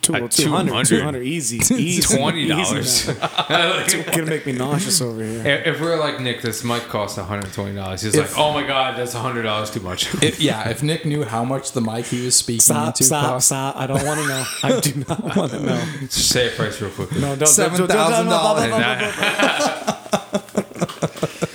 Two, 0.05 0.15
Uh, 0.15 0.29
200, 0.29 0.71
200. 0.87 0.87
200 0.87 1.23
easy, 1.23 1.57
easy, 1.83 2.03
Twenty 2.17 2.47
dollars. 2.47 3.09
It's 3.09 3.95
gonna 4.11 4.27
make 4.27 4.45
me 4.45 4.53
nauseous 4.53 5.01
over 5.01 5.23
here. 5.25 5.47
If 5.65 5.81
we're 5.81 5.99
like 5.99 6.21
Nick, 6.21 6.43
this 6.43 6.63
mic 6.63 6.83
costs 6.89 7.17
one 7.17 7.27
hundred 7.27 7.53
twenty 7.55 7.75
dollars. 7.75 8.03
He's 8.03 8.15
like, 8.17 8.37
"Oh 8.39 8.53
my 8.53 8.67
god, 8.67 8.99
that's 8.99 9.15
hundred 9.15 9.43
dollars 9.45 9.71
too 9.71 9.81
much." 9.81 10.13
If, 10.23 10.41
yeah, 10.41 10.69
if 10.69 10.83
Nick 10.83 11.05
knew 11.07 11.25
how 11.25 11.43
much 11.45 11.73
the 11.73 11.81
mic 11.81 12.05
he 12.07 12.25
was 12.25 12.37
speaking 12.37 12.61
Stop, 12.61 12.89
into 12.89 13.05
stop, 13.05 13.27
cost, 13.27 13.47
stop! 13.47 13.77
I 13.77 13.87
don't 13.87 14.05
want 14.05 14.21
to 14.21 14.29
know. 14.29 14.45
I 14.63 14.81
do 14.81 15.05
not 15.09 15.37
want 15.37 15.53
to 15.53 15.61
know. 15.61 15.85
Just 16.01 16.29
say 16.29 16.49
a 16.49 16.51
price 16.51 16.81
real 16.83 16.91
quick. 16.91 17.13
No, 17.13 17.21
don't. 17.21 17.39
don't- 17.41 17.49
Seven 17.49 17.79
don't- 17.79 17.89
don't- 17.89 17.97
thousand 17.97 18.27
no, 18.27 18.39
blah, 18.39 18.55
blah, 18.55 18.79
dollars. 18.79 19.95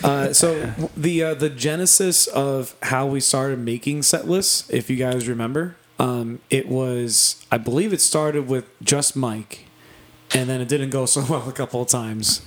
Uh, 0.04 0.34
so 0.34 0.74
the 0.98 1.24
uh, 1.24 1.34
the 1.34 1.50
genesis 1.50 2.26
of 2.28 2.74
how 2.84 3.06
we 3.06 3.20
started 3.20 3.60
making 3.60 4.02
set 4.02 4.28
lists, 4.28 4.68
if 4.70 4.90
you 4.90 4.96
guys 4.96 5.28
remember, 5.28 5.76
um, 6.00 6.40
it 6.50 6.68
was 6.68 7.46
I 7.52 7.58
believe 7.58 7.94
it 7.94 8.02
started 8.02 8.48
with 8.48 8.66
just 8.82 9.16
Mike, 9.16 9.66
and 10.34 10.50
then 10.50 10.62
it 10.62 10.68
didn't 10.68 10.90
go 10.90 11.06
so 11.16 11.24
well 11.30 11.48
a 11.48 11.54
couple 11.54 11.82
of 11.82 11.88
times, 11.88 12.42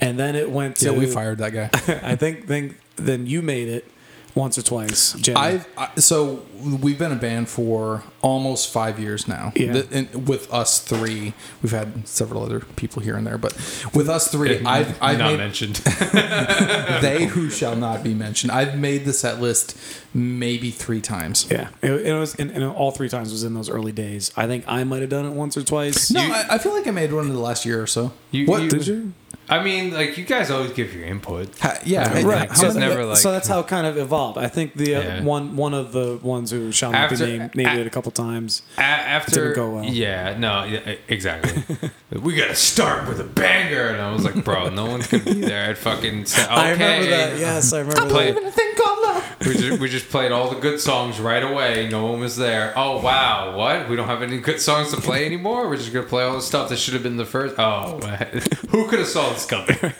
and 0.00 0.18
then 0.18 0.36
it 0.36 0.50
went 0.50 0.76
to 0.76 0.92
yeah, 0.92 0.98
we 0.98 1.06
fired 1.06 1.38
that 1.38 1.52
guy. 1.52 1.70
I 2.02 2.16
think 2.16 2.46
think 2.46 2.78
then 2.96 3.26
you 3.26 3.42
made 3.42 3.68
it 3.68 3.90
once 4.34 4.56
or 4.58 4.62
twice. 4.62 5.12
Jim. 5.14 5.36
I've 5.36 5.66
I, 5.76 5.88
so 5.96 6.42
we've 6.62 6.98
been 6.98 7.12
a 7.12 7.16
band 7.16 7.48
for 7.48 8.02
almost 8.22 8.72
five 8.72 8.98
years 8.98 9.26
now. 9.28 9.52
Yeah. 9.56 9.72
The- 9.72 9.88
and 9.92 10.28
with 10.28 10.52
us 10.52 10.80
three, 10.80 11.34
we've 11.62 11.72
had 11.72 12.06
several 12.06 12.42
other 12.44 12.60
people 12.76 13.02
here 13.02 13.16
and 13.16 13.26
there, 13.26 13.38
but 13.38 13.52
with 13.94 14.08
us 14.08 14.30
three, 14.30 14.64
I've 14.64 15.00
I've 15.02 15.18
not 15.18 15.30
made 15.32 15.38
mentioned. 15.38 15.76
they 17.00 17.24
who 17.26 17.50
shall 17.50 17.76
not 17.76 18.02
be 18.02 18.14
mentioned. 18.14 18.52
I've 18.52 18.78
made 18.78 19.04
the 19.04 19.12
set 19.12 19.40
list 19.40 19.76
maybe 20.14 20.70
three 20.70 21.00
times. 21.00 21.46
yeah, 21.50 21.68
it, 21.82 21.92
it 21.92 22.14
was, 22.14 22.34
and, 22.36 22.50
and 22.50 22.64
all 22.64 22.90
three 22.90 23.08
times 23.08 23.30
was 23.30 23.44
in 23.44 23.54
those 23.54 23.68
early 23.68 23.92
days. 23.92 24.32
I 24.36 24.46
think 24.46 24.64
I 24.66 24.84
might 24.84 25.00
have 25.00 25.10
done 25.10 25.26
it 25.26 25.30
once 25.32 25.56
or 25.56 25.62
twice. 25.62 26.10
No, 26.10 26.22
You- 26.24 26.32
I, 26.32 26.46
I 26.52 26.58
feel 26.58 26.72
like 26.74 26.86
I 26.86 26.90
made 26.90 27.12
one 27.12 27.26
in 27.26 27.32
the 27.34 27.40
last 27.40 27.64
year 27.66 27.82
or 27.82 27.86
so. 27.86 28.12
You- 28.30 28.46
what 28.46 28.62
you- 28.62 28.70
Did 28.70 28.86
you? 28.86 29.12
I 29.50 29.62
mean, 29.62 29.92
like 29.94 30.18
you 30.18 30.24
guys 30.24 30.50
always 30.50 30.72
give 30.72 30.94
your 30.94 31.04
input. 31.04 31.58
Ha- 31.60 31.78
yeah, 31.84 32.10
I- 32.14 32.22
Right. 32.22 32.50
how 32.50 32.68
many- 32.68 32.80
never 32.80 33.04
like- 33.04 33.16
so 33.18 33.32
that's 33.32 33.48
how 33.48 33.60
it 33.60 33.66
kind 33.68 33.86
of 33.86 33.96
evolved. 33.96 34.38
I 34.38 34.48
think 34.48 34.74
the 34.74 34.96
uh, 34.96 35.00
Yeah. 35.00 35.22
one 35.22 35.56
one 35.56 35.74
of 35.74 35.92
the 35.92 36.18
ones 36.22 36.50
who 36.50 36.70
shall 36.72 36.92
not 36.92 37.10
After- 37.12 37.24
be 37.26 37.38
named 37.38 37.54
named 37.54 37.78
a- 37.78 37.80
it 37.80 37.86
a 37.86 37.90
couple 37.90 38.12
times. 38.12 38.62
A- 38.76 38.82
after 38.82 39.32
Didn't 39.40 39.54
go 39.56 39.70
well. 39.70 39.84
Yeah, 39.84 40.36
no, 40.38 40.64
yeah, 40.64 40.94
exactly. 41.08 41.62
we 42.12 42.34
gotta 42.34 42.54
start 42.54 43.08
with 43.08 43.20
a 43.20 43.24
banger, 43.24 43.88
and 43.88 44.00
I 44.02 44.12
was 44.12 44.24
like, 44.24 44.44
bro, 44.44 44.68
no 44.70 44.86
one's 44.86 45.06
gonna 45.06 45.24
be 45.24 45.40
there. 45.40 45.70
I'd 45.70 45.78
fucking 45.78 46.26
say, 46.26 46.42
okay. 46.44 46.52
I 46.52 46.70
remember 46.72 47.06
that. 47.10 47.38
Yes, 47.38 47.72
I 47.72 47.78
remember 47.80 48.08
Play- 48.10 48.32
that. 48.32 48.54
thing 48.54 48.70
called. 48.76 48.97
We 49.46 49.54
just, 49.54 49.80
we 49.80 49.88
just 49.88 50.08
played 50.08 50.32
all 50.32 50.50
the 50.50 50.60
good 50.60 50.80
songs 50.80 51.20
right 51.20 51.42
away. 51.42 51.88
No 51.88 52.06
one 52.06 52.20
was 52.20 52.36
there. 52.36 52.72
Oh 52.76 53.00
wow, 53.00 53.56
what? 53.56 53.88
We 53.88 53.96
don't 53.96 54.08
have 54.08 54.22
any 54.22 54.38
good 54.38 54.60
songs 54.60 54.90
to 54.92 55.00
play 55.00 55.24
anymore. 55.26 55.68
We're 55.68 55.76
just 55.76 55.92
gonna 55.92 56.06
play 56.06 56.24
all 56.24 56.34
the 56.34 56.42
stuff 56.42 56.68
that 56.70 56.78
should 56.78 56.94
have 56.94 57.02
been 57.02 57.16
the 57.16 57.24
first. 57.24 57.54
Oh, 57.58 57.98
who 58.70 58.88
could 58.88 58.98
have 58.98 59.08
saw 59.08 59.32
this 59.32 59.46
coming? 59.46 59.76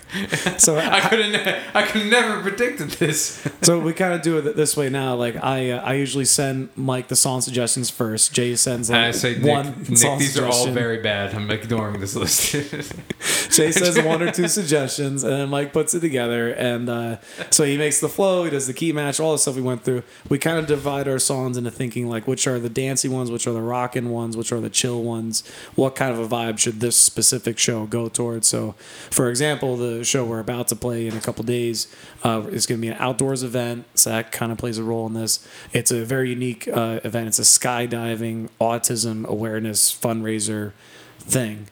So 0.59 0.77
I 0.79 1.01
could 1.01 1.21
have. 1.35 1.63
I 1.75 1.83
could 1.83 2.03
have 2.03 2.11
never 2.11 2.41
predicted 2.41 2.91
this. 2.91 3.47
So 3.63 3.79
we 3.79 3.93
kind 3.93 4.15
of 4.15 4.23
do 4.23 4.39
it 4.39 4.57
this 4.57 4.77
way 4.77 4.89
now. 4.89 5.15
Like 5.15 5.37
I, 5.37 5.71
uh, 5.71 5.83
I 5.83 5.95
usually 5.95 6.25
send 6.25 6.71
Mike 6.77 7.09
the 7.09 7.17
song 7.17 7.41
suggestions 7.41 7.91
first. 7.91 8.33
Jay 8.33 8.57
sends 8.57 8.89
And 8.91 8.99
like 8.99 9.09
I 9.09 9.11
say, 9.13 9.39
Nick, 9.39 9.45
one 9.45 9.85
Nick 9.89 9.99
song 9.99 10.19
these 10.19 10.39
are 10.39 10.47
all 10.47 10.67
very 10.69 11.03
bad. 11.03 11.35
I'm 11.35 11.51
ignoring 11.51 12.01
this 12.01 12.17
list. 12.17 12.53
Jay 12.53 13.71
says 13.71 14.01
one 14.03 14.23
or 14.23 14.33
two 14.33 14.49
suggestions, 14.49 15.23
and 15.25 15.33
then 15.33 15.49
Mike 15.49 15.73
puts 15.73 15.95
it 15.95 16.01
together. 16.01 16.51
And 16.51 16.89
uh, 16.89 17.17
so 17.51 17.65
he 17.65 17.77
makes 17.77 18.01
the 18.01 18.09
flow. 18.09 18.45
He 18.45 18.51
does 18.51 18.67
the 18.67 18.73
key 18.73 18.93
match, 18.93 19.08
all 19.21 19.33
the 19.33 19.39
stuff 19.39 19.57
we 19.57 19.63
went 19.63 19.85
through. 19.85 20.03
We 20.29 20.39
kind 20.39 20.59
of 20.59 20.67
divide 20.67 21.09
our 21.09 21.19
songs 21.19 21.57
into 21.57 21.71
thinking 21.71 22.09
like 22.09 22.27
which 22.27 22.47
are 22.47 22.59
the 22.59 22.69
dancey 22.69 23.09
ones, 23.09 23.31
which 23.31 23.47
are 23.47 23.53
the 23.53 23.63
rockin' 23.63 24.11
ones, 24.11 24.37
which 24.37 24.53
are 24.53 24.61
the 24.61 24.71
chill 24.71 25.03
ones. 25.03 25.47
What 25.75 25.97
kind 25.97 26.13
of 26.13 26.19
a 26.19 26.29
vibe 26.29 26.59
should 26.59 26.81
this 26.81 26.97
specific 26.97 27.59
show 27.59 27.87
go 27.87 28.09
towards? 28.09 28.49
So, 28.49 28.75
for 29.11 29.31
example, 29.31 29.77
the 29.77 30.05
show 30.05 30.25
we're 30.25 30.41
about 30.41 30.69
to 30.69 30.77
play 30.77 31.07
in 31.07 31.17
a 31.17 31.21
couple 31.21 31.45
days 31.45 31.87
uh, 32.25 32.45
is 32.51 32.67
going 32.67 32.81
to 32.81 32.83
be 32.83 32.89
an 32.89 32.97
outdoors 32.99 33.43
event. 33.43 33.87
So 33.95 34.11
that 34.11 34.33
kind 34.33 34.53
of 34.53 34.59
plays 34.59 34.79
a 34.79 34.83
role 34.83 35.07
in 35.07 35.15
this. 35.15 35.47
It's 35.73 35.91
a 35.91 36.05
very 36.05 36.31
unique 36.31 36.69
uh, 36.69 37.01
event. 37.05 37.29
It's 37.29 37.39
a 37.39 37.43
skydiving 37.43 38.49
autism 38.61 39.27
awareness 39.27 39.97
fundraiser 39.97 40.73
thing. 41.19 41.69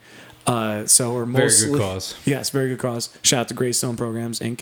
Uh, 0.46 0.86
so 0.86 1.12
we're 1.12 1.24
Very 1.24 1.44
mostly 1.44 1.70
good 1.70 1.80
cause. 1.80 2.14
Yes, 2.24 2.50
very 2.50 2.68
good 2.68 2.78
cause. 2.78 3.10
Shout 3.22 3.40
out 3.40 3.48
to 3.48 3.54
Greystone 3.54 3.96
Programs 3.96 4.38
Inc. 4.40 4.60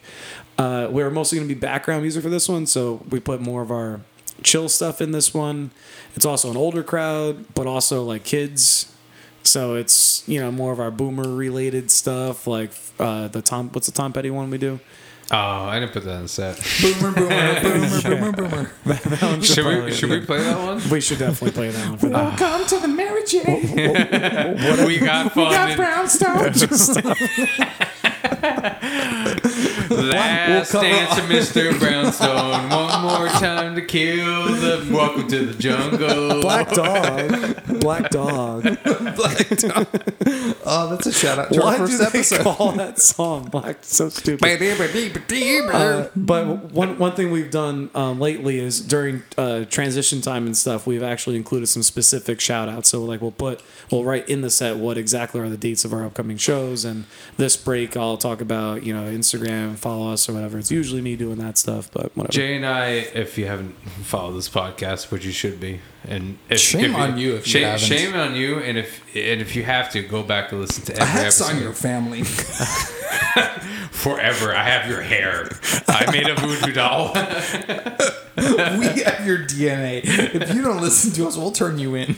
Uh, 0.57 0.89
we're 0.91 1.11
mostly 1.11 1.39
going 1.39 1.49
to 1.49 1.55
be 1.55 1.59
background 1.59 2.03
music 2.03 2.23
for 2.23 2.31
this 2.31 2.49
one, 2.49 2.67
so 2.67 3.03
we 3.11 3.21
put 3.21 3.41
more 3.41 3.61
of 3.63 3.71
our 3.71 4.01
chill 4.43 4.69
stuff 4.69 5.01
in 5.01 5.13
this 5.13 5.35
one. 5.35 5.71
It's 6.15 6.25
also 6.25 6.51
an 6.51 6.57
older 6.57 6.83
crowd, 6.83 7.45
but 7.55 7.67
also 7.67 8.03
like 8.03 8.25
kids. 8.25 8.91
So 9.43 9.75
it's 9.75 10.27
you 10.27 10.41
know 10.41 10.51
more 10.51 10.73
of 10.73 10.81
our 10.81 10.91
boomer 10.91 11.29
related 11.29 11.91
stuff, 11.91 12.47
like 12.47 12.71
uh, 12.99 13.29
the 13.29 13.43
Tom. 13.43 13.69
What's 13.71 13.87
the 13.87 13.93
Tom 13.93 14.13
Petty 14.13 14.31
one 14.31 14.49
we 14.49 14.57
do? 14.59 14.81
Oh, 15.35 15.69
I 15.69 15.81
didn't 15.81 15.93
put 15.93 16.05
that 16.05 16.21
in 16.21 16.29
set. 16.29 16.57
Boomer, 16.81 17.13
boomer, 17.13 17.61
boomer, 17.61 18.33
boomer, 18.33 18.71
boomer. 18.85 19.43
should 19.43 19.85
we? 19.85 19.93
Should 19.93 20.11
we 20.11 20.21
play 20.21 20.43
that 20.43 20.59
one? 20.59 20.81
We 20.91 21.01
should 21.01 21.19
definitely 21.19 21.53
play 21.53 21.71
that 21.71 21.89
one 21.89 21.99
for 21.99 22.09
that. 22.09 22.41
Welcome 22.41 22.67
to 22.69 22.79
the 22.81 22.89
Mary 22.89 23.25
Jane. 23.27 24.55
What 24.65 24.77
do 24.77 24.87
we 24.87 24.99
got 24.99 25.33
fun. 25.33 25.53
and 25.55 25.77
brownstone. 25.77 26.53
Last 29.91 30.73
cover 30.73 30.85
dance 30.87 31.19
of 31.19 31.25
Mr. 31.25 31.79
Brownstone. 31.79 32.69
One 32.71 33.03
more 33.03 33.29
time 33.29 33.75
to 33.75 33.83
kill 33.83 34.47
the. 34.47 34.89
Welcome 34.93 35.29
to 35.29 35.47
the 35.47 35.55
jungle. 35.55 36.41
Black 36.41 36.71
Dog. 36.71 37.81
Black 37.81 38.11
Dog. 38.11 38.63
Black 39.17 39.49
dog. 39.59 39.87
Oh, 40.67 40.89
that's 40.91 41.07
a 41.07 41.13
shout 41.13 41.39
out 41.39 41.53
to 41.53 41.61
Why 41.61 41.77
our 41.79 41.87
do 41.87 41.97
first 41.99 42.13
they 42.13 42.19
episode. 42.39 42.43
call 42.43 42.73
that 42.73 42.99
song 42.99 43.45
Black? 43.51 43.79
So 43.83 44.09
stupid. 44.09 44.41
Uh, 45.75 46.09
but 46.17 46.73
one 46.73 46.99
one 46.99 47.13
thing 47.13 47.31
we've 47.31 47.51
done 47.51 47.91
um, 47.95 48.19
lately 48.21 48.59
is 48.59 48.81
during 48.81 49.23
uh, 49.37 49.65
transition 49.67 50.21
time 50.21 50.47
and 50.47 50.57
stuff, 50.57 50.87
we've 50.87 51.03
actually 51.03 51.37
included 51.37 51.67
some 51.67 51.83
specific 51.83 52.41
shout 52.41 52.69
outs. 52.69 52.89
So 52.89 53.03
like 53.05 53.21
we'll 53.21 53.31
put 53.31 53.63
we'll 53.91 54.05
write 54.05 54.29
in 54.29 54.41
the 54.41 54.51
set 54.51 54.77
what 54.77 54.97
exactly 54.99 55.41
are 55.41 55.49
the 55.49 55.57
dates 55.57 55.85
of 55.85 55.93
our 55.93 56.05
upcoming 56.05 56.37
shows, 56.39 56.85
and 56.85 57.05
this 57.37 57.57
break 57.57 57.97
I'll 57.97 58.17
talk 58.25 58.41
about 58.41 58.83
you 58.85 58.95
know 58.95 59.05
Instagram, 59.05 59.77
follow 59.77 60.11
us 60.13 60.29
or 60.29 60.33
whatever. 60.33 60.59
It's 60.59 60.71
usually 60.71 61.01
me 61.03 61.15
doing 61.17 61.37
that 61.39 61.59
stuff, 61.59 61.91
but 61.93 62.17
whatever. 62.17 62.33
Jay 62.33 62.57
and 62.57 62.65
I, 62.65 62.89
if 63.15 63.37
you 63.37 63.47
haven't 63.47 63.73
followed 64.03 64.33
this 64.37 64.49
podcast, 64.49 65.11
which 65.11 65.25
you 65.27 65.33
should 65.33 65.61
be, 65.61 65.81
and 66.09 66.39
if, 66.49 66.59
Shame 66.61 66.93
if 66.93 66.97
on 66.97 67.19
you 67.19 67.35
if 67.35 67.47
you 67.47 67.53
shame, 67.53 67.63
haven't. 67.65 67.87
shame 67.87 68.15
on 68.15 68.35
you, 68.35 68.59
and 68.61 68.79
if 68.79 69.03
and 69.15 69.41
if 69.43 69.55
you 69.55 69.63
have 69.65 69.91
to, 69.93 70.03
go 70.03 70.23
back 70.23 70.53
and 70.53 70.61
listen 70.63 70.85
to 70.87 70.93
A 70.93 71.03
every 71.03 71.07
hex 71.23 71.41
episode. 71.41 71.57
on 71.57 71.63
your 71.63 71.73
family. 71.75 72.23
Forever, 73.93 74.55
I 74.55 74.63
have 74.65 74.89
your 74.91 75.01
hair. 75.03 75.49
I 75.89 76.11
made 76.11 76.29
a 76.29 76.35
voodoo 76.35 76.73
doll. 76.73 77.13
we 77.15 79.03
have 79.03 79.25
your 79.27 79.39
DNA. 79.39 80.01
If 80.05 80.55
you 80.55 80.63
don't 80.63 80.81
listen 80.81 81.13
to 81.13 81.27
us, 81.27 81.37
we'll 81.37 81.53
turn 81.53 81.79
you 81.79 81.95
in. 81.95 82.17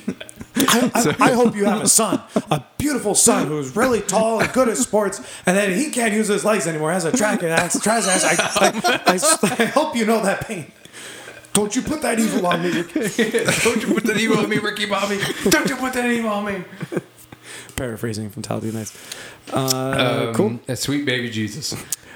I, 0.57 0.91
I, 0.95 1.17
I 1.29 1.33
hope 1.33 1.55
you 1.55 1.65
have 1.67 1.83
a 1.83 1.89
son, 1.89 2.21
a 2.51 2.63
beautiful 2.97 3.15
son 3.15 3.47
who's 3.47 3.77
really 3.77 4.01
tall 4.01 4.41
and 4.41 4.51
good 4.55 4.69
at 4.71 4.77
sports, 4.79 5.21
and 5.45 5.55
then 5.57 5.77
he 5.77 5.91
can't 5.91 6.15
use 6.15 6.29
his 6.29 6.45
legs 6.47 6.67
anymore. 6.67 6.91
Has 6.93 7.05
a 7.05 7.13
track 7.15 7.43
and 7.43 7.51
ass, 7.53 7.79
tries. 7.83 8.07
I, 8.09 8.33
I, 8.33 9.01
I, 9.07 9.63
I 9.63 9.65
hope 9.67 9.95
you 9.95 10.07
know 10.07 10.23
that 10.23 10.47
pain. 10.47 10.73
Don't 11.53 11.77
you 11.77 11.83
put 11.83 12.01
that 12.03 12.19
evil 12.19 12.47
on 12.47 12.63
me. 12.63 12.71
Don't 12.73 13.83
you 13.83 13.95
put 13.95 14.05
that 14.05 14.17
evil 14.19 14.39
on 14.39 14.49
me, 14.49 14.57
Ricky 14.59 14.87
Bobby. 14.87 15.19
Don't 15.51 15.69
you 15.69 15.77
put 15.77 15.93
that 15.93 16.11
evil 16.11 16.31
on 16.31 16.45
me. 16.47 16.65
Paraphrasing 17.77 18.31
from 18.31 18.43
Talladega 18.43 18.79
Nights. 18.79 18.97
Uh, 19.53 20.33
cool. 20.35 20.47
Um, 20.47 20.61
a 20.69 20.77
sweet 20.77 21.05
baby 21.05 21.29
Jesus. 21.31 21.73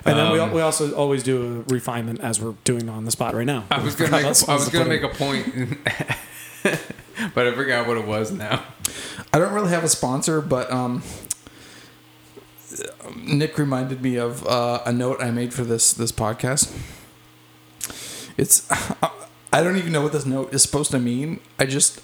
And 0.06 0.18
then 0.18 0.32
we, 0.32 0.38
Um, 0.40 0.48
al- 0.48 0.54
we 0.54 0.62
also 0.62 0.94
always 0.94 1.22
do 1.22 1.64
a 1.68 1.72
refinement 1.72 2.20
as 2.20 2.40
we're 2.40 2.54
doing 2.64 2.88
on 2.88 3.04
the 3.04 3.10
spot 3.10 3.34
right 3.34 3.44
now. 3.46 3.64
I 3.70 3.82
was 3.82 3.94
gonna 3.96 4.10
make. 4.12 4.24
A, 4.24 4.28
I 4.50 4.54
was 4.54 4.68
gonna 4.70 4.86
make 4.88 5.02
a 5.02 5.08
point, 5.10 5.78
but 7.34 7.46
I 7.46 7.52
forgot 7.52 7.86
what 7.86 7.96
it 7.96 8.06
was 8.06 8.32
now. 8.32 8.62
I 9.32 9.38
don't 9.38 9.52
really 9.52 9.70
have 9.70 9.84
a 9.84 9.88
sponsor, 9.88 10.40
but 10.40 10.70
um, 10.70 11.02
Nick 13.16 13.58
reminded 13.58 14.02
me 14.02 14.16
of 14.16 14.46
uh, 14.46 14.82
a 14.84 14.92
note 14.92 15.22
I 15.22 15.30
made 15.30 15.52
for 15.52 15.64
this 15.64 15.92
this 15.92 16.12
podcast. 16.12 16.76
It's 18.36 18.68
I 19.52 19.62
don't 19.62 19.76
even 19.76 19.92
know 19.92 20.02
what 20.02 20.12
this 20.12 20.26
note 20.26 20.52
is 20.54 20.62
supposed 20.62 20.90
to 20.92 20.98
mean. 20.98 21.40
I 21.58 21.66
just 21.66 22.00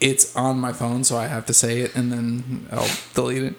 it's 0.00 0.34
on 0.36 0.58
my 0.58 0.72
phone, 0.72 1.04
so 1.04 1.16
I 1.16 1.26
have 1.26 1.46
to 1.46 1.54
say 1.54 1.80
it, 1.80 1.94
and 1.94 2.12
then 2.12 2.68
I'll 2.70 2.90
delete 3.14 3.42
it. 3.42 3.54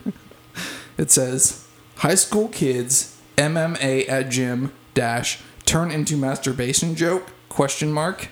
It 0.98 1.12
says, 1.12 1.66
"High 1.98 2.16
school 2.16 2.48
kids 2.48 3.18
MMA 3.38 4.08
at 4.10 4.30
gym 4.30 4.74
dash 4.94 5.40
turn 5.66 5.92
into 5.92 6.18
masturbation 6.18 6.96
joke 6.96 7.32
question 7.50 7.92
mark." 7.92 8.30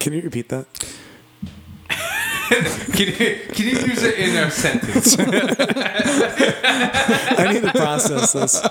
Can 0.00 0.14
you 0.14 0.22
repeat 0.22 0.48
that? 0.48 0.66
Can 2.50 3.06
you, 3.06 3.14
can 3.14 3.64
you 3.64 3.78
use 3.78 4.02
it 4.02 4.18
in 4.18 4.36
a 4.36 4.50
sentence? 4.50 5.16
I 7.38 7.52
need 7.52 7.62
to 7.62 7.70
process 7.70 8.32
this. 8.32 8.60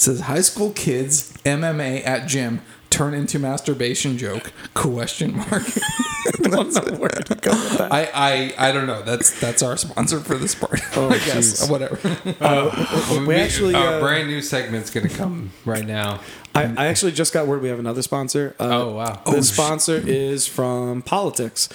It 0.00 0.04
says 0.04 0.20
high 0.20 0.40
school 0.40 0.70
kids 0.70 1.30
MMA 1.44 2.06
at 2.06 2.26
gym 2.26 2.62
turn 3.00 3.14
into 3.14 3.38
masturbation 3.38 4.18
joke? 4.18 4.52
Question 4.74 5.34
mark. 5.34 5.62
don't 6.42 6.74
know 6.74 6.98
where 6.98 7.08
to 7.08 7.34
go 7.34 7.50
with 7.50 7.78
that. 7.78 7.90
I, 7.90 8.10
I 8.12 8.68
I 8.68 8.72
don't 8.72 8.86
know. 8.86 9.00
That's 9.00 9.40
that's 9.40 9.62
our 9.62 9.78
sponsor 9.78 10.20
for 10.20 10.36
this 10.36 10.54
part. 10.54 10.80
Oh, 10.96 11.08
I 11.08 11.18
guess 11.18 11.62
jeez. 11.62 11.70
whatever. 11.70 13.26
we 13.26 13.34
actually, 13.36 13.74
our 13.74 13.94
uh, 13.94 14.00
brand 14.00 14.28
new 14.28 14.42
segment's 14.42 14.90
gonna 14.90 15.08
come 15.08 15.52
right 15.64 15.86
now. 15.86 16.20
I, 16.54 16.64
I 16.64 16.86
actually 16.88 17.12
just 17.12 17.32
got 17.32 17.46
word 17.46 17.62
we 17.62 17.68
have 17.68 17.78
another 17.78 18.02
sponsor. 18.02 18.54
Uh, 18.58 18.68
Oh, 18.70 18.96
wow. 18.96 19.22
The 19.24 19.42
sponsor 19.42 19.96
is 19.96 20.46
from 20.48 21.02
politics. 21.02 21.68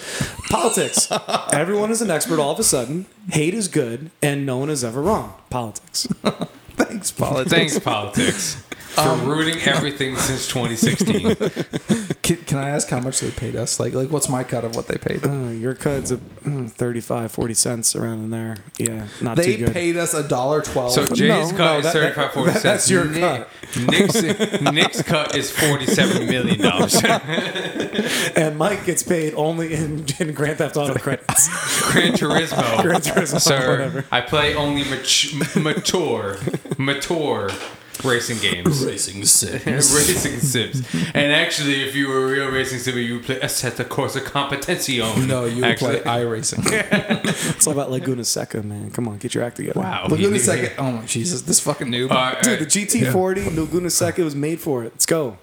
Politics. 0.50 1.08
Everyone 1.52 1.90
is 1.90 2.02
an 2.02 2.10
expert 2.10 2.38
all 2.38 2.52
of 2.52 2.58
a 2.58 2.64
sudden. 2.64 3.06
Hate 3.30 3.54
is 3.54 3.68
good, 3.68 4.10
and 4.22 4.44
no 4.44 4.58
one 4.58 4.68
is 4.70 4.84
ever 4.84 5.00
wrong. 5.00 5.34
Politics. 5.50 6.06
Thanks, 6.76 7.10
politics. 7.10 7.50
Thanks, 7.50 7.78
politics, 7.78 8.62
for 8.96 9.08
Um, 9.08 9.26
ruining 9.26 9.58
everything 9.62 10.16
since 10.16 10.46
2016. 10.48 11.36
Can, 12.26 12.38
can 12.38 12.58
I 12.58 12.70
ask 12.70 12.88
how 12.88 12.98
much 12.98 13.20
they 13.20 13.30
paid 13.30 13.54
us? 13.54 13.78
Like 13.78 13.92
like 13.94 14.10
what's 14.10 14.28
my 14.28 14.42
cut 14.42 14.64
of 14.64 14.74
what 14.74 14.88
they 14.88 14.96
paid? 14.98 15.24
Uh, 15.24 15.50
your 15.50 15.74
cut's 15.76 16.10
a, 16.10 16.16
mm, 16.16 16.68
35, 16.68 17.30
40 17.30 17.54
cents 17.54 17.94
around 17.94 18.24
in 18.24 18.30
there. 18.30 18.56
Yeah, 18.78 19.06
not 19.20 19.36
They 19.36 19.56
too 19.56 19.64
good. 19.66 19.72
paid 19.72 19.96
us 19.96 20.12
a 20.12 20.26
dollar 20.26 20.60
twelve. 20.60 20.90
So 20.90 21.06
Jay's 21.06 21.52
no, 21.52 21.56
cut 21.56 21.78
is 21.78 21.84
that- 21.84 21.92
thirty 21.92 22.06
that- 22.06 22.14
five 22.16 22.32
forty 22.32 22.50
that- 22.50 22.62
cents. 22.62 22.88
that's 22.88 22.90
your 22.90 23.04
Nick- 23.04 23.20
cut. 23.20 23.48
Nick's, 23.86 24.22
Nick's 24.72 25.02
cut 25.02 25.36
is 25.36 25.52
forty 25.52 25.86
seven 25.86 26.26
million 26.26 26.60
dollars. 26.60 27.00
and 28.36 28.56
Mike 28.58 28.84
gets 28.86 29.04
paid 29.04 29.32
only 29.34 29.72
in, 29.74 30.04
in 30.18 30.32
Grand 30.32 30.58
Theft 30.58 30.76
Auto 30.76 30.94
credits. 30.94 31.48
Gran 31.92 32.12
Turismo. 32.14 32.82
Gran 32.82 33.02
Turismo, 33.02 33.40
Sir, 33.40 33.70
whatever. 33.70 34.04
I 34.10 34.20
play 34.20 34.56
only 34.56 34.82
mat- 34.82 35.54
mature, 35.54 36.38
mature 36.76 37.50
racing 38.06 38.38
games. 38.38 38.84
racing 38.86 39.24
sims. 39.24 39.64
racing 39.66 40.40
sims. 40.40 40.86
And 41.14 41.32
actually, 41.32 41.82
if 41.86 41.94
you 41.94 42.08
were 42.08 42.24
a 42.24 42.30
real 42.30 42.48
racing 42.50 42.78
sim, 42.78 42.96
you 42.98 43.14
would 43.14 43.24
play 43.24 43.38
Assetto 43.40 43.84
Corsa 43.84 44.20
Competizione. 44.20 45.26
No, 45.26 45.44
you 45.44 45.56
would 45.56 45.64
actually, 45.64 46.00
play 46.00 46.22
iRacing. 46.22 46.64
It's 47.56 47.66
all 47.66 47.72
about 47.72 47.90
Laguna 47.90 48.24
Seca, 48.24 48.62
man. 48.62 48.90
Come 48.90 49.08
on, 49.08 49.18
get 49.18 49.34
your 49.34 49.44
act 49.44 49.56
together. 49.56 49.80
Wow. 49.80 50.06
Look 50.08 50.20
at 50.20 50.32
he- 50.32 50.68
Oh 50.78 50.92
my 50.92 51.04
Jesus, 51.06 51.42
this 51.42 51.60
fucking 51.60 51.88
noob. 51.88 52.10
Uh, 52.10 52.40
Dude, 52.40 52.60
the 52.60 52.66
GT40 52.66 53.56
Laguna 53.56 53.90
Seca 53.90 54.22
was 54.22 54.34
made 54.34 54.60
for 54.60 54.84
it. 54.84 54.92
Let's 54.92 55.06
go. 55.06 55.38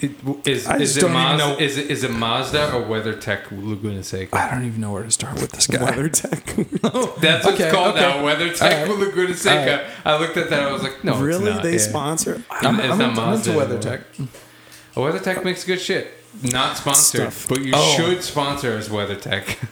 It- 0.00 0.12
is, 0.46 0.66
I 0.66 0.76
is 0.78 0.94
just 0.94 0.96
it 0.96 1.00
don't 1.02 1.10
even 1.10 1.22
Mazda, 1.22 1.46
know- 1.48 1.58
Is 1.58 1.76
it, 1.78 1.90
is 1.90 2.04
it 2.04 2.10
Mazda 2.10 2.72
or 2.74 2.82
WeatherTech 2.82 3.50
Laguna 3.50 4.02
Seca? 4.02 4.36
I 4.36 4.50
don't 4.50 4.64
even 4.64 4.80
know 4.80 4.92
where 4.92 5.02
to 5.02 5.10
start 5.10 5.34
with 5.34 5.52
this 5.52 5.66
guy. 5.66 5.78
WeatherTech. 5.78 6.80
That's 7.20 7.44
what 7.44 7.54
Okay, 7.54 7.64
it's 7.64 7.74
called 7.74 7.96
okay. 7.96 8.00
now, 8.00 8.16
WeatherTech 8.24 8.62
All 8.88 8.96
right. 8.96 8.98
Laguna 9.06 9.34
Seca. 9.34 9.90
I 10.04 10.18
looked 10.18 10.36
at 10.36 10.50
that, 10.50 10.62
I 10.62 10.72
was 10.72 10.82
like, 10.82 11.02
no, 11.04 11.18
really? 11.20 11.46
it's 11.46 11.54
not. 11.54 11.62
They 11.62 11.72
Yeah. 11.72 11.78
sponsor? 11.78 12.44
I'm, 12.50 12.80
It's 12.80 12.88
I'm, 12.90 12.98
not 12.98 13.10
into, 13.10 13.20
I'm 13.22 13.34
into 13.34 13.52
Mazda 13.52 13.52
WeatherTech. 13.52 14.28
Oh, 14.96 15.00
WeatherTech 15.02 15.44
makes 15.44 15.64
good 15.64 15.80
shit. 15.80 16.12
Not 16.42 16.76
sponsored, 16.78 17.32
Stuff. 17.32 17.48
but 17.48 17.62
you 17.62 17.72
Oh. 17.74 17.94
should 17.96 18.22
sponsor 18.22 18.72
us, 18.76 18.88
WeatherTech. 18.88 19.56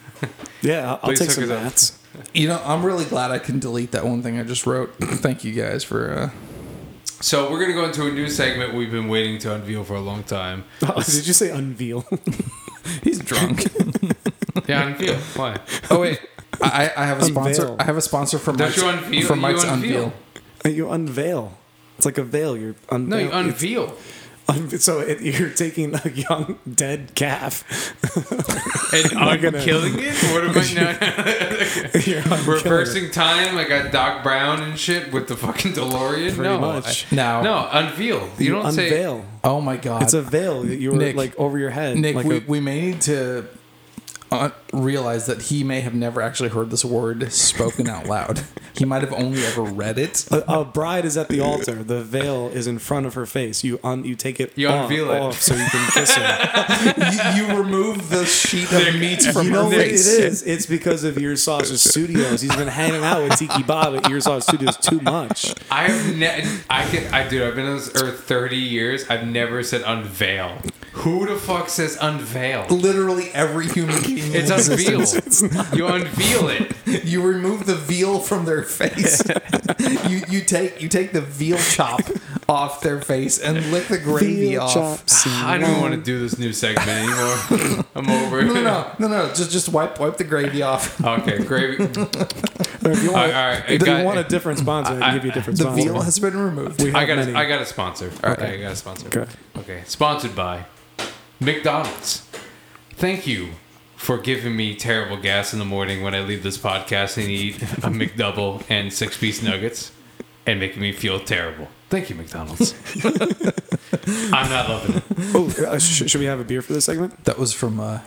Yeah, 0.62 0.90
I'll, 0.90 1.00
I'll 1.04 1.08
take 1.16 1.20
hook 1.20 1.30
some 1.30 1.50
us 1.50 1.98
up. 2.14 2.24
You 2.34 2.48
know, 2.48 2.60
I'm 2.66 2.82
really 2.84 3.06
glad 3.06 3.30
I 3.30 3.38
can 3.38 3.60
delete 3.60 3.92
that 3.92 4.04
one 4.04 4.22
thing 4.22 4.38
I 4.38 4.42
just 4.42 4.66
wrote. 4.66 4.94
Thank 5.00 5.42
you 5.42 5.52
guys 5.54 5.82
for. 5.84 6.12
Uh, 6.12 6.30
so 7.20 7.50
we're 7.50 7.60
gonna 7.60 7.72
go 7.74 7.84
into 7.84 8.06
a 8.06 8.10
new 8.12 8.28
segment 8.28 8.74
we've 8.74 8.90
been 8.90 9.08
waiting 9.08 9.38
to 9.40 9.54
unveil 9.54 9.84
for 9.84 9.94
a 9.94 10.00
long 10.00 10.22
time. 10.24 10.64
Oh, 10.82 11.02
did 11.02 11.26
you 11.26 11.32
say 11.32 11.50
unveil? 11.50 12.04
he's 13.02 13.18
drunk. 13.20 13.64
Yeah, 14.66 14.88
unveil. 14.88 15.16
Why? 15.36 15.56
oh 15.90 16.00
wait, 16.00 16.20
I, 16.60 16.90
I 16.96 17.04
have 17.06 17.20
a 17.20 17.24
sponsor. 17.24 17.76
I 17.78 17.84
have 17.84 17.96
a 17.96 18.00
sponsor 18.00 18.38
from 18.38 18.56
Don't 18.56 18.68
Mike's, 18.68 18.82
you 18.82 18.88
unveil? 18.88 19.26
from 19.26 19.40
You 19.40 19.48
unveil. 19.48 19.72
unveil. 19.72 20.12
you 20.76 20.90
unveil. 20.90 21.52
It's 21.96 22.06
like 22.06 22.18
a 22.18 22.24
veil. 22.24 22.56
You're 22.56 22.74
unveil. 22.90 23.08
No, 23.08 23.18
you 23.18 23.30
unveil. 23.32 23.88
un- 23.88 23.94
so 24.78 25.00
it, 25.00 25.20
you're 25.20 25.50
taking 25.50 25.94
a 25.94 26.08
young 26.10 26.58
dead 26.72 27.12
calf. 27.14 27.64
And 28.92 29.12
I'm 29.18 29.40
gonna- 29.40 29.62
killing 29.62 29.94
it? 29.98 30.14
What 30.32 30.42
am 30.44 30.50
I 30.50 30.74
now? 30.74 30.90
you're 32.04 32.22
unkilling 32.22 32.56
it. 32.58 32.64
Reversing 32.64 33.10
time? 33.12 33.56
I 33.56 33.62
got 33.62 33.92
Doc 33.92 34.24
Brown 34.24 34.62
and 34.62 34.76
shit 34.76 35.12
with 35.12 35.28
the 35.28 35.36
fucking 35.36 35.74
DeLorean? 35.74 36.34
Pretty 36.34 36.42
no. 36.42 36.58
much. 36.58 37.06
I- 37.12 37.14
Now, 37.14 37.42
no, 37.42 37.68
unveil. 37.70 38.28
You, 38.38 38.46
You 38.46 38.50
don't 38.52 38.72
say. 38.72 38.88
unveil. 38.88 39.24
oh 39.44 39.60
my 39.60 39.76
god, 39.76 40.02
It's 40.02 40.12
a 40.14 40.22
veil 40.22 40.62
that 40.64 40.76
you 40.78 40.90
were 40.90 40.96
Nick. 40.96 41.14
like 41.14 41.38
over 41.38 41.56
your 41.56 41.70
head. 41.70 41.98
Nick, 41.98 42.16
like 42.16 42.26
we, 42.26 42.38
a- 42.38 42.42
we 42.48 42.58
may 42.58 42.80
need 42.80 43.00
to 43.02 43.46
uh, 44.30 44.50
realize 44.72 45.26
that 45.26 45.42
he 45.42 45.64
may 45.64 45.80
have 45.80 45.94
never 45.94 46.20
actually 46.20 46.50
heard 46.50 46.70
this 46.70 46.84
word 46.84 47.32
spoken 47.32 47.88
out 47.88 48.06
loud. 48.06 48.40
He 48.72 48.86
might 48.86 49.02
have 49.02 49.12
only 49.12 49.44
ever 49.44 49.60
read 49.62 49.98
it. 49.98 50.26
a, 50.30 50.60
a 50.60 50.64
bride 50.64 51.04
is 51.04 51.18
at 51.18 51.28
the 51.28 51.40
altar. 51.40 51.82
The 51.82 52.02
veil 52.02 52.48
is 52.48 52.66
in 52.66 52.78
front 52.78 53.04
of 53.04 53.12
her 53.12 53.26
face. 53.26 53.62
You 53.62 53.78
un, 53.84 54.04
you 54.04 54.14
take 54.14 54.40
it 54.40 54.56
You 54.56 54.68
off, 54.68 54.88
unveil 54.88 55.10
it. 55.10 55.20
off 55.20 55.38
so 55.42 55.54
you 55.54 55.66
can 55.66 55.90
kiss 55.90 56.14
her. 56.14 57.34
you, 57.36 57.46
you 57.48 57.58
remove 57.58 58.08
the 58.08 58.24
sheet 58.24 58.72
of 58.72 58.94
meat 58.98 59.22
from 59.22 59.46
you 59.48 59.52
know 59.52 59.64
her 59.64 59.68
what 59.76 59.80
it 59.80 59.90
face. 59.90 60.06
is? 60.06 60.42
It's 60.44 60.64
because 60.64 61.04
of 61.04 61.18
Ear 61.18 61.36
Sausage 61.36 61.78
Studios. 61.80 62.40
He's 62.40 62.56
been 62.56 62.68
hanging 62.68 63.04
out 63.04 63.22
with 63.22 63.38
Tiki 63.38 63.62
Bob 63.64 63.96
at 63.96 64.08
Ear 64.08 64.20
Sausage 64.20 64.44
Studios 64.54 64.78
too 64.78 65.00
much. 65.02 65.52
I 65.70 65.88
have 65.88 66.16
ne- 66.16 66.46
I 66.70 66.86
can 66.86 67.12
I 67.12 67.28
dude, 67.28 67.42
I've 67.42 67.56
been 67.56 67.66
on 67.66 67.76
this 67.76 67.90
earth 67.96 68.20
30 68.24 68.56
years. 68.56 69.04
I've 69.10 69.26
never 69.26 69.62
said 69.62 69.82
unveil. 69.84 70.56
Who 70.92 71.26
the 71.26 71.36
fuck 71.36 71.68
says 71.68 71.96
unveil? 72.00 72.66
Literally 72.68 73.30
every 73.32 73.68
human 73.68 74.02
being. 74.06 74.32
in 74.32 74.36
It's 74.36 74.50
unveil. 74.50 75.00
existence. 75.00 75.42
You 75.74 75.86
unveil 75.86 76.48
it. 76.48 77.04
You 77.04 77.22
remove 77.22 77.66
the 77.66 77.74
veal 77.76 78.18
from 78.18 78.44
their 78.44 78.62
face. 78.62 79.22
you 80.08 80.22
you 80.28 80.40
take 80.42 80.80
you 80.82 80.88
take 80.88 81.12
the 81.12 81.20
veal 81.20 81.58
chop 81.58 82.00
off 82.48 82.80
their 82.80 83.00
face 83.00 83.38
and 83.38 83.70
lick 83.70 83.86
the 83.86 83.98
gravy 83.98 84.34
Veal 84.50 84.62
off. 84.62 84.74
chops 84.74 85.26
I 85.26 85.56
don't 85.58 85.70
even 85.70 85.80
want 85.82 85.94
to 85.94 86.00
do 86.00 86.18
this 86.20 86.38
new 86.38 86.52
segment 86.52 86.88
anymore. 86.88 87.84
I'm 87.94 88.10
over 88.10 88.40
it. 88.40 88.46
No, 88.46 88.54
no, 88.54 88.62
no, 88.62 88.92
no, 88.98 89.08
no. 89.08 89.28
Just 89.28 89.50
just 89.52 89.68
wipe 89.68 90.00
wipe 90.00 90.16
the 90.16 90.24
gravy 90.24 90.62
off. 90.62 91.00
Okay, 91.02 91.38
gravy. 91.44 91.84
If 91.84 93.02
you 93.04 93.12
want, 93.12 93.32
right, 93.32 93.34
all 93.34 93.48
right. 93.60 93.70
if 93.70 93.84
Got- 93.84 94.00
you 94.00 94.04
want 94.04 94.18
a 94.18 94.24
different 94.24 94.58
sponsor, 94.58 94.94
I 94.94 94.98
can 95.00 95.14
give 95.14 95.24
you 95.26 95.30
a 95.30 95.34
different 95.34 95.58
The 95.58 95.64
sponsor. 95.64 95.82
veal 95.84 96.00
has 96.00 96.18
been 96.18 96.36
removed. 96.36 96.80
we 96.82 96.86
have 96.90 96.96
I 96.96 97.04
got 97.06 97.16
many. 97.18 97.32
a, 97.32 97.36
I 97.36 97.44
got 97.46 97.60
a 97.62 97.66
sponsor. 97.66 98.10
Okay, 98.24 98.54
I 98.54 98.56
got 98.62 98.72
a 98.72 98.76
sponsor. 98.76 99.06
Okay. 99.08 99.30
Okay, 99.58 99.82
sponsored 99.86 100.34
by 100.34 100.64
McDonald's. 101.40 102.26
Thank 102.92 103.26
you 103.26 103.50
for 103.96 104.18
giving 104.18 104.56
me 104.56 104.74
terrible 104.74 105.16
gas 105.16 105.52
in 105.52 105.58
the 105.58 105.64
morning 105.64 106.02
when 106.02 106.14
I 106.14 106.20
leave 106.20 106.42
this 106.42 106.58
podcast 106.58 107.16
and 107.16 107.28
eat 107.28 107.62
a 107.62 107.88
McDouble 107.90 108.62
and 108.68 108.92
six 108.92 109.16
piece 109.16 109.42
nuggets 109.42 109.92
and 110.46 110.60
making 110.60 110.82
me 110.82 110.92
feel 110.92 111.18
terrible. 111.20 111.68
Thank 111.88 112.10
you, 112.10 112.16
McDonald's. 112.16 112.74
I'm 114.32 114.50
not 114.50 114.68
loving 114.68 114.96
it. 114.96 115.02
Oh, 115.34 115.52
uh, 115.66 115.78
sh- 115.78 116.10
should 116.10 116.20
we 116.20 116.26
have 116.26 116.40
a 116.40 116.44
beer 116.44 116.62
for 116.62 116.72
this 116.72 116.84
segment? 116.84 117.24
That 117.24 117.38
was 117.38 117.52
from 117.52 117.80
uh, 117.80 118.00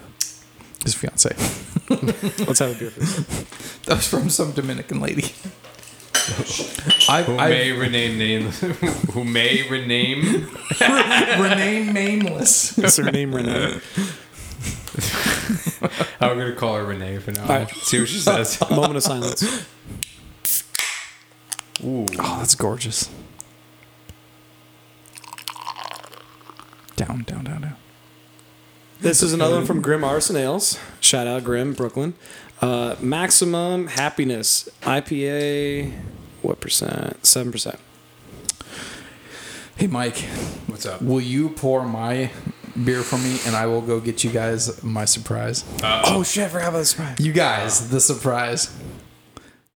his 0.83 0.93
fiance. 0.95 1.35
Let's 1.89 2.59
have 2.59 2.75
a 2.75 2.79
beer 2.79 2.91
for 2.91 2.99
this. 2.99 3.45
That 3.85 3.95
was 3.97 4.07
from 4.07 4.29
some 4.29 4.53
Dominican 4.53 5.01
lady. 5.01 5.33
I, 7.09 7.23
Who 7.23 7.37
I 7.37 7.49
may 7.49 7.71
rename 7.73 8.17
name, 8.17 8.41
who 9.11 9.23
may 9.25 9.67
rename 9.69 10.47
remain 10.81 11.93
nameless. 11.93 12.77
What's 12.77 12.97
her 12.97 13.11
name, 13.11 13.35
Renee? 13.35 13.79
I'm 16.21 16.37
gonna 16.37 16.53
call 16.55 16.75
her 16.77 16.85
Renee 16.85 17.17
for 17.19 17.31
now. 17.31 17.41
All 17.43 17.49
right. 17.49 17.69
See 17.69 17.99
what 17.99 18.07
she 18.07 18.19
says. 18.19 18.59
Moment 18.69 18.95
of 18.97 19.03
silence. 19.03 19.43
Ooh. 21.83 22.05
Oh, 22.19 22.37
that's 22.37 22.55
gorgeous. 22.55 23.09
Down, 26.95 27.23
down, 27.23 27.43
down, 27.43 27.61
down. 27.61 27.75
This 29.01 29.21
is 29.21 29.33
another 29.33 29.55
one 29.55 29.65
from 29.65 29.81
Grimm 29.81 30.01
Artisanal 30.01 30.37
Ales. 30.39 30.79
Shout 31.01 31.27
out 31.27 31.43
Grimm, 31.43 31.73
Brooklyn. 31.73 32.13
Uh, 32.61 32.95
maximum 33.01 33.87
happiness 33.87 34.69
IPA. 34.83 35.91
What 36.43 36.59
percent? 36.59 37.25
Seven 37.25 37.51
percent. 37.51 37.79
Hey, 39.75 39.87
Mike, 39.87 40.17
What's 40.67 40.85
up? 40.85 41.01
will 41.01 41.19
you 41.21 41.49
pour 41.49 41.83
my 41.85 42.29
beer 42.85 43.01
for 43.01 43.17
me, 43.17 43.39
and 43.47 43.55
I 43.55 43.65
will 43.65 43.81
go 43.81 43.99
get 43.99 44.23
you 44.23 44.29
guys 44.29 44.83
my 44.83 45.05
surprise. 45.05 45.63
Oh 45.83 46.21
shit! 46.23 46.45
I 46.45 46.49
forgot 46.49 46.67
about 46.69 46.77
the 46.79 46.85
surprise. 46.85 47.19
You 47.19 47.33
guys, 47.33 47.89
the 47.89 47.99
surprise. 47.99 48.75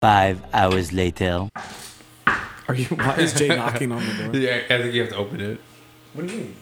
Five 0.02 0.42
hours 0.54 0.92
later. 0.92 1.48
Are 2.68 2.76
you? 2.76 2.86
Why 2.88 3.16
is 3.18 3.34
Jay 3.34 3.48
knocking 3.48 3.92
on 3.92 4.04
the 4.06 4.14
door? 4.24 4.36
Yeah, 4.42 4.62
I 4.70 4.82
think 4.82 4.94
you 4.94 5.02
have 5.02 5.12
to 5.12 5.18
open 5.18 5.40
it. 5.40 5.60
What 6.14 6.28
do 6.28 6.34
you 6.34 6.40
mean? 6.40 6.56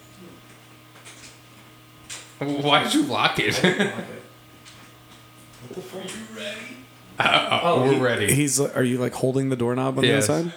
Why 2.61 2.83
did 2.83 2.93
you 2.93 3.03
lock 3.03 3.39
it? 3.39 3.55
Uh, 7.19 7.59
Oh, 7.63 7.83
we're 7.83 7.99
ready. 8.03 8.33
He's. 8.33 8.59
like- 8.59 8.75
Are 8.75 8.83
you 8.83 8.97
like 8.97 9.13
holding 9.13 9.49
the 9.49 9.55
doorknob 9.55 9.97
on 9.97 10.03
Yes. 10.03 10.27
the 10.27 10.33
other 10.33 10.51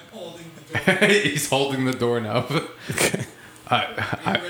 side? 0.83 1.11
He's 1.11 1.49
holding 1.49 1.85
the 1.85 1.93
doorknob. 1.93 2.51
I, 3.71 3.77
I, 4.25 4.41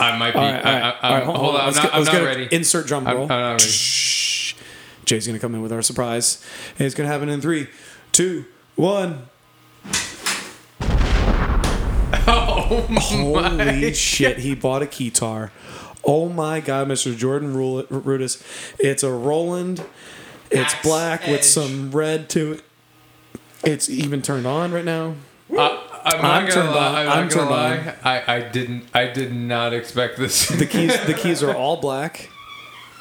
I 0.00 0.16
might 0.18 0.32
be. 0.32 0.38
All 0.38 0.44
right, 0.44 0.64
all 0.64 0.72
right, 0.72 0.82
I, 0.82 0.90
I, 0.90 0.92
all 1.08 1.14
right, 1.14 1.22
I'm- 1.26 1.34
hold 1.36 1.54
on. 1.56 1.60
I'm 1.60 1.66
Let's 1.66 1.76
not, 1.76 1.84
get- 1.84 1.94
I'm 1.94 2.04
not 2.04 2.22
ready. 2.24 2.48
Insert 2.52 2.86
drum 2.86 3.06
I'm. 3.06 3.16
I'm 3.22 3.28
not 3.28 3.50
ready. 3.52 3.64
Shh. 3.64 4.54
Jay's 5.04 5.26
gonna 5.26 5.38
come 5.38 5.54
in 5.54 5.62
with 5.62 5.72
our 5.72 5.82
surprise. 5.82 6.44
And 6.78 6.86
it's 6.86 6.94
gonna 6.94 7.08
happen 7.08 7.28
in 7.28 7.40
three, 7.40 7.68
two, 8.12 8.44
one. 8.76 9.26
Oh 12.30 12.86
my. 12.90 13.00
Holy 13.00 13.94
shit! 13.94 14.38
He 14.38 14.54
bought 14.54 14.82
a 14.82 14.86
keytar. 14.86 15.50
Oh 16.04 16.28
my 16.28 16.60
god, 16.60 16.88
Mr. 16.88 17.16
Jordan 17.16 17.56
Ru- 17.56 17.84
Rudess. 17.84 18.42
It's 18.78 19.02
a 19.02 19.10
Roland. 19.10 19.84
It's 20.50 20.74
Axe 20.74 20.82
black 20.82 21.26
with 21.26 21.44
some 21.44 21.90
red 21.90 22.28
to 22.30 22.52
it. 22.52 22.62
It's 23.64 23.88
even 23.90 24.22
turned 24.22 24.46
on 24.46 24.72
right 24.72 24.84
now. 24.84 25.14
Uh, 25.54 25.80
I'm 26.04 26.24
I'm 26.24 26.40
gonna 26.42 26.50
turned 26.52 26.70
lie. 26.70 26.86
on. 26.88 26.94
I'm, 26.94 27.08
I'm 27.24 27.28
gonna 27.28 27.30
turned 27.30 27.50
lie. 27.50 27.94
I, 28.04 28.36
I 28.36 28.40
didn't. 28.48 28.84
I 28.94 29.06
did 29.08 29.34
not 29.34 29.72
expect 29.72 30.16
this. 30.18 30.48
The 30.48 30.66
keys 30.66 30.98
the 31.06 31.14
keys 31.22 31.42
are 31.42 31.54
all 31.54 31.78
black. 31.80 32.30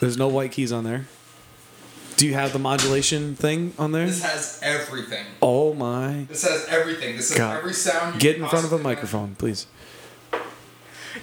There's 0.02 0.18
no 0.18 0.28
white 0.28 0.52
keys 0.52 0.72
on 0.72 0.84
there. 0.84 1.06
Do 2.18 2.26
you 2.26 2.34
have 2.34 2.52
the 2.52 2.60
modulation 2.60 3.36
thing 3.36 3.74
on 3.78 3.92
there? 3.92 4.08
This 4.08 4.24
has 4.24 4.60
everything. 4.64 5.26
Oh 5.42 5.74
my. 5.76 6.26
This 6.28 6.44
has 6.48 6.66
everything. 6.68 7.16
This 7.16 7.30
has 7.30 7.38
God. 7.38 7.58
every 7.58 7.74
sound. 7.74 8.16
you 8.16 8.20
Get 8.20 8.38
in 8.38 8.42
front 8.42 8.66
of 8.66 8.72
a 8.72 8.78
possibly 8.78 8.84
microphone, 8.84 9.36
please. 9.36 9.68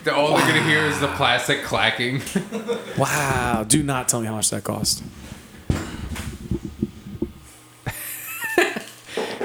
The- 0.05 0.15
All 0.15 0.37
they're 0.37 0.47
gonna 0.47 0.63
hear 0.63 0.85
is 0.85 1.01
the 1.01 1.09
plastic 1.09 1.65
clacking. 1.65 2.23
Wow. 2.99 3.65
Do 3.67 3.83
not 3.83 4.09
tell 4.09 4.21
me 4.21 4.27
how 4.29 4.35
much 4.37 4.51
that 4.51 4.63
cost. 4.63 5.03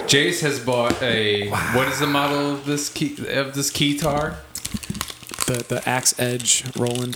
Jase 0.09 0.41
has 0.41 0.59
bought 0.59 1.01
a. 1.03 1.49
What 1.75 1.87
is 1.87 1.99
the 1.99 2.07
model 2.07 2.51
of 2.51 2.65
this 2.65 2.89
key 2.89 3.15
of 3.29 3.53
this 3.53 3.71
keytar? 3.71 4.37
The 5.45 5.63
the 5.63 5.87
Axe 5.87 6.19
Edge 6.19 6.65
Roland. 6.75 7.15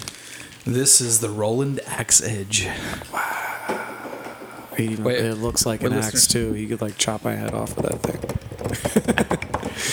This 0.65 1.01
is 1.01 1.19
the 1.19 1.29
Roland 1.29 1.81
AX-Edge. 1.85 2.67
It, 4.77 4.79
even, 4.79 5.03
Wait, 5.03 5.17
it 5.17 5.35
looks 5.35 5.65
like 5.65 5.83
an 5.83 5.91
listeners. 5.91 6.23
axe 6.23 6.27
too. 6.27 6.55
You 6.55 6.67
could 6.67 6.81
like 6.81 6.97
chop 6.97 7.23
my 7.25 7.33
head 7.33 7.53
off 7.53 7.75
with 7.75 7.85
that 7.87 7.99
thing. 8.01 8.19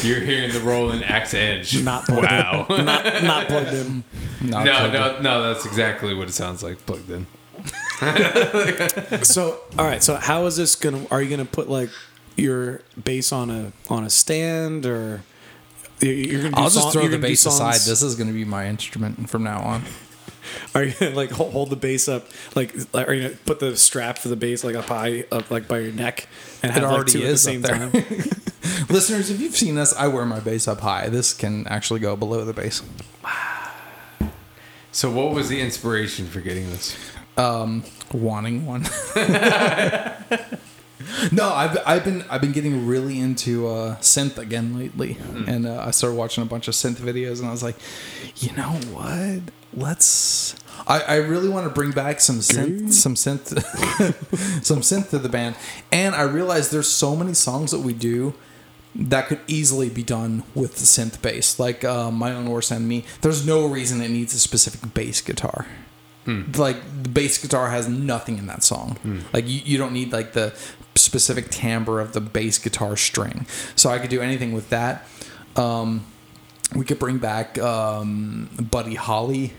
You're 0.08 0.20
hearing 0.20 0.52
the 0.52 0.60
Roland 0.60 1.02
AX-Edge. 1.04 1.82
Not 1.82 2.04
plugged 2.04 2.22
wow. 2.30 2.66
in. 2.68 2.84
Not 2.84 3.22
not 3.24 3.46
plugged 3.48 3.72
in. 3.74 4.04
Not 4.42 4.64
no, 4.64 4.72
plugged 4.78 4.94
in. 4.94 5.00
no, 5.00 5.20
no. 5.20 5.52
That's 5.52 5.66
exactly 5.66 6.14
what 6.14 6.28
it 6.28 6.32
sounds 6.32 6.62
like 6.62 6.84
plugged 6.86 7.10
in. 7.10 7.26
So 9.24 9.60
all 9.76 9.84
right. 9.84 10.02
So 10.02 10.16
how 10.16 10.46
is 10.46 10.56
this 10.56 10.74
gonna? 10.76 11.04
Are 11.10 11.20
you 11.20 11.28
gonna 11.28 11.44
put 11.44 11.68
like 11.68 11.90
your 12.40 12.80
bass 13.02 13.32
on 13.32 13.50
a 13.50 13.72
on 13.88 14.04
a 14.04 14.10
stand 14.10 14.86
or? 14.86 15.22
you- 16.00 16.08
You're 16.10 16.42
gonna 16.42 16.56
do 16.56 16.62
I'll 16.62 16.70
song- 16.70 16.82
just 16.82 16.92
throw 16.94 17.02
you're 17.02 17.10
the 17.12 17.18
bass 17.18 17.44
aside. 17.46 17.74
This 17.80 18.02
is 18.02 18.14
going 18.14 18.28
to 18.28 18.32
be 18.32 18.44
my 18.44 18.66
instrument 18.68 19.28
from 19.28 19.44
now 19.44 19.60
on. 19.60 19.84
Are 20.74 20.82
you 20.84 20.94
gonna 20.98 21.14
like 21.14 21.30
hold, 21.30 21.52
hold 21.52 21.70
the 21.70 21.76
bass 21.76 22.08
up 22.08 22.26
like, 22.56 22.74
like 22.94 23.06
are 23.06 23.12
you 23.12 23.22
gonna 23.24 23.34
put 23.44 23.60
the 23.60 23.76
strap 23.76 24.16
for 24.18 24.28
the 24.28 24.36
bass 24.36 24.64
like 24.64 24.74
up 24.74 24.86
high 24.86 25.24
up 25.30 25.50
like 25.50 25.68
by 25.68 25.78
your 25.80 25.92
neck 25.92 26.26
and 26.62 26.72
have 26.72 26.82
It 26.82 26.86
like 26.86 26.94
already 26.94 27.12
two 27.12 27.20
is 27.22 27.46
at 27.46 27.60
the 27.62 27.74
up 27.74 27.74
same 27.74 27.90
there. 27.92 28.02
time? 28.02 28.30
Listeners, 28.88 29.30
if 29.30 29.38
you've 29.40 29.54
seen 29.56 29.74
this, 29.74 29.94
I 29.94 30.06
wear 30.08 30.24
my 30.24 30.40
bass 30.40 30.66
up 30.66 30.80
high. 30.80 31.08
This 31.08 31.34
can 31.34 31.66
actually 31.68 32.00
go 32.00 32.16
below 32.16 32.44
the 32.46 32.54
bass. 32.54 32.82
So, 34.92 35.10
what 35.10 35.32
was 35.34 35.48
the 35.50 35.60
inspiration 35.60 36.26
for 36.26 36.40
getting 36.40 36.68
this? 36.70 36.96
Um, 37.36 37.84
wanting 38.12 38.66
one. 38.66 38.86
no, 41.32 41.48
I've 41.52 41.78
I've 41.86 42.04
been 42.04 42.24
I've 42.30 42.40
been 42.40 42.52
getting 42.52 42.86
really 42.86 43.18
into 43.18 43.66
uh, 43.68 43.96
synth 43.96 44.38
again 44.38 44.78
lately, 44.78 45.16
and 45.46 45.66
uh, 45.66 45.84
I 45.86 45.90
started 45.90 46.16
watching 46.16 46.42
a 46.42 46.46
bunch 46.46 46.68
of 46.68 46.74
synth 46.74 46.96
videos, 46.96 47.38
and 47.40 47.48
I 47.48 47.50
was 47.50 47.62
like, 47.62 47.76
you 48.36 48.52
know 48.56 48.70
what? 48.92 49.40
Let's. 49.72 50.54
I, 50.86 51.00
I 51.02 51.14
really 51.16 51.48
want 51.48 51.66
to 51.66 51.72
bring 51.72 51.90
back 51.90 52.20
some 52.20 52.36
synth, 52.36 52.92
some 52.92 53.14
synth, 53.14 53.52
some 54.64 54.80
synth 54.80 55.10
to 55.10 55.18
the 55.18 55.28
band, 55.28 55.56
and 55.92 56.14
I 56.14 56.22
realized 56.22 56.72
there's 56.72 56.88
so 56.88 57.14
many 57.14 57.34
songs 57.34 57.70
that 57.70 57.80
we 57.80 57.92
do 57.92 58.34
that 58.96 59.28
could 59.28 59.40
easily 59.46 59.88
be 59.88 60.02
done 60.02 60.42
with 60.54 60.76
the 60.76 60.84
synth 60.84 61.20
bass, 61.22 61.58
like 61.58 61.84
uh, 61.84 62.10
"My 62.10 62.32
Own 62.32 62.48
Worst 62.50 62.72
Enemy." 62.72 63.04
There's 63.20 63.46
no 63.46 63.66
reason 63.66 64.00
it 64.00 64.10
needs 64.10 64.34
a 64.34 64.38
specific 64.38 64.94
bass 64.94 65.20
guitar. 65.20 65.66
Like 66.56 66.76
the 67.02 67.08
bass 67.08 67.38
guitar 67.38 67.70
has 67.70 67.88
nothing 67.88 68.38
in 68.38 68.46
that 68.46 68.62
song. 68.62 68.98
Like 69.32 69.48
you, 69.48 69.60
you 69.64 69.78
don't 69.78 69.92
need 69.92 70.12
like 70.12 70.32
the 70.32 70.54
specific 70.94 71.48
timbre 71.50 72.00
of 72.00 72.12
the 72.12 72.20
bass 72.20 72.58
guitar 72.58 72.96
string 72.96 73.46
so 73.76 73.90
i 73.90 73.98
could 73.98 74.10
do 74.10 74.20
anything 74.20 74.52
with 74.52 74.68
that 74.70 75.06
um, 75.56 76.04
we 76.76 76.84
could 76.84 76.98
bring 76.98 77.18
back 77.18 77.58
um, 77.58 78.48
buddy 78.70 78.94
holly 78.94 79.52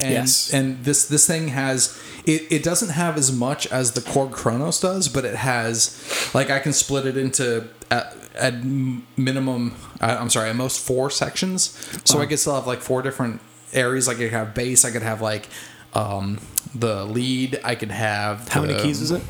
and, 0.00 0.10
Yes. 0.12 0.52
and 0.52 0.84
this 0.84 1.06
this 1.06 1.26
thing 1.28 1.48
has 1.48 1.96
it, 2.26 2.42
it 2.50 2.62
doesn't 2.64 2.88
have 2.90 3.16
as 3.16 3.30
much 3.30 3.68
as 3.68 3.92
the 3.92 4.00
Korg 4.00 4.32
Kronos 4.32 4.80
does, 4.80 5.08
but 5.08 5.24
it 5.24 5.36
has 5.36 6.30
like 6.34 6.50
I 6.50 6.58
can 6.58 6.72
split 6.72 7.06
it 7.06 7.16
into 7.16 7.68
at, 7.88 8.16
at 8.34 8.64
minimum 8.64 9.76
I- 10.00 10.16
I'm 10.16 10.28
sorry 10.28 10.50
at 10.50 10.56
most 10.56 10.80
four 10.80 11.08
sections, 11.08 11.76
so 12.04 12.18
I 12.20 12.26
could 12.26 12.40
still 12.40 12.54
have 12.56 12.66
like 12.66 12.80
four 12.80 13.02
different 13.02 13.40
areas. 13.72 14.08
Like 14.08 14.16
I 14.16 14.24
could 14.24 14.32
have 14.32 14.54
bass, 14.54 14.84
I 14.84 14.90
could 14.90 15.02
have 15.02 15.20
like 15.20 15.48
um, 15.94 16.38
the 16.74 17.04
lead, 17.04 17.60
I 17.62 17.76
could 17.76 17.92
have 17.92 18.48
How 18.48 18.62
many 18.62 18.80
keys 18.82 19.00
is 19.00 19.12
it? 19.12 19.22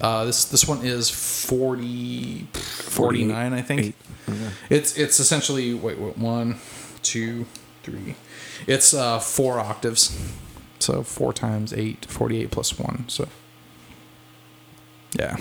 Uh, 0.00 0.24
this 0.26 0.44
this 0.46 0.66
one 0.68 0.84
is 0.84 1.08
40, 1.10 2.48
49, 2.52 3.52
I 3.52 3.62
think. 3.62 3.80
Eight. 3.80 3.94
It's 4.68 4.96
it's 4.98 5.20
essentially 5.20 5.72
wait, 5.74 5.98
wait 5.98 6.18
one, 6.18 6.58
two, 7.02 7.46
three. 7.82 8.16
It's 8.66 8.92
uh, 8.92 9.18
four 9.20 9.58
octaves, 9.60 10.16
so 10.80 11.02
four 11.02 11.32
times 11.32 11.72
eight, 11.72 12.04
48 12.06 12.50
plus 12.50 12.78
one. 12.78 13.04
So 13.08 13.28
yeah, 15.18 15.36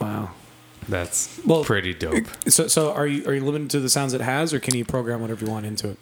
Wow. 0.00 0.30
That's 0.86 1.40
Well, 1.46 1.64
pretty 1.64 1.94
dope. 1.94 2.26
So 2.48 2.66
so 2.68 2.92
are 2.92 3.06
you 3.06 3.24
are 3.26 3.32
you 3.34 3.42
limited 3.44 3.70
to 3.70 3.80
the 3.80 3.88
sounds 3.88 4.12
it 4.12 4.20
has 4.20 4.52
or 4.52 4.60
can 4.60 4.74
you 4.76 4.84
program 4.84 5.20
whatever 5.22 5.44
you 5.46 5.50
want 5.50 5.64
into 5.66 5.88
it? 5.90 5.98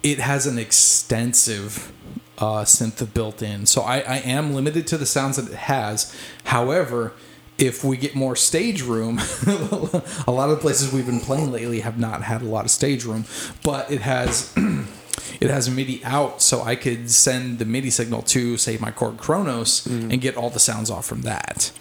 it 0.00 0.20
has 0.20 0.46
an 0.46 0.58
extensive 0.60 1.92
uh, 2.38 2.64
synth 2.64 3.12
built 3.14 3.42
in. 3.42 3.66
So 3.66 3.82
I, 3.82 3.98
I 3.98 4.16
am 4.18 4.54
limited 4.54 4.86
to 4.88 4.98
the 4.98 5.06
sounds 5.06 5.36
that 5.36 5.50
it 5.50 5.56
has. 5.56 6.14
However, 6.44 7.12
if 7.58 7.82
we 7.82 7.96
get 7.96 8.14
more 8.14 8.36
stage 8.36 8.82
room, 8.82 9.18
a 9.46 10.30
lot 10.30 10.48
of 10.48 10.50
the 10.50 10.58
places 10.60 10.92
we've 10.92 11.06
been 11.06 11.20
playing 11.20 11.50
lately 11.50 11.80
have 11.80 11.98
not 11.98 12.22
had 12.22 12.40
a 12.40 12.44
lot 12.44 12.64
of 12.64 12.70
stage 12.70 13.04
room, 13.04 13.24
but 13.64 13.90
it 13.90 14.00
has 14.02 14.52
it 15.40 15.50
has 15.50 15.66
a 15.66 15.70
MIDI 15.70 16.04
out, 16.04 16.40
so 16.40 16.62
I 16.62 16.76
could 16.76 17.10
send 17.10 17.58
the 17.58 17.64
MIDI 17.64 17.90
signal 17.90 18.22
to 18.22 18.56
say 18.56 18.78
my 18.78 18.92
Korg 18.92 19.18
Kronos 19.18 19.86
and 20.12 20.20
get 20.20 20.36
all 20.36 20.50
the 20.50 20.60
sounds 20.60 20.90
off 20.90 21.06
from 21.06 21.22
that. 21.22 21.72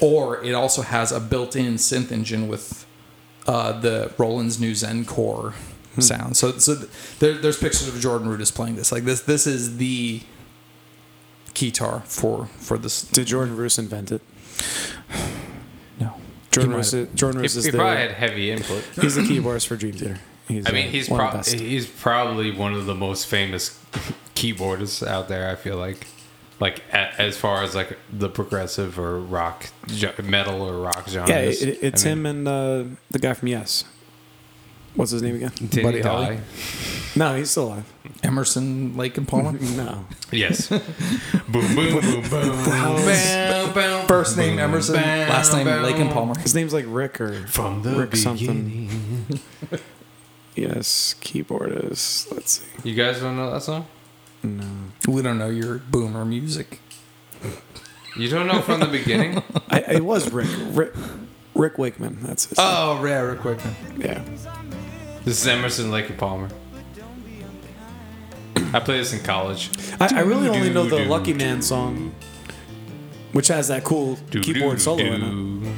Or 0.00 0.42
it 0.44 0.52
also 0.52 0.82
has 0.82 1.10
a 1.10 1.18
built-in 1.18 1.74
synth 1.74 2.12
engine 2.12 2.46
with 2.46 2.86
uh, 3.46 3.78
the 3.80 4.12
Roland's 4.16 4.60
new 4.60 4.74
Zen 4.74 5.04
Core 5.04 5.54
sound. 6.02 6.36
So, 6.36 6.52
so 6.58 6.74
there, 7.18 7.34
there's 7.34 7.58
pictures 7.58 7.88
of 7.88 7.98
Jordan 8.00 8.28
Rudess 8.28 8.52
playing 8.54 8.76
this. 8.76 8.90
Like 8.92 9.04
this, 9.04 9.20
this 9.22 9.46
is 9.46 9.76
the 9.78 10.20
keytar 11.54 12.04
for 12.04 12.46
for 12.58 12.78
this. 12.78 13.02
Did 13.02 13.26
Jordan 13.26 13.56
Roos 13.56 13.78
invent 13.78 14.12
it? 14.12 14.22
No, 16.00 16.14
Jordan 16.50 16.72
He 16.72 16.76
Roos, 16.76 16.92
might 16.94 17.00
is- 17.02 17.08
Jordan 17.14 17.38
He, 17.40 17.42
Roos 17.42 17.56
is 17.56 17.64
he 17.66 17.70
the 17.70 17.78
probably 17.78 17.96
had 17.98 18.10
heavy 18.12 18.50
input. 18.50 18.82
he's 19.00 19.14
the 19.14 19.22
keyboardist 19.22 19.66
for 19.68 19.76
Dream 19.76 19.92
Theater. 19.94 20.18
He's, 20.48 20.66
I 20.68 20.72
mean, 20.72 20.88
uh, 20.88 20.90
he's 20.90 21.08
one 21.08 21.20
of 21.20 21.30
pro- 21.44 21.58
he's 21.58 21.86
probably 21.86 22.50
one 22.50 22.74
of 22.74 22.86
the 22.86 22.94
most 22.94 23.26
famous 23.26 23.78
keyboardists 24.34 25.06
out 25.06 25.28
there. 25.28 25.48
I 25.48 25.54
feel 25.54 25.76
like, 25.76 26.06
like 26.60 26.82
a, 26.92 27.20
as 27.20 27.36
far 27.38 27.62
as 27.62 27.74
like 27.74 27.96
the 28.12 28.28
progressive 28.28 28.98
or 28.98 29.20
rock, 29.20 29.68
metal 30.22 30.60
or 30.62 30.80
rock 30.82 31.08
genres. 31.08 31.30
Yeah, 31.62 31.68
it, 31.68 31.78
it's 31.80 32.04
I 32.04 32.08
mean, 32.10 32.18
him 32.18 32.26
and 32.26 32.48
uh, 32.48 32.84
the 33.10 33.18
guy 33.20 33.32
from 33.34 33.48
Yes. 33.48 33.84
What's 34.94 35.10
his 35.10 35.22
name 35.22 35.36
again? 35.36 35.52
Did 35.68 35.82
Buddy 35.82 35.96
he 35.98 36.02
Holly. 36.02 36.36
die? 36.36 36.40
No, 37.16 37.36
he's 37.36 37.50
still 37.50 37.68
alive. 37.68 37.92
Emerson, 38.22 38.96
Lake 38.96 39.16
and 39.18 39.26
Palmer. 39.26 39.58
No. 39.76 40.04
Yes. 40.30 40.68
boom, 40.68 40.80
boom, 41.48 41.74
boom, 41.74 42.00
boom. 42.00 42.30
Bow, 42.30 43.72
bow, 43.74 44.04
First 44.06 44.36
name 44.36 44.56
boom, 44.56 44.64
Emerson, 44.64 44.94
bow, 44.96 45.00
last 45.28 45.52
name 45.52 45.66
bow. 45.66 45.80
Lake 45.82 45.96
and 45.96 46.10
Palmer. 46.10 46.38
His 46.40 46.54
name's 46.54 46.72
like 46.72 46.84
Rick 46.88 47.20
or 47.20 47.46
From 47.46 47.82
the 47.82 47.90
Rick 47.96 48.16
something. 48.16 48.46
beginning. 48.64 49.40
Yes, 50.56 51.14
keyboardist. 51.20 52.32
Let's 52.32 52.60
see. 52.60 52.88
You 52.88 52.94
guys 52.94 53.20
don't 53.20 53.36
know 53.36 53.50
that 53.52 53.62
song? 53.62 53.86
No. 54.44 54.64
We 55.08 55.22
don't 55.22 55.38
know 55.38 55.48
your 55.50 55.78
boomer 55.78 56.24
music. 56.24 56.80
You 58.16 58.28
don't 58.28 58.46
know 58.46 58.60
from 58.60 58.78
the 58.80 58.86
beginning? 58.86 59.42
I, 59.70 59.80
it 59.80 60.04
was 60.04 60.30
Rick. 60.32 60.48
Rick. 60.70 60.92
Rick 61.56 61.78
Wakeman. 61.78 62.18
That's 62.22 62.46
his. 62.46 62.58
Oh, 62.60 63.00
rare 63.00 63.32
equipment. 63.32 63.76
yeah. 63.98 64.22
This 65.24 65.40
is 65.40 65.46
Emerson, 65.46 65.90
Lake 65.90 66.08
and 66.10 66.18
Palmer. 66.18 66.48
I 68.72 68.80
played 68.80 69.00
this 69.00 69.12
in 69.12 69.20
college. 69.22 69.70
I, 70.00 70.18
I 70.18 70.20
really 70.20 70.48
only 70.48 70.70
know 70.70 70.84
the 70.86 71.04
Lucky 71.04 71.32
Man 71.32 71.62
song, 71.62 72.14
which 73.32 73.48
has 73.48 73.68
that 73.68 73.84
cool 73.84 74.18
keyboard 74.30 74.80
solo 74.80 75.02
in 75.02 75.64
it. 75.66 75.74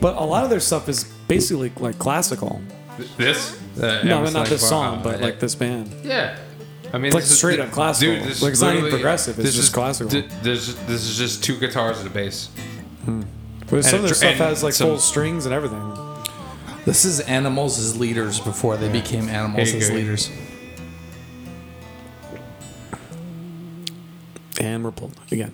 But 0.00 0.16
a 0.16 0.24
lot 0.24 0.44
of 0.44 0.50
their 0.50 0.60
stuff 0.60 0.88
is 0.88 1.04
basically 1.26 1.72
like 1.78 1.98
classical. 1.98 2.60
This? 3.16 3.58
Uh, 3.76 4.02
No, 4.04 4.18
Emerson, 4.18 4.34
not 4.34 4.40
Lake 4.40 4.48
this 4.48 4.68
Palmer. 4.70 4.94
song, 4.96 5.02
but 5.02 5.20
like 5.20 5.40
this 5.40 5.54
band. 5.54 5.92
Yeah. 6.04 6.38
I 6.92 6.96
mean, 6.98 7.06
it's 7.06 7.14
Like 7.14 7.22
this 7.24 7.32
is- 7.32 7.38
straight 7.38 7.60
up 7.60 7.70
classical. 7.70 8.14
this 8.24 8.40
Like, 8.42 8.52
it's 8.52 8.60
not 8.62 8.74
even 8.76 8.90
progressive, 8.90 9.38
it's 9.38 9.48
this 9.48 9.54
just 9.56 9.68
is- 9.68 9.74
classical. 9.74 10.10
th- 10.10 10.24
This, 10.42 10.74
this 10.86 11.04
is 11.06 11.18
just 11.18 11.44
two 11.44 11.56
guitars 11.58 11.98
and 11.98 12.06
a 12.06 12.10
bass. 12.10 12.48
But 13.70 13.84
some 13.84 13.94
of 13.98 14.00
And 14.00 14.08
their 14.08 14.14
stuff 14.14 14.34
has 14.36 14.62
like 14.62 14.72
some- 14.74 14.88
full 14.88 14.98
strings 14.98 15.44
and 15.46 15.54
everything. 15.54 15.82
This 16.86 17.04
is 17.04 17.20
animals 17.20 17.78
as 17.78 17.98
leaders 17.98 18.40
before 18.40 18.76
they 18.78 18.88
became 18.88 19.28
animals 19.28 19.74
as 19.74 19.88
go. 19.90 19.94
leaders. 19.94 20.30
And 24.60 24.82
we're 24.82 24.90
pulled 24.90 25.14
again. 25.30 25.52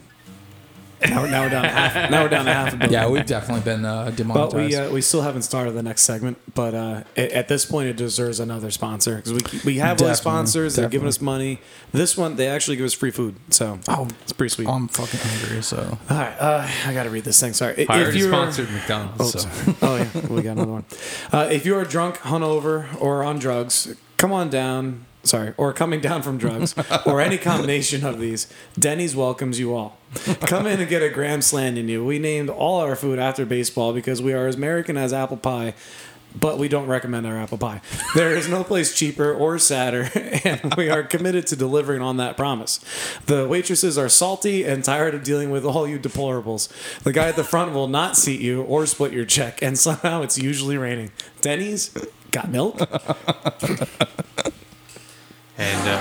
Now, 1.03 1.21
we're- 1.21 1.31
now 1.31 1.43
we're 1.43 1.49
down 1.51 1.63
to 1.63 1.69
half. 1.69 2.11
Now 2.11 2.23
we're 2.23 2.29
down 2.29 2.45
to 2.47 2.53
half 2.53 2.73
a 2.73 2.77
billion. 2.79 2.93
Yeah, 2.93 3.09
we've 3.09 3.27
definitely 3.27 3.63
been 3.65 3.85
uh, 3.85 4.13
But 4.17 4.55
we 4.55 4.75
uh, 4.75 4.91
we 4.91 5.01
still 5.01 5.23
haven't 5.23 5.43
started 5.43 5.73
the 5.73 5.83
next 5.83 6.03
segment. 6.03 6.39
But 6.55 6.75
uh, 6.75 7.03
at, 7.17 7.33
at 7.33 7.49
this 7.49 7.65
point, 7.67 7.89
it 7.89 7.97
deserves 7.97 8.41
another 8.41 8.71
sponsor 8.71 9.17
because 9.17 9.33
we 9.33 9.61
we 9.65 9.79
have 9.79 9.91
all 10.01 10.09
Definitely, 10.09 10.09
these 10.09 10.19
sponsors. 10.19 10.77
They're 10.77 10.89
giving 10.89 11.09
us 11.09 11.21
money. 11.21 11.61
This 11.93 12.17
one, 12.17 12.37
they 12.37 12.49
actually 12.49 12.77
give 12.77 12.87
us 12.87 12.95
free 12.95 13.11
food. 13.11 13.37
So 13.51 13.79
Oh, 13.89 14.09
it's 14.23 14.33
pretty 14.33 14.51
sweet. 14.55 14.69
I'm 14.69 14.89
fucking 14.89 15.21
hungry, 15.21 15.63
so 15.63 15.99
all 16.11 16.17
right, 16.17 16.35
uh, 16.41 16.69
I 16.87 16.95
got 16.95 17.05
to 17.05 17.11
read 17.11 17.25
this 17.25 17.39
thing. 17.41 17.53
Sorry. 17.53 17.89
I 17.89 18.03
already 18.03 18.19
you're- 18.19 18.31
sponsored 18.31 18.71
McDonald's. 18.71 19.37
Oh, 19.37 19.39
so. 19.39 19.75
oh 19.83 19.97
yeah, 19.97 20.27
we 20.29 20.43
got 20.43 20.53
another 20.53 20.73
one. 20.73 20.85
Uh, 21.33 21.49
if 21.51 21.65
you 21.67 21.77
are 21.77 21.85
drunk, 21.85 22.17
hungover, 22.19 22.87
or 23.01 23.23
on 23.23 23.39
drugs, 23.39 23.95
come 24.17 24.33
on 24.33 24.51
down. 24.51 25.05
Sorry, 25.25 25.55
or 25.57 25.73
coming 25.73 26.01
down 26.01 26.23
from 26.23 26.37
drugs, 26.37 26.75
or 27.07 27.21
any 27.21 27.39
combination 27.39 28.05
of 28.05 28.21
these, 28.21 28.47
Denny's 28.79 29.17
welcomes 29.17 29.59
you 29.59 29.75
all. 29.75 29.97
Come 30.41 30.67
in 30.67 30.81
and 30.81 30.89
get 30.89 31.03
a 31.03 31.09
gram 31.09 31.41
slam 31.41 31.77
in 31.77 31.89
you. 31.89 32.05
We 32.05 32.19
named 32.19 32.51
all 32.51 32.81
our 32.81 32.95
food 32.95 33.19
after 33.19 33.47
baseball 33.47 33.93
because 33.95 34.21
we 34.21 34.35
are 34.35 34.47
as 34.47 34.55
American 34.57 34.99
as 34.99 35.15
apple 35.15 35.39
pie, 35.39 35.73
but 36.39 36.59
we 36.59 36.69
don't 36.69 36.87
recommend 36.87 37.27
our 37.27 37.39
apple 37.39 37.59
pie. 37.59 37.81
There 38.15 38.35
is 38.35 38.49
no 38.49 38.65
place 38.65 38.95
cheaper 38.95 39.33
or 39.33 39.59
sadder, 39.59 40.11
and 40.45 40.75
we 40.75 40.91
are 40.91 41.03
committed 41.03 41.47
to 41.49 41.57
delivering 41.57 42.03
on 42.03 42.17
that 42.19 42.37
promise. 42.37 42.85
The 43.27 43.49
waitresses 43.49 43.97
are 43.97 44.09
salty 44.09 44.65
and 44.65 44.85
tired 44.85 45.15
of 45.15 45.23
dealing 45.23 45.51
with 45.51 45.65
all 45.65 45.87
you 45.89 45.99
deplorables. 45.99 46.69
The 47.03 47.13
guy 47.13 47.29
at 47.29 47.37
the 47.37 47.45
front 47.45 47.73
will 47.73 47.89
not 47.89 48.17
seat 48.17 48.41
you 48.41 48.63
or 48.63 48.87
split 48.87 49.13
your 49.13 49.25
check, 49.25 49.63
and 49.63 49.79
somehow 49.79 50.23
it's 50.23 50.39
usually 50.39 50.77
raining. 50.77 51.13
Denny's 51.41 51.97
got 52.31 52.51
milk. 52.51 52.79
And 55.57 55.89
uh, 55.89 56.01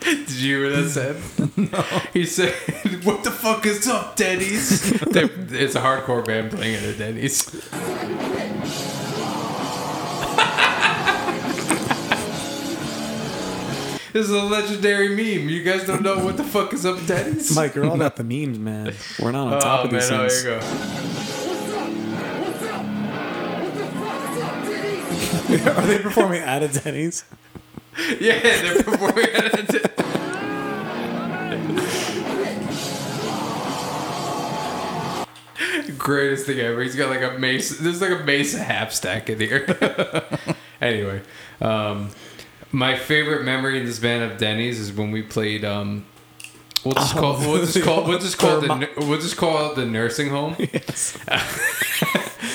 did 0.00 0.30
you 0.30 0.58
hear 0.58 0.64
what 0.64 0.82
that 0.82 0.90
said? 0.90 1.16
no. 1.72 1.80
He 2.12 2.26
said, 2.26 2.52
"What 3.04 3.22
the 3.22 3.30
fuck 3.30 3.66
is 3.66 3.86
up, 3.86 4.16
Denny's?" 4.16 4.92
It's 4.92 5.76
a 5.76 5.80
hardcore 5.80 6.24
band 6.24 6.50
playing 6.50 6.74
at 6.74 6.82
a 6.82 6.94
Denny's. 6.98 7.44
Is 14.16 14.30
a 14.30 14.42
legendary 14.42 15.08
meme. 15.10 15.48
You 15.48 15.62
guys 15.62 15.86
don't 15.86 16.02
know 16.02 16.24
what 16.24 16.36
the 16.36 16.42
fuck 16.44 16.72
is 16.72 16.84
up, 16.86 17.04
Denny's? 17.06 17.50
Mike, 17.56 17.74
you're 17.74 17.86
all 17.86 17.94
about 17.94 18.16
the 18.16 18.24
memes, 18.24 18.58
man. 18.58 18.94
We're 19.20 19.32
not 19.32 19.52
on 19.52 19.60
top 19.60 19.80
oh 19.80 19.84
of 19.84 19.92
man, 19.92 20.00
these 20.00 20.10
oh, 20.10 20.28
things. 20.28 20.42
here 20.42 20.54
you 20.54 20.60
go. 25.64 25.70
Are 25.76 25.86
they 25.86 25.98
performing 25.98 26.40
at 26.42 26.62
a 26.62 26.68
Denny's? 26.68 27.24
Yeah, 28.20 28.38
they're 28.40 28.82
performing 28.82 29.24
at 29.24 29.58
a 29.58 29.62
Denny's. 29.62 29.86
Greatest 35.96 36.44
thing 36.46 36.60
ever. 36.60 36.82
He's 36.82 36.94
got 36.94 37.08
like 37.08 37.22
a 37.22 37.38
mace. 37.38 37.78
There's 37.78 38.02
like 38.02 38.10
a 38.10 38.22
Mesa 38.22 38.62
half 38.62 38.92
stack 38.92 39.30
in 39.30 39.40
here. 39.40 39.64
anyway, 40.80 41.22
um, 41.62 42.10
my 42.76 42.94
favorite 42.94 43.42
memory 43.42 43.80
in 43.80 43.86
this 43.86 43.98
band 43.98 44.30
of 44.30 44.36
Denny's 44.36 44.78
is 44.78 44.92
when 44.92 45.10
we 45.10 45.22
played. 45.22 45.64
Um, 45.64 46.04
we'll 46.84 46.92
just 46.92 47.16
call. 47.16 47.38
We'll 47.38 47.64
just 47.64 47.82
call. 47.82 48.04
We'll 48.04 48.18
just 48.18 48.36
call 48.42 48.60
the. 48.60 48.90
We'll 48.98 49.18
just 49.18 49.38
call 49.38 49.70
it 49.70 49.76
the 49.76 49.86
nursing 49.86 50.28
home. 50.28 50.56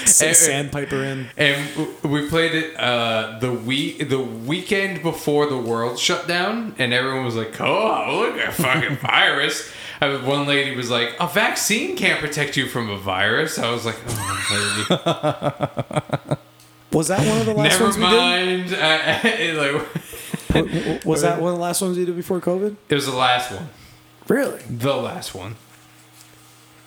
Say 0.06 0.34
Sandpiper 0.34 1.04
in. 1.04 1.28
And 1.38 1.88
we 2.04 2.30
played 2.30 2.54
it 2.54 2.80
uh, 2.80 3.40
the 3.40 3.52
week 3.52 4.10
the 4.10 4.22
weekend 4.22 5.02
before 5.02 5.48
the 5.48 5.58
world 5.58 5.98
shut 5.98 6.28
down, 6.28 6.76
and 6.78 6.94
everyone 6.94 7.26
was 7.26 7.36
like, 7.36 7.60
"Oh, 7.60 8.20
look 8.22 8.38
at 8.38 8.50
a 8.50 8.52
fucking 8.52 8.98
virus." 8.98 9.72
I 10.00 10.08
one 10.24 10.46
lady 10.46 10.76
was 10.76 10.92
like, 10.92 11.16
"A 11.20 11.28
vaccine 11.28 11.98
can't 11.98 12.20
protect 12.20 12.58
you 12.58 12.68
from 12.68 12.92
a 12.92 12.98
virus." 12.98 13.58
I 13.58 13.72
was 13.72 13.86
like, 13.88 13.98
"Oh, 14.08 14.88
lady, 16.30 16.38
Was 16.92 17.08
that 17.10 17.26
one 17.26 17.40
of 17.40 17.46
the 17.46 17.54
last 17.54 17.72
never 17.80 17.84
ones 17.86 17.98
we 17.98 18.04
mind." 18.04 18.76
I, 18.80 19.22
I- 19.24 19.52
like, 19.54 19.94
did? 20.72 21.06
Was 21.06 21.22
that 21.22 21.42
one 21.42 21.52
of 21.54 21.58
the 21.58 21.64
last 21.64 21.82
ones 21.82 21.98
we 21.98 22.06
did 22.06 22.16
before 22.16 22.40
COVID? 22.42 22.76
it 22.90 22.96
was 22.96 23.06
the 23.06 23.16
last 23.16 23.52
one, 23.52 23.70
Really? 24.28 24.62
the 24.70 24.96
last 24.96 25.34
one. 25.34 25.56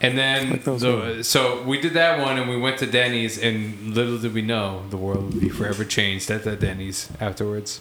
And 0.01 0.19
then, 0.19 0.51
Like 0.51 0.65
the, 0.65 1.23
so 1.23 1.63
we 1.63 1.81
did 1.81 1.95
that 1.95 2.19
one, 2.21 2.37
and 2.39 2.51
we 2.51 2.59
went 2.59 2.79
to 2.81 2.87
Denny's, 2.87 3.39
and 3.39 3.95
little 3.95 4.19
did 4.19 4.35
we 4.35 4.43
know 4.43 4.83
the 4.91 4.99
world 4.99 5.33
would 5.33 5.41
be 5.41 5.49
forever 5.49 5.83
changed 5.85 6.31
at 6.31 6.45
that 6.45 6.61
Denny's 6.61 7.09
afterwards. 7.21 7.81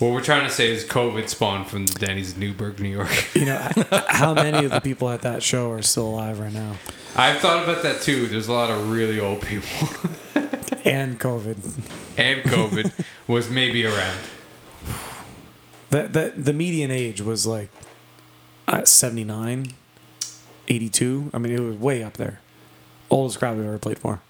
What 0.00 0.12
we're 0.12 0.22
trying 0.22 0.44
to 0.44 0.50
say 0.50 0.70
is 0.72 0.84
COVID 0.84 1.28
spawned 1.28 1.68
from 1.68 1.86
the 1.86 1.92
Denny's 1.94 2.34
in 2.34 2.40
Newburgh, 2.40 2.80
New 2.80 2.88
York. 2.88 3.10
You 3.34 3.44
know, 3.44 3.68
how 4.08 4.34
many 4.34 4.64
of 4.64 4.72
the 4.72 4.80
people 4.80 5.08
at 5.10 5.22
that 5.22 5.42
show 5.44 5.70
are 5.70 5.82
still 5.82 6.08
alive 6.08 6.40
right 6.40 6.52
now? 6.52 6.76
I've 7.14 7.38
thought 7.38 7.62
about 7.62 7.82
that 7.84 8.00
too. 8.00 8.26
There's 8.26 8.48
a 8.48 8.52
lot 8.52 8.70
of 8.70 8.90
really 8.90 9.20
old 9.20 9.42
people, 9.42 9.88
And 10.84 11.18
COVID. 11.20 11.58
and 12.16 12.42
COVID 12.42 13.04
was 13.26 13.50
maybe 13.50 13.84
around. 13.86 14.18
That 15.90 16.12
that 16.12 16.44
the 16.44 16.52
median 16.52 16.90
age 16.90 17.20
was 17.20 17.46
like 17.46 17.68
uh, 18.68 18.84
79, 18.84 19.72
82. 20.68 21.30
I 21.34 21.38
mean, 21.38 21.52
it 21.52 21.60
was 21.60 21.76
way 21.76 22.02
up 22.02 22.14
there. 22.14 22.40
Oldest 23.10 23.38
crowd 23.40 23.56
we've 23.56 23.66
ever 23.66 23.78
played 23.78 23.98
for. 23.98 24.20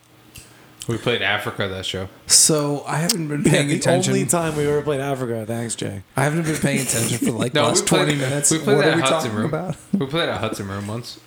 We 0.88 0.96
played 0.96 1.20
Africa 1.22 1.68
that 1.68 1.84
show. 1.86 2.08
so 2.26 2.82
I 2.86 2.96
haven't 2.96 3.28
been 3.28 3.44
paying 3.44 3.68
the 3.68 3.76
attention. 3.76 4.14
only 4.14 4.26
time 4.26 4.56
we 4.56 4.66
ever 4.66 4.80
played 4.82 5.00
Africa. 5.00 5.44
Thanks, 5.46 5.74
Jay. 5.76 6.02
I 6.16 6.24
haven't 6.24 6.44
been 6.44 6.56
paying 6.56 6.80
attention 6.80 7.18
for 7.18 7.32
like 7.32 7.52
the 7.52 7.60
No, 7.60 7.68
last 7.68 7.86
played, 7.86 8.06
twenty 8.06 8.18
minutes. 8.18 8.50
We 8.50 8.58
played 8.58 8.76
what 8.76 8.84
that 8.86 8.94
are 8.94 8.96
we 8.96 9.02
Hudson 9.02 9.18
talking 9.30 9.36
Room. 9.36 9.46
about? 9.46 9.76
We 9.92 10.06
played 10.06 10.28
at 10.30 10.40
Hudson 10.40 10.66
Room 10.68 10.86
once. 10.88 11.20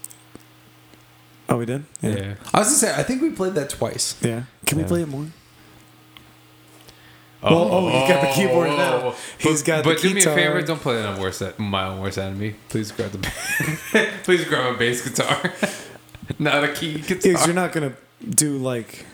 Oh, 1.54 1.58
we 1.58 1.68
did. 1.68 1.86
Yeah. 2.02 2.34
I 2.52 2.60
was 2.60 2.70
gonna 2.70 2.78
say 2.78 2.96
I 2.96 3.04
think 3.04 3.22
we 3.22 3.30
played 3.30 3.54
that 3.54 3.70
twice. 3.70 4.16
Yeah. 4.24 4.46
Can 4.66 4.80
we 4.80 4.86
play 4.86 5.04
it 5.04 5.08
more? 5.08 5.28
Oh, 7.44 7.56
Well, 7.56 7.74
oh, 7.74 7.86
you 7.88 8.08
got 8.08 8.22
the 8.22 8.34
keyboard 8.34 8.70
oh, 8.70 8.76
now. 8.78 8.94
oh. 8.94 9.16
He's 9.38 9.62
but, 9.62 9.68
got 9.68 9.84
the 9.84 9.94
But 9.94 10.02
do 10.02 10.14
me 10.16 10.22
a 10.22 10.24
favor, 10.24 10.64
don't 10.64 10.82
play 10.82 11.00
it 11.00 11.06
on 11.06 11.20
worst 11.20 11.44
en- 11.44 11.54
my 11.60 11.86
own 11.86 12.00
worst 12.00 12.18
enemy. 12.18 12.56
Please 12.70 12.92
grab 12.92 13.12
the 13.12 13.20
please 14.24 14.46
grab 14.46 14.74
a 14.74 14.78
bass 14.80 15.08
guitar, 15.08 15.54
not 16.40 16.64
a 16.64 16.70
key 16.70 17.02
guitar. 17.02 17.18
Because 17.18 17.46
you're 17.46 17.54
not 17.54 17.72
gonna 17.72 17.94
do 18.28 18.58
like 18.58 19.06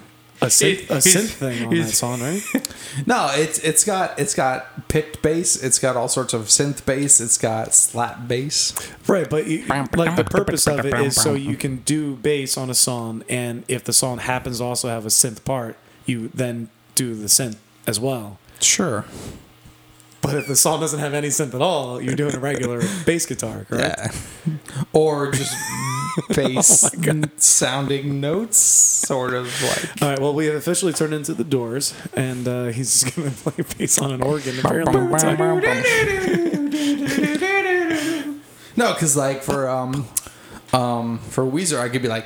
a 0.42 0.46
synth, 0.46 0.90
a 0.90 0.98
synth 0.98 1.32
thing 1.32 1.66
on 1.66 1.76
that 1.76 1.88
song, 1.88 2.22
right? 2.22 2.42
No, 3.06 3.30
it's 3.34 3.60
it's 3.60 3.84
got 3.84 4.20
it's 4.20 4.34
got 4.34 4.88
picked 4.88 5.22
bass. 5.22 5.62
It's 5.62 5.78
got 5.78 5.96
all 5.96 6.08
sorts 6.08 6.34
of 6.34 6.46
synth 6.46 6.86
bass. 6.86 7.22
It's 7.22 7.38
got 7.38 7.76
slap 7.76 8.28
bass. 8.28 8.74
Right, 9.08 9.30
but 9.30 9.46
you, 9.46 9.66
like 9.68 10.16
the 10.16 10.24
purpose 10.24 10.68
of 10.68 10.86
it 10.86 10.94
is 10.96 11.16
so 11.16 11.34
you 11.34 11.56
can 11.56 11.78
do 11.78 12.16
bass 12.16 12.58
on 12.58 12.70
a 12.70 12.74
song, 12.74 13.24
and 13.30 13.64
if 13.68 13.84
the 13.84 13.94
song 13.94 14.18
happens 14.18 14.58
to 14.58 14.64
also 14.64 14.90
have 14.90 15.06
a 15.06 15.10
synth 15.10 15.46
part, 15.46 15.78
you 16.06 16.30
then 16.34 16.70
do 16.96 17.14
the 17.14 17.28
synth 17.28 17.58
as 17.86 18.00
well. 18.00 18.40
Sure. 18.60 19.06
But 20.22 20.36
if 20.36 20.48
the 20.48 20.56
song 20.56 20.82
doesn't 20.82 21.00
have 21.00 21.14
any 21.14 21.30
synth 21.30 21.54
at 21.54 21.62
all, 21.62 22.02
you're 22.02 22.16
doing 22.16 22.36
a 22.36 22.40
regular 22.40 22.82
bass 23.06 23.26
guitar, 23.26 23.66
correct? 23.70 24.00
Yeah. 24.46 24.54
Or 24.94 25.32
just 25.32 25.56
bass 26.36 26.90
sounding 27.38 28.20
notes, 28.22 28.58
sort 28.58 29.34
of 29.34 29.46
like. 29.64 30.02
All 30.02 30.10
right. 30.10 30.20
Well, 30.20 30.34
we 30.34 30.46
have 30.48 30.56
officially 30.56 30.94
turned 30.94 31.14
into 31.14 31.34
the 31.34 31.44
Doors, 31.44 31.94
and 32.14 32.48
uh, 32.48 32.66
he's 32.68 33.02
just 33.02 33.16
gonna 33.16 33.32
play 33.32 33.64
bass 33.78 34.00
on 34.00 34.12
an 34.12 34.22
organ. 34.22 34.60
Apparently, 34.60 34.94
No, 38.76 38.94
because 38.94 39.18
like 39.18 39.42
for 39.44 39.68
um 39.68 40.08
um 40.72 41.20
for 41.20 41.44
Weezer, 41.44 41.80
I 41.80 41.90
could 41.90 42.02
be 42.02 42.08
like. 42.08 42.26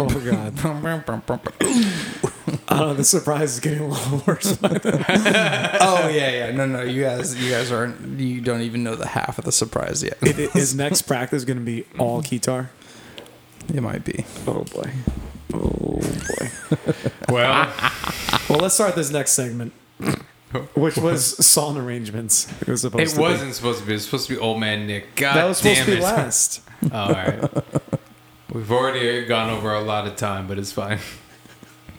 oh 0.00 0.08
god! 0.20 0.54
I 2.68 2.78
don't 2.78 2.88
know. 2.88 2.94
The 2.94 3.04
surprise 3.04 3.54
is 3.54 3.60
getting 3.60 3.80
a 3.80 3.88
little 3.88 4.22
worse. 4.26 4.56
Oh 4.62 6.08
yeah, 6.08 6.30
yeah. 6.30 6.50
No, 6.52 6.66
no. 6.66 6.82
You 6.82 7.02
guys, 7.02 7.34
you 7.42 7.50
guys 7.50 7.70
aren't. 7.72 8.18
You 8.20 8.40
don't 8.40 8.60
even 8.62 8.82
know 8.82 8.94
the 8.94 9.06
half 9.08 9.38
of 9.38 9.44
the 9.44 9.52
surprise 9.52 10.02
yet. 10.02 10.18
It, 10.22 10.38
it- 10.38 10.50
his 10.52 10.74
next 10.84 11.02
practice 11.02 11.44
going 11.44 11.58
to 11.58 11.64
be 11.64 11.84
all 11.98 12.20
guitar. 12.22 12.70
It 13.72 13.82
might 13.82 14.04
be. 14.04 14.24
Oh 14.46 14.64
boy. 14.64 14.90
Oh 15.52 16.00
boy. 16.00 16.50
well, 17.28 17.72
Well, 18.48 18.58
let's 18.60 18.74
start 18.74 18.94
this 18.94 19.10
next 19.10 19.32
segment, 19.32 19.72
which 20.74 20.96
was 20.96 21.44
song 21.44 21.76
arrangements. 21.76 22.50
It 22.62 22.68
was 22.68 22.80
supposed 22.82 23.12
it 23.12 23.14
to 23.16 23.20
wasn't 23.20 23.54
supposed 23.54 23.80
to 23.80 23.86
be. 23.86 23.92
It 23.92 23.96
was 23.96 24.04
supposed 24.04 24.28
to 24.28 24.34
be 24.34 24.40
Old 24.40 24.58
Man 24.60 24.86
Nick. 24.86 25.14
God 25.16 25.36
That 25.36 25.44
was 25.44 25.58
supposed 25.58 25.76
damn 25.76 25.86
to 25.86 25.92
be 25.92 25.98
it. 25.98 26.02
last. 26.02 26.62
All 26.92 27.10
right. 27.12 27.50
We've 28.52 28.70
already 28.72 29.24
gone 29.26 29.50
over 29.50 29.74
a 29.74 29.80
lot 29.82 30.06
of 30.06 30.16
time, 30.16 30.46
but 30.46 30.58
it's 30.58 30.72
fine. 30.72 30.98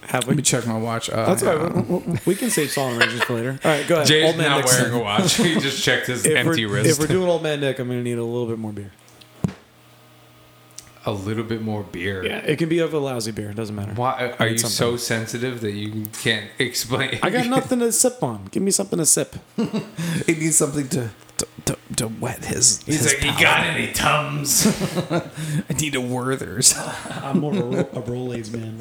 Have 0.10 0.28
Let 0.28 0.36
me 0.38 0.42
check 0.42 0.66
my 0.66 0.78
watch. 0.78 1.10
Uh, 1.10 1.26
That's 1.28 1.44
all 1.44 1.54
yeah. 1.56 1.64
right. 1.68 1.88
We- 1.88 1.98
we- 2.00 2.20
We 2.26 2.36
can 2.36 2.50
save 2.50 2.72
song 2.72 2.98
arrangements 2.98 3.26
for 3.26 3.34
later. 3.36 3.60
All 3.64 3.72
right, 3.72 3.88
go 3.88 3.96
ahead. 3.96 4.08
Jay's 4.08 4.26
Old 4.26 4.38
man 4.38 4.50
not 4.50 4.58
Nick's 4.62 4.80
wearing 4.80 4.94
a 4.96 5.00
watch. 5.00 5.36
He 5.36 5.60
just 5.60 5.84
checked 5.84 6.08
his 6.08 6.26
If 6.26 6.36
empty 6.36 6.66
we're, 6.66 6.74
wrist. 6.76 6.90
if 6.90 7.00
we're 7.00 7.14
doing 7.14 7.30
old 7.30 7.44
man 7.44 7.60
Nick, 7.62 7.78
I'm 7.78 7.88
gonna 7.88 8.02
need 8.02 8.18
a 8.18 8.24
little 8.24 8.48
bit 8.48 8.58
more 8.58 8.72
beer. 8.74 8.92
a 11.06 11.12
little 11.12 11.44
bit 11.44 11.62
more 11.62 11.84
beer. 11.84 12.26
Yeah, 12.26 12.38
it 12.40 12.58
can 12.58 12.70
be 12.70 12.80
of 12.80 12.94
a 12.94 13.00
lousy 13.00 13.32
beer. 13.32 13.52
It 13.52 13.56
doesn't 13.56 13.76
matter. 13.76 13.94
Why 13.94 14.34
are 14.40 14.48
you 14.48 14.58
something. 14.58 14.76
so 14.76 14.98
sensitive 14.98 15.62
that 15.62 15.72
you 15.72 16.08
can't 16.22 16.50
explain? 16.60 17.20
I 17.24 17.30
got 17.30 17.46
nothing 17.58 17.80
to 17.80 17.92
sip 17.92 18.22
on. 18.24 18.46
Give 18.52 18.62
me 18.64 18.72
something 18.72 18.98
to 19.00 19.06
sip. 19.06 19.36
He 20.26 20.34
needs 20.34 20.58
something 20.58 20.88
to 20.90 21.10
to, 21.38 21.48
to, 21.66 21.78
to 21.96 22.08
wet 22.08 22.46
his. 22.46 22.82
He's 22.84 23.04
his 23.04 23.14
like, 23.14 23.24
you 23.24 23.32
got 23.42 23.66
any 23.68 23.94
tums? 23.94 24.66
I 25.12 25.74
need 25.80 25.96
a 25.96 26.02
Werther's. 26.02 26.76
I'm 27.24 27.40
more 27.40 27.54
of 27.54 27.60
a, 27.60 27.64
ro- 27.64 27.90
a 27.94 28.02
Rolaids 28.02 28.52
man. 28.52 28.78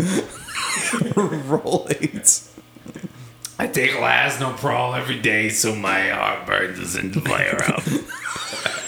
Rolaids. 1.48 2.50
I 3.58 3.66
take 3.66 3.94
no 3.94 4.00
Lasnoprol 4.00 4.96
every 4.96 5.18
day 5.18 5.48
so 5.48 5.74
my 5.74 6.08
heartburn 6.10 6.76
doesn't 6.78 7.12
flare 7.12 7.60
up. 7.64 7.82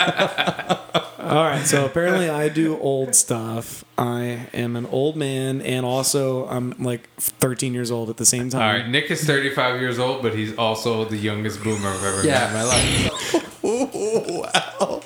All 1.21 1.45
right, 1.45 1.65
so 1.65 1.85
apparently 1.85 2.29
I 2.29 2.49
do 2.49 2.79
old 2.79 3.15
stuff. 3.15 3.85
I 3.99 4.49
am 4.53 4.77
an 4.77 4.87
old 4.87 5.17
man, 5.17 5.61
and 5.61 5.85
also 5.87 6.49
I'm 6.49 6.71
like 6.83 7.09
13 7.19 7.75
years 7.75 7.91
old 7.91 8.11
at 8.11 8.17
the 8.17 8.27
same 8.27 8.49
time. 8.51 8.63
All 8.63 8.73
right, 8.73 8.89
Nick 8.89 9.11
is 9.11 9.25
35 9.25 9.81
years 9.81 9.99
old, 9.99 10.23
but 10.23 10.35
he's 10.35 10.57
also 10.57 11.05
the 11.05 11.17
youngest 11.17 11.63
boomer 11.63 11.89
I've 11.89 12.05
ever 12.05 12.25
met 12.27 12.49
in 12.49 12.55
my 12.55 12.63
life. 12.63 13.63
wow. 13.63 15.03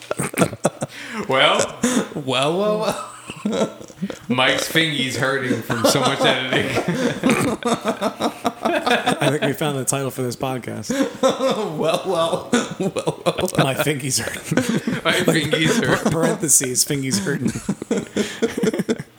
Well, 1.29 1.79
Well, 2.15 2.59
well, 2.59 2.79
well. 2.81 3.11
Mike's 4.29 4.71
fingies 4.71 5.17
hurting 5.17 5.63
from 5.63 5.85
so 5.87 6.01
much 6.01 6.21
editing. 6.21 6.77
I 7.65 9.29
think 9.31 9.43
we 9.43 9.53
found 9.53 9.79
the 9.79 9.85
title 9.85 10.11
for 10.11 10.23
this 10.23 10.37
podcast. 10.37 10.91
Well, 11.79 12.03
well. 12.07 12.51
Well. 12.79 13.49
My 13.59 13.75
fingies 13.75 14.21
hurting. 14.21 15.03
My 15.05 15.13
fingies 15.13 15.83
hurt. 15.83 16.11
Parentheses, 16.13 16.85
fingies 16.85 17.19
hurting. 17.25 17.53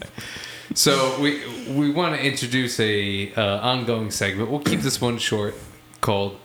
So 0.77 1.17
we 1.21 1.41
we 1.73 1.89
want 1.89 2.15
to 2.17 2.21
introduce 2.21 2.81
a 2.81 3.31
uh, 3.33 3.59
ongoing 3.61 4.11
segment. 4.11 4.51
We'll 4.51 4.59
keep 4.59 4.81
this 4.81 4.99
one 4.99 5.17
short, 5.19 5.55
called 6.01 6.35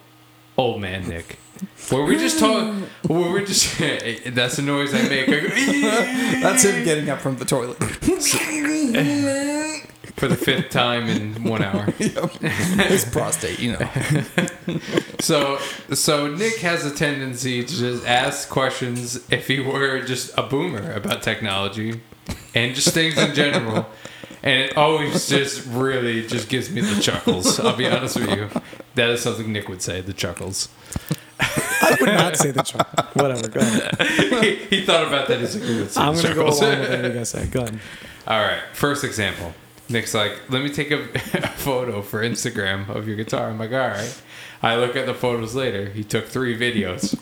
"Old 0.56 0.80
Man 0.80 1.08
Nick," 1.08 1.39
where 1.90 2.04
we 2.04 2.16
just 2.16 2.38
talk. 2.38 2.74
Where 3.06 3.32
we 3.32 3.44
just 3.44 3.78
that's 3.78 4.56
the 4.56 4.62
noise 4.62 4.94
I 4.94 5.02
make. 5.08 5.26
That's 6.42 6.64
him 6.64 6.84
getting 6.84 7.10
up 7.10 7.20
from 7.20 7.36
the 7.36 7.44
toilet. 7.44 7.76
for 10.16 10.28
the 10.28 10.36
fifth 10.36 10.70
time 10.70 11.08
in 11.08 11.44
one 11.44 11.62
hour. 11.62 11.90
His 11.90 13.04
prostate, 13.06 13.58
you 13.58 13.72
know. 13.72 13.90
So 15.20 15.58
so 15.92 16.28
Nick 16.28 16.58
has 16.58 16.84
a 16.84 16.94
tendency 16.94 17.64
to 17.64 17.74
just 17.74 18.06
ask 18.06 18.48
questions 18.48 19.28
if 19.30 19.48
he 19.48 19.60
were 19.60 20.00
just 20.02 20.36
a 20.38 20.42
boomer 20.42 20.92
about 20.92 21.22
technology 21.22 22.00
and 22.54 22.74
just 22.74 22.94
things 22.94 23.18
in 23.18 23.34
general. 23.34 23.86
And 24.42 24.62
it 24.62 24.76
always 24.76 25.28
just 25.28 25.66
really 25.66 26.26
just 26.26 26.48
gives 26.48 26.70
me 26.70 26.80
the 26.80 27.00
chuckles. 27.00 27.60
I'll 27.60 27.76
be 27.76 27.88
honest 27.88 28.18
with 28.18 28.30
you. 28.30 28.48
That 28.94 29.10
is 29.10 29.22
something 29.22 29.52
Nick 29.52 29.68
would 29.68 29.82
say, 29.82 30.00
the 30.00 30.14
chuckles. 30.14 30.68
I 31.82 31.96
would 32.00 32.06
not 32.08 32.36
say 32.36 32.50
the 32.50 32.62
truth. 32.62 33.16
Whatever, 33.16 33.48
go 33.48 33.60
ahead. 33.60 34.00
he, 34.44 34.54
he 34.56 34.84
thought 34.84 35.06
about 35.06 35.28
that. 35.28 35.40
He's 35.40 35.56
like, 35.56 35.68
"Ooh, 35.68 35.80
let's 35.80 35.94
say 35.94 36.00
I'm 36.00 36.12
going 36.14 36.26
to 36.26 36.34
go 36.34 36.42
chuckles." 36.42 36.60
along 36.60 36.80
with 36.80 36.90
what 36.90 37.04
you 37.04 37.12
guys 37.12 37.28
say. 37.28 37.46
Go 37.46 37.60
ahead. 37.60 37.80
All 38.26 38.40
right, 38.40 38.60
first 38.72 39.04
example. 39.04 39.54
Nick's 39.88 40.14
like, 40.14 40.48
let 40.48 40.62
me 40.62 40.70
take 40.70 40.92
a, 40.92 41.02
a 41.34 41.48
photo 41.48 42.00
for 42.00 42.22
Instagram 42.22 42.88
of 42.88 43.08
your 43.08 43.16
guitar. 43.16 43.48
I'm 43.48 43.58
like, 43.58 43.72
all 43.72 43.78
right. 43.78 44.22
I 44.62 44.76
look 44.76 44.94
at 44.94 45.06
the 45.06 45.14
photos 45.14 45.54
later. 45.54 45.88
He 45.88 46.04
took 46.04 46.26
three 46.26 46.56
videos. 46.56 47.18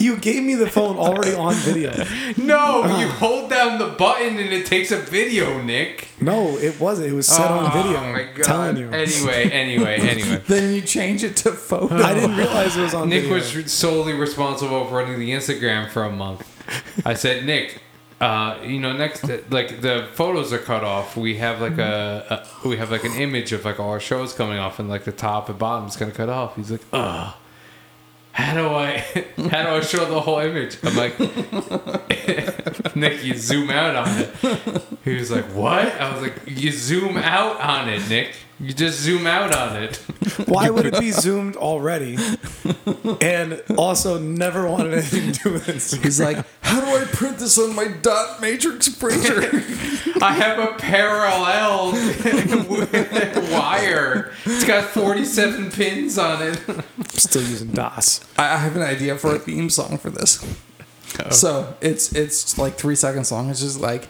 You 0.10 0.16
gave 0.16 0.42
me 0.42 0.54
the 0.54 0.66
phone 0.66 0.96
already 0.96 1.34
on 1.34 1.52
video. 1.56 1.92
No, 2.38 2.98
you 2.98 3.06
hold 3.22 3.50
down 3.50 3.78
the 3.78 3.88
button 3.88 4.38
and 4.38 4.50
it 4.50 4.64
takes 4.64 4.90
a 4.90 4.96
video, 4.96 5.60
Nick. 5.60 6.08
No, 6.22 6.56
it 6.56 6.80
wasn't. 6.80 7.08
It 7.08 7.12
was 7.12 7.26
set 7.26 7.50
on 7.50 7.70
video. 7.70 7.98
Oh 7.98 8.12
my 8.12 8.22
god. 8.34 8.44
Telling 8.44 8.76
you. 8.78 8.90
Anyway, 8.90 9.50
anyway, 9.50 9.96
anyway. 10.00 10.42
then 10.46 10.74
you 10.74 10.80
change 10.80 11.22
it 11.22 11.36
to 11.38 11.52
photo. 11.52 11.96
I 11.96 12.14
didn't 12.14 12.34
realize 12.34 12.78
it 12.78 12.82
was 12.82 12.94
on 12.94 13.10
Nick 13.10 13.24
video. 13.24 13.34
was 13.36 13.70
solely 13.70 14.14
responsible 14.14 14.86
for 14.86 14.96
running 14.96 15.20
the 15.20 15.32
Instagram 15.32 15.90
for 15.90 16.04
a 16.04 16.10
month. 16.10 16.46
I 17.04 17.12
said, 17.12 17.44
Nick, 17.44 17.82
uh, 18.20 18.58
you 18.64 18.80
know, 18.80 18.94
next 18.94 19.28
like 19.50 19.82
the 19.82 20.08
photos 20.14 20.50
are 20.52 20.58
cut 20.58 20.82
off. 20.82 21.14
We 21.14 21.36
have 21.36 21.60
like 21.60 21.76
a, 21.76 22.46
a 22.64 22.68
we 22.68 22.78
have 22.78 22.90
like 22.90 23.04
an 23.04 23.12
image 23.12 23.52
of 23.52 23.66
like 23.66 23.78
all 23.78 23.90
our 23.90 24.00
shows 24.00 24.32
coming 24.32 24.58
off, 24.58 24.78
and 24.78 24.88
like 24.88 25.04
the 25.04 25.12
top 25.12 25.50
and 25.50 25.58
bottom 25.58 25.88
is 25.88 25.96
gonna 25.96 26.12
cut 26.12 26.30
off. 26.30 26.56
He's 26.56 26.70
like, 26.70 26.82
ugh. 26.92 27.34
How 28.32 28.54
do 28.54 28.68
I 28.68 28.98
how 29.50 29.62
do 29.62 29.68
I 29.70 29.80
show 29.80 30.04
the 30.06 30.20
whole 30.20 30.38
image? 30.38 30.78
I'm 30.82 30.96
like, 30.96 31.18
Nick, 32.96 33.24
you 33.24 33.34
zoom 33.36 33.70
out 33.70 33.96
on 33.96 34.08
it. 34.08 34.82
He 35.04 35.14
was 35.14 35.30
like, 35.30 35.44
what? 35.46 35.86
I 36.00 36.12
was 36.12 36.22
like, 36.22 36.34
you 36.46 36.70
zoom 36.70 37.16
out 37.16 37.60
on 37.60 37.88
it, 37.88 38.08
Nick. 38.08 38.34
You 38.60 38.74
just 38.74 39.00
zoom 39.00 39.26
out 39.26 39.54
on 39.54 39.82
it. 39.82 39.96
Why 40.46 40.68
would 40.68 40.84
it 40.84 41.00
be 41.00 41.12
zoomed 41.12 41.56
already? 41.56 42.18
And 43.22 43.62
also 43.78 44.18
never 44.18 44.68
wanted 44.68 44.92
anything 44.92 45.32
to 45.32 45.42
do 45.42 45.52
with 45.54 45.66
Instagram. 45.66 46.04
He's 46.04 46.20
like, 46.20 46.44
how 46.60 46.80
do 46.80 46.86
I 46.86 47.04
print 47.06 47.38
this 47.38 47.58
on 47.58 47.74
my 47.74 47.88
dot 47.88 48.42
matrix 48.42 48.88
printer? 48.90 49.40
I 50.22 50.34
have 50.34 50.58
a 50.58 50.74
parallel 50.76 51.92
wire. 53.50 54.32
It's 54.44 54.64
got 54.66 54.84
47 54.90 55.70
pins 55.70 56.18
on 56.18 56.42
it. 56.42 56.60
I'm 56.68 56.84
Still 57.08 57.42
using 57.42 57.70
DOS. 57.70 58.20
I 58.36 58.54
I 58.54 58.56
have 58.58 58.76
an 58.76 58.82
idea 58.82 59.16
for 59.16 59.34
a 59.34 59.38
theme 59.38 59.70
song 59.70 59.96
for 59.96 60.10
this. 60.10 60.44
Oh. 61.18 61.30
So 61.30 61.76
it's 61.80 62.12
it's 62.12 62.58
like 62.58 62.74
three 62.74 62.94
seconds 62.94 63.32
long. 63.32 63.48
It's 63.48 63.60
just 63.60 63.80
like 63.80 64.08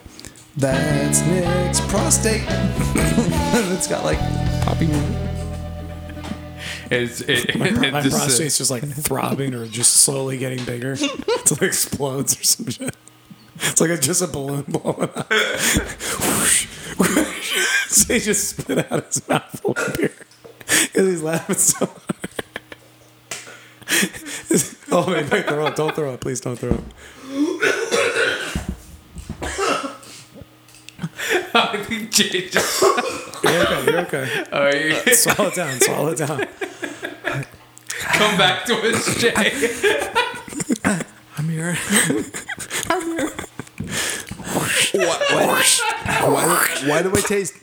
that's 0.56 1.22
Nick's 1.22 1.80
prostate, 1.82 2.42
it's 2.46 3.86
got 3.86 4.04
like 4.04 4.18
poppy. 4.64 4.88
It's, 6.90 7.20
it, 7.20 7.56
My, 7.56 7.68
it, 7.68 7.92
my 7.92 8.00
just, 8.00 8.16
uh, 8.16 8.18
prostate's 8.20 8.58
just 8.58 8.70
like 8.70 8.82
throbbing 8.84 9.54
or 9.54 9.66
just 9.66 9.98
slowly 9.98 10.38
getting 10.38 10.64
bigger 10.64 10.92
until 10.92 11.56
it 11.58 11.62
explodes 11.62 12.38
or 12.38 12.42
some 12.42 12.68
shit. 12.68 12.96
It's 13.56 13.80
like 13.80 13.90
a, 13.90 13.98
just 13.98 14.22
a 14.22 14.26
balloon 14.26 14.62
blowing 14.62 15.02
up. 15.02 15.30
Whoosh, 15.30 16.66
whoosh. 16.98 17.86
so 17.88 18.14
he 18.14 18.20
just 18.20 18.56
spit 18.56 18.90
out 18.90 19.06
his 19.06 19.28
mouth 19.28 19.60
full 19.60 19.72
of 19.72 19.96
beer 19.96 20.12
because 20.66 21.06
he's 21.06 21.22
laughing 21.22 21.56
so 21.56 21.86
hard. 21.86 22.00
oh 24.90 25.12
wait, 25.12 25.30
wait, 25.30 25.46
throw 25.46 25.66
up! 25.66 25.76
Don't 25.76 25.94
throw 25.94 26.14
up, 26.14 26.20
please! 26.20 26.40
Don't 26.40 26.56
throw 26.56 26.70
up. 26.70 26.84
I 31.72 31.82
think 31.84 32.10
Jay 32.10 32.48
just. 32.48 32.82
You're 32.82 33.62
okay. 33.62 33.84
You're 33.86 34.00
okay. 34.00 34.44
Oh, 34.52 34.68
you- 34.74 35.14
Swallow 35.14 35.48
it 35.50 35.54
down. 35.54 35.80
Swallow 35.80 36.08
it 36.12 36.18
down. 36.18 36.46
come 37.98 38.36
back 38.38 38.64
to 38.66 38.74
us, 38.76 39.16
Jay. 39.16 39.32
I'm 41.38 41.48
here. 41.48 41.76
I'm 42.90 43.06
here. 43.18 43.30
Why, 44.92 45.18
why, 45.30 45.64
why, 46.26 46.68
do, 46.82 46.88
why 46.90 47.02
do 47.02 47.12
I 47.16 47.20
taste? 47.20 47.54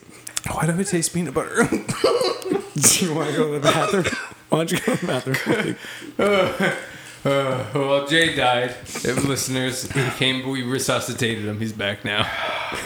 Why 0.51 0.65
do 0.65 0.79
I 0.79 0.84
taste 0.84 1.13
peanut 1.13 1.34
butter? 1.34 1.67
Do 1.69 1.85
you 3.05 3.13
want 3.13 3.29
to 3.31 3.38
go 3.38 3.47
to 3.53 3.59
the 3.59 3.59
bathroom? 3.61 4.05
Why 4.49 4.57
don't 4.59 4.71
you 4.71 4.79
go 4.79 4.95
to 4.95 5.05
the 5.05 5.75
bathroom? 6.17 6.73
Uh, 7.27 7.65
well, 7.73 8.07
Jay 8.07 8.33
died. 8.33 8.73
Uh, 9.05 9.11
Listeners, 9.27 9.91
he 9.91 10.09
came. 10.11 10.47
We 10.49 10.63
resuscitated 10.63 11.43
him. 11.43 11.59
He's 11.59 11.73
back 11.73 12.05
now. 12.05 12.23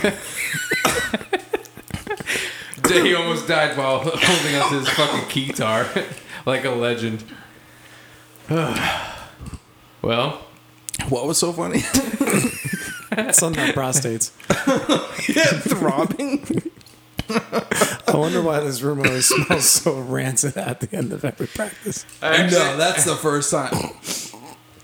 he 2.88 3.13
almost 3.13 3.47
died 3.47 3.77
while 3.77 3.99
holding 3.99 4.55
up 4.55 4.72
his 4.72 4.89
fucking 4.89 5.30
guitar, 5.30 5.88
like 6.47 6.65
a 6.65 6.72
legend. 6.72 7.23
well, 10.01 10.41
What 11.09 11.27
was 11.27 11.38
so 11.38 11.53
funny? 11.53 11.80
Some 13.34 13.53
not 13.53 13.76
prostates. 13.76 14.31
Throbbing. 15.69 16.72
I 18.07 18.15
wonder 18.15 18.41
why 18.41 18.59
this 18.59 18.81
room 18.81 18.99
always 19.05 19.27
smells 19.27 19.69
so 19.69 19.99
rancid 19.99 20.57
at 20.57 20.80
the 20.81 20.95
end 20.95 21.13
of 21.13 21.23
every 21.23 21.47
practice. 21.47 22.05
I 22.22 22.38
actually, 22.38 22.59
no, 22.59 22.77
that's 22.77 23.05
the 23.05 23.15
first 23.15 23.51
time, 23.51 23.72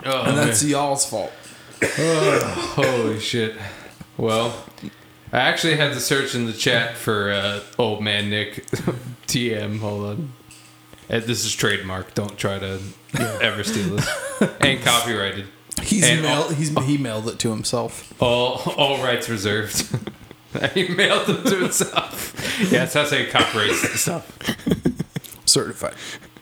oh, 0.07 0.23
and 0.23 0.35
man. 0.35 0.47
that's 0.47 0.63
y'all's 0.63 1.05
fault. 1.05 1.31
Holy 1.83 3.19
shit. 3.19 3.55
Well, 4.17 4.65
I 5.31 5.39
actually 5.39 5.75
had 5.75 5.93
to 5.93 5.99
search 5.99 6.33
in 6.33 6.45
the 6.45 6.53
chat 6.53 6.95
for 6.95 7.31
uh, 7.31 7.59
old 7.77 8.01
man 8.01 8.29
Nick 8.29 8.65
TM. 9.27 9.79
Hold 9.79 10.05
on. 10.05 10.33
This 11.09 11.45
is 11.45 11.53
trademark. 11.53 12.13
Don't 12.13 12.37
try 12.37 12.59
to 12.59 12.79
ever 13.41 13.63
steal 13.63 13.95
this. 13.95 14.09
and 14.61 14.81
copyrighted. 14.81 15.45
He's 15.81 16.03
And 16.03 16.21
mailed. 16.21 16.55
He's 16.55 16.69
he 16.85 16.97
mailed 16.97 17.27
it 17.27 17.39
to 17.39 17.49
himself. 17.51 18.13
All 18.21 18.61
all 18.77 18.97
rights 19.03 19.29
reserved. 19.29 19.87
he 20.73 20.87
mailed 20.87 21.29
it 21.29 21.45
to 21.45 21.55
himself. 21.57 22.33
Yeah, 22.59 22.79
that's 22.79 22.93
how 22.93 23.01
I 23.01 23.05
say 23.05 23.25
copyright 23.27 23.71
stuff. 23.71 24.37
Certified. 25.45 25.93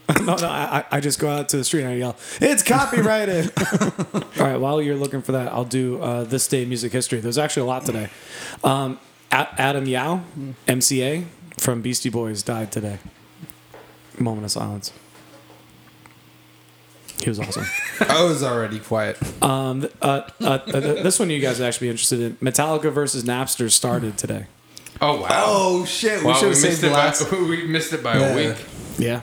no, 0.22 0.36
no, 0.36 0.48
I, 0.48 0.80
I- 0.80 0.86
I 0.98 1.00
just 1.00 1.20
go 1.20 1.30
out 1.30 1.50
to 1.50 1.58
the 1.58 1.64
street 1.64 1.82
and 1.84 1.92
I 1.92 1.96
yell, 1.96 2.16
"It's 2.40 2.62
copyrighted!" 2.64 3.52
All 4.14 4.24
right, 4.46 4.58
while 4.58 4.82
you're 4.82 4.96
looking 4.96 5.22
for 5.22 5.32
that, 5.32 5.48
I'll 5.52 5.66
do 5.66 6.02
uh, 6.02 6.24
this 6.26 6.48
day 6.48 6.64
in 6.64 6.70
music 6.70 6.92
history. 6.92 7.20
There's 7.20 7.38
actually 7.40 7.64
a 7.64 7.66
lot 7.66 7.86
today. 7.86 8.10
Um, 8.64 9.00
A- 9.32 9.48
Adam 9.60 9.86
Yauch, 9.86 10.22
MCA 10.68 11.26
from 11.58 11.82
Beastie 11.82 12.10
Boys, 12.10 12.44
died 12.44 12.72
today. 12.72 13.00
Moment 14.20 14.46
of 14.46 14.52
silence. 14.52 14.94
He 17.24 17.30
was 17.30 17.40
awesome. 17.40 17.66
I 18.02 18.24
was 18.24 18.44
already 18.44 18.80
quiet. 18.80 19.18
Um, 19.44 19.88
uh, 20.02 20.22
uh, 20.42 20.46
uh, 20.46 20.60
this 21.02 21.18
one 21.18 21.30
you 21.30 21.40
guys 21.40 21.60
would 21.60 21.66
actually 21.68 21.88
be 21.88 21.92
interested 21.92 22.20
in. 22.20 22.36
Metallica 22.38 22.92
versus 22.92 23.24
Napster 23.24 23.72
started 23.72 24.18
today. 24.18 24.46
Oh 25.02 25.22
wow! 25.22 25.30
Oh 25.46 25.86
shit! 25.86 26.20
We 26.22 26.28
Wow, 26.28 26.34
should 26.34 26.42
we 26.50 26.56
have 26.56 26.62
missed 26.64 26.82
saved 26.82 26.84
it 26.84 26.92
last. 26.96 27.32
by 27.32 27.38
we 27.40 27.66
missed 27.68 27.94
it 27.94 28.04
by 28.04 28.18
Yeah. 28.18 28.26
a 28.28 28.36
week. 28.36 28.58
Yeah. 28.98 29.22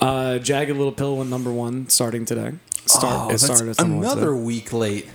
Uh, 0.00 0.38
Jagged 0.38 0.76
Little 0.76 0.92
Pill 0.92 1.16
went 1.16 1.30
number 1.30 1.52
one 1.52 1.88
starting 1.88 2.24
today. 2.24 2.52
Start, 2.86 3.14
Oh, 3.14 3.26
it 3.28 3.32
that's 3.32 3.44
started 3.44 3.68
as 3.68 3.78
number 3.78 3.96
today. 4.02 4.12
another 4.12 4.34
week 4.36 4.72
late. 4.72 5.08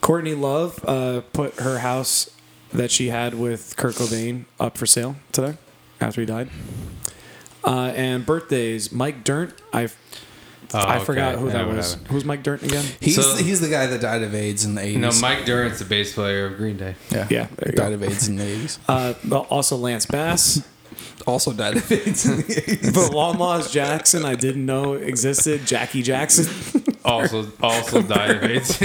Courtney 0.00 0.34
Love 0.34 0.78
uh, 0.86 1.22
put 1.32 1.54
her 1.60 1.78
house 1.78 2.30
that 2.72 2.90
she 2.90 3.08
had 3.08 3.34
with 3.34 3.76
Kurt 3.76 3.94
Cobain 3.94 4.44
up 4.58 4.76
for 4.78 4.86
sale 4.86 5.16
today 5.32 5.56
after 6.00 6.20
he 6.20 6.26
died. 6.26 6.48
Uh, 7.64 7.92
and 7.96 8.24
birthdays, 8.24 8.92
Mike 8.92 9.24
Dirnt. 9.24 9.54
I 9.72 9.88
Oh, 10.72 10.78
I 10.78 10.96
okay. 10.98 11.04
forgot 11.04 11.34
who 11.34 11.46
Yeah, 11.48 11.52
that 11.54 11.66
was. 11.66 11.96
whatever. 11.96 12.12
Who's 12.12 12.24
Mike 12.24 12.44
Dirnt 12.44 12.62
again? 12.62 12.84
He's 13.00 13.16
So- 13.16 13.34
the, 13.34 13.42
he's 13.42 13.60
the 13.60 13.68
guy 13.68 13.86
that 13.88 14.00
died 14.00 14.22
of 14.22 14.32
AIDS 14.36 14.64
in 14.64 14.76
the 14.76 14.82
eighties. 14.82 14.98
No, 14.98 15.10
Mike 15.20 15.44
Dirnt's 15.44 15.80
the 15.80 15.84
bass 15.84 16.14
player 16.14 16.46
of 16.46 16.56
Green 16.58 16.76
Day. 16.76 16.94
Yeah, 17.10 17.26
Yeah, 17.28 17.46
there 17.56 17.72
you 17.72 17.76
died 17.76 17.88
go. 17.88 17.94
of 17.94 18.02
AIDS 18.04 18.28
in 18.28 18.36
the 18.36 18.44
eighties. 18.44 18.78
Uh, 18.88 19.14
also 19.50 19.76
Lance 19.76 20.06
Bass. 20.06 20.62
Also 21.30 21.52
died 21.52 21.76
of 21.76 21.90
AIDS 21.92 22.26
in 22.26 22.36
the 22.38 22.62
eighties. 22.70 22.92
But 22.92 23.14
Long 23.14 23.38
Lost 23.38 23.72
Jackson, 23.72 24.24
I 24.24 24.34
didn't 24.34 24.66
know 24.66 24.94
existed. 24.94 25.64
Jackie 25.64 26.02
Jackson. 26.02 26.46
Also, 27.04 27.50
also 27.62 28.02
died 28.02 28.30
of 28.36 28.44
AIDS. 28.44 28.76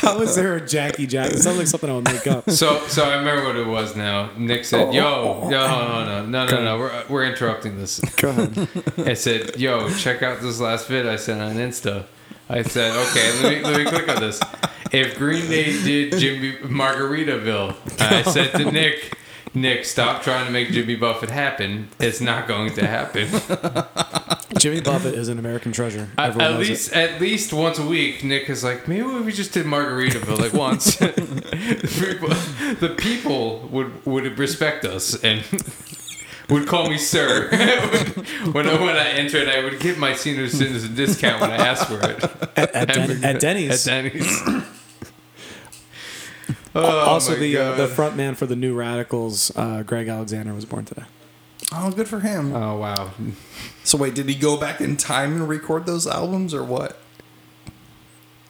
How 0.00 0.20
is 0.20 0.36
there 0.36 0.56
a 0.56 0.60
Jackie 0.60 1.06
Jackson? 1.06 1.38
It 1.38 1.42
sounds 1.42 1.58
like 1.58 1.66
something 1.66 1.88
I 1.88 1.94
would 1.94 2.04
make 2.04 2.26
up. 2.26 2.50
so, 2.50 2.86
so 2.86 3.04
I 3.04 3.16
remember 3.16 3.44
what 3.44 3.56
it 3.56 3.66
was 3.66 3.96
now. 3.96 4.30
Nick 4.36 4.64
said, 4.66 4.88
oh. 4.88 4.92
"Yo, 4.92 5.48
no, 5.48 5.66
no, 5.66 6.04
no, 6.04 6.26
no, 6.26 6.46
no, 6.46 6.64
no, 6.64 6.78
we're 6.78 7.04
we're 7.08 7.24
interrupting 7.24 7.78
this." 7.78 8.00
Go 8.16 8.28
ahead. 8.30 8.68
I 8.98 9.14
said, 9.14 9.56
"Yo, 9.56 9.88
check 9.94 10.22
out 10.22 10.40
this 10.42 10.60
last 10.60 10.86
vid 10.88 11.06
I 11.06 11.16
sent 11.16 11.40
on 11.40 11.54
Insta." 11.56 12.04
I 12.48 12.62
said, 12.62 12.92
"Okay, 13.08 13.42
let 13.42 13.52
me 13.52 13.62
let 13.62 13.76
me 13.78 13.84
click 13.84 14.08
on 14.08 14.20
this." 14.20 14.40
If 14.92 15.16
Green 15.16 15.48
Day 15.48 15.66
did 15.82 16.18
Jimmy 16.18 16.52
Margaritaville, 16.58 17.76
I 18.00 18.22
said 18.22 18.52
to 18.52 18.70
Nick, 18.70 19.16
"Nick, 19.54 19.84
stop 19.84 20.22
trying 20.22 20.46
to 20.46 20.52
make 20.52 20.70
Jimmy 20.70 20.96
Buffett 20.96 21.30
happen. 21.30 21.88
It's 21.98 22.20
not 22.20 22.46
going 22.48 22.74
to 22.74 22.86
happen." 22.86 23.28
Jimmy 24.58 24.80
Buffett 24.80 25.14
is 25.14 25.28
an 25.28 25.38
American 25.38 25.72
treasure. 25.72 26.08
At, 26.18 26.30
Everyone 26.30 26.54
at 26.54 26.60
least, 26.60 26.90
it. 26.90 26.96
at 26.96 27.20
least 27.20 27.52
once 27.52 27.78
a 27.78 27.86
week, 27.86 28.22
Nick 28.24 28.50
is 28.50 28.62
like, 28.62 28.86
maybe 28.88 29.02
we 29.06 29.32
just 29.32 29.52
did 29.52 29.64
Margaritaville 29.64 30.38
like 30.38 30.52
once. 30.52 30.96
the, 30.96 32.94
people, 32.98 33.60
would 33.70 34.04
would 34.04 34.38
respect 34.38 34.84
us 34.84 35.22
and 35.22 35.42
would 36.50 36.66
call 36.66 36.90
me 36.90 36.98
sir. 36.98 37.48
when 38.52 38.68
I, 38.68 38.74
when 38.80 38.96
I 38.96 39.08
entered, 39.10 39.48
I 39.48 39.62
would 39.64 39.80
get 39.80 39.98
my 39.98 40.14
senior 40.14 40.48
citizen 40.48 40.94
discount 40.94 41.40
when 41.40 41.50
I 41.52 41.56
asked 41.56 41.86
for 41.88 41.98
it 42.02 42.22
At, 42.56 42.74
at, 42.74 42.88
Den- 42.88 43.24
at 43.24 43.40
Denny's. 43.40 43.86
At 43.86 44.02
Denny's. 44.02 44.42
also, 46.74 47.32
Oh 47.32 47.34
my 47.36 47.40
the 47.40 47.56
uh, 47.56 47.70
the 47.72 47.86
God. 47.86 47.94
front 47.96 48.16
man 48.16 48.34
for 48.34 48.46
the 48.46 48.56
New 48.56 48.74
Radicals, 48.74 49.50
uh, 49.56 49.82
Greg 49.82 50.08
Alexander, 50.08 50.54
was 50.54 50.64
born 50.64 50.84
today. 50.84 51.04
Oh, 51.72 51.90
good 51.90 52.08
for 52.08 52.20
him. 52.20 52.54
Oh 52.54 52.76
wow! 52.76 53.10
So 53.84 53.98
wait, 53.98 54.14
did 54.14 54.28
he 54.28 54.34
go 54.34 54.56
back 54.58 54.80
in 54.80 54.96
time 54.96 55.32
and 55.32 55.48
record 55.48 55.86
those 55.86 56.06
albums 56.06 56.54
or 56.54 56.64
what? 56.64 56.98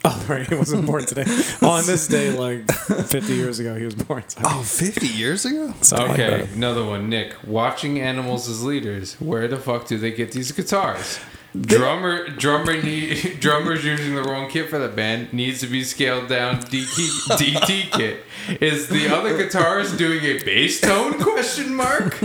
Oh, 0.03 0.25
right, 0.27 0.47
he 0.47 0.55
wasn't 0.55 0.87
born 0.87 1.05
today. 1.05 1.25
On 1.61 1.85
this 1.85 2.07
day, 2.07 2.31
like 2.31 2.67
50 2.71 3.33
years 3.35 3.59
ago, 3.59 3.75
he 3.75 3.85
was 3.85 3.93
born. 3.93 4.23
Sorry. 4.27 4.45
Oh, 4.49 4.63
50 4.63 5.05
years 5.05 5.45
ago? 5.45 5.75
Something 5.81 6.11
Okay, 6.13 6.29
that. 6.41 6.51
another 6.55 6.83
one. 6.83 7.07
Nick, 7.07 7.35
watching 7.45 7.99
animals 7.99 8.49
as 8.49 8.63
leaders. 8.63 9.13
Where 9.21 9.47
the 9.47 9.57
fuck 9.57 9.85
do 9.85 9.99
they 9.99 10.09
get 10.11 10.31
these 10.31 10.51
guitars? 10.51 11.19
Drummer, 11.59 12.29
drummer, 12.29 12.81
need, 12.81 13.39
drummer's 13.41 13.83
using 13.83 14.15
the 14.15 14.23
wrong 14.23 14.49
kit 14.49 14.69
for 14.69 14.79
the 14.79 14.87
band. 14.87 15.33
Needs 15.33 15.59
to 15.59 15.67
be 15.67 15.83
scaled 15.83 16.29
down. 16.29 16.61
DT, 16.61 17.37
DT 17.37 17.91
kit. 17.97 18.23
Is 18.61 18.87
the 18.87 19.09
other 19.13 19.37
guitarist 19.37 19.97
doing 19.97 20.23
a 20.23 20.41
bass 20.43 20.79
tone? 20.79 21.19
Question 21.19 21.75
mark. 21.75 22.17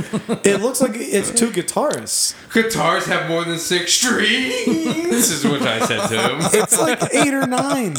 It 0.47 0.61
looks 0.61 0.81
like 0.81 0.93
it's 0.95 1.33
two 1.33 1.51
guitarists. 1.51 2.35
Guitars 2.53 3.07
have 3.07 3.29
more 3.29 3.45
than 3.45 3.59
six 3.59 3.95
strings. 3.95 4.65
This 4.65 5.31
is 5.33 5.45
what 5.45 5.63
I 5.63 5.85
said 5.85 6.07
to 6.09 6.29
him. 6.29 6.39
It's 6.63 6.79
like 6.79 7.03
eight 7.13 7.35
or 7.35 7.47
nine. 7.49 7.95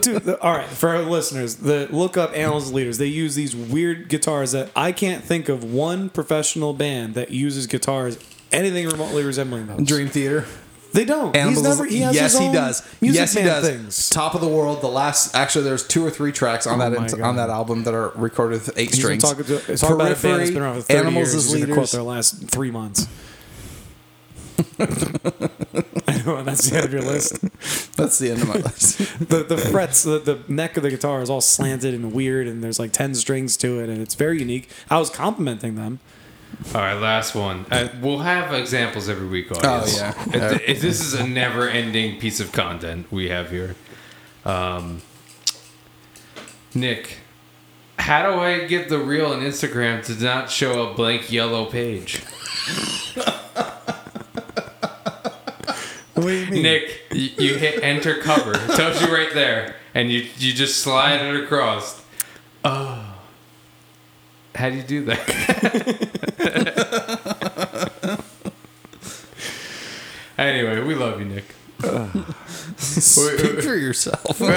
Dude, 0.00 0.22
the, 0.22 0.38
all 0.40 0.56
right, 0.56 0.68
for 0.68 0.90
our 0.90 1.02
listeners, 1.02 1.56
the 1.56 1.88
look 1.90 2.16
up 2.16 2.36
Animals 2.36 2.72
Leaders. 2.72 2.98
They 2.98 3.06
use 3.06 3.34
these 3.34 3.54
weird 3.54 4.08
guitars 4.08 4.52
that 4.52 4.70
I 4.76 4.92
can't 4.92 5.24
think 5.24 5.48
of 5.48 5.64
one 5.64 6.08
professional 6.08 6.72
band 6.72 7.14
that 7.14 7.30
uses 7.30 7.66
guitars 7.66 8.18
anything 8.52 8.86
remotely 8.88 9.24
resembling 9.24 9.66
those. 9.66 9.86
Dream 9.86 10.08
Theater. 10.08 10.44
They 10.92 11.04
don't. 11.04 11.36
Animals. 11.36 11.66
He's 11.66 11.76
never. 11.76 11.84
He 11.84 12.00
has 12.00 12.14
yes, 12.14 12.32
his 12.32 12.40
he 12.40 12.52
does. 12.52 12.82
Music 13.00 13.18
yes, 13.18 13.34
he 13.34 13.42
does. 13.42 13.68
Things. 13.68 14.08
Top 14.08 14.34
of 14.34 14.40
the 14.40 14.48
world. 14.48 14.80
The 14.80 14.88
last. 14.88 15.34
Actually, 15.34 15.64
there's 15.64 15.86
two 15.86 16.04
or 16.04 16.10
three 16.10 16.32
tracks 16.32 16.66
on 16.66 16.80
Oh 16.80 16.90
that 16.90 17.18
my 17.18 17.22
on 17.22 17.36
that 17.36 17.50
album 17.50 17.84
that 17.84 17.94
are 17.94 18.08
recorded 18.14 18.62
with 18.66 18.78
eight 18.78 18.90
He's 18.90 18.98
strings. 18.98 19.22
talking 19.22 19.44
to, 19.44 19.56
it's 19.70 19.82
talking 19.82 19.96
about 19.96 20.12
a 20.12 20.22
band 20.22 20.40
that's 20.40 20.50
been 20.50 20.62
around 20.62 20.76
for 20.76 20.82
30 20.82 20.98
Animals 20.98 21.16
years. 21.16 21.34
as 21.34 21.52
He's 21.52 21.54
going 21.56 21.68
to 21.68 21.74
quote 21.74 21.90
their 21.90 22.02
last 22.02 22.48
three 22.48 22.70
months. 22.70 23.06
I 24.80 26.22
know, 26.24 26.42
that's 26.42 26.68
the 26.68 26.76
end 26.76 26.86
of 26.86 26.92
your 26.92 27.02
list. 27.02 27.40
That's 27.96 28.18
the 28.18 28.30
end 28.30 28.42
of 28.42 28.48
my 28.48 28.54
list. 28.54 28.98
The, 29.28 29.44
the 29.44 29.58
frets, 29.58 30.04
the, 30.04 30.18
the 30.18 30.40
neck 30.48 30.76
of 30.76 30.82
the 30.82 30.90
guitar 30.90 31.20
is 31.20 31.28
all 31.28 31.40
slanted 31.40 31.92
and 31.92 32.12
weird, 32.12 32.46
and 32.46 32.64
there's 32.64 32.78
like 32.78 32.92
10 32.92 33.14
strings 33.14 33.56
to 33.58 33.78
it, 33.80 33.88
and 33.88 34.00
it's 34.00 34.14
very 34.14 34.38
unique. 34.38 34.70
I 34.90 34.98
was 34.98 35.10
complimenting 35.10 35.74
them. 35.74 36.00
All 36.74 36.80
right, 36.80 36.94
last 36.94 37.34
one. 37.34 37.66
Uh, 37.70 37.88
we'll 38.00 38.18
have 38.18 38.52
examples 38.52 39.08
every 39.08 39.28
week. 39.28 39.50
Audience. 39.52 40.00
Oh, 40.00 40.14
yeah. 40.32 40.52
It- 40.54 40.62
it- 40.68 40.80
this 40.80 41.00
is 41.00 41.14
a 41.14 41.26
never-ending 41.26 42.18
piece 42.18 42.40
of 42.40 42.50
content 42.52 43.06
we 43.12 43.28
have 43.28 43.50
here. 43.50 43.76
Um, 44.44 45.02
Nick, 46.74 47.18
how 47.98 48.22
do 48.30 48.38
I 48.40 48.64
get 48.66 48.88
the 48.88 48.98
reel 48.98 49.26
on 49.32 49.40
Instagram 49.40 50.04
to 50.06 50.14
not 50.22 50.50
show 50.50 50.90
a 50.90 50.94
blank 50.94 51.30
yellow 51.30 51.64
page? 51.66 52.22
What 56.14 56.24
do 56.26 56.32
you 56.32 56.46
mean? 56.50 56.62
Nick, 56.62 57.02
you, 57.12 57.30
you 57.38 57.54
hit 57.58 57.82
enter 57.82 58.16
cover. 58.18 58.52
It 58.54 58.76
tells 58.76 59.00
you 59.00 59.06
right 59.14 59.32
there, 59.32 59.76
and 59.94 60.10
you 60.10 60.26
you 60.38 60.52
just 60.52 60.80
slide 60.80 61.20
it 61.22 61.44
across. 61.44 62.02
Oh, 62.64 63.07
how 64.58 64.68
do 64.70 64.76
you 64.76 64.82
do 64.82 65.04
that? 65.04 65.20
anyway, 70.38 70.80
we 70.80 70.96
love 70.96 71.20
you, 71.20 71.26
Nick. 71.26 71.54
Speak 72.76 73.62
for 73.62 73.76
yourself. 73.76 74.40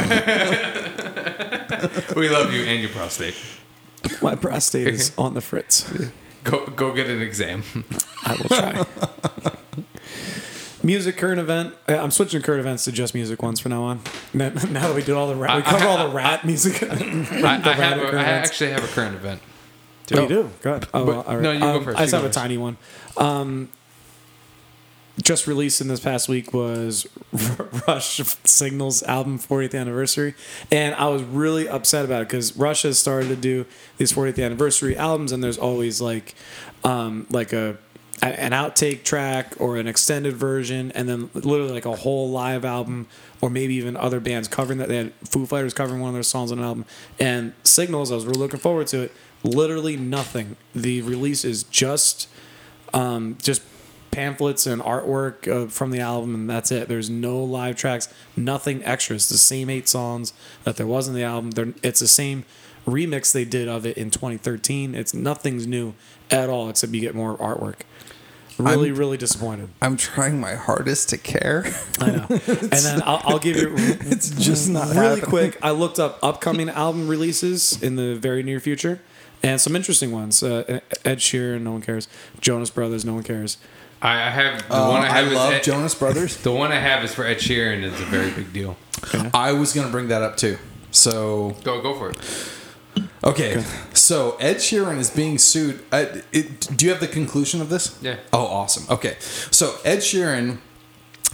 We 2.15 2.29
love 2.29 2.53
you 2.53 2.61
and 2.63 2.79
your 2.79 2.91
prostate. 2.91 3.35
My 4.21 4.35
prostate 4.35 4.87
is 4.87 5.13
on 5.17 5.33
the 5.33 5.41
fritz. 5.41 5.91
Go 6.43 6.67
go 6.67 6.93
get 6.93 7.09
an 7.09 7.21
exam. 7.23 7.63
I 8.23 8.35
will 8.35 8.49
try. 8.49 8.85
music 10.83 11.17
current 11.17 11.39
event. 11.39 11.73
Uh, 11.89 11.97
I'm 11.97 12.11
switching 12.11 12.43
current 12.43 12.59
events 12.59 12.83
to 12.83 12.91
just 12.91 13.15
music 13.15 13.41
ones 13.41 13.59
from 13.59 13.71
now 13.71 13.83
on. 13.83 14.01
Now 14.33 14.49
that 14.49 14.93
we 14.93 15.01
did 15.01 15.15
all 15.15 15.27
the 15.27 15.35
rat, 15.35 15.55
we 15.55 15.63
cover 15.63 15.87
all 15.87 16.07
the 16.07 16.13
rat 16.13 16.45
music. 16.45 16.83
I, 16.83 17.61
I, 17.63 17.73
have 17.73 17.97
a, 17.99 18.17
I 18.17 18.23
actually 18.23 18.71
have 18.71 18.83
a 18.83 18.87
current 18.87 19.15
event. 19.15 19.41
Oh, 20.19 20.21
you 20.23 20.27
do? 20.27 20.49
Good. 20.61 20.87
Oh, 20.93 21.05
But- 21.05 21.07
well, 21.07 21.21
all 21.27 21.33
right. 21.35 21.41
no, 21.41 21.51
you 21.51 21.59
go 21.59 21.75
Um, 21.77 21.83
first. 21.83 21.97
I 21.97 22.01
just 22.01 22.13
You 22.13 22.17
have 22.17 22.25
a 22.25 22.27
first. 22.29 22.37
tiny 22.39 22.57
one. 22.57 22.77
Um, 23.17 23.69
just 25.21 25.45
released 25.45 25.81
in 25.81 25.87
this 25.87 25.99
past 25.99 26.27
week 26.29 26.53
was 26.53 27.05
Rush 27.87 28.21
Signals 28.43 29.03
album 29.03 29.37
40th 29.37 29.75
anniversary, 29.79 30.33
and 30.71 30.95
I 30.95 31.09
was 31.09 31.21
really 31.21 31.67
upset 31.67 32.05
about 32.05 32.23
it 32.23 32.27
because 32.29 32.55
Rush 32.57 32.83
has 32.83 32.97
started 32.97 33.27
to 33.27 33.35
do 33.35 33.65
these 33.97 34.11
40th 34.13 34.43
anniversary 34.43 34.97
albums, 34.97 35.31
and 35.31 35.43
there's 35.43 35.57
always 35.57 36.01
like, 36.01 36.33
um, 36.83 37.27
like 37.29 37.53
a 37.53 37.77
a- 38.23 38.39
an 38.39 38.51
outtake 38.51 39.03
track 39.03 39.55
or 39.57 39.77
an 39.77 39.87
extended 39.87 40.35
version, 40.35 40.91
and 40.93 41.09
then 41.09 41.29
literally 41.33 41.71
like 41.71 41.85
a 41.85 41.95
whole 41.95 42.29
live 42.29 42.63
album, 42.63 43.07
or 43.41 43.49
maybe 43.49 43.73
even 43.73 43.97
other 43.97 44.19
bands 44.19 44.47
covering 44.47 44.77
that. 44.77 44.87
They 44.87 44.97
had 44.97 45.13
Foo 45.27 45.47
Fighters 45.47 45.73
covering 45.73 46.01
one 46.01 46.09
of 46.09 46.13
their 46.13 46.21
songs 46.23 46.51
on 46.51 46.59
an 46.59 46.63
album, 46.65 46.85
and 47.19 47.53
Signals. 47.63 48.11
I 48.11 48.15
was 48.15 48.25
really 48.25 48.39
looking 48.39 48.59
forward 48.59 48.85
to 48.87 49.01
it. 49.01 49.11
Literally 49.43 49.97
nothing. 49.97 50.55
The 50.75 51.01
release 51.01 51.43
is 51.43 51.63
just 51.63 52.27
um, 52.93 53.37
just 53.41 53.61
pamphlets 54.11 54.67
and 54.67 54.81
artwork 54.81 55.47
uh, 55.47 55.67
from 55.69 55.91
the 55.91 55.99
album, 55.99 56.35
and 56.35 56.49
that's 56.49 56.71
it. 56.71 56.87
There's 56.87 57.09
no 57.09 57.41
live 57.43 57.75
tracks, 57.77 58.07
nothing 58.35 58.83
extra. 58.83 59.15
It's 59.15 59.29
the 59.29 59.37
same 59.37 59.69
eight 59.69 59.87
songs 59.87 60.33
that 60.63 60.75
there 60.77 60.85
was 60.87 61.07
in 61.07 61.13
the 61.13 61.23
album. 61.23 61.51
They're, 61.51 61.73
it's 61.81 62.01
the 62.01 62.07
same 62.07 62.43
remix 62.85 63.31
they 63.31 63.45
did 63.45 63.67
of 63.67 63.85
it 63.85 63.97
in 63.97 64.11
2013. 64.11 64.93
It's 64.95 65.13
nothing's 65.13 65.65
new 65.65 65.93
at 66.29 66.49
all 66.49 66.69
except 66.69 66.93
you 66.93 66.99
get 67.01 67.15
more 67.15 67.37
artwork. 67.37 67.79
Really, 68.59 68.89
I'm- 68.89 68.97
really 68.97 69.17
disappointed. 69.17 69.69
I'm 69.81 69.97
trying 69.97 70.39
my 70.39 70.55
hardest 70.55 71.09
to 71.09 71.17
care. 71.17 71.65
I 71.99 72.11
know. 72.11 72.25
and 72.29 72.39
then 72.71 73.01
I'll, 73.05 73.21
I'll 73.23 73.39
give 73.39 73.55
you 73.57 73.73
It's 73.77 74.29
just 74.31 74.69
not 74.69 74.87
really 74.89 74.97
happening. 75.21 75.25
quick. 75.25 75.57
I 75.63 75.71
looked 75.71 75.97
up 75.99 76.19
upcoming 76.21 76.69
album 76.69 77.07
releases 77.07 77.81
in 77.81 77.95
the 77.95 78.15
very 78.15 78.43
near 78.43 78.59
future, 78.59 78.99
and 79.43 79.59
some 79.59 79.75
interesting 79.75 80.11
ones. 80.11 80.41
Uh, 80.43 80.79
Ed 81.05 81.17
Sheeran, 81.19 81.61
no 81.61 81.71
one 81.73 81.81
cares. 81.81 82.07
Jonas 82.39 82.69
Brothers, 82.69 83.03
no 83.05 83.13
one 83.15 83.23
cares. 83.23 83.57
I, 84.01 84.13
I 84.13 84.29
have 84.31 84.67
the 84.67 84.73
Uh, 84.75 84.89
one 84.89 85.01
I 85.01 85.05
I 85.05 85.09
have 85.09 85.27
is 85.27 85.33
love 85.33 85.53
Ed- 85.53 85.63
Jonas 85.63 85.95
Brothers. 85.95 86.37
The 86.43 86.51
one 86.51 86.71
I 86.71 86.79
have 86.79 87.03
is 87.03 87.13
for 87.13 87.23
Ed 87.25 87.37
Sheeran. 87.37 87.83
It's 87.83 87.99
a 88.01 88.05
very 88.05 88.31
big 88.31 88.51
deal. 88.53 88.75
I 89.33 89.51
was 89.53 89.73
gonna 89.73 89.89
bring 89.91 90.07
that 90.09 90.21
up 90.23 90.37
too. 90.37 90.57
So 90.91 91.55
Go 91.63 91.81
go 91.81 91.93
for 91.95 92.09
it. 92.11 92.17
okay, 93.23 93.63
so 93.93 94.35
Ed 94.39 94.57
Sheeran 94.57 94.97
is 94.97 95.09
being 95.09 95.37
sued. 95.37 95.83
Uh, 95.91 96.05
it, 96.31 96.61
do 96.77 96.85
you 96.85 96.91
have 96.91 96.99
the 96.99 97.07
conclusion 97.07 97.61
of 97.61 97.69
this? 97.69 97.97
Yeah. 98.01 98.17
Oh, 98.33 98.45
awesome. 98.45 98.83
Okay, 98.89 99.15
so 99.19 99.75
Ed 99.85 99.99
Sheeran, 99.99 100.57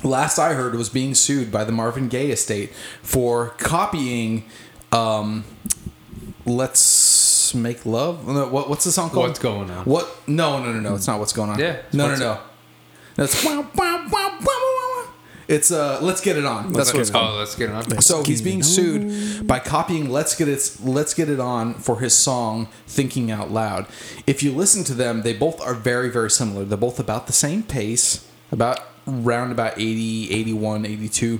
last 0.03 0.37
I 0.37 0.53
heard, 0.53 0.75
was 0.75 0.89
being 0.89 1.15
sued 1.15 1.51
by 1.51 1.63
the 1.63 1.71
Marvin 1.71 2.07
Gaye 2.09 2.31
estate 2.31 2.73
for 3.01 3.49
copying. 3.57 4.43
Um, 4.91 5.45
Let's 6.45 6.79
make 7.55 7.85
love. 7.85 8.27
No, 8.27 8.47
what, 8.47 8.69
what's 8.69 8.83
the 8.85 8.91
song 8.91 9.09
called? 9.09 9.27
What's 9.27 9.39
going 9.39 9.69
on? 9.71 9.85
What? 9.85 10.07
No, 10.27 10.59
no, 10.63 10.71
no, 10.73 10.79
no. 10.79 10.95
It's 10.95 11.07
not 11.07 11.19
what's 11.19 11.33
going 11.33 11.49
on. 11.51 11.59
Yeah, 11.59 11.73
it's 11.73 11.93
No, 11.93 12.05
no, 12.05 12.09
what's- 12.09 12.19
no. 12.21 12.39
That's 13.15 13.43
wow, 13.43 13.61
wow, 13.75 14.07
wow, 14.11 14.37
wow, 14.39 14.39
wow. 14.41 15.07
It's 15.47 15.71
uh. 15.71 15.99
Let's 16.01 16.21
get 16.21 16.37
it 16.37 16.45
on. 16.45 16.71
That's 16.73 16.93
what 16.93 16.99
it's 17.01 17.09
called. 17.09 17.35
Oh, 17.35 17.37
let's 17.39 17.55
get 17.55 17.69
it 17.69 17.73
on. 17.73 18.01
So 18.01 18.21
he's 18.23 18.41
being 18.41 18.61
sued 18.61 19.47
by 19.47 19.59
copying 19.59 20.09
"Let's 20.11 20.35
Get 20.35 20.47
It 20.49 20.77
Let's 20.83 21.13
Get 21.13 21.29
It 21.29 21.39
On" 21.39 21.73
for 21.73 21.99
his 21.99 22.13
song 22.13 22.67
"Thinking 22.85 23.31
Out 23.31 23.49
Loud." 23.49 23.87
If 24.27 24.43
you 24.43 24.51
listen 24.51 24.83
to 24.83 24.93
them, 24.93 25.21
they 25.23 25.33
both 25.33 25.59
are 25.61 25.73
very, 25.73 26.09
very 26.09 26.29
similar. 26.29 26.65
They're 26.65 26.77
both 26.77 26.99
about 26.99 27.25
the 27.27 27.33
same 27.33 27.63
pace, 27.63 28.27
about 28.51 28.81
round 29.07 29.53
about 29.53 29.79
80, 29.79 30.29
81, 30.31 30.85
82 30.85 31.39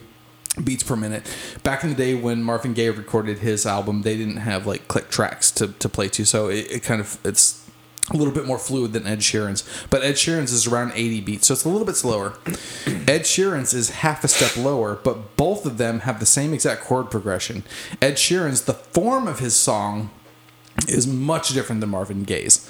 beats 0.64 0.84
per 0.84 0.96
minute. 0.96 1.26
Back 1.64 1.84
in 1.84 1.90
the 1.90 1.96
day 1.96 2.16
when 2.16 2.44
Marvin 2.44 2.74
Gaye 2.74 2.90
recorded 2.90 3.40
his 3.40 3.66
album, 3.66 4.02
they 4.02 4.18
didn't 4.18 4.38
have 4.38 4.66
like 4.66 4.88
click 4.88 5.10
tracks 5.10 5.52
to, 5.52 5.68
to 5.68 5.90
play 5.90 6.10
to, 6.10 6.26
so 6.26 6.48
it, 6.48 6.72
it 6.72 6.84
kind 6.84 7.02
of 7.02 7.18
it's 7.26 7.68
a 8.12 8.16
little 8.16 8.34
bit 8.34 8.46
more 8.46 8.58
fluid 8.58 8.94
than 8.94 9.06
Ed 9.06 9.20
Sheeran's. 9.20 9.68
But 9.90 10.04
Ed 10.04 10.14
Sheeran's 10.14 10.54
is 10.54 10.66
around 10.66 10.94
80 10.96 11.22
beats, 11.22 11.48
so 11.48 11.54
it's 11.54 11.66
a 11.66 11.70
little 11.70 11.86
bit 11.86 11.96
slower. 11.96 12.34
Ed 12.86 13.24
Sheeran's 13.24 13.74
is 13.74 13.90
half 13.90 14.24
a 14.24 14.28
step 14.28 14.56
lower, 14.56 14.96
but 14.96 15.36
both 15.36 15.66
of 15.66 15.78
them 15.78 16.00
have 16.02 16.20
the 16.20 16.26
same 16.26 16.54
exact 16.54 16.82
chord 16.82 17.12
progression. 17.12 17.64
Ed 18.02 18.14
Sheeran's, 18.14 18.62
the 18.62 18.74
form 18.74 19.28
of 19.28 19.40
his 19.40 19.56
song 19.56 20.10
is 20.88 21.06
much 21.06 21.50
different 21.50 21.82
than 21.82 21.90
Marvin 21.90 22.24
Gaye's. 22.24 22.70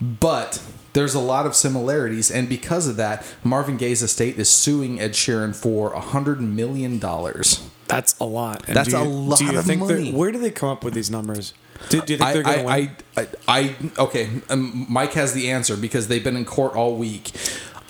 But 0.00 0.62
there's 0.96 1.14
a 1.14 1.20
lot 1.20 1.44
of 1.44 1.54
similarities, 1.54 2.30
and 2.30 2.48
because 2.48 2.88
of 2.88 2.96
that, 2.96 3.22
Marvin 3.44 3.76
Gaye's 3.76 4.02
estate 4.02 4.38
is 4.38 4.48
suing 4.48 4.98
Ed 4.98 5.12
Sheeran 5.12 5.54
for 5.54 5.92
a 5.92 6.00
hundred 6.00 6.40
million 6.40 6.98
dollars. 6.98 7.68
That's 7.86 8.18
a 8.18 8.24
lot. 8.24 8.66
And 8.66 8.74
That's 8.74 8.92
you, 8.92 8.98
a 8.98 9.04
lot 9.04 9.38
do 9.38 9.44
you 9.44 9.58
of 9.58 9.64
think 9.66 9.82
money. 9.82 10.10
Where 10.10 10.32
do 10.32 10.38
they 10.38 10.50
come 10.50 10.70
up 10.70 10.82
with 10.82 10.94
these 10.94 11.10
numbers? 11.10 11.52
Do, 11.90 12.00
do 12.00 12.14
you 12.14 12.18
think 12.18 12.22
I, 12.22 12.32
they're 12.32 12.42
going 12.42 12.58
to 12.58 12.64
win? 12.64 12.96
I, 13.16 13.20
I, 13.20 13.26
I, 13.46 13.58
I, 13.58 13.76
okay. 13.98 14.30
Um, 14.48 14.86
Mike 14.88 15.12
has 15.12 15.34
the 15.34 15.50
answer 15.50 15.76
because 15.76 16.08
they've 16.08 16.24
been 16.24 16.36
in 16.36 16.46
court 16.46 16.74
all 16.74 16.96
week. 16.96 17.30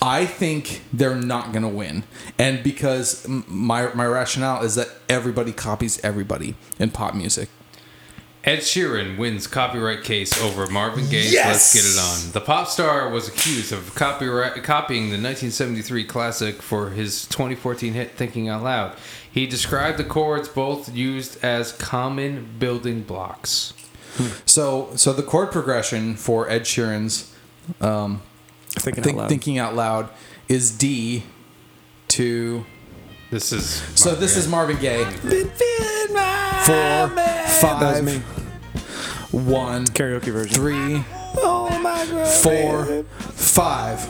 I 0.02 0.26
think 0.26 0.82
they're 0.92 1.14
not 1.14 1.52
going 1.52 1.62
to 1.62 1.68
win, 1.68 2.02
and 2.38 2.62
because 2.62 3.26
my 3.28 3.94
my 3.94 4.04
rationale 4.04 4.64
is 4.64 4.74
that 4.74 4.88
everybody 5.08 5.52
copies 5.52 5.98
everybody 6.04 6.56
in 6.80 6.90
pop 6.90 7.14
music. 7.14 7.48
Ed 8.46 8.60
Sheeran 8.60 9.18
wins 9.18 9.48
copyright 9.48 10.04
case 10.04 10.40
over 10.40 10.68
Marvin 10.68 11.08
Gaye's 11.10 11.32
Yes! 11.32 11.46
"Let's 11.46 11.74
Get 11.74 11.84
It 11.84 11.98
On." 11.98 12.32
The 12.32 12.40
pop 12.40 12.68
star 12.68 13.08
was 13.10 13.26
accused 13.26 13.72
of 13.72 13.92
copyright 13.96 14.62
copying 14.62 15.06
the 15.06 15.18
1973 15.20 16.04
classic 16.04 16.62
for 16.62 16.90
his 16.90 17.26
2014 17.26 17.94
hit 17.94 18.12
"Thinking 18.12 18.48
Out 18.48 18.62
Loud." 18.62 18.96
He 19.28 19.46
described 19.48 19.98
the 19.98 20.04
chords 20.04 20.48
both 20.48 20.94
used 20.94 21.42
as 21.44 21.72
common 21.72 22.46
building 22.60 23.02
blocks. 23.02 23.74
So, 24.46 24.90
so 24.94 25.12
the 25.12 25.22
chord 25.24 25.50
progression 25.50 26.14
for 26.14 26.48
Ed 26.48 26.62
Sheeran's 26.62 27.34
um, 27.80 28.22
Thinking 28.70 29.02
think, 29.02 29.16
out 29.16 29.20
loud. 29.22 29.28
thinking 29.28 29.58
out 29.58 29.74
loud 29.74 30.08
is 30.48 30.70
D 30.70 31.24
to. 32.08 32.64
This 33.30 33.52
is 33.52 33.66
So 33.94 34.14
this 34.14 34.36
is 34.36 34.48
Marvin 34.48 34.76
Gaye. 34.78 35.04
Been 35.22 35.50
feeling 35.50 36.14
my 36.14 36.62
Four, 36.64 37.14
man. 37.14 37.48
five, 37.48 37.80
That 37.80 38.02
was 38.04 38.14
me. 38.14 38.18
One, 39.32 39.84
Karaoke 39.86 40.32
version. 40.32 40.54
three, 40.54 41.04
Oh 41.38 41.68
my 41.82 42.06
god. 42.06 42.28
four, 42.28 43.02
five. 43.32 44.00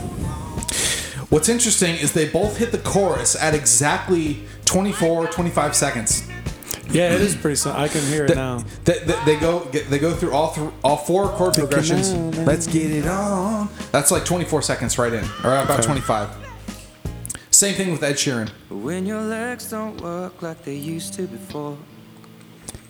What's 1.33 1.49
interesting 1.49 1.97
is 1.97 2.13
they 2.13 2.29
both 2.29 2.59
hit 2.59 2.71
the 2.73 2.79
chorus 2.79 3.35
at 3.41 3.55
exactly 3.55 4.45
24, 4.67 5.27
25 5.29 5.75
seconds. 5.75 6.29
Yeah, 6.89 7.13
it 7.15 7.21
is 7.21 7.35
pretty. 7.35 7.57
Sim- 7.57 7.73
I 7.75 7.89
can 7.89 8.03
hear 8.07 8.27
it 8.27 8.37
now. 8.37 8.59
They, 8.85 9.01
they, 9.01 9.25
they 9.25 9.37
go 9.41 9.65
they 9.65 9.99
go 9.99 10.15
through 10.15 10.33
all 10.33 10.53
th- 10.55 10.71
all 10.85 10.97
four 10.97 11.29
chord 11.31 11.55
progressions. 11.55 12.13
Let's 12.39 12.69
get 12.69 12.93
it 12.93 13.09
on. 13.09 13.69
That's 13.91 14.13
like 14.13 14.25
24 14.25 14.63
seconds 14.63 14.97
right 14.97 15.13
in, 15.13 15.25
or 15.43 15.57
about 15.57 15.83
25. 15.83 16.31
Same 17.57 17.75
thing 17.75 17.91
with 17.91 18.03
Ed 18.03 18.17
Sheeran. 18.17 18.51
When 18.69 19.07
your 19.07 19.23
legs 19.23 19.71
don't 19.71 19.99
work 20.03 20.43
like 20.43 20.63
they 20.63 20.75
used 20.75 21.15
to 21.15 21.23
before, 21.27 21.79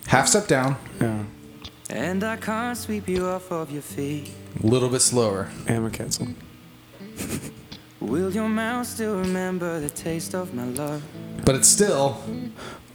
Half 0.09 0.27
step 0.27 0.49
down, 0.49 0.75
Yeah. 1.01 1.23
and 1.89 2.25
I 2.25 2.35
can't 2.37 2.77
sweep 2.77 3.09
you 3.09 3.27
off 3.27 3.53
of 3.53 3.71
your 3.71 3.83
feet. 3.83 4.33
a 4.61 4.67
little 4.67 4.89
bit 4.89 5.03
slower. 5.03 5.51
Hammer 5.69 5.91
cancel. 5.91 6.27
Will 8.01 8.33
your 8.33 8.49
mouth 8.49 8.89
still 8.89 9.17
remember 9.21 9.79
the 9.79 9.89
taste 9.91 10.35
of 10.35 10.53
my 10.53 10.65
love? 10.65 11.01
But 11.45 11.55
it's 11.55 11.69
still 11.69 12.15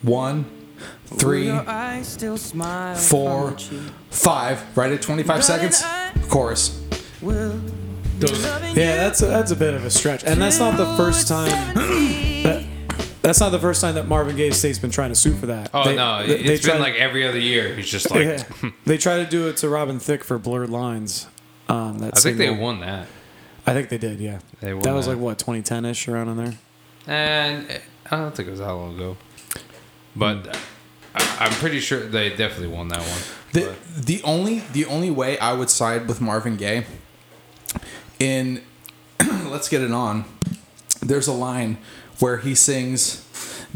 one, 0.01 0.43
Will 1.09 1.17
three, 1.19 1.45
your 1.45 1.63
eyes 1.69 2.05
still 2.09 2.35
smile 2.35 2.95
four, 2.97 3.39
upon 3.47 3.53
the 3.53 3.59
cheek? 3.59 3.81
five, 4.09 4.77
right 4.77 4.91
at 4.91 5.01
25 5.01 5.41
seconds. 5.45 5.81
Chorus. 6.27 6.81
Will 7.21 7.55
Yeah, 8.29 8.95
that's 8.97 9.21
a, 9.21 9.25
that's 9.27 9.51
a 9.51 9.55
bit 9.55 9.73
of 9.73 9.85
a 9.85 9.89
stretch, 9.89 10.23
and 10.23 10.41
that's 10.41 10.59
not 10.59 10.77
the 10.77 10.95
first 10.97 11.27
time. 11.27 11.49
That, 12.43 12.65
that's 13.21 13.39
not 13.39 13.49
the 13.51 13.59
first 13.59 13.81
time 13.81 13.95
that 13.95 14.07
Marvin 14.07 14.35
Gaye 14.35 14.49
State's 14.51 14.79
been 14.79 14.89
trying 14.91 15.09
to 15.09 15.15
sue 15.15 15.33
for 15.35 15.45
that. 15.47 15.69
Oh 15.73 15.83
They- 15.85 15.95
no, 15.95 16.25
they- 16.25 16.35
it's 16.39 16.43
they 16.43 16.71
been 16.71 16.77
tried- 16.77 16.79
like 16.91 16.95
every 16.95 17.27
other 17.27 17.39
year. 17.39 17.73
He's 17.75 17.89
just 17.89 18.09
like, 18.11 18.25
yeah. 18.25 18.43
they 18.85 18.97
try 18.97 19.17
to 19.17 19.25
do 19.29 19.47
it 19.47 19.57
to 19.57 19.69
Robin 19.69 19.99
Thicke 19.99 20.23
for 20.23 20.37
Blurred 20.39 20.69
Lines. 20.69 21.27
Um, 21.69 21.99
that 21.99 22.17
I 22.17 22.19
think 22.19 22.37
they 22.37 22.47
single. 22.47 22.63
won 22.63 22.79
that. 22.81 23.07
I 23.65 23.73
think 23.73 23.89
they 23.89 23.97
did. 23.99 24.19
Yeah, 24.19 24.39
They 24.59 24.73
won 24.73 24.81
that 24.83 24.93
was 24.93 25.05
that. 25.05 25.13
like 25.13 25.21
what 25.21 25.37
2010 25.39 25.85
ish 25.85 26.07
around 26.07 26.29
in 26.29 26.37
there. 26.37 26.53
And 27.07 27.81
I 28.09 28.17
don't 28.17 28.35
think 28.35 28.47
it 28.47 28.51
was 28.51 28.59
that 28.59 28.71
long 28.71 28.95
ago, 28.95 29.17
but 30.15 30.57
I, 31.15 31.37
I'm 31.41 31.51
pretty 31.53 31.79
sure 31.79 31.99
they 31.99 32.29
definitely 32.29 32.67
won 32.75 32.87
that 32.89 32.99
one. 32.99 33.19
The 33.53 33.75
the 33.95 34.21
only 34.23 34.59
the 34.73 34.85
only 34.85 35.11
way 35.11 35.37
I 35.39 35.53
would 35.53 35.69
side 35.69 36.07
with 36.07 36.19
Marvin 36.21 36.57
Gaye 36.57 36.85
in 38.21 38.61
Let's 39.19 39.67
Get 39.67 39.81
It 39.81 39.91
On, 39.91 40.25
there's 41.01 41.27
a 41.27 41.33
line 41.33 41.79
where 42.19 42.37
he 42.37 42.53
sings 42.53 43.27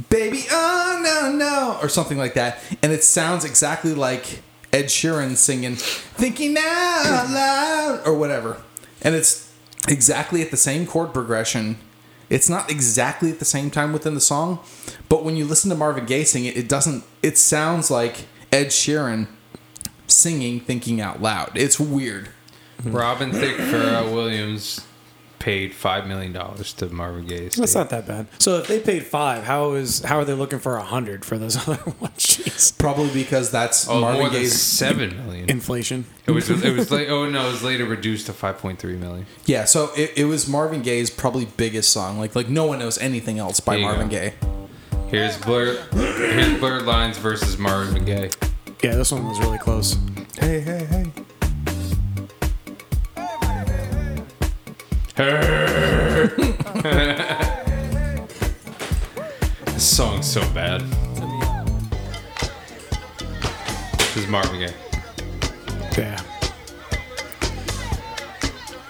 Baby 0.10 0.46
oh 0.52 1.02
no 1.04 1.32
no 1.32 1.80
or 1.82 1.90
something 1.90 2.18
like 2.18 2.34
that 2.36 2.62
and 2.84 2.92
it 2.92 3.04
sounds 3.04 3.46
exactly 3.46 3.94
like 3.94 4.42
Ed 4.72 4.86
Sheeran 4.86 5.36
singing 5.38 5.76
Thinking 5.76 6.58
Out 6.58 7.30
Loud 7.30 8.02
or 8.06 8.14
whatever. 8.14 8.62
And 9.02 9.16
it's 9.16 9.54
exactly 9.88 10.42
at 10.42 10.52
the 10.52 10.58
same 10.58 10.86
chord 10.86 11.14
progression. 11.14 11.78
It's 12.30 12.50
not 12.50 12.70
exactly 12.70 13.32
at 13.32 13.40
the 13.40 13.46
same 13.46 13.72
time 13.72 13.94
within 13.94 14.16
the 14.16 14.22
song, 14.22 14.60
but 15.08 15.24
when 15.24 15.38
you 15.38 15.46
listen 15.46 15.70
to 15.70 15.76
Marvin 15.78 16.06
Gaye 16.06 16.26
sing 16.26 16.44
it, 16.44 16.58
it 16.58 16.68
doesn't 16.68 17.06
it 17.24 17.38
sounds 17.38 17.90
like 17.90 18.26
Ed 18.52 18.68
Sheeran 18.68 19.28
singing 20.08 20.60
thinking 20.60 21.00
out 21.00 21.22
loud. 21.22 21.52
It's 21.56 21.80
weird. 21.80 22.30
Mm-hmm. 22.86 22.96
Robin 22.96 23.32
Thicke 23.32 23.58
Pharrell 23.58 24.14
Williams 24.14 24.86
paid 25.40 25.76
five 25.76 26.08
million 26.08 26.34
dollars 26.34 26.74
to 26.74 26.88
Marvin 26.88 27.28
Gaye. 27.28 27.50
That's 27.50 27.76
not 27.76 27.90
that 27.92 28.08
bad. 28.08 28.28
So 28.40 28.58
if 28.58 28.68
they 28.68 28.80
paid 28.80 29.04
five, 29.06 29.44
how 29.44 29.74
is 29.74 30.02
how 30.02 30.18
are 30.18 30.26
they 30.26 30.34
looking 30.34 30.58
for 30.60 30.76
a 30.78 30.84
hundred 30.84 31.24
for 31.26 31.38
those 31.38 31.56
other 31.68 31.78
ones? 32.00 32.18
Jeez. 32.18 32.76
Probably 32.80 33.12
because 33.14 33.52
that's 33.52 33.88
Oh, 33.88 34.00
Marvin 34.02 34.22
more 34.22 34.30
than 34.30 34.42
Gaye's 34.42 34.60
seven 34.60 35.16
million. 35.18 35.50
Inflation. 35.50 36.06
It 36.26 36.32
was. 36.32 36.50
It 36.50 36.76
was. 36.76 36.90
Like, 36.92 37.10
oh 37.10 37.30
no, 37.30 37.48
it 37.48 37.52
was 37.52 37.64
later 37.64 37.86
reduced 37.86 38.26
to 38.28 38.34
five 38.34 38.58
point 38.58 38.80
three 38.80 38.96
million. 38.98 39.26
Yeah, 39.46 39.66
so 39.66 39.92
it, 39.96 40.14
it 40.16 40.26
was 40.26 40.48
Marvin 40.48 40.82
Gaye's 40.82 41.10
probably 41.12 41.46
biggest 41.46 41.92
song. 41.92 42.18
Like 42.18 42.36
like 42.36 42.50
no 42.50 42.66
one 42.66 42.80
knows 42.80 42.98
anything 42.98 43.38
else 43.38 43.60
by 43.60 43.78
Marvin 43.78 44.10
go. 44.10 44.18
Gaye. 44.20 44.34
Here's 45.10 45.38
blur. 45.38 45.80
Here's 45.92 46.60
blurred 46.60 46.84
lines 46.84 47.18
versus 47.20 47.58
Marvin 47.60 48.04
Gaye. 48.06 48.32
Yeah, 48.84 48.96
this 48.96 49.12
one 49.12 49.28
was 49.28 49.40
really 49.40 49.60
close. 49.60 49.96
Hey, 50.40 50.60
hey, 50.60 50.86
hey. 50.86 51.06
This 59.66 59.84
song's 59.96 60.26
so 60.32 60.42
bad. 60.54 60.82
This 63.98 64.18
is 64.18 64.28
Marvin 64.28 64.60
Gaye. 64.60 64.74
Yeah. 65.98 66.22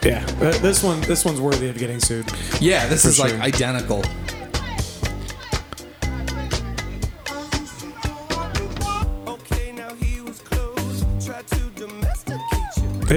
Yeah, 0.04 0.24
Uh, 0.40 0.52
this 0.60 0.84
one 0.84 1.02
this 1.02 1.26
one's 1.26 1.42
worthy 1.42 1.68
of 1.68 1.78
getting 1.80 2.00
sued. 2.00 2.28
Yeah, 2.62 2.86
this 2.88 3.02
For 3.04 3.08
is 3.10 3.20
like 3.20 3.34
identical. 3.40 4.04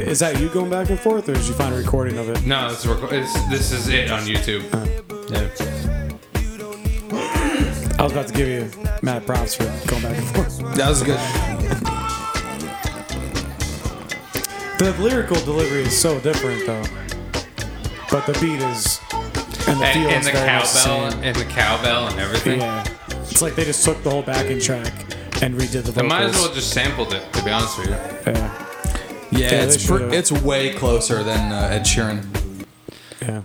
Is 0.06 0.20
that 0.20 0.38
you 0.40 0.48
going 0.48 0.70
back 0.70 0.90
and 0.90 0.98
forth, 0.98 1.28
or 1.28 1.34
did 1.34 1.46
you 1.46 1.54
find 1.54 1.74
a 1.74 1.78
recording 1.78 2.18
of 2.18 2.28
it? 2.28 2.44
No, 2.46 2.68
it's, 2.70 2.84
reco- 2.86 3.12
it's 3.12 3.32
this 3.48 3.72
is 3.72 3.88
it 3.88 4.10
on 4.10 4.20
YouTube. 4.22 4.62
Yeah. 5.30 5.48
I 7.98 8.02
was 8.04 8.12
about 8.12 8.28
to 8.28 8.34
give 8.34 8.48
you 8.48 8.70
mad 9.02 9.26
props 9.26 9.56
for 9.56 9.64
going 9.88 10.02
back 10.02 10.16
and 10.16 10.26
forth. 10.28 10.58
That 10.76 10.88
was 10.88 11.02
good. 11.02 11.18
The 14.78 14.94
lyrical 15.02 15.36
delivery 15.40 15.82
is 15.82 15.98
so 16.00 16.20
different, 16.20 16.64
though. 16.64 16.84
But 18.10 18.24
the 18.26 18.32
beat 18.40 18.60
is 18.62 19.00
and 19.68 19.80
the 19.80 19.84
And, 19.84 19.98
feel 19.98 20.08
and 20.08 20.20
is 20.20 20.26
the 20.26 20.32
cowbell 20.32 21.22
and 21.24 21.36
the 21.36 21.44
cowbell 21.44 22.06
and 22.08 22.20
everything. 22.20 22.60
Yeah, 22.60 22.84
it's 23.22 23.42
like 23.42 23.56
they 23.56 23.64
just 23.64 23.84
took 23.84 24.00
the 24.04 24.10
whole 24.10 24.22
backing 24.22 24.60
track 24.60 24.92
and 25.42 25.54
redid 25.56 25.82
the 25.84 25.92
vocals. 25.92 25.94
They 25.96 26.02
might 26.02 26.22
as 26.22 26.34
well 26.36 26.52
just 26.54 26.70
sampled 26.72 27.12
it. 27.12 27.30
To 27.32 27.44
be 27.44 27.50
honest 27.50 27.76
with 27.78 27.88
you. 27.88 27.94
Yeah, 28.32 28.67
Yeah, 29.38 29.52
Yeah, 29.52 29.62
it's 29.64 29.86
pr- 29.86 30.12
it's 30.12 30.32
way 30.32 30.74
closer 30.74 31.22
than 31.22 31.52
uh, 31.52 31.68
Ed 31.70 31.82
Sheeran. 31.82 32.26
yeah. 33.22 33.42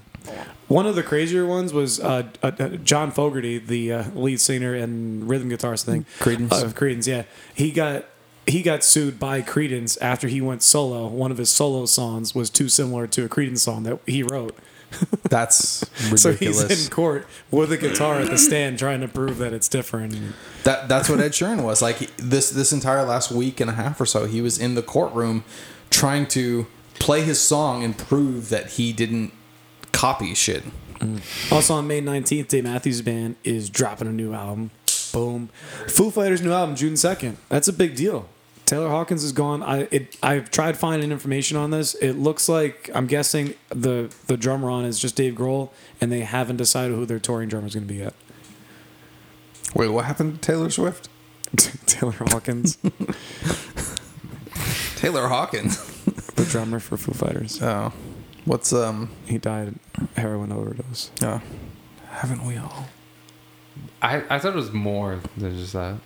One 0.67 0.87
of 0.87 0.95
the 0.95 1.03
crazier 1.03 1.45
ones 1.45 1.71
was 1.71 1.99
uh, 1.99 2.23
uh, 2.41 2.51
uh, 2.57 2.69
John 2.83 3.11
Fogerty, 3.11 3.59
the 3.59 3.91
uh, 3.93 4.03
lead 4.15 4.39
singer 4.39 4.73
and 4.73 5.29
rhythm 5.29 5.49
guitarist 5.49 5.83
thing. 5.83 6.05
Creedence. 6.19 6.63
Of 6.63 6.73
Creedence, 6.73 7.05
yeah. 7.05 7.23
He 7.53 7.71
got 7.71 8.05
he 8.47 8.61
got 8.63 8.83
sued 8.83 9.19
by 9.19 9.41
Creedence 9.41 9.97
after 10.01 10.27
he 10.27 10.41
went 10.41 10.63
solo. 10.63 11.07
One 11.07 11.31
of 11.31 11.37
his 11.37 11.49
solo 11.51 11.85
songs 11.85 12.33
was 12.33 12.49
too 12.49 12.69
similar 12.69 13.05
to 13.07 13.25
a 13.25 13.29
Creedence 13.29 13.59
song 13.59 13.83
that 13.83 13.99
he 14.07 14.23
wrote. 14.23 14.57
That's 15.29 15.85
ridiculous. 16.11 16.21
So 16.21 16.33
he's 16.33 16.85
in 16.85 16.91
court 16.91 17.27
with 17.51 17.71
a 17.71 17.77
guitar 17.77 18.19
at 18.19 18.29
the 18.29 18.37
stand 18.37 18.77
trying 18.79 19.01
to 19.01 19.07
prove 19.07 19.37
that 19.39 19.51
it's 19.53 19.67
different. 19.67 20.15
That 20.63 20.87
that's 20.87 21.09
what 21.09 21.19
Ed 21.19 21.31
Sheeran 21.31 21.63
was 21.63 21.81
like. 21.81 22.15
This 22.17 22.49
this 22.51 22.71
entire 22.71 23.03
last 23.03 23.31
week 23.31 23.59
and 23.59 23.69
a 23.69 23.73
half 23.73 23.99
or 23.99 24.05
so, 24.05 24.25
he 24.25 24.41
was 24.41 24.57
in 24.59 24.75
the 24.75 24.83
courtroom 24.83 25.43
trying 25.93 26.27
to 26.27 26.67
play 26.95 27.21
his 27.21 27.39
song 27.39 27.83
and 27.83 27.97
prove 27.97 28.49
that 28.49 28.71
he 28.71 28.91
didn't 28.91 29.31
copy 29.91 30.33
shit. 30.33 30.63
Mm. 30.99 31.51
Also 31.51 31.75
on 31.75 31.87
May 31.87 32.01
19th, 32.01 32.47
Dave 32.47 32.63
Matthews 32.63 33.01
Band 33.01 33.35
is 33.43 33.69
dropping 33.69 34.07
a 34.07 34.11
new 34.11 34.33
album. 34.33 34.71
Boom. 35.11 35.49
Foo 35.87 36.09
Fighters' 36.09 36.41
new 36.41 36.51
album, 36.51 36.75
June 36.75 36.93
2nd. 36.93 37.35
That's 37.49 37.67
a 37.67 37.73
big 37.73 37.95
deal. 37.95 38.27
Taylor 38.65 38.89
Hawkins 38.89 39.23
is 39.23 39.33
gone. 39.33 39.61
I 39.61 39.87
it, 39.91 40.17
I've 40.23 40.49
tried 40.49 40.77
finding 40.77 41.11
information 41.11 41.57
on 41.57 41.69
this. 41.69 41.95
It 41.95 42.13
looks 42.13 42.47
like 42.47 42.89
I'm 42.95 43.07
guessing 43.07 43.53
the 43.69 44.11
the 44.27 44.37
drummer 44.37 44.69
on 44.69 44.85
is 44.85 44.99
just 44.99 45.15
Dave 45.15 45.35
Grohl, 45.35 45.69
and 45.99 46.11
they 46.11 46.21
haven't 46.21 46.57
decided 46.57 46.95
who 46.95 47.05
their 47.05 47.19
touring 47.19 47.49
drummer 47.49 47.67
is 47.67 47.75
going 47.75 47.85
to 47.87 47.93
be 47.93 47.99
yet. 47.99 48.15
Wait, 49.75 49.89
what 49.89 50.05
happened 50.05 50.41
to 50.41 50.51
Taylor 50.51 50.69
Swift? 50.69 51.09
Taylor 51.85 52.13
Hawkins, 52.13 52.77
Taylor 55.03 55.27
Hawkins. 55.27 55.83
the 56.35 56.45
drummer 56.45 56.79
for 56.79 56.95
Foo 56.95 57.11
Fighters, 57.11 57.61
Oh, 57.61 57.91
what's 58.45 58.71
um? 58.71 59.09
he 59.25 59.37
died 59.37 59.73
heroin 60.15 60.49
overdose. 60.53 61.11
Uh, 61.21 61.41
haven't 62.07 62.45
we 62.45 62.55
all? 62.55 62.85
I, 64.01 64.23
I 64.29 64.39
thought 64.39 64.53
it 64.53 64.55
was 64.55 64.71
more 64.71 65.19
than 65.35 65.57
just 65.57 65.73
that. 65.73 65.97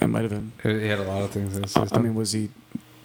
It 0.00 0.06
might 0.06 0.22
have 0.22 0.30
been. 0.30 0.52
He 0.62 0.86
had 0.88 1.00
a 1.00 1.02
lot 1.02 1.20
of 1.20 1.32
things 1.32 1.54
in 1.54 1.64
his 1.64 1.72
system. 1.72 1.98
I 1.98 2.00
mean, 2.00 2.14
was 2.14 2.32
he 2.32 2.48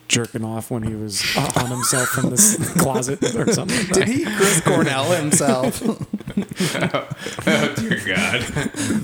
jerking 0.08 0.44
off 0.44 0.72
when 0.72 0.84
he 0.84 0.96
was 0.96 1.24
uh, 1.36 1.52
on 1.58 1.70
himself 1.70 2.10
from 2.10 2.30
this 2.30 2.58
closet 2.80 3.24
or 3.36 3.52
something? 3.52 3.86
Did 3.94 4.08
he 4.08 4.24
Chris 4.24 4.62
Cornell 4.62 5.12
himself? 5.12 5.82
oh 5.88 7.74
dear 7.76 8.02
God. 8.06 8.42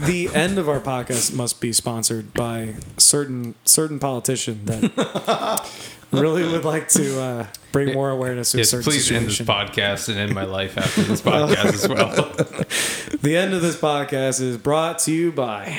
the 0.06 0.30
end 0.34 0.58
of 0.58 0.68
our 0.70 0.80
podcast 0.80 1.34
must 1.34 1.62
be 1.62 1.74
sponsored 1.74 2.34
by 2.34 2.76
certain 2.98 3.56
certain 3.66 4.00
politician 4.00 4.66
that 4.66 5.70
really 6.12 6.44
would 6.44 6.66
like 6.66 6.90
to 6.90 7.22
uh, 7.22 7.48
bring 7.72 7.94
more 7.94 8.10
awareness 8.10 8.52
to 8.52 8.58
a 8.58 8.60
yes, 8.60 8.70
certain 8.70 8.84
please 8.84 9.12
end 9.12 9.28
this 9.28 9.40
podcast 9.40 10.10
and 10.10 10.18
end 10.18 10.34
my 10.34 10.44
life 10.44 10.78
after 10.78 11.04
this 11.04 11.22
podcast 11.22 11.66
as 11.66 11.88
well. 11.88 12.66
The 13.22 13.38
end 13.38 13.54
of 13.54 13.62
this 13.62 13.76
podcast 13.76 14.42
is 14.42 14.58
brought 14.58 14.98
to 15.00 15.12
you 15.12 15.32
by 15.32 15.78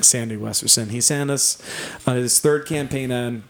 Sandy 0.00 0.36
Westerson. 0.36 0.90
He 0.90 1.00
sent 1.00 1.30
us 1.30 1.62
uh, 2.04 2.14
his 2.14 2.40
third 2.40 2.66
campaign 2.66 3.12
ad, 3.12 3.42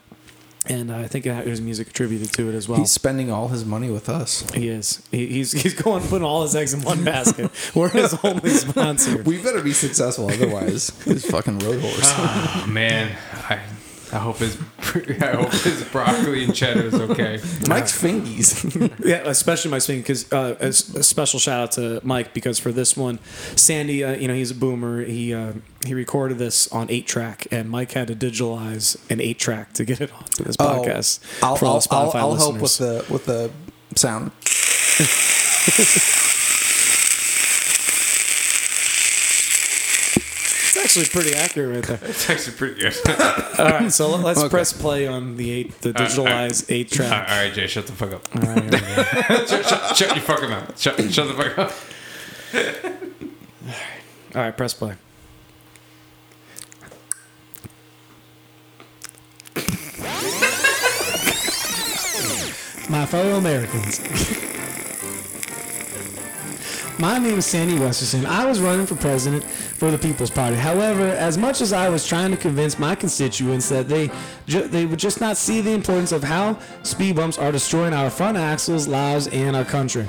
and 0.67 0.91
I 0.91 1.07
think 1.07 1.25
there's 1.25 1.61
music 1.61 1.89
attributed 1.89 2.33
to 2.33 2.49
it 2.49 2.55
as 2.55 2.67
well. 2.67 2.79
He's 2.79 2.91
spending 2.91 3.31
all 3.31 3.49
his 3.49 3.65
money 3.65 3.89
with 3.89 4.09
us. 4.09 4.49
he 4.51 4.67
is. 4.67 5.01
He, 5.11 5.27
he's 5.27 5.51
he's 5.51 5.73
going 5.73 6.03
putting 6.07 6.25
all 6.25 6.43
his 6.43 6.55
eggs 6.55 6.73
in 6.73 6.81
one 6.81 7.03
basket. 7.03 7.51
We're 7.75 7.89
his 7.89 8.15
only 8.23 8.49
sponsor. 8.49 9.21
We 9.25 9.41
better 9.41 9.61
be 9.61 9.73
successful, 9.73 10.29
otherwise, 10.29 10.89
his 11.03 11.25
fucking 11.25 11.59
road 11.59 11.81
horse. 11.81 11.99
oh 12.03 12.65
man, 12.67 13.15
I 13.49 13.59
I 14.15 14.19
hope 14.19 14.37
his 14.37 14.57
I 15.21 15.35
hope 15.35 15.51
his 15.51 15.83
broccoli 15.91 16.45
and 16.45 16.55
cheddar 16.55 16.83
is 16.83 16.93
okay. 16.95 17.39
Mike's 17.67 17.91
fingies. 18.01 18.63
Yeah, 19.05 19.23
especially 19.25 19.71
my 19.71 19.79
swing 19.79 19.99
because 19.99 20.31
uh, 20.31 20.55
a, 20.59 20.65
s- 20.67 20.89
a 20.95 21.03
special 21.03 21.39
shout 21.39 21.59
out 21.61 21.71
to 21.73 21.99
Mike 22.03 22.33
because 22.33 22.57
for 22.59 22.71
this 22.71 22.95
one, 22.95 23.19
Sandy, 23.55 24.03
uh, 24.03 24.13
you 24.15 24.27
know, 24.27 24.33
he's 24.33 24.51
a 24.51 24.55
boomer. 24.55 25.03
He 25.03 25.33
uh, 25.33 25.53
he 25.85 25.93
recorded 25.93 26.37
this 26.37 26.67
on 26.71 26.89
eight 26.89 27.07
track, 27.07 27.45
and 27.51 27.69
Mike 27.69 27.91
had 27.91 28.07
to 28.07 28.15
digitalize 28.15 28.97
an 29.11 29.19
eight 29.21 29.37
track 29.37 29.73
to 29.73 29.83
get 29.85 29.99
it 30.01 30.11
onto 30.13 30.43
this 30.43 30.55
podcast. 30.57 31.19
Oh, 31.43 31.47
I'll, 31.49 31.55
for 31.57 31.65
all 31.65 31.81
I'll, 31.91 32.11
I'll, 32.11 32.11
I'll 32.31 32.35
help 32.35 32.59
with 32.59 32.77
the 32.77 33.05
with 33.09 33.25
the 33.25 33.51
sound. 33.95 34.31
actually 40.97 41.21
pretty 41.21 41.35
accurate 41.37 41.75
right 41.75 41.99
there. 41.99 42.09
It's 42.09 42.29
actually 42.29 42.55
pretty 42.57 42.81
good. 42.81 42.93
All 43.59 43.65
right, 43.65 43.91
so 43.91 44.09
let- 44.09 44.23
let's 44.23 44.39
Okay. 44.39 44.49
press 44.49 44.73
play 44.73 45.07
on 45.07 45.35
the 45.37 45.51
eight, 45.51 45.81
the 45.81 45.89
all 45.89 45.93
right. 46.03 46.11
digitalized 46.51 46.65
eight 46.69 46.99
all, 46.99 47.05
right, 47.05 47.09
track. 47.09 47.29
all 47.29 47.37
right, 47.37 47.53
Jay, 47.53 47.67
shut 47.67 47.87
the 47.87 47.93
fuck 47.93 48.13
up. 48.13 48.35
All 48.35 48.41
right, 48.41 48.63
here 48.63 48.81
we 48.81 48.95
go. 48.95 49.45
shut, 49.45 49.65
shut, 49.65 49.97
shut 49.97 50.09
your 50.15 50.21
fucking 50.25 50.49
mouth. 50.49 50.79
Shut, 50.79 51.13
shut 51.13 51.27
the 51.27 51.33
fuck 51.33 51.57
up. 51.57 51.71
All 54.35 54.41
right, 54.41 54.55
press 54.55 54.73
play. 54.73 54.95
My 62.89 63.05
fellow 63.05 63.35
Americans. 63.37 63.99
My 66.97 67.17
name 67.19 67.37
is 67.37 67.45
Sandy 67.45 67.75
Westerson. 67.75 68.25
I 68.25 68.45
was 68.45 68.61
running 68.61 68.85
for 68.85 68.95
president 68.95 69.43
for 69.43 69.91
the 69.91 69.97
People's 69.97 70.29
Party. 70.29 70.55
However, 70.55 71.03
as 71.03 71.37
much 71.37 71.59
as 71.59 71.73
I 71.73 71.89
was 71.89 72.07
trying 72.07 72.31
to 72.31 72.37
convince 72.37 72.79
my 72.79 72.95
constituents 72.95 73.67
that 73.67 73.89
they 73.89 74.09
ju- 74.47 74.69
they 74.69 74.85
would 74.85 74.97
just 74.99 75.19
not 75.19 75.35
see 75.35 75.59
the 75.59 75.71
importance 75.71 76.13
of 76.13 76.23
how 76.23 76.57
speed 76.83 77.17
bumps 77.17 77.37
are 77.37 77.51
destroying 77.51 77.93
our 77.93 78.09
front 78.09 78.37
axles, 78.37 78.87
lives, 78.87 79.27
and 79.27 79.57
our 79.57 79.65
country. 79.65 80.07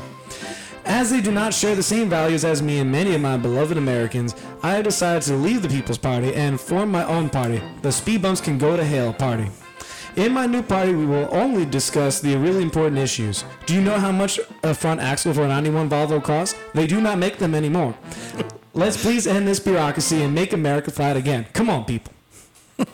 As 0.84 1.10
they 1.10 1.20
do 1.20 1.32
not 1.32 1.52
share 1.52 1.74
the 1.74 1.82
same 1.82 2.08
values 2.08 2.44
as 2.44 2.62
me 2.62 2.78
and 2.78 2.92
many 2.92 3.16
of 3.16 3.20
my 3.20 3.36
beloved 3.36 3.76
Americans, 3.76 4.36
I 4.62 4.80
decided 4.80 5.22
to 5.22 5.34
leave 5.34 5.62
the 5.62 5.68
People's 5.68 5.98
Party 5.98 6.32
and 6.34 6.60
form 6.60 6.92
my 6.92 7.04
own 7.04 7.28
party, 7.30 7.60
the 7.82 7.90
Speed 7.90 8.22
Bumps 8.22 8.40
Can 8.40 8.58
Go 8.58 8.76
to 8.76 8.84
Hell 8.84 9.12
Party. 9.12 9.50
In 10.16 10.32
my 10.32 10.46
new 10.46 10.62
party, 10.62 10.94
we 10.94 11.04
will 11.04 11.28
only 11.30 11.66
discuss 11.66 12.20
the 12.20 12.36
really 12.36 12.62
important 12.62 12.96
issues. 12.98 13.44
Do 13.66 13.74
you 13.74 13.82
know 13.82 13.98
how 13.98 14.10
much 14.12 14.40
a 14.62 14.72
front 14.74 15.00
axle 15.00 15.34
for 15.34 15.42
a 15.42 15.48
91 15.48 15.90
Volvo 15.90 16.22
costs? 16.24 16.58
They 16.72 16.86
do 16.86 17.00
not 17.02 17.18
make 17.18 17.36
them 17.38 17.54
anymore. 17.54 17.94
Let's 18.72 18.96
please 19.00 19.26
end 19.26 19.46
this 19.46 19.60
bureaucracy 19.60 20.22
and 20.22 20.34
make 20.34 20.52
America 20.54 20.90
flat 20.90 21.16
again. 21.18 21.46
Come 21.52 21.68
on, 21.68 21.84
people. 21.84 22.12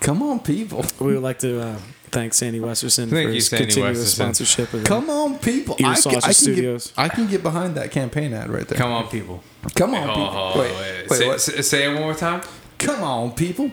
Come 0.00 0.22
on, 0.22 0.40
people. 0.40 0.84
We 1.00 1.14
would 1.14 1.22
like 1.22 1.38
to 1.40 1.60
uh, 1.62 1.76
thank 2.10 2.34
Sandy 2.34 2.60
Westerson 2.60 3.08
Thank 3.08 3.10
for 3.10 3.18
you, 3.28 3.34
his 3.34 3.48
Sandy 3.48 3.64
continuous 3.66 3.98
Westerson. 3.98 4.14
sponsorship 4.14 4.74
of 4.74 4.84
Come 4.84 5.08
on, 5.10 5.38
people. 5.38 5.76
Ear 5.78 5.86
I 5.88 5.92
can, 5.94 6.02
Sausage 6.02 6.18
I, 6.24 6.26
can 6.26 6.34
Studios. 6.34 6.86
get, 6.88 6.98
I 6.98 7.08
can 7.08 7.26
get 7.26 7.42
behind 7.42 7.74
that 7.76 7.90
campaign 7.90 8.32
ad 8.34 8.50
right 8.50 8.68
there. 8.68 8.78
Come 8.78 8.92
on, 8.92 9.08
people. 9.08 9.42
Come 9.74 9.94
on, 9.94 10.08
Oh, 10.10 10.12
people. 10.12 10.24
oh, 10.34 10.58
wait, 10.60 10.72
wait. 10.76 11.10
wait, 11.10 11.18
say, 11.18 11.26
what? 11.26 11.40
say- 11.40 11.62
say 11.62 11.84
it 11.90 11.94
one 11.94 12.02
more 12.02 12.14
time. 12.14 12.42
Come 12.78 13.02
on, 13.02 13.32
people. 13.32 13.70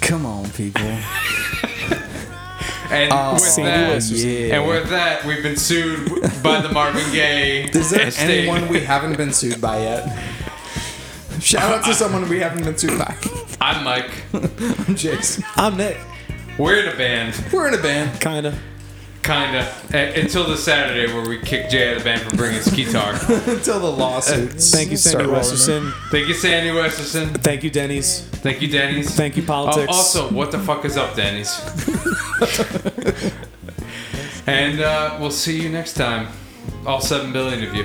Come 0.00 0.24
on, 0.26 0.48
people. 0.50 0.82
And 2.90 3.12
Oh, 3.12 3.34
with 3.34 3.56
that, 3.56 4.02
yeah. 4.10 4.56
and 4.56 4.66
with 4.66 4.88
that, 4.88 5.22
we've 5.26 5.42
been 5.42 5.56
sued 5.58 6.08
by 6.42 6.62
the 6.62 6.70
Marvin 6.72 7.04
Gaye. 7.12 7.64
Is 7.64 7.90
there 7.90 8.06
estate. 8.06 8.24
anyone 8.48 8.66
we 8.68 8.80
haven't 8.80 9.18
been 9.18 9.32
sued 9.32 9.60
by 9.60 9.78
yet? 9.80 10.18
Shout 11.38 11.70
out 11.70 11.84
to 11.84 11.92
someone 11.92 12.26
we 12.30 12.40
haven't 12.40 12.64
been 12.64 12.78
sued 12.78 12.98
by. 12.98 13.14
I'm 13.60 13.84
Mike. 13.84 14.10
I'm 14.32 14.94
Jase. 14.96 15.42
I'm 15.56 15.76
Nick. 15.76 15.98
We're 16.58 16.80
in 16.80 16.88
a 16.88 16.96
band. 16.96 17.34
We're 17.52 17.68
in 17.68 17.74
a 17.74 17.82
band. 17.82 18.18
Kinda. 18.22 18.58
Kinda. 19.22 19.70
A- 19.92 20.20
until 20.20 20.44
the 20.46 20.56
Saturday 20.56 21.12
where 21.12 21.28
we 21.28 21.38
kick 21.38 21.68
Jay 21.68 21.90
out 21.90 21.96
of 21.98 22.02
the 22.02 22.04
band 22.04 22.22
for 22.22 22.36
bringing 22.36 22.56
his 22.56 22.68
guitar. 22.68 23.12
Until 23.46 23.78
the 23.80 23.90
lawsuits. 23.90 24.70
Thank 24.70 24.90
you, 24.90 24.96
Sandy 24.96 25.24
rolling. 25.24 25.40
Westerson. 25.40 25.92
Thank 26.10 26.28
you, 26.28 26.34
Sandy 26.34 26.70
Westerson. 26.70 27.34
Thank 27.42 27.62
you, 27.62 27.70
Denny's. 27.70 28.22
Thank 28.22 28.62
you, 28.62 28.68
Denny's. 28.68 29.14
Thank 29.14 29.36
you, 29.36 29.42
Uh, 29.42 29.46
politics. 29.46 29.88
also, 29.92 30.30
what 30.30 30.50
the 30.50 30.58
fuck 30.58 30.84
is 30.86 30.96
up, 30.96 31.14
Denny's? 31.14 31.60
and 34.46 34.80
uh, 34.80 35.16
we'll 35.20 35.30
see 35.30 35.60
you 35.62 35.68
next 35.68 35.94
time. 35.94 36.28
All 36.86 37.00
seven 37.00 37.32
billion 37.32 37.64
of 37.68 37.74
you. 37.74 37.84